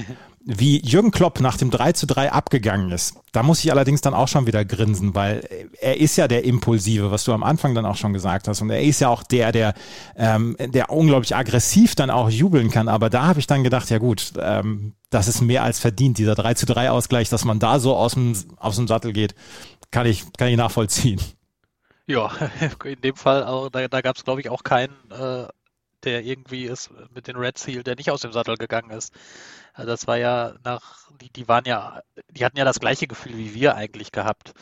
wie 0.50 0.80
Jürgen 0.80 1.10
Klopp 1.10 1.40
nach 1.40 1.58
dem 1.58 1.70
3 1.70 1.92
zu 1.92 2.06
3 2.06 2.32
abgegangen 2.32 2.90
ist, 2.90 3.16
da 3.32 3.42
muss 3.42 3.62
ich 3.62 3.70
allerdings 3.70 4.00
dann 4.00 4.14
auch 4.14 4.28
schon 4.28 4.46
wieder 4.46 4.64
grinsen, 4.64 5.14
weil 5.14 5.46
er 5.78 5.98
ist 5.98 6.16
ja 6.16 6.26
der 6.26 6.44
Impulsive, 6.44 7.10
was 7.10 7.24
du 7.24 7.34
am 7.34 7.42
Anfang 7.42 7.74
dann 7.74 7.84
auch 7.84 7.96
schon 7.96 8.14
gesagt 8.14 8.48
hast. 8.48 8.62
Und 8.62 8.70
er 8.70 8.80
ist 8.80 9.00
ja 9.00 9.10
auch 9.10 9.22
der, 9.22 9.52
der, 9.52 9.74
ähm, 10.16 10.56
der 10.58 10.88
unglaublich 10.88 11.36
aggressiv 11.36 11.96
dann 11.96 12.08
auch 12.08 12.30
jubeln 12.30 12.70
kann. 12.70 12.88
Aber 12.88 13.10
da 13.10 13.26
habe 13.26 13.40
ich 13.40 13.46
dann 13.46 13.62
gedacht, 13.62 13.90
ja 13.90 13.98
gut, 13.98 14.32
ähm, 14.40 14.94
das 15.10 15.28
ist 15.28 15.42
mehr 15.42 15.64
als 15.64 15.80
verdient, 15.80 16.16
dieser 16.16 16.34
3 16.34 16.54
zu 16.54 16.64
3 16.64 16.92
Ausgleich, 16.92 17.28
dass 17.28 17.44
man 17.44 17.58
da 17.58 17.78
so 17.78 17.94
aus 17.94 18.14
dem, 18.14 18.34
aus 18.56 18.76
dem 18.76 18.88
Sattel 18.88 19.12
geht, 19.12 19.34
kann 19.90 20.06
ich, 20.06 20.32
kann 20.38 20.48
ich 20.48 20.56
nachvollziehen. 20.56 21.20
Ja, 22.06 22.32
in 22.84 23.02
dem 23.02 23.16
Fall, 23.16 23.44
auch, 23.44 23.68
da, 23.68 23.86
da 23.86 24.00
gab 24.00 24.16
es, 24.16 24.24
glaube 24.24 24.40
ich, 24.40 24.48
auch 24.48 24.64
keinen, 24.64 24.96
äh, 25.10 25.46
der 26.04 26.24
irgendwie 26.24 26.64
ist 26.64 26.88
mit 27.14 27.26
den 27.26 27.36
Red 27.36 27.58
Seal, 27.58 27.82
der 27.82 27.96
nicht 27.96 28.10
aus 28.10 28.22
dem 28.22 28.32
Sattel 28.32 28.56
gegangen 28.56 28.92
ist. 28.92 29.12
Also 29.78 29.92
das 29.92 30.08
war 30.08 30.16
ja 30.16 30.54
nach, 30.64 31.08
die, 31.20 31.30
die 31.30 31.46
waren 31.46 31.64
ja, 31.64 32.02
die 32.30 32.44
hatten 32.44 32.58
ja 32.58 32.64
das 32.64 32.80
gleiche 32.80 33.06
Gefühl 33.06 33.36
wie 33.38 33.54
wir 33.54 33.76
eigentlich 33.76 34.10
gehabt. 34.10 34.52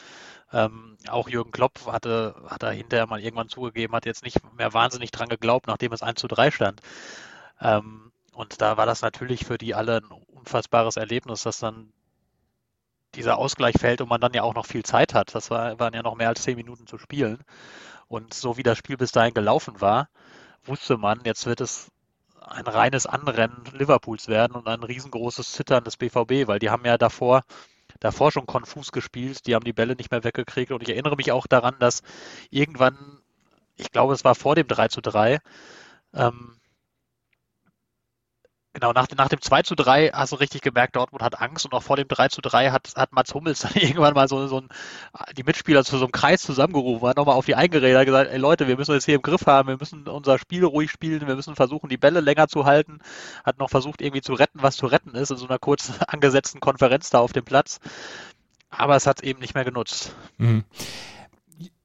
Ähm, 0.53 0.99
auch 1.09 1.31
Jürgen 1.31 1.53
Klopp 1.53 1.87
hatte, 1.87 2.35
hat 2.47 2.63
er 2.63 2.73
hinterher 2.73 3.07
mal 3.07 3.21
irgendwann 3.21 3.49
zugegeben, 3.49 3.95
hat 3.95 4.05
jetzt 4.05 4.25
nicht 4.25 4.41
mehr 4.59 4.75
wahnsinnig 4.75 5.11
dran 5.13 5.31
geglaubt, 5.31 5.69
nachdem 5.69 5.93
es 5.93 6.03
1 6.03 6.21
zu 6.21 6.29
3 6.29 6.51
stand. 6.51 6.83
Ähm, 7.63 8.13
und 8.35 8.61
da 8.61 8.77
war 8.77 8.85
das 8.85 9.01
natürlich 9.01 9.47
für 9.47 9.57
die 9.57 9.75
alle 9.75 10.03
ein 10.03 10.11
unfassbares 10.27 10.99
Erlebnis, 10.99 11.45
dass 11.45 11.61
dann 11.61 11.95
dieser 13.15 13.39
Ausgleich 13.39 13.77
fällt 13.79 14.03
und 14.03 14.11
man 14.11 14.21
dann 14.21 14.35
ja 14.35 14.43
auch 14.43 14.55
noch 14.55 14.67
viel 14.67 14.83
Zeit 14.83 15.15
hat. 15.15 15.35
Das 15.35 15.51
war, 15.51 15.79
waren 15.81 15.95
ja 15.95 16.03
noch 16.03 16.17
mehr 16.17 16.29
als 16.29 16.43
zehn 16.43 16.57
Minuten 16.57 16.87
zu 16.87 16.99
spielen. 16.99 17.43
Und 18.09 18.35
so 18.35 18.59
wie 18.59 18.63
das 18.63 18.77
Spiel 18.77 18.99
bis 18.99 19.13
dahin 19.13 19.33
gelaufen 19.33 19.81
war, 19.81 20.11
wusste 20.65 20.99
man, 20.99 21.23
jetzt 21.25 21.47
wird 21.47 21.63
es 21.63 21.91
ein 22.41 22.67
reines 22.67 23.07
Anrennen 23.07 23.65
Liverpools 23.73 24.29
werden 24.29 24.55
und 24.55 24.69
ein 24.69 24.83
riesengroßes 24.83 25.53
Zittern 25.53 25.85
des 25.85 25.97
BVB, 25.97 26.47
weil 26.47 26.59
die 26.59 26.71
haben 26.71 26.85
ja 26.85 26.99
davor, 26.99 27.43
davor 28.01 28.33
schon 28.33 28.47
konfus 28.47 28.93
gespielt, 28.93 29.47
die 29.47 29.55
haben 29.55 29.65
die 29.65 29.73
Bälle 29.73 29.97
nicht 29.97 30.11
mehr 30.11 30.25
weggekriegt 30.25 30.73
und 30.73 30.83
ich 30.83 30.91
erinnere 30.91 31.17
mich 31.17 31.33
auch 31.33 31.47
daran, 31.47 31.77
dass 31.79 32.03
irgendwann, 32.51 33.21
ich 33.77 33.91
glaube, 33.91 34.15
es 34.15 34.25
war 34.25 34.35
vor 34.35 34.55
dem 34.55 34.69
3 34.69 34.89
zu 34.89 35.01
3, 35.01 35.39
ähm, 36.15 36.56
Genau, 38.77 38.93
nach, 38.93 39.09
nach 39.17 39.31
dem 39.31 39.41
2 39.41 39.63
zu 39.63 39.75
3 39.75 40.11
hast 40.11 40.33
du 40.33 40.37
richtig 40.37 40.61
gemerkt, 40.61 40.97
Dortmund 40.97 41.23
hat 41.23 41.41
Angst 41.41 41.65
und 41.65 41.73
auch 41.73 41.83
vor 41.83 41.97
dem 41.97 42.09
3 42.09 42.29
zu 42.29 42.43
3 42.43 42.73
hat, 42.73 42.93
hat 42.95 43.11
Mats 43.11 43.33
Hummels 43.33 43.61
dann 43.63 43.73
irgendwann 43.75 44.13
mal 44.13 44.29
so, 44.29 44.47
so 44.49 44.61
ein, 44.61 44.69
die 45.35 45.45
Mitspieler 45.45 45.83
zu 45.83 45.97
so 45.97 46.05
einem 46.05 46.13
Kreis 46.13 46.43
zusammengerufen, 46.43 47.09
hat 47.09 47.17
nochmal 47.17 47.37
auf 47.37 47.47
die 47.47 47.55
eingeredet, 47.55 47.99
hat 47.99 48.05
gesagt, 48.05 48.31
ey 48.31 48.37
Leute, 48.37 48.69
wir 48.69 48.77
müssen 48.77 48.93
jetzt 48.93 49.07
hier 49.07 49.15
im 49.15 49.23
Griff 49.23 49.47
haben, 49.47 49.69
wir 49.69 49.79
müssen 49.79 50.07
unser 50.07 50.39
Spiel 50.39 50.63
ruhig 50.63 50.91
spielen, 50.91 51.27
wir 51.27 51.37
müssen 51.37 51.57
versuchen, 51.57 51.89
die 51.89 51.97
Bälle 51.97 52.21
länger 52.21 52.49
zu 52.49 52.67
halten, 52.67 52.99
hat 53.45 53.59
noch 53.59 53.71
versucht, 53.71 54.03
irgendwie 54.03 54.21
zu 54.21 54.35
retten, 54.35 54.63
was 54.63 54.77
zu 54.77 54.85
retten 54.85 55.15
ist, 55.15 55.31
in 55.31 55.39
so 55.39 55.47
einer 55.47 55.59
kurz 55.59 55.93
angesetzten 56.09 56.61
Konferenz 56.61 57.09
da 57.09 57.21
auf 57.21 57.33
dem 57.33 57.47
Platz. 57.47 57.81
Aber 58.69 58.95
es 58.95 59.07
hat 59.07 59.23
eben 59.23 59.41
nicht 59.41 59.55
mehr 59.55 59.65
genutzt. 59.65 60.15
Mhm. 60.37 60.65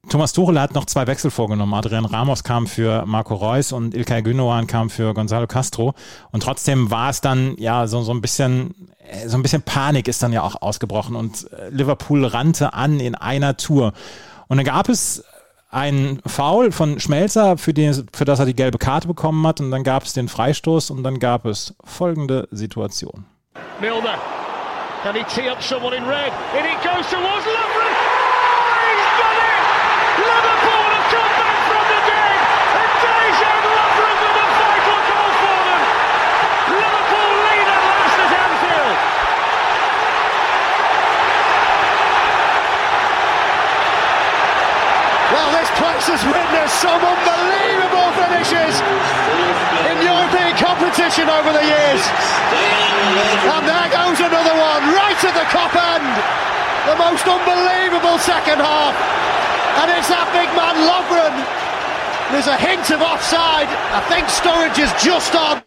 Thomas 0.08 0.32
Tuchel 0.32 0.60
hat 0.60 0.74
noch 0.74 0.86
zwei 0.86 1.06
Wechsel 1.06 1.30
vorgenommen. 1.30 1.72
Adrian 1.74 2.04
Ramos 2.04 2.42
kam 2.42 2.66
für 2.66 3.06
Marco 3.06 3.36
Reus 3.36 3.70
und 3.70 3.94
Ilkay 3.94 4.22
Gündogan 4.22 4.66
kam 4.66 4.90
für 4.90 5.14
Gonzalo 5.14 5.46
Castro. 5.46 5.94
Und 6.32 6.42
trotzdem 6.42 6.90
war 6.90 7.08
es 7.10 7.20
dann 7.20 7.54
ja 7.56 7.86
so, 7.86 8.02
so 8.02 8.12
ein 8.12 8.20
bisschen, 8.20 8.88
äh, 8.98 9.28
so 9.28 9.36
ein 9.36 9.42
bisschen 9.42 9.62
Panik 9.62 10.08
ist 10.08 10.22
dann 10.22 10.32
ja 10.32 10.42
auch 10.42 10.60
ausgebrochen 10.60 11.14
und 11.14 11.50
äh, 11.52 11.68
Liverpool 11.70 12.24
rannte 12.24 12.74
an 12.74 12.98
in 12.98 13.14
einer 13.14 13.56
Tour. 13.56 13.92
Und 14.48 14.56
dann 14.56 14.66
gab 14.66 14.88
es 14.88 15.24
einen 15.70 16.20
Foul 16.26 16.72
von 16.72 16.98
Schmelzer, 16.98 17.56
für, 17.56 17.72
den, 17.72 18.06
für 18.12 18.24
das 18.24 18.40
er 18.40 18.46
die 18.46 18.56
gelbe 18.56 18.78
Karte 18.78 19.06
bekommen 19.06 19.46
hat. 19.46 19.60
Und 19.60 19.70
dann 19.70 19.84
gab 19.84 20.02
es 20.02 20.12
den 20.14 20.28
Freistoß 20.28 20.90
und 20.90 21.04
dann 21.04 21.20
gab 21.20 21.46
es 21.46 21.74
folgende 21.84 22.48
Situation. 22.50 23.24
Milner, 23.80 24.18
can 25.04 25.14
he 25.14 25.22
tee 25.32 25.48
up 25.48 25.62
someone 25.62 25.96
in 25.96 26.02
red? 26.04 26.32
And 26.54 26.66
it 26.66 26.82
goes 26.82 27.08
towards 27.08 27.46
Lovren. 27.46 28.01
MLS 46.02 46.18
has 46.18 46.24
witnessed 46.26 46.80
some 46.82 46.98
unbelievable 46.98 48.10
finishes 48.18 48.74
in 49.86 49.96
European 50.02 50.54
competition 50.58 51.28
over 51.30 51.52
the 51.52 51.62
years. 51.62 52.02
And 53.54 53.62
there 53.66 53.88
goes 53.90 54.18
another 54.18 54.54
one, 54.58 54.82
right 54.94 55.20
at 55.22 55.34
the 55.34 55.46
cop 55.50 55.74
end. 55.74 56.10
The 56.90 56.96
most 56.98 57.26
unbelievable 57.26 58.18
second 58.18 58.58
half. 58.58 58.94
And 59.78 59.90
it's 59.96 60.08
that 60.08 60.26
big 60.34 60.50
man 60.58 60.74
Lovren. 60.90 61.34
There's 62.32 62.48
a 62.48 62.56
hint 62.56 62.90
of 62.90 63.00
offside. 63.00 63.68
I 63.92 64.00
think 64.08 64.26
Sturridge 64.26 64.78
is 64.82 64.92
just 65.02 65.34
on. 65.34 65.62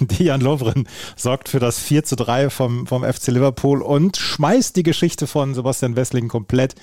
Dejan 0.00 0.40
Lovren 0.40 0.88
sorgt 1.16 1.48
für 1.50 1.58
das 1.58 1.78
4 1.78 2.04
zu 2.04 2.16
3 2.16 2.48
vom, 2.50 2.86
vom 2.86 3.04
FC 3.04 3.28
Liverpool 3.28 3.82
und 3.82 4.16
schmeißt 4.16 4.74
die 4.76 4.82
Geschichte 4.82 5.26
von 5.26 5.54
Sebastian 5.54 5.96
Wessling 5.96 6.28
komplett 6.28 6.74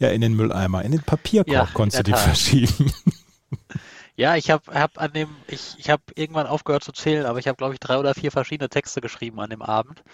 ja 0.00 0.08
in 0.10 0.20
den 0.20 0.34
Mülleimer. 0.34 0.82
In 0.82 0.92
den 0.92 1.02
Papierkorb 1.02 1.52
ja, 1.52 1.68
konntest 1.72 2.00
du 2.00 2.02
die 2.04 2.10
Tat. 2.12 2.20
verschieben. 2.20 2.92
Ja, 4.16 4.36
ich 4.36 4.50
habe 4.50 4.74
hab 4.74 5.00
an 5.00 5.14
dem, 5.14 5.34
ich, 5.46 5.76
ich 5.78 5.88
habe 5.88 6.02
irgendwann 6.14 6.46
aufgehört 6.46 6.84
zu 6.84 6.92
zählen, 6.92 7.24
aber 7.24 7.38
ich 7.38 7.48
habe, 7.48 7.56
glaube 7.56 7.72
ich, 7.72 7.80
drei 7.80 7.96
oder 7.96 8.12
vier 8.12 8.30
verschiedene 8.30 8.68
Texte 8.68 9.00
geschrieben 9.00 9.40
an 9.40 9.48
dem 9.48 9.62
Abend. 9.62 10.04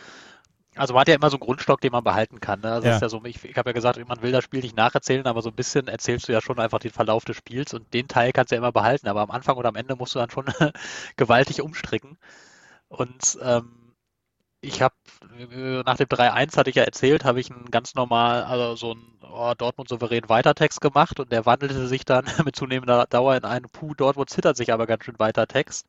Also 0.77 0.95
man 0.95 1.01
hat 1.01 1.09
ja 1.09 1.17
immer 1.17 1.29
so 1.29 1.39
einen 1.39 1.45
Grundstock, 1.45 1.81
den 1.81 1.91
man 1.91 2.05
behalten 2.05 2.39
kann. 2.39 2.61
Ne? 2.61 2.71
Also 2.71 2.87
ja. 2.87 2.95
ist 2.95 3.03
ja 3.03 3.09
so, 3.09 3.25
ich, 3.25 3.43
ich 3.45 3.57
habe 3.57 3.71
ja 3.71 3.73
gesagt, 3.73 3.99
man 4.07 4.23
will 4.23 4.31
das 4.31 4.45
Spiel 4.45 4.61
nicht 4.61 4.77
nacherzählen, 4.77 5.27
aber 5.27 5.43
so 5.43 5.49
ein 5.49 5.57
bisschen 5.57 5.89
erzählst 5.89 6.29
du 6.29 6.33
ja 6.33 6.41
schon 6.41 6.61
einfach 6.61 6.79
den 6.79 6.93
Verlauf 6.93 7.25
des 7.25 7.37
Spiels 7.37 7.75
und 7.75 7.93
den 7.95 8.07
Teil 8.07 8.33
kannst 8.33 8.53
du 8.53 8.55
ja 8.55 8.59
immer 8.59 8.71
behalten, 8.71 9.09
aber 9.09 9.23
am 9.23 9.31
Anfang 9.33 9.57
oder 9.57 9.71
am 9.71 9.77
Ende 9.77 9.97
musst 9.97 10.15
du 10.15 10.21
dann 10.21 10.31
schon 10.31 10.45
gewaltig 11.17 11.63
umstricken. 11.63 12.17
Und 12.89 13.39
ähm, 13.43 13.86
ich 14.67 14.83
habe 14.83 14.95
nach 15.85 15.97
dem 15.97 16.07
3-1 16.07 16.57
hatte 16.57 16.71
ich 16.71 16.77
ja 16.77 16.83
erzählt, 16.83 17.25
habe 17.25 17.41
ich 17.41 17.51
einen 17.51 17.71
ganz 17.71 17.95
normal, 17.95 18.45
also 18.45 18.75
so 18.77 18.93
einen 18.93 19.19
oh, 19.23 19.53
Dortmund 19.57 19.89
souverän 19.89 20.29
Weitertext 20.29 20.81
gemacht 20.81 21.21
und 21.21 21.31
der 21.31 21.47
wandelte 21.47 21.87
sich 21.87 22.05
dann 22.05 22.25
mit 22.45 22.57
zunehmender 22.57 23.07
Dauer 23.07 23.37
in 23.37 23.45
einen 23.45 23.69
Puh, 23.69 23.95
Dortmund 23.95 24.31
zittert 24.31 24.57
sich 24.57 24.73
aber 24.73 24.87
ganz 24.87 25.05
schön 25.05 25.19
weiter 25.19 25.47
Text. 25.47 25.87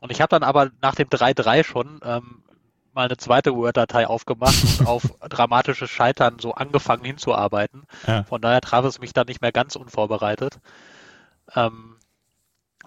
Und 0.00 0.12
ich 0.12 0.20
habe 0.20 0.30
dann 0.30 0.42
aber 0.42 0.70
nach 0.80 0.94
dem 0.94 1.08
3-3 1.08 1.64
schon 1.64 2.00
ähm, 2.04 2.42
mal 2.92 3.06
eine 3.06 3.16
zweite 3.16 3.54
Word-Datei 3.54 4.06
aufgemacht 4.06 4.80
und 4.80 4.86
auf 4.86 5.02
dramatisches 5.28 5.90
Scheitern 5.90 6.38
so 6.40 6.54
angefangen 6.54 7.04
hinzuarbeiten. 7.04 7.84
Ja. 8.06 8.24
Von 8.24 8.40
daher 8.40 8.60
traf 8.60 8.84
es 8.84 9.00
mich 9.00 9.12
dann 9.12 9.26
nicht 9.26 9.40
mehr 9.40 9.52
ganz 9.52 9.76
unvorbereitet. 9.76 10.60
Ähm, 11.54 11.97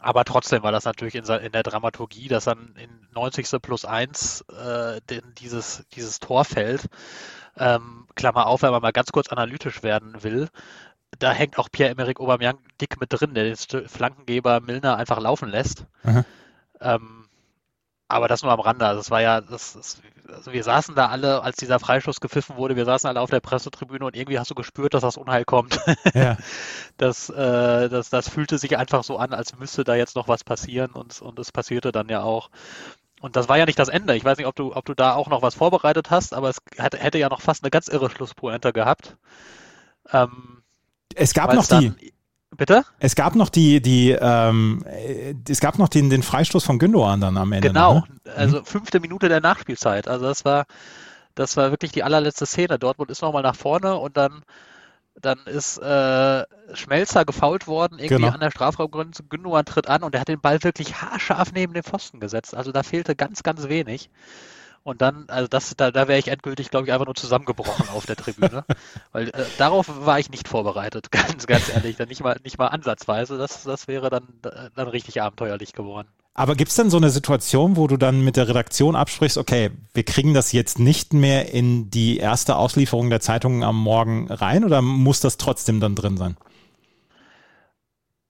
aber 0.01 0.25
trotzdem 0.25 0.63
war 0.63 0.71
das 0.71 0.85
natürlich 0.85 1.15
in, 1.15 1.25
in, 1.25 1.51
der 1.51 1.63
Dramaturgie, 1.63 2.27
dass 2.27 2.45
dann 2.45 2.75
in 2.77 2.89
90. 3.13 3.61
plus 3.61 3.85
1 3.85 4.45
äh, 4.49 5.01
dieses, 5.39 5.85
dieses 5.93 6.19
Tor 6.19 6.43
fällt. 6.43 6.87
Ähm, 7.57 8.07
Klammer 8.15 8.47
auf, 8.47 8.63
wenn 8.63 8.71
man 8.71 8.81
mal 8.81 8.91
ganz 8.91 9.11
kurz 9.11 9.29
analytisch 9.29 9.83
werden 9.83 10.23
will. 10.23 10.49
Da 11.19 11.31
hängt 11.31 11.59
auch 11.59 11.69
Pierre-Emerick 11.71 12.19
Aubameyang 12.19 12.57
dick 12.79 12.99
mit 12.99 13.09
drin, 13.11 13.33
der 13.33 13.43
den 13.43 13.87
Flankengeber 13.87 14.59
Milner 14.61 14.95
einfach 14.95 15.19
laufen 15.19 15.49
lässt. 15.49 15.85
Ähm, 16.79 17.20
aber 18.11 18.27
das 18.27 18.43
nur 18.43 18.51
am 18.51 18.59
Rande. 18.59 18.85
Also 18.85 18.99
es 18.99 19.11
war 19.11 19.21
ja, 19.21 19.41
das, 19.41 19.73
das, 19.73 20.01
also 20.27 20.53
wir 20.53 20.63
saßen 20.63 20.95
da 20.95 21.07
alle, 21.07 21.41
als 21.43 21.57
dieser 21.57 21.79
Freischuss 21.79 22.19
gepfiffen 22.19 22.57
wurde, 22.57 22.75
wir 22.75 22.85
saßen 22.85 23.07
alle 23.07 23.21
auf 23.21 23.29
der 23.29 23.39
Pressetribüne 23.39 24.05
und 24.05 24.15
irgendwie 24.15 24.39
hast 24.39 24.51
du 24.51 24.55
gespürt, 24.55 24.93
dass 24.93 25.01
das 25.01 25.17
Unheil 25.17 25.45
kommt. 25.45 25.79
Ja. 26.13 26.37
das, 26.97 27.29
äh, 27.29 27.89
das, 27.89 28.09
das 28.09 28.29
fühlte 28.29 28.57
sich 28.57 28.77
einfach 28.77 29.03
so 29.03 29.17
an, 29.17 29.33
als 29.33 29.57
müsste 29.57 29.83
da 29.83 29.95
jetzt 29.95 30.15
noch 30.15 30.27
was 30.27 30.43
passieren 30.43 30.91
und, 30.91 31.21
und 31.21 31.39
es 31.39 31.51
passierte 31.51 31.91
dann 31.91 32.09
ja 32.09 32.21
auch. 32.21 32.49
Und 33.21 33.35
das 33.35 33.47
war 33.47 33.57
ja 33.57 33.65
nicht 33.65 33.79
das 33.79 33.87
Ende. 33.87 34.15
Ich 34.15 34.25
weiß 34.25 34.37
nicht, 34.37 34.47
ob 34.47 34.55
du, 34.55 34.75
ob 34.75 34.83
du 34.85 34.95
da 34.95 35.13
auch 35.13 35.29
noch 35.29 35.41
was 35.41 35.55
vorbereitet 35.55 36.09
hast, 36.09 36.33
aber 36.33 36.49
es 36.49 36.57
hätte, 36.75 36.97
hätte 36.97 37.19
ja 37.19 37.29
noch 37.29 37.41
fast 37.41 37.63
eine 37.63 37.69
ganz 37.69 37.87
irre 37.87 38.09
Schlusspointe 38.09 38.73
gehabt. 38.73 39.15
Ähm, 40.11 40.63
es 41.15 41.33
gab 41.33 41.53
noch 41.53 41.67
die, 41.67 42.13
Bitte? 42.57 42.83
Es 42.99 43.15
gab 43.15 43.35
noch 43.35 43.49
die, 43.49 43.81
die, 43.81 44.11
ähm, 44.11 44.83
es 45.47 45.61
gab 45.61 45.77
noch 45.79 45.87
den, 45.87 46.09
den 46.09 46.21
Freistoß 46.21 46.63
von 46.65 46.79
Gündogan 46.79 47.21
dann 47.21 47.37
am 47.37 47.51
Ende. 47.53 47.69
Genau, 47.69 47.95
ne? 47.95 48.03
also 48.35 48.59
mhm. 48.59 48.65
fünfte 48.65 48.99
Minute 48.99 49.29
der 49.29 49.39
Nachspielzeit. 49.39 50.07
Also 50.07 50.25
das 50.25 50.43
war, 50.43 50.65
das 51.33 51.55
war 51.55 51.71
wirklich 51.71 51.93
die 51.93 52.03
allerletzte 52.03 52.45
Szene. 52.45 52.77
Dortmund 52.77 53.09
ist 53.09 53.21
nochmal 53.21 53.43
nach 53.43 53.55
vorne 53.55 53.95
und 53.95 54.17
dann, 54.17 54.43
dann 55.15 55.39
ist 55.45 55.77
äh, 55.77 56.43
Schmelzer 56.73 57.23
gefault 57.23 57.67
worden, 57.67 57.99
irgendwie 57.99 58.23
genau. 58.23 58.33
an 58.33 58.41
der 58.41 58.51
Strafraumgrenze. 58.51 59.23
Gündogan 59.23 59.65
tritt 59.65 59.87
an 59.87 60.03
und 60.03 60.13
er 60.13 60.21
hat 60.21 60.27
den 60.27 60.41
Ball 60.41 60.61
wirklich 60.61 61.01
haarscharf 61.01 61.53
neben 61.53 61.73
den 61.73 61.83
Pfosten 61.83 62.19
gesetzt. 62.19 62.53
Also 62.53 62.73
da 62.73 62.83
fehlte 62.83 63.15
ganz, 63.15 63.43
ganz 63.43 63.69
wenig. 63.69 64.09
Und 64.83 65.01
dann, 65.01 65.25
also 65.27 65.47
das, 65.47 65.75
da, 65.77 65.91
da 65.91 66.07
wäre 66.07 66.17
ich 66.17 66.27
endgültig, 66.27 66.71
glaube 66.71 66.87
ich, 66.87 66.93
einfach 66.93 67.05
nur 67.05 67.15
zusammengebrochen 67.15 67.89
auf 67.89 68.05
der 68.07 68.15
Tribüne. 68.15 68.65
Weil 69.11 69.29
äh, 69.29 69.45
darauf 69.57 70.05
war 70.05 70.19
ich 70.19 70.31
nicht 70.31 70.47
vorbereitet, 70.47 71.11
ganz, 71.11 71.45
ganz 71.45 71.69
ehrlich. 71.69 71.97
Dann 71.97 72.07
nicht 72.07 72.23
mal, 72.23 72.39
nicht 72.43 72.57
mal 72.57 72.67
ansatzweise. 72.67 73.37
Das, 73.37 73.63
das 73.63 73.87
wäre 73.87 74.09
dann, 74.09 74.27
dann 74.41 74.87
richtig 74.87 75.21
abenteuerlich 75.21 75.73
geworden. 75.73 76.07
Aber 76.33 76.55
gibt 76.55 76.69
es 76.69 76.77
denn 76.77 76.89
so 76.89 76.97
eine 76.97 77.09
Situation, 77.09 77.75
wo 77.75 77.87
du 77.87 77.97
dann 77.97 78.21
mit 78.21 78.37
der 78.37 78.47
Redaktion 78.47 78.95
absprichst, 78.95 79.37
okay, 79.37 79.71
wir 79.93 80.03
kriegen 80.03 80.33
das 80.33 80.53
jetzt 80.53 80.79
nicht 80.79 81.13
mehr 81.13 81.53
in 81.53 81.91
die 81.91 82.17
erste 82.17 82.55
Auslieferung 82.55 83.09
der 83.09 83.19
Zeitungen 83.19 83.63
am 83.63 83.77
Morgen 83.77 84.31
rein 84.31 84.63
oder 84.63 84.81
muss 84.81 85.19
das 85.19 85.37
trotzdem 85.37 85.81
dann 85.81 85.93
drin 85.93 86.17
sein? 86.17 86.37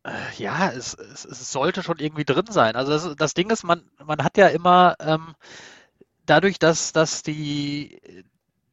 Äh, 0.03 0.09
ja, 0.37 0.71
es, 0.71 0.95
es, 0.95 1.25
es 1.25 1.51
sollte 1.51 1.83
schon 1.83 1.99
irgendwie 1.99 2.25
drin 2.25 2.47
sein. 2.49 2.75
Also 2.75 2.91
das, 2.91 3.15
das 3.15 3.33
Ding 3.35 3.51
ist, 3.51 3.63
man, 3.63 3.83
man 4.03 4.23
hat 4.23 4.35
ja 4.35 4.47
immer 4.47 4.95
ähm, 4.99 5.35
dadurch, 6.25 6.59
dass, 6.59 6.91
dass 6.93 7.23
die, 7.23 8.01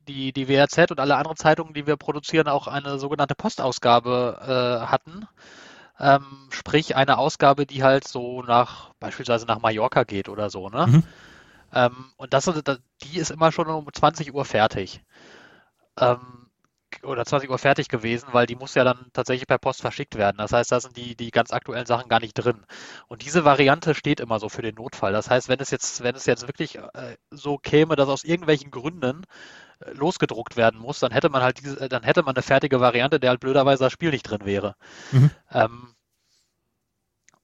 die, 0.07 0.32
die 0.32 0.49
WRZ 0.49 0.90
und 0.90 1.01
alle 1.01 1.16
anderen 1.16 1.36
Zeitungen, 1.36 1.74
die 1.74 1.86
wir 1.86 1.96
produzieren, 1.96 2.49
auch 2.49 2.66
eine 2.66 2.99
sogenannte 2.99 3.34
Postausgabe 3.34 4.38
äh, 4.40 4.86
hatten, 4.86 5.26
ähm, 6.01 6.49
sprich 6.51 6.96
eine 6.96 7.18
Ausgabe, 7.18 7.66
die 7.66 7.82
halt 7.82 8.07
so 8.07 8.42
nach, 8.42 8.92
beispielsweise 9.01 9.46
nach 9.46 9.61
Mallorca 9.61 10.05
geht 10.05 10.28
oder 10.28 10.51
so, 10.51 10.68
ne? 10.68 10.86
Mhm. 10.86 11.05
Ähm, 11.72 12.12
und 12.16 12.32
das, 12.32 12.51
die 13.03 13.18
ist 13.18 13.30
immer 13.30 13.53
schon 13.53 13.68
um 13.68 13.86
20 13.92 14.32
Uhr 14.32 14.44
fertig. 14.44 15.03
Ähm, 16.01 16.47
oder 17.03 17.24
20 17.24 17.51
Uhr 17.51 17.59
fertig 17.59 17.89
gewesen, 17.89 18.28
weil 18.32 18.47
die 18.47 18.57
muss 18.57 18.74
ja 18.74 18.84
dann 18.84 19.07
tatsächlich 19.12 19.47
per 19.47 19.59
Post 19.59 19.80
verschickt 19.80 20.16
werden. 20.16 20.39
Das 20.39 20.53
heißt, 20.53 20.72
da 20.72 20.80
sind 20.80 20.97
die, 20.97 21.16
die 21.16 21.30
ganz 21.30 21.53
aktuellen 21.53 21.86
Sachen 21.86 22.09
gar 22.09 22.20
nicht 22.20 22.34
drin. 22.34 22.64
Und 23.09 23.24
diese 23.24 23.45
Variante 23.45 23.95
steht 23.95 24.20
immer 24.20 24.41
so 24.41 24.49
für 24.49 24.62
den 24.62 24.74
Notfall. 24.74 25.12
Das 25.12 25.30
heißt, 25.30 25.49
wenn 25.49 25.61
es 25.61 25.70
jetzt, 25.70 26.03
wenn 26.03 26.14
es 26.14 26.26
jetzt 26.26 26.47
wirklich 26.47 26.76
äh, 26.76 27.16
so 27.30 27.59
käme, 27.59 27.97
dass 27.97 28.09
aus 28.09 28.24
irgendwelchen 28.24 28.70
Gründen 28.70 29.24
äh, 29.80 29.93
losgedruckt 29.93 30.57
werden 30.57 30.80
muss, 30.80 30.99
dann 30.99 31.12
hätte 31.12 31.28
man 31.28 31.43
halt 31.43 31.59
diese, 31.61 31.89
dann 31.89 32.03
hätte 32.03 32.22
man 32.22 32.34
eine 32.34 32.43
fertige 32.43 32.80
Variante, 32.80 33.20
der 33.20 33.30
halt 33.30 33.41
blöderweise 33.41 33.84
das 33.84 33.93
Spiel 33.93 34.11
nicht 34.11 34.24
drin 34.24 34.45
wäre. 34.45 34.74
Mhm. 35.12 35.30
Ähm, 35.53 35.95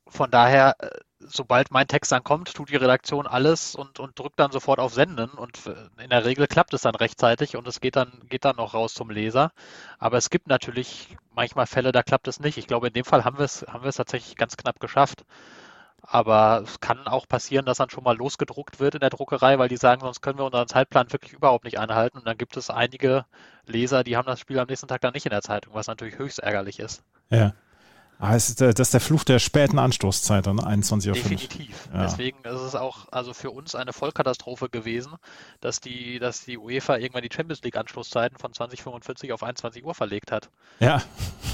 von 0.07 0.31
daher, 0.31 0.77
äh, 0.79 0.91
sobald 1.27 1.71
mein 1.71 1.89
Text 1.89 2.13
dann 2.13 2.25
kommt, 2.25 2.55
tut 2.55 2.71
die 2.71 2.77
Redaktion 2.77 3.27
alles 3.27 3.75
und, 3.75 3.99
und 4.01 4.19
drückt 4.19 4.39
dann 4.39 4.53
sofort 4.53 4.79
auf 4.79 4.95
Senden 4.95 5.31
und 5.31 5.67
äh, 5.67 6.03
in 6.03 6.11
der 6.11 6.25
Regel 6.25 6.47
klappt 6.47 6.75
es 6.75 6.83
dann 6.83 6.95
rechtzeitig 6.95 7.57
und 7.57 7.67
es 7.67 7.81
geht 7.81 7.97
dann, 7.97 8.23
geht 8.29 8.45
dann 8.45 8.57
noch 8.57 8.75
raus 8.75 8.95
zum 8.95 9.11
Leser. 9.11 9.53
Aber 9.99 10.17
es 10.17 10.31
gibt 10.31 10.49
natürlich 10.49 11.17
manchmal 11.35 11.67
Fälle, 11.67 11.93
da 11.93 12.03
klappt 12.03 12.29
es 12.29 12.41
nicht. 12.41 12.59
Ich 12.59 12.67
glaube, 12.67 12.89
in 12.89 12.93
dem 12.93 13.05
Fall 13.05 13.25
haben 13.25 13.39
wir 13.39 13.45
es, 13.45 13.65
haben 13.69 13.85
wir 13.85 13.89
es 13.89 13.97
tatsächlich 13.97 14.37
ganz 14.37 14.57
knapp 14.57 14.81
geschafft. 14.81 15.25
Aber 16.07 16.63
es 16.65 16.81
kann 16.81 17.07
auch 17.07 17.27
passieren, 17.27 17.65
dass 17.65 17.79
dann 17.79 17.89
schon 17.89 18.05
mal 18.05 18.17
losgedruckt 18.17 18.79
wird 18.79 18.95
in 18.95 19.01
der 19.01 19.09
Druckerei, 19.11 19.59
weil 19.59 19.71
die 19.71 19.79
sagen, 19.79 20.03
sonst 20.03 20.21
können 20.21 20.39
wir 20.39 20.45
unseren 20.45 20.69
Zeitplan 20.69 21.11
wirklich 21.13 21.33
überhaupt 21.33 21.65
nicht 21.65 21.79
einhalten. 21.79 22.19
Und 22.19 22.27
dann 22.27 22.37
gibt 22.37 22.59
es 22.59 22.69
einige 22.69 23.25
Leser, 23.65 24.05
die 24.05 24.17
haben 24.17 24.27
das 24.27 24.39
Spiel 24.39 24.59
am 24.59 24.67
nächsten 24.69 24.87
Tag 24.87 25.01
dann 25.01 25.15
nicht 25.15 25.25
in 25.25 25.31
der 25.31 25.41
Zeitung, 25.41 25.73
was 25.75 25.87
natürlich 25.87 26.19
höchst 26.19 26.41
ärgerlich 26.41 26.79
ist. 26.79 27.03
Ja. 27.31 27.55
Ah, 28.19 28.37
ist, 28.37 28.61
das 28.61 28.79
ist 28.79 28.95
der 28.95 29.01
Fluch 29.01 29.25
der 29.25 29.39
späten 29.39 29.79
Anstoßzeit, 29.79 30.47
dann 30.47 30.61
21.05 30.61 31.09
Uhr. 31.09 31.15
Definitiv. 31.15 31.89
Ja. 31.93 32.03
Deswegen 32.05 32.39
ist 32.45 32.61
es 32.61 32.75
auch 32.75 33.09
also 33.11 33.35
für 33.35 33.51
uns 33.51 33.75
eine 33.75 33.93
Vollkatastrophe 33.93 34.69
gewesen, 34.69 35.15
dass 35.61 35.81
die, 35.81 36.19
dass 36.21 36.45
die 36.45 36.57
UEFA 36.57 36.97
irgendwann 36.97 37.23
die 37.23 37.35
Champions 37.35 37.63
League 37.63 37.77
Anstoßzeiten 37.77 38.39
von 38.39 38.53
2045 38.53 39.33
auf 39.33 39.43
21 39.43 39.85
Uhr 39.85 39.95
verlegt 39.95 40.31
hat. 40.31 40.49
Ja. 40.79 41.03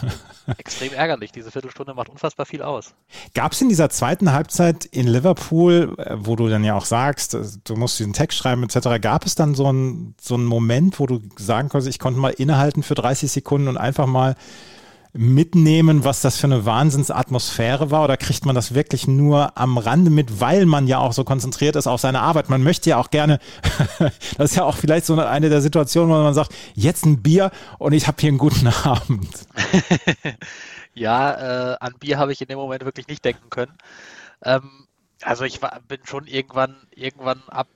Extrem 0.59 0.93
ärgerlich. 0.93 1.33
Diese 1.33 1.51
Viertelstunde 1.51 1.95
macht 1.95 2.09
unfassbar 2.09 2.47
viel 2.47 2.63
aus. 2.63 2.95
Gab 3.35 3.53
es 3.53 3.61
in 3.61 3.69
dieser 3.69 3.89
zweiten 3.91 4.33
Halbzeit 4.33 4.85
in 4.85 5.07
Liverpool, 5.07 5.95
äh, 5.99 6.17
wo 6.19 6.37
du 6.37 6.49
dann 6.49 6.63
ja 6.63 6.75
auch 6.75 6.85
sagst, 6.85 7.35
äh, 7.35 7.43
du 7.65 7.75
musst 7.75 7.99
diesen 7.99 8.13
Text 8.13 8.39
schreiben 8.39 8.63
etc., 8.63 9.01
gab 9.01 9.25
es 9.25 9.35
dann 9.35 9.55
so 9.55 9.67
einen 9.67 10.15
so 10.21 10.35
einen 10.35 10.45
Moment, 10.45 11.01
wo 11.01 11.07
du 11.07 11.21
sagen 11.37 11.69
konntest, 11.69 11.89
ich 11.89 11.99
konnte 11.99 12.21
mal 12.21 12.31
innehalten 12.31 12.83
für 12.83 12.95
30 12.95 13.33
Sekunden 13.33 13.69
und 13.69 13.77
einfach 13.79 14.07
mal 14.07 14.37
mitnehmen, 15.13 16.05
was 16.05 16.21
das 16.21 16.37
für 16.37 16.47
eine 16.47 16.65
Wahnsinnsatmosphäre 16.65 17.91
war? 17.91 18.05
Oder 18.05 18.17
kriegt 18.17 18.47
man 18.47 18.55
das 18.55 18.75
wirklich 18.75 19.09
nur 19.09 19.57
am 19.59 19.79
Rande 19.79 20.11
mit, 20.11 20.41
weil 20.41 20.67
man 20.67 20.87
ja 20.87 20.99
auch 20.99 21.13
so 21.13 21.25
konzentriert 21.25 21.77
ist 21.77 21.87
auf 21.87 22.01
seine 22.01 22.21
Arbeit? 22.21 22.49
Man 22.49 22.63
möchte 22.63 22.91
ja 22.91 22.97
auch 22.97 23.11
gerne, 23.11 23.39
das 24.39 24.51
ist 24.51 24.57
ja 24.57 24.65
auch 24.65 24.77
vielleicht 24.77 25.07
so 25.07 25.19
eine 25.19 25.49
der 25.49 25.61
Situationen, 25.61 26.11
wo 26.11 26.23
man 26.23 26.35
sagt, 26.35 26.55
jetzt 26.75 27.05
ein 27.05 27.23
Bier 27.23 27.51
und 27.79 27.93
ich 27.93 28.07
habe 28.07 28.17
hier 28.21 28.29
einen 28.29 28.39
guten 28.39 28.67
Abend. 28.85 29.47
ja, 30.95 31.73
äh, 31.73 31.77
an 31.81 31.95
Bier 31.99 32.19
habe 32.19 32.33
ich 32.33 32.41
in 32.41 32.49
dem 32.49 32.59
Moment 32.59 32.85
wirklich 32.85 33.09
nicht 33.09 33.25
denken 33.25 33.51
können. 33.51 33.73
Ähm, 34.45 34.87
also 35.23 35.45
ich 35.45 35.61
war, 35.61 35.81
bin 35.87 36.01
schon 36.05 36.27
irgendwann, 36.27 36.77
irgendwann 36.95 37.43
ab 37.49 37.69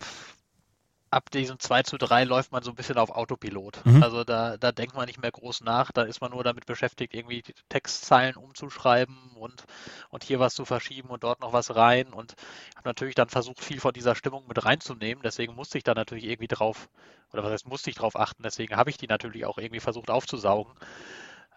ab 1.14 1.30
diesem 1.30 1.60
2 1.60 1.84
zu 1.84 1.96
3 1.96 2.24
läuft 2.24 2.50
man 2.50 2.64
so 2.64 2.70
ein 2.70 2.74
bisschen 2.74 2.98
auf 2.98 3.10
Autopilot. 3.10 3.86
Mhm. 3.86 4.02
Also 4.02 4.24
da, 4.24 4.56
da 4.56 4.72
denkt 4.72 4.96
man 4.96 5.06
nicht 5.06 5.22
mehr 5.22 5.30
groß 5.30 5.60
nach, 5.60 5.92
da 5.92 6.02
ist 6.02 6.20
man 6.20 6.32
nur 6.32 6.42
damit 6.42 6.66
beschäftigt, 6.66 7.14
irgendwie 7.14 7.44
Textzeilen 7.68 8.36
umzuschreiben 8.36 9.16
und, 9.36 9.64
und 10.10 10.24
hier 10.24 10.40
was 10.40 10.54
zu 10.54 10.64
verschieben 10.64 11.10
und 11.10 11.22
dort 11.22 11.40
noch 11.40 11.52
was 11.52 11.76
rein. 11.76 12.12
Und 12.12 12.34
habe 12.76 12.88
natürlich 12.88 13.14
dann 13.14 13.28
versucht, 13.28 13.62
viel 13.62 13.78
von 13.78 13.92
dieser 13.92 14.16
Stimmung 14.16 14.48
mit 14.48 14.64
reinzunehmen. 14.64 15.22
Deswegen 15.22 15.54
musste 15.54 15.78
ich 15.78 15.84
da 15.84 15.94
natürlich 15.94 16.24
irgendwie 16.24 16.48
drauf, 16.48 16.88
oder 17.32 17.44
was 17.44 17.52
heißt, 17.52 17.68
musste 17.68 17.90
ich 17.90 17.96
drauf 17.96 18.18
achten. 18.18 18.42
Deswegen 18.42 18.76
habe 18.76 18.90
ich 18.90 18.96
die 18.96 19.06
natürlich 19.06 19.46
auch 19.46 19.58
irgendwie 19.58 19.80
versucht 19.80 20.10
aufzusaugen. 20.10 20.74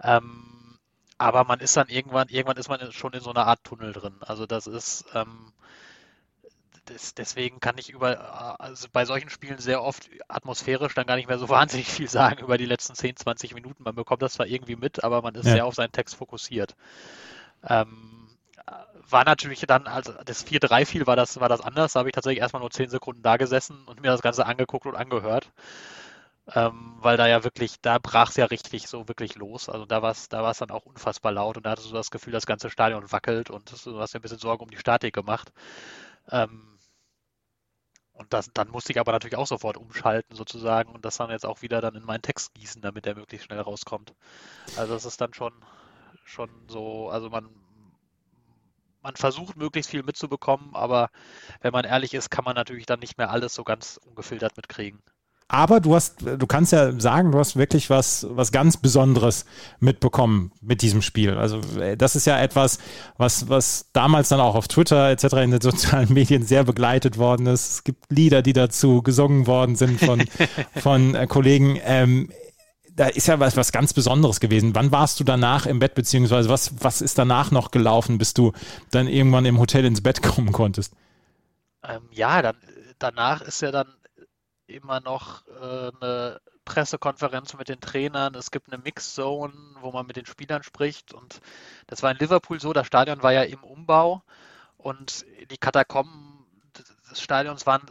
Ähm, 0.04 0.78
aber 1.18 1.46
man 1.46 1.62
ist 1.62 1.76
dann 1.76 1.88
irgendwann, 1.88 2.30
irgendwann 2.30 2.58
ist 2.58 2.70
man 2.70 2.92
schon 2.92 3.14
in 3.14 3.22
so 3.22 3.32
einer 3.32 3.48
Art 3.48 3.64
Tunnel 3.64 3.92
drin. 3.92 4.18
Also 4.20 4.46
das 4.46 4.68
ist, 4.68 5.06
ähm, 5.16 5.52
das, 6.90 7.14
deswegen 7.14 7.60
kann 7.60 7.78
ich 7.78 7.90
über, 7.90 8.60
also 8.60 8.88
bei 8.92 9.06
solchen 9.06 9.30
Spielen 9.30 9.60
sehr 9.60 9.84
oft 9.84 10.10
atmosphärisch 10.28 10.94
dann 10.94 11.06
gar 11.06 11.16
nicht 11.16 11.28
mehr 11.28 11.40
so 11.40 11.50
wahnsinnig 11.50 11.88
viel 11.88 12.10
sagen 12.10 12.44
über 12.44 12.58
die 12.58 12.66
letzten 12.66 12.96
10, 12.96 13.18
20 13.18 13.54
Minuten. 13.54 13.84
Man 13.84 13.96
bekommt 13.96 14.22
das 14.22 14.34
zwar 14.34 14.48
irgendwie 14.48 14.76
mit, 14.76 15.04
aber 15.04 15.22
man 15.22 15.36
ist 15.36 15.46
ja. 15.46 15.54
sehr 15.54 15.66
auf 15.66 15.76
seinen 15.76 15.92
Text 15.92 16.16
fokussiert. 16.16 16.76
Ähm, 17.68 18.18
war 19.10 19.24
natürlich 19.24 19.62
dann, 19.62 19.88
als 19.88 20.12
das 20.26 20.46
4-3 20.46 20.86
fiel, 20.86 21.08
war 21.08 21.16
das, 21.16 21.40
war 21.40 21.50
das 21.50 21.62
anders. 21.62 21.94
Da 21.94 22.00
habe 22.00 22.10
ich 22.10 22.14
tatsächlich 22.14 22.42
erstmal 22.42 22.62
nur 22.62 22.72
10 22.72 22.90
Sekunden 22.90 23.22
da 23.22 23.38
gesessen 23.38 23.84
und 23.86 24.02
mir 24.02 24.10
das 24.10 24.22
Ganze 24.22 24.46
angeguckt 24.46 24.86
und 24.86 24.96
angehört. 24.96 25.52
Ähm, 26.54 26.96
weil 27.00 27.18
da 27.18 27.28
ja 27.28 27.44
wirklich, 27.44 27.82
da 27.82 27.98
brach 27.98 28.30
es 28.30 28.38
ja 28.38 28.46
richtig 28.46 28.88
so 28.88 29.08
wirklich 29.08 29.36
los. 29.36 29.68
Also 29.68 29.86
da 29.86 30.02
war 30.02 30.12
es 30.12 30.30
da 30.30 30.50
dann 30.52 30.72
auch 30.72 30.86
unfassbar 30.86 31.34
laut 31.34 31.58
und 31.58 31.66
da 31.66 31.72
hattest 31.72 31.90
du 31.90 31.94
das 31.94 32.10
Gefühl, 32.12 32.32
das 32.32 32.46
ganze 32.46 32.70
Stadion 32.70 33.12
wackelt 33.12 33.50
und 33.50 33.70
du 33.86 34.00
hast 34.00 34.14
dir 34.14 34.20
ein 34.20 34.22
bisschen 34.22 34.40
Sorge 34.40 34.64
um 34.64 34.70
die 34.70 34.78
Statik 34.78 35.14
gemacht. 35.14 35.52
Ähm, 36.32 36.77
und 38.18 38.34
das, 38.34 38.50
dann 38.54 38.70
musste 38.70 38.92
ich 38.92 39.00
aber 39.00 39.12
natürlich 39.12 39.38
auch 39.38 39.48
sofort 39.48 39.78
umschalten 39.78 40.36
sozusagen 40.36 40.92
und 40.92 41.06
das 41.06 41.18
dann 41.18 41.30
jetzt 41.30 41.46
auch 41.46 41.62
wieder 41.62 41.82
dann 41.82 41.96
in 41.96 42.04
meinen 42.04 42.24
Text 42.24 42.54
gießen, 42.56 42.82
damit 42.82 43.06
der 43.06 43.16
möglichst 43.16 43.46
schnell 43.46 43.60
rauskommt. 43.62 44.14
Also 44.76 44.94
das 44.94 45.06
ist 45.06 45.22
dann 45.22 45.34
schon, 45.34 45.54
schon 46.26 46.50
so, 46.68 47.10
also 47.10 47.30
man, 47.30 47.50
man 49.02 49.16
versucht 49.16 49.56
möglichst 49.56 49.92
viel 49.92 50.04
mitzubekommen, 50.04 50.76
aber 50.76 51.10
wenn 51.62 51.72
man 51.74 51.86
ehrlich 51.86 52.14
ist, 52.16 52.32
kann 52.32 52.44
man 52.44 52.56
natürlich 52.56 52.88
dann 52.88 53.00
nicht 53.00 53.18
mehr 53.18 53.30
alles 53.30 53.54
so 53.54 53.64
ganz 53.64 54.00
ungefiltert 54.04 54.58
mitkriegen. 54.58 55.02
Aber 55.50 55.80
du 55.80 55.96
hast, 55.96 56.18
du 56.22 56.46
kannst 56.46 56.74
ja 56.74 57.00
sagen, 57.00 57.32
du 57.32 57.40
hast 57.40 57.56
wirklich 57.56 57.90
was, 57.90 58.28
was 58.30 58.52
ganz 58.52 58.76
Besonderes 58.76 59.46
mitbekommen 59.80 60.52
mit 60.62 60.82
diesem 60.82 61.02
Spiel. 61.02 61.36
Also 61.36 61.62
äh, 61.80 61.96
das 61.96 62.18
ist 62.18 62.28
ja 62.28 62.38
etwas, 62.38 62.80
was, 63.18 63.48
was 63.48 63.90
damals 63.94 64.28
dann 64.28 64.42
auch 64.42 64.56
auf 64.56 64.68
Twitter 64.68 65.10
etc. 65.10 65.24
in 65.36 65.52
den 65.52 65.62
sozialen 65.62 66.12
Medien 66.12 66.44
sehr 66.44 66.66
begleitet 66.66 67.18
worden 67.18 67.48
ist. 67.48 67.70
Es 67.70 67.84
gibt 67.86 68.12
Lieder, 68.12 68.42
die 68.42 68.52
dazu 68.52 69.02
gesungen 69.02 69.48
worden 69.48 69.78
sind 69.78 70.02
von, 70.02 70.26
von 70.76 71.16
äh, 71.16 71.28
Kollegen. 71.28 71.80
Ähm, 71.82 72.30
da 72.94 73.06
ist 73.06 73.28
ja 73.28 73.40
was, 73.40 73.56
was 73.56 73.72
ganz 73.72 73.94
Besonderes 73.94 74.42
gewesen. 74.42 74.76
Wann 74.76 74.92
warst 74.92 75.20
du 75.20 75.24
danach 75.24 75.66
im 75.66 75.80
Bett, 75.80 75.96
beziehungsweise 75.96 76.50
was, 76.50 76.74
was 76.84 77.02
ist 77.02 77.18
danach 77.18 77.52
noch 77.52 77.72
gelaufen, 77.72 78.18
bis 78.18 78.34
du 78.34 78.52
dann 78.92 79.08
irgendwann 79.08 79.46
im 79.46 79.60
Hotel 79.60 79.86
ins 79.86 80.02
Bett 80.02 80.22
kommen 80.22 80.52
konntest? 80.52 80.94
Ähm, 81.88 82.02
ja, 82.12 82.42
dann 82.42 82.56
danach 83.00 83.42
ist 83.42 83.62
ja 83.62 83.72
dann 83.72 83.88
immer 84.68 85.00
noch 85.00 85.48
äh, 85.48 85.92
eine 86.02 86.42
Pressekonferenz 86.66 87.54
mit 87.56 87.70
den 87.70 87.80
Trainern. 87.80 88.36
Es 88.36 88.52
gibt 88.52 88.72
eine 88.72 88.82
Mixzone, 88.82 89.54
wo 89.82 89.92
man 89.92 90.06
mit 90.06 90.18
den 90.18 90.26
Spielern 90.26 90.64
spricht. 90.64 91.14
Und 91.14 91.40
das 91.88 92.04
war 92.04 92.12
in 92.12 92.18
Liverpool 92.18 92.60
so, 92.60 92.74
das 92.74 92.88
Stadion 92.88 93.24
war 93.24 93.32
ja 93.32 93.44
im 93.44 93.64
Umbau 93.64 94.22
und 94.78 95.26
die 95.50 95.58
Katakomben 95.58 96.37
des 97.10 97.22
Stadions 97.22 97.66
waren, 97.66 97.82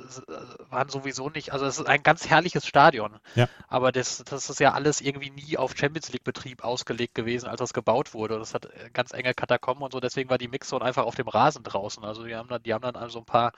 waren 0.70 0.88
sowieso 0.88 1.30
nicht, 1.30 1.52
also 1.52 1.66
es 1.66 1.78
ist 1.78 1.86
ein 1.86 2.02
ganz 2.02 2.28
herrliches 2.28 2.66
Stadion. 2.66 3.18
Ja. 3.34 3.48
Aber 3.68 3.92
das, 3.92 4.22
das 4.24 4.50
ist 4.50 4.60
ja 4.60 4.72
alles 4.72 5.00
irgendwie 5.00 5.30
nie 5.30 5.56
auf 5.56 5.76
Champions 5.76 6.12
League-Betrieb 6.12 6.64
ausgelegt 6.64 7.14
gewesen, 7.14 7.48
als 7.48 7.58
das 7.58 7.72
gebaut 7.72 8.14
wurde. 8.14 8.38
Das 8.38 8.54
hat 8.54 8.68
ganz 8.92 9.12
enge 9.12 9.34
Katakomben 9.34 9.84
und 9.84 9.92
so, 9.92 10.00
deswegen 10.00 10.30
war 10.30 10.38
die 10.38 10.48
Mixzone 10.48 10.84
einfach 10.84 11.04
auf 11.04 11.14
dem 11.14 11.28
Rasen 11.28 11.62
draußen. 11.62 12.04
Also 12.04 12.24
die 12.24 12.34
haben 12.34 12.48
dann, 12.48 12.62
die 12.62 12.74
haben 12.74 12.82
dann 12.82 12.96
also 12.96 13.20
ein 13.20 13.24
paar 13.24 13.52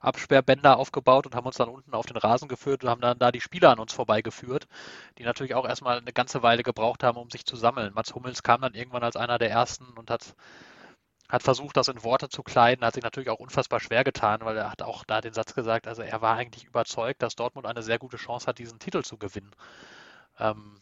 Absperrbänder 0.00 0.78
aufgebaut 0.78 1.26
und 1.26 1.34
haben 1.34 1.46
uns 1.46 1.56
dann 1.56 1.68
unten 1.68 1.94
auf 1.94 2.06
den 2.06 2.16
Rasen 2.16 2.48
geführt 2.48 2.84
und 2.84 2.90
haben 2.90 3.00
dann 3.00 3.18
da 3.18 3.32
die 3.32 3.40
Spieler 3.40 3.70
an 3.70 3.78
uns 3.78 3.92
vorbeigeführt, 3.92 4.66
die 5.18 5.24
natürlich 5.24 5.54
auch 5.54 5.66
erstmal 5.66 5.98
eine 5.98 6.12
ganze 6.12 6.42
Weile 6.42 6.62
gebraucht 6.62 7.02
haben, 7.02 7.18
um 7.18 7.30
sich 7.30 7.44
zu 7.44 7.56
sammeln. 7.56 7.92
Mats 7.94 8.14
Hummels 8.14 8.42
kam 8.42 8.62
dann 8.62 8.74
irgendwann 8.74 9.04
als 9.04 9.16
einer 9.16 9.38
der 9.38 9.50
ersten 9.50 9.84
und 9.96 10.10
hat 10.10 10.34
hat 11.28 11.42
versucht, 11.42 11.76
das 11.76 11.88
in 11.88 12.02
Worte 12.04 12.28
zu 12.28 12.42
kleiden, 12.42 12.84
hat 12.84 12.94
sich 12.94 13.02
natürlich 13.02 13.30
auch 13.30 13.40
unfassbar 13.40 13.80
schwer 13.80 14.04
getan, 14.04 14.40
weil 14.42 14.56
er 14.56 14.70
hat 14.70 14.82
auch 14.82 15.04
da 15.04 15.20
den 15.20 15.32
Satz 15.32 15.54
gesagt, 15.54 15.86
also 15.86 16.02
er 16.02 16.20
war 16.20 16.36
eigentlich 16.36 16.64
überzeugt, 16.64 17.22
dass 17.22 17.36
Dortmund 17.36 17.66
eine 17.66 17.82
sehr 17.82 17.98
gute 17.98 18.18
Chance 18.18 18.46
hat, 18.46 18.58
diesen 18.58 18.78
Titel 18.78 19.02
zu 19.02 19.16
gewinnen. 19.16 19.52
Ähm, 20.38 20.80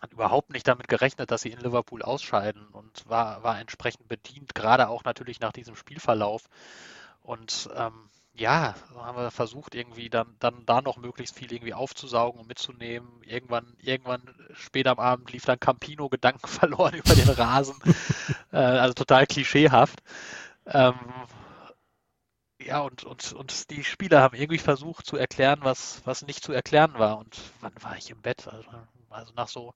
hat 0.00 0.12
überhaupt 0.12 0.50
nicht 0.50 0.68
damit 0.68 0.86
gerechnet, 0.86 1.30
dass 1.30 1.42
sie 1.42 1.50
in 1.50 1.58
Liverpool 1.58 2.02
ausscheiden 2.02 2.68
und 2.68 3.08
war, 3.08 3.42
war 3.42 3.58
entsprechend 3.58 4.08
bedient, 4.08 4.54
gerade 4.54 4.88
auch 4.88 5.02
natürlich 5.04 5.40
nach 5.40 5.52
diesem 5.52 5.74
Spielverlauf. 5.74 6.48
Und 7.22 7.68
ähm, 7.74 8.08
ja, 8.38 8.74
haben 8.94 9.18
wir 9.18 9.30
versucht, 9.30 9.74
irgendwie 9.74 10.08
dann, 10.08 10.36
dann 10.38 10.64
da 10.64 10.80
noch 10.80 10.96
möglichst 10.96 11.36
viel 11.36 11.52
irgendwie 11.52 11.74
aufzusaugen 11.74 12.40
und 12.40 12.48
mitzunehmen. 12.48 13.08
Irgendwann, 13.24 13.76
irgendwann 13.80 14.22
spät 14.52 14.86
am 14.86 14.98
Abend 14.98 15.32
lief 15.32 15.44
dann 15.44 15.60
Campino 15.60 16.08
Gedanken 16.08 16.46
verloren 16.46 16.94
über 16.94 17.14
den 17.14 17.28
Rasen. 17.28 17.76
äh, 18.52 18.56
also 18.56 18.94
total 18.94 19.26
klischeehaft. 19.26 20.00
Ähm, 20.66 20.94
ja, 22.60 22.80
und, 22.80 23.04
und, 23.04 23.32
und 23.32 23.70
die 23.70 23.84
Spieler 23.84 24.20
haben 24.20 24.36
irgendwie 24.36 24.58
versucht 24.58 25.06
zu 25.06 25.16
erklären, 25.16 25.60
was, 25.62 26.02
was 26.04 26.26
nicht 26.26 26.42
zu 26.44 26.52
erklären 26.52 26.94
war. 26.94 27.18
Und 27.18 27.40
wann 27.60 27.72
war 27.80 27.96
ich 27.96 28.10
im 28.10 28.20
Bett? 28.20 28.46
Also, 28.48 28.68
also 29.10 29.32
nach 29.34 29.48
so, 29.48 29.74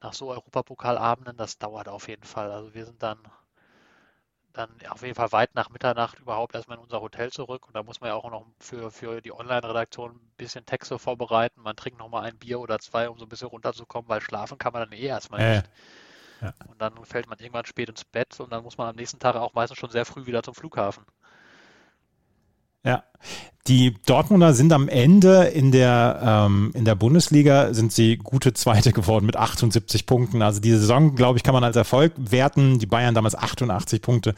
nach 0.00 0.12
so 0.12 0.30
Europapokalabenden, 0.30 1.36
das 1.36 1.58
dauert 1.58 1.88
auf 1.88 2.08
jeden 2.08 2.24
Fall. 2.24 2.50
Also 2.52 2.74
wir 2.74 2.86
sind 2.86 3.02
dann 3.02 3.18
dann 4.52 4.70
auf 4.88 5.02
jeden 5.02 5.14
Fall 5.14 5.32
weit 5.32 5.54
nach 5.54 5.70
Mitternacht 5.70 6.18
überhaupt 6.18 6.54
erstmal 6.54 6.78
in 6.78 6.84
unser 6.84 7.00
Hotel 7.00 7.30
zurück. 7.30 7.66
Und 7.66 7.74
da 7.74 7.82
muss 7.82 8.00
man 8.00 8.08
ja 8.08 8.14
auch 8.14 8.30
noch 8.30 8.46
für, 8.58 8.90
für 8.90 9.20
die 9.20 9.32
Online-Redaktion 9.32 10.12
ein 10.12 10.32
bisschen 10.36 10.66
Texte 10.66 10.98
vorbereiten. 10.98 11.60
Man 11.62 11.76
trinkt 11.76 11.98
nochmal 11.98 12.24
ein 12.24 12.38
Bier 12.38 12.60
oder 12.60 12.78
zwei, 12.78 13.08
um 13.08 13.18
so 13.18 13.26
ein 13.26 13.28
bisschen 13.28 13.48
runterzukommen, 13.48 14.08
weil 14.08 14.20
schlafen 14.20 14.58
kann 14.58 14.72
man 14.72 14.82
dann 14.82 14.98
eh 14.98 15.06
erstmal 15.06 15.56
nicht. 15.56 15.70
Ja. 16.40 16.54
Und 16.68 16.80
dann 16.80 17.04
fällt 17.04 17.28
man 17.28 17.38
irgendwann 17.38 17.66
spät 17.66 17.90
ins 17.90 18.04
Bett 18.04 18.40
und 18.40 18.50
dann 18.50 18.62
muss 18.62 18.78
man 18.78 18.88
am 18.88 18.96
nächsten 18.96 19.18
Tag 19.18 19.36
auch 19.36 19.52
meistens 19.52 19.78
schon 19.78 19.90
sehr 19.90 20.06
früh 20.06 20.26
wieder 20.26 20.42
zum 20.42 20.54
Flughafen. 20.54 21.04
Ja, 22.84 23.04
die 23.66 23.94
Dortmunder 24.06 24.54
sind 24.54 24.72
am 24.72 24.88
Ende 24.88 25.44
in 25.44 25.70
der, 25.70 26.20
ähm, 26.22 26.72
in 26.74 26.84
der 26.84 26.94
Bundesliga 26.94 27.74
sind 27.74 27.92
sie 27.92 28.16
gute 28.16 28.54
Zweite 28.54 28.92
geworden 28.92 29.26
mit 29.26 29.36
78 29.36 30.06
Punkten. 30.06 30.42
Also 30.42 30.60
die 30.60 30.72
Saison, 30.72 31.14
glaube 31.14 31.38
ich, 31.38 31.42
kann 31.42 31.54
man 31.54 31.64
als 31.64 31.76
Erfolg 31.76 32.12
werten. 32.16 32.78
Die 32.78 32.86
Bayern 32.86 33.14
damals 33.14 33.36
88 33.36 34.00
Punkte 34.00 34.34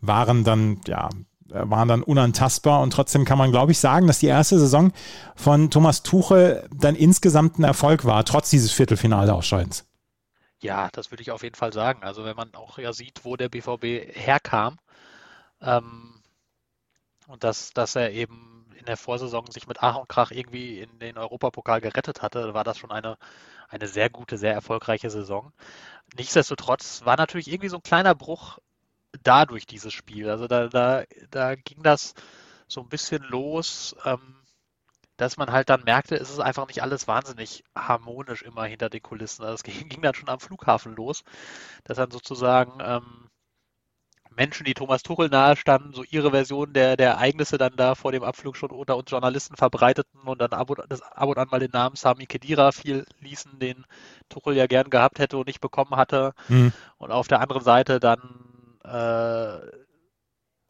waren 0.00 0.44
dann, 0.44 0.80
ja, 0.86 1.08
waren 1.48 1.88
dann 1.88 2.02
unantastbar 2.02 2.82
und 2.82 2.92
trotzdem 2.92 3.24
kann 3.24 3.38
man, 3.38 3.52
glaube 3.52 3.72
ich, 3.72 3.78
sagen, 3.78 4.08
dass 4.08 4.18
die 4.18 4.26
erste 4.26 4.58
Saison 4.58 4.92
von 5.36 5.70
Thomas 5.70 6.02
Tuchel 6.02 6.68
dann 6.74 6.96
insgesamt 6.96 7.58
ein 7.58 7.64
Erfolg 7.64 8.04
war, 8.04 8.24
trotz 8.24 8.50
dieses 8.50 8.72
Viertelfinale-Ausscheidens. 8.72 9.86
Ja, 10.60 10.88
das 10.92 11.12
würde 11.12 11.22
ich 11.22 11.30
auf 11.30 11.44
jeden 11.44 11.54
Fall 11.54 11.72
sagen. 11.72 12.02
Also 12.02 12.24
wenn 12.24 12.36
man 12.36 12.52
auch 12.54 12.78
ja 12.78 12.92
sieht, 12.92 13.24
wo 13.24 13.36
der 13.36 13.48
BVB 13.48 14.12
herkam, 14.12 14.78
ähm, 15.60 16.15
und 17.26 17.44
dass, 17.44 17.72
dass 17.72 17.96
er 17.96 18.12
eben 18.12 18.66
in 18.78 18.86
der 18.86 18.96
Vorsaison 18.96 19.46
sich 19.50 19.66
mit 19.66 19.82
Ach 19.82 19.96
und 19.96 20.08
Krach 20.08 20.30
irgendwie 20.30 20.80
in 20.80 20.98
den 20.98 21.18
Europapokal 21.18 21.80
gerettet 21.80 22.22
hatte, 22.22 22.54
war 22.54 22.64
das 22.64 22.78
schon 22.78 22.92
eine, 22.92 23.18
eine 23.68 23.88
sehr 23.88 24.10
gute, 24.10 24.38
sehr 24.38 24.52
erfolgreiche 24.52 25.10
Saison. 25.10 25.52
Nichtsdestotrotz 26.16 27.04
war 27.04 27.16
natürlich 27.16 27.48
irgendwie 27.48 27.68
so 27.68 27.76
ein 27.78 27.82
kleiner 27.82 28.14
Bruch 28.14 28.58
dadurch 29.22 29.66
dieses 29.66 29.92
Spiel. 29.92 30.30
Also 30.30 30.46
da, 30.46 30.68
da, 30.68 31.04
da 31.30 31.54
ging 31.54 31.82
das 31.82 32.14
so 32.68 32.80
ein 32.80 32.88
bisschen 32.88 33.22
los, 33.24 33.96
ähm, 34.04 34.36
dass 35.16 35.36
man 35.36 35.50
halt 35.50 35.70
dann 35.70 35.84
merkte, 35.84 36.16
es 36.16 36.30
ist 36.30 36.40
einfach 36.40 36.66
nicht 36.68 36.82
alles 36.82 37.08
wahnsinnig 37.08 37.64
harmonisch 37.74 38.42
immer 38.42 38.64
hinter 38.66 38.90
den 38.90 39.02
Kulissen. 39.02 39.44
Also 39.44 39.54
es 39.54 39.62
ging, 39.62 39.88
ging 39.88 40.02
dann 40.02 40.14
schon 40.14 40.28
am 40.28 40.40
Flughafen 40.40 40.94
los, 40.94 41.24
dass 41.84 41.96
dann 41.96 42.10
sozusagen 42.10 42.78
ähm, 42.80 43.30
Menschen, 44.36 44.64
die 44.64 44.74
Thomas 44.74 45.02
Tuchel 45.02 45.28
nahestanden, 45.28 45.92
so 45.92 46.04
ihre 46.04 46.30
Version 46.30 46.72
der, 46.72 46.96
der 46.96 47.12
Ereignisse 47.12 47.58
dann 47.58 47.76
da 47.76 47.94
vor 47.94 48.12
dem 48.12 48.22
Abflug 48.22 48.56
schon 48.56 48.70
unter 48.70 48.96
uns 48.96 49.10
Journalisten 49.10 49.56
verbreiteten 49.56 50.20
und 50.20 50.40
dann 50.40 50.52
ab 50.52 50.70
und, 50.70 50.80
das 50.88 51.02
ab 51.02 51.28
und 51.28 51.38
an 51.38 51.48
mal 51.50 51.60
den 51.60 51.70
Namen 51.70 51.96
Sami 51.96 52.26
Kedira 52.26 52.72
viel 52.72 53.06
ließen, 53.20 53.58
den 53.58 53.84
Tuchel 54.28 54.54
ja 54.54 54.66
gern 54.66 54.90
gehabt 54.90 55.18
hätte 55.18 55.38
und 55.38 55.46
nicht 55.46 55.60
bekommen 55.60 55.96
hatte. 55.96 56.34
Mhm. 56.48 56.72
Und 56.98 57.10
auf 57.10 57.28
der 57.28 57.40
anderen 57.40 57.62
Seite 57.62 57.98
dann 57.98 58.20
äh, 58.84 59.86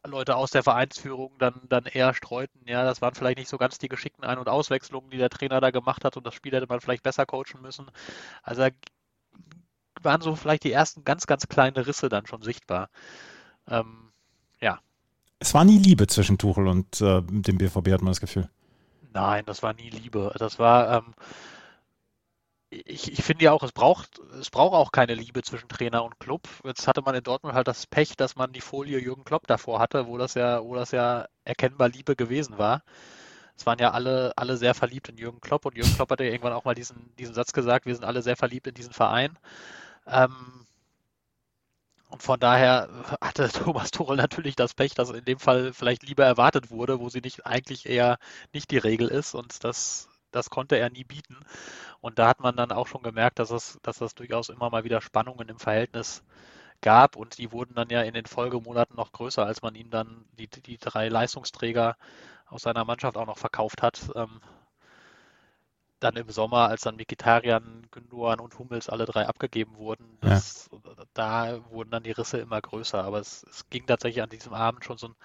Leute 0.07 0.35
aus 0.35 0.51
der 0.51 0.63
Vereinsführung 0.63 1.37
dann, 1.37 1.61
dann 1.69 1.85
eher 1.85 2.13
streuten, 2.13 2.61
ja, 2.65 2.83
das 2.83 3.01
waren 3.01 3.13
vielleicht 3.13 3.37
nicht 3.37 3.49
so 3.49 3.57
ganz 3.57 3.77
die 3.77 3.89
geschickten 3.89 4.23
Ein- 4.23 4.39
und 4.39 4.49
Auswechslungen, 4.49 5.09
die 5.09 5.17
der 5.17 5.29
Trainer 5.29 5.59
da 5.61 5.71
gemacht 5.71 6.05
hat 6.05 6.17
und 6.17 6.25
das 6.25 6.33
Spiel 6.33 6.53
hätte 6.53 6.67
man 6.67 6.79
vielleicht 6.79 7.03
besser 7.03 7.25
coachen 7.25 7.61
müssen. 7.61 7.91
Also 8.43 8.61
da 8.61 8.69
waren 10.01 10.21
so 10.21 10.35
vielleicht 10.35 10.63
die 10.63 10.71
ersten 10.71 11.03
ganz, 11.03 11.27
ganz 11.27 11.47
kleinen 11.47 11.77
Risse 11.77 12.09
dann 12.09 12.25
schon 12.25 12.41
sichtbar. 12.41 12.89
Ähm, 13.69 14.11
ja. 14.61 14.79
Es 15.39 15.53
war 15.53 15.65
nie 15.65 15.77
Liebe 15.77 16.07
zwischen 16.07 16.37
Tuchel 16.37 16.67
und 16.67 17.01
äh, 17.01 17.21
dem 17.21 17.57
BVB, 17.57 17.91
hat 17.91 18.01
man 18.01 18.11
das 18.11 18.21
Gefühl. 18.21 18.49
Nein, 19.13 19.45
das 19.45 19.63
war 19.63 19.73
nie 19.73 19.89
Liebe. 19.89 20.33
Das 20.37 20.59
war, 20.59 20.97
ähm, 20.97 21.13
ich, 22.69 23.11
ich 23.11 23.23
finde 23.23 23.45
ja 23.45 23.51
auch, 23.53 23.63
es 23.63 23.71
braucht, 23.71 24.19
es 24.39 24.49
braucht 24.49 24.73
auch 24.73 24.91
keine 24.91 25.13
Liebe 25.13 25.41
zwischen 25.41 25.69
Trainer 25.69 26.03
und 26.03 26.19
Club. 26.19 26.47
Jetzt 26.63 26.87
hatte 26.87 27.01
man 27.01 27.15
in 27.15 27.23
Dortmund 27.23 27.55
halt 27.55 27.67
das 27.67 27.87
Pech, 27.87 28.17
dass 28.17 28.35
man 28.35 28.51
die 28.51 28.61
Folie 28.61 28.99
Jürgen 28.99 29.23
Klopp 29.23 29.47
davor 29.47 29.79
hatte, 29.79 30.07
wo 30.07 30.17
das 30.17 30.33
ja, 30.33 30.63
wo 30.63 30.75
das 30.75 30.91
ja 30.91 31.27
erkennbar 31.45 31.89
Liebe 31.89 32.15
gewesen 32.15 32.57
war. 32.57 32.83
Es 33.57 33.65
waren 33.65 33.79
ja 33.79 33.91
alle, 33.91 34.33
alle 34.35 34.57
sehr 34.57 34.75
verliebt 34.75 35.09
in 35.09 35.17
Jürgen 35.17 35.41
Klopp 35.41 35.65
und 35.65 35.75
Jürgen 35.75 35.93
Klopp 35.95 36.11
hatte 36.11 36.25
ja 36.25 36.31
irgendwann 36.31 36.53
auch 36.53 36.65
mal 36.65 36.75
diesen, 36.75 37.11
diesen 37.17 37.33
Satz 37.33 37.53
gesagt, 37.53 37.85
wir 37.85 37.95
sind 37.95 38.03
alle 38.03 38.21
sehr 38.21 38.37
verliebt 38.37 38.67
in 38.67 38.75
diesen 38.75 38.93
Verein. 38.93 39.37
Ähm, 40.05 40.66
und 42.09 42.23
von 42.23 42.39
daher 42.39 42.89
hatte 43.21 43.49
Thomas 43.53 43.91
Tuchel 43.91 44.17
natürlich 44.17 44.55
das 44.55 44.73
Pech, 44.73 44.93
dass 44.95 45.09
in 45.09 45.25
dem 45.25 45.39
Fall 45.39 45.73
vielleicht 45.73 46.03
lieber 46.03 46.25
erwartet 46.25 46.71
wurde, 46.71 46.99
wo 46.99 47.09
sie 47.09 47.21
nicht 47.21 47.45
eigentlich 47.45 47.87
eher 47.87 48.17
nicht 48.53 48.71
die 48.71 48.77
Regel 48.77 49.07
ist 49.09 49.33
und 49.35 49.63
das, 49.63 50.09
das 50.31 50.49
konnte 50.49 50.77
er 50.77 50.89
nie 50.89 51.03
bieten. 51.03 51.37
Und 52.01 52.19
da 52.19 52.27
hat 52.29 52.39
man 52.39 52.55
dann 52.55 52.71
auch 52.71 52.87
schon 52.87 53.03
gemerkt, 53.03 53.39
dass 53.39 53.51
es, 53.51 53.79
dass 53.83 53.97
das 53.97 54.15
durchaus 54.15 54.49
immer 54.49 54.69
mal 54.69 54.83
wieder 54.83 55.01
Spannungen 55.01 55.49
im 55.49 55.59
Verhältnis 55.59 56.23
gab 56.81 57.15
und 57.15 57.37
die 57.39 57.51
wurden 57.51 57.75
dann 57.75 57.89
ja 57.89 58.01
in 58.03 58.13
den 58.13 58.25
Folgemonaten 58.25 58.95
noch 58.95 59.11
größer, 59.11 59.45
als 59.45 59.61
man 59.61 59.75
ihm 59.75 59.89
dann 59.89 60.25
die, 60.37 60.47
die 60.47 60.77
drei 60.77 61.09
Leistungsträger 61.09 61.97
aus 62.45 62.61
seiner 62.63 62.85
Mannschaft 62.85 63.17
auch 63.17 63.25
noch 63.25 63.37
verkauft 63.37 63.81
hat. 63.81 64.09
Dann 65.99 66.15
im 66.15 66.29
Sommer, 66.29 66.69
als 66.69 66.81
dann 66.81 66.95
Mikitarian, 66.95 67.87
Gündogan 67.91 68.39
und 68.39 68.57
Hummels 68.59 68.87
alle 68.89 69.05
drei 69.05 69.27
abgegeben 69.27 69.77
wurden, 69.77 70.17
das, 70.21 70.69
ja. 70.71 70.93
da 71.13 71.71
wurden 71.71 71.89
dann 71.89 72.03
die 72.03 72.11
Risse 72.11 72.37
immer 72.37 72.61
größer. 72.61 73.03
Aber 73.03 73.19
es, 73.19 73.43
es, 73.49 73.67
ging 73.69 73.85
tatsächlich 73.87 74.21
an 74.21 74.29
diesem 74.29 74.53
Abend 74.53 74.85
schon 74.85 74.97
so 74.97 75.07
ein, 75.07 75.15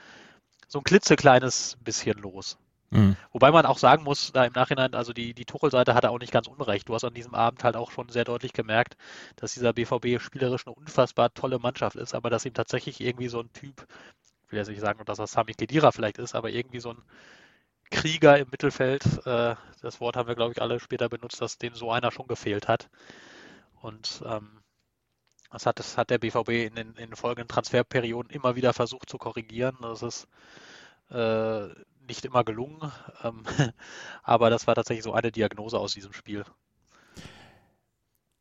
so 0.69 0.79
ein 0.79 0.85
klitzekleines 0.85 1.77
bisschen 1.85 2.19
los. 2.19 2.57
Mhm. 2.93 3.17
Wobei 3.33 3.51
man 3.51 3.65
auch 3.65 3.79
sagen 3.79 4.05
muss, 4.05 4.33
da 4.33 4.45
im 4.45 4.53
Nachhinein, 4.53 4.95
also 4.95 5.15
die, 5.15 5.33
die 5.33 5.47
Tuchel-Seite 5.47 5.95
hatte 5.95 6.11
auch 6.11 6.19
nicht 6.19 6.33
ganz 6.33 6.47
unrecht. 6.47 6.89
Du 6.89 6.95
hast 6.95 7.05
an 7.05 7.15
diesem 7.15 7.35
Abend 7.35 7.65
halt 7.65 7.75
auch 7.75 7.91
schon 7.91 8.11
sehr 8.11 8.25
deutlich 8.25 8.53
gemerkt, 8.53 8.97
dass 9.37 9.55
dieser 9.55 9.73
BVB 9.73 10.21
spielerisch 10.21 10.67
eine 10.67 10.75
unfassbar 10.75 11.33
tolle 11.33 11.59
Mannschaft 11.59 11.97
ist, 11.97 12.15
aber 12.15 12.29
dass 12.29 12.45
ihm 12.45 12.53
tatsächlich 12.53 13.01
irgendwie 13.01 13.29
so 13.29 13.41
ein 13.41 13.51
Typ, 13.55 13.87
ich 14.47 14.53
will 14.53 14.59
jetzt 14.59 14.69
nicht 14.69 14.81
sagen, 14.81 15.03
dass 15.07 15.17
das 15.17 15.33
Sami 15.33 15.55
Khedira 15.55 15.91
vielleicht 15.91 16.19
ist, 16.19 16.35
aber 16.35 16.51
irgendwie 16.51 16.81
so 16.81 16.91
ein 16.91 17.03
Krieger 17.93 18.39
im 18.39 18.49
Mittelfeld, 18.51 19.05
äh, 19.27 19.55
das 19.81 20.01
Wort 20.01 20.17
haben 20.17 20.27
wir, 20.27 20.35
glaube 20.35 20.53
ich, 20.53 20.61
alle 20.61 20.81
später 20.81 21.09
benutzt, 21.09 21.41
dass 21.41 21.59
dem 21.59 21.75
so 21.75 21.93
einer 21.93 22.11
schon 22.11 22.27
gefehlt 22.27 22.67
hat. 22.67 22.89
Und 23.81 24.23
ähm, 24.27 24.49
das, 25.51 25.67
hat, 25.67 25.79
das 25.79 25.97
hat 25.97 26.11
der 26.11 26.19
BVB 26.19 26.49
in 26.49 26.75
den, 26.75 26.89
in 26.95 27.11
den 27.11 27.17
folgenden 27.17 27.49
Transferperioden 27.49 28.31
immer 28.31 28.57
wieder 28.57 28.73
versucht 28.73 29.09
zu 29.09 29.19
korrigieren. 29.19 29.77
Das 29.83 30.03
ist 30.03 30.27
äh, 31.11 31.69
nicht 32.09 32.25
immer 32.25 32.43
gelungen, 32.43 32.91
ähm, 33.23 33.45
aber 34.23 34.51
das 34.51 34.67
war 34.67 34.75
tatsächlich 34.75 35.05
so 35.05 35.13
eine 35.13 35.31
Diagnose 35.31 35.79
aus 35.79 35.95
diesem 35.95 36.13
Spiel. 36.13 36.45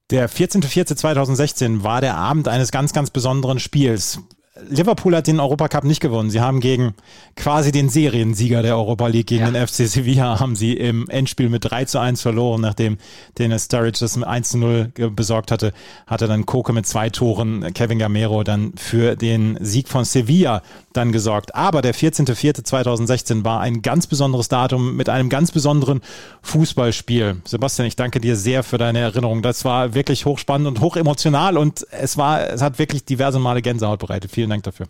Der 0.10 0.30
14.04.2016 0.30 1.84
war 1.84 2.02
der 2.02 2.15
Abend 2.15 2.48
eines 2.48 2.72
ganz, 2.72 2.91
ganz 2.91 3.11
besonderen 3.11 3.60
Spiels. 3.60 4.19
Liverpool 4.60 5.15
hat 5.15 5.28
den 5.28 5.40
Europacup 5.40 5.86
nicht 5.86 6.02
gewonnen. 6.02 6.30
Sie 6.30 6.41
haben 6.41 6.60
gegen 6.60 6.94
quasi 7.38 7.72
den 7.72 7.88
Seriensieger 7.88 8.61
der 8.61 8.76
Europa 8.76 9.07
League, 9.07 9.28
gegen 9.28 9.45
ja. 9.45 9.52
den 9.52 9.65
FC 9.65 9.88
Sevilla, 9.88 10.41
haben 10.41 10.57
sie 10.57 10.73
im 10.73 11.07
Endspiel 11.10 11.48
mit 11.48 11.64
3 11.64 11.86
zu 11.86 11.99
1 11.99 12.22
verloren, 12.22 12.60
nachdem 12.60 12.98
Dennis 13.38 13.65
Sturridge 13.65 13.99
das 14.02 14.18
mit 14.18 14.28
1 14.28 14.49
zu 14.49 14.57
0 14.57 14.91
besorgt 15.15 15.52
hatte, 15.52 15.72
hatte 16.06 16.28
dann 16.28 16.45
Koke 16.45 16.73
mit 16.73 16.86
zwei 16.86 17.10
Toren, 17.10 17.73
Kevin 17.73 17.98
Gamero 17.98 18.44
dann 18.44 18.73
für 18.76 19.15
den 19.15 19.57
Sieg 19.61 19.88
von 19.88 20.03
Sevilla 20.03 20.64
dann 20.91 21.14
gesorgt. 21.14 21.56
Aber 21.56 21.82
der 21.82 21.95
14.04.2016 21.95 23.45
war 23.45 23.61
ein 23.61 23.82
ganz 23.82 24.07
besonderes 24.07 24.49
Datum 24.49 24.98
mit 24.98 25.07
einem 25.07 25.30
ganz 25.30 25.52
besonderen 25.52 26.02
Fußballspiel. 26.41 27.38
Sebastian, 27.45 27.88
ich 27.88 27.95
danke 27.95 28.19
dir 28.19 28.36
sehr 28.36 28.64
für 28.64 28.78
deine 28.78 28.99
Erinnerung. 28.99 29.41
Das 29.41 29.64
war 29.64 29.94
wirklich 29.94 30.26
hochspannend 30.26 30.68
und 30.68 30.82
hochemotional 30.82 31.57
und 31.57 31.86
es 31.91 32.18
war, 32.18 32.49
es 32.49 32.61
hat 32.61 32.80
wirklich 32.80 33.06
diverse 33.06 33.40
Male 33.40 33.61
Gänsehaut 33.61 33.99
bereitet. 33.99 34.32
Vielen 34.32 34.40
Dank 34.49 34.63
dafür. 34.63 34.88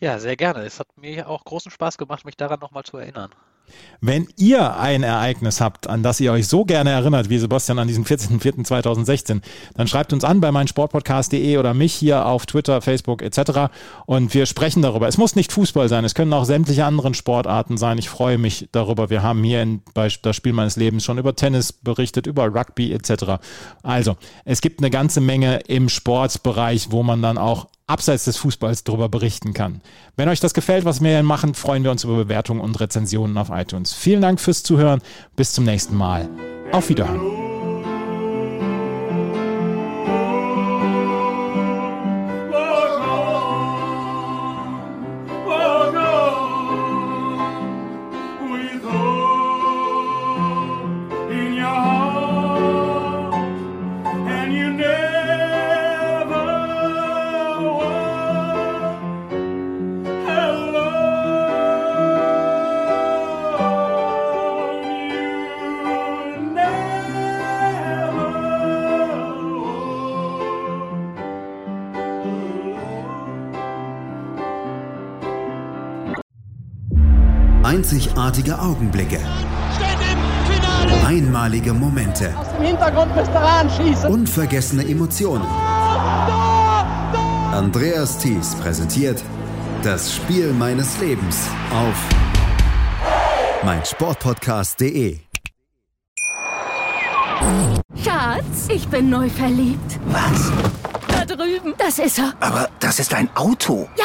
Ja, 0.00 0.18
sehr 0.18 0.36
gerne. 0.36 0.60
Es 0.60 0.80
hat 0.80 0.88
mir 0.96 1.28
auch 1.28 1.44
großen 1.44 1.70
Spaß 1.70 1.98
gemacht, 1.98 2.24
mich 2.24 2.36
daran 2.36 2.58
nochmal 2.60 2.84
zu 2.84 2.96
erinnern. 2.96 3.30
Wenn 4.00 4.28
ihr 4.36 4.76
ein 4.78 5.02
Ereignis 5.02 5.60
habt, 5.60 5.88
an 5.88 6.02
das 6.02 6.20
ihr 6.20 6.32
euch 6.32 6.48
so 6.48 6.64
gerne 6.64 6.90
erinnert, 6.90 7.28
wie 7.28 7.38
Sebastian 7.38 7.78
an 7.78 7.86
diesem 7.86 8.04
14.04.2016, 8.04 9.42
dann 9.74 9.86
schreibt 9.86 10.12
uns 10.12 10.24
an 10.24 10.40
bei 10.40 10.50
meinsportpodcast.de 10.50 11.58
oder 11.58 11.74
mich 11.74 11.92
hier 11.92 12.26
auf 12.26 12.46
Twitter, 12.46 12.80
Facebook 12.80 13.22
etc. 13.22 13.72
Und 14.06 14.32
wir 14.34 14.46
sprechen 14.46 14.82
darüber. 14.82 15.06
Es 15.06 15.18
muss 15.18 15.36
nicht 15.36 15.52
Fußball 15.52 15.88
sein, 15.88 16.04
es 16.04 16.14
können 16.14 16.32
auch 16.32 16.44
sämtliche 16.44 16.84
anderen 16.84 17.14
Sportarten 17.14 17.76
sein. 17.76 17.98
Ich 17.98 18.08
freue 18.08 18.38
mich 18.38 18.68
darüber. 18.72 19.10
Wir 19.10 19.22
haben 19.22 19.44
hier 19.44 19.62
in, 19.62 19.82
bei 19.94 20.08
das 20.22 20.34
Spiel 20.34 20.52
meines 20.52 20.76
Lebens 20.76 21.04
schon 21.04 21.18
über 21.18 21.36
Tennis 21.36 21.72
berichtet, 21.72 22.26
über 22.26 22.46
Rugby 22.46 22.92
etc. 22.92 23.38
Also, 23.82 24.16
es 24.44 24.60
gibt 24.60 24.80
eine 24.80 24.90
ganze 24.90 25.20
Menge 25.20 25.58
im 25.68 25.88
Sportsbereich, 25.88 26.90
wo 26.90 27.02
man 27.02 27.22
dann 27.22 27.38
auch 27.38 27.68
abseits 27.90 28.24
des 28.24 28.36
Fußballs 28.38 28.84
darüber 28.84 29.08
berichten 29.08 29.52
kann. 29.52 29.80
Wenn 30.16 30.28
euch 30.28 30.40
das 30.40 30.54
gefällt, 30.54 30.84
was 30.84 31.02
wir 31.02 31.10
hier 31.10 31.22
machen, 31.22 31.54
freuen 31.54 31.84
wir 31.84 31.90
uns 31.90 32.04
über 32.04 32.16
Bewertungen 32.16 32.60
und 32.60 32.78
Rezensionen 32.80 33.36
auf 33.36 33.50
iTunes. 33.50 33.92
Vielen 33.92 34.22
Dank 34.22 34.40
fürs 34.40 34.62
Zuhören. 34.62 35.02
Bis 35.36 35.52
zum 35.52 35.64
nächsten 35.64 35.96
Mal. 35.96 36.28
Auf 36.72 36.88
Wiederhören. 36.88 37.49
Einzigartige 77.90 78.56
Augenblicke. 78.56 79.18
Einmalige 81.04 81.72
Momente. 81.72 82.32
Aus 82.38 82.46
dem 82.56 82.62
Hintergrund. 82.62 83.10
Unvergessene 84.08 84.88
Emotionen. 84.88 85.44
Andreas 87.52 88.16
Thies 88.18 88.54
präsentiert 88.54 89.24
das 89.82 90.14
Spiel 90.14 90.52
meines 90.52 91.00
Lebens 91.00 91.48
auf 91.74 91.96
meinsportpodcast.de. 93.64 95.18
Schatz, 98.04 98.68
ich 98.68 98.86
bin 98.86 99.10
neu 99.10 99.28
verliebt. 99.28 99.98
Was? 100.06 100.52
Da 101.08 101.24
drüben. 101.24 101.74
Das 101.76 101.98
ist 101.98 102.20
er. 102.20 102.34
Aber 102.38 102.68
das 102.78 103.00
ist 103.00 103.12
ein 103.14 103.28
Auto. 103.34 103.88
Ja, 103.98 104.04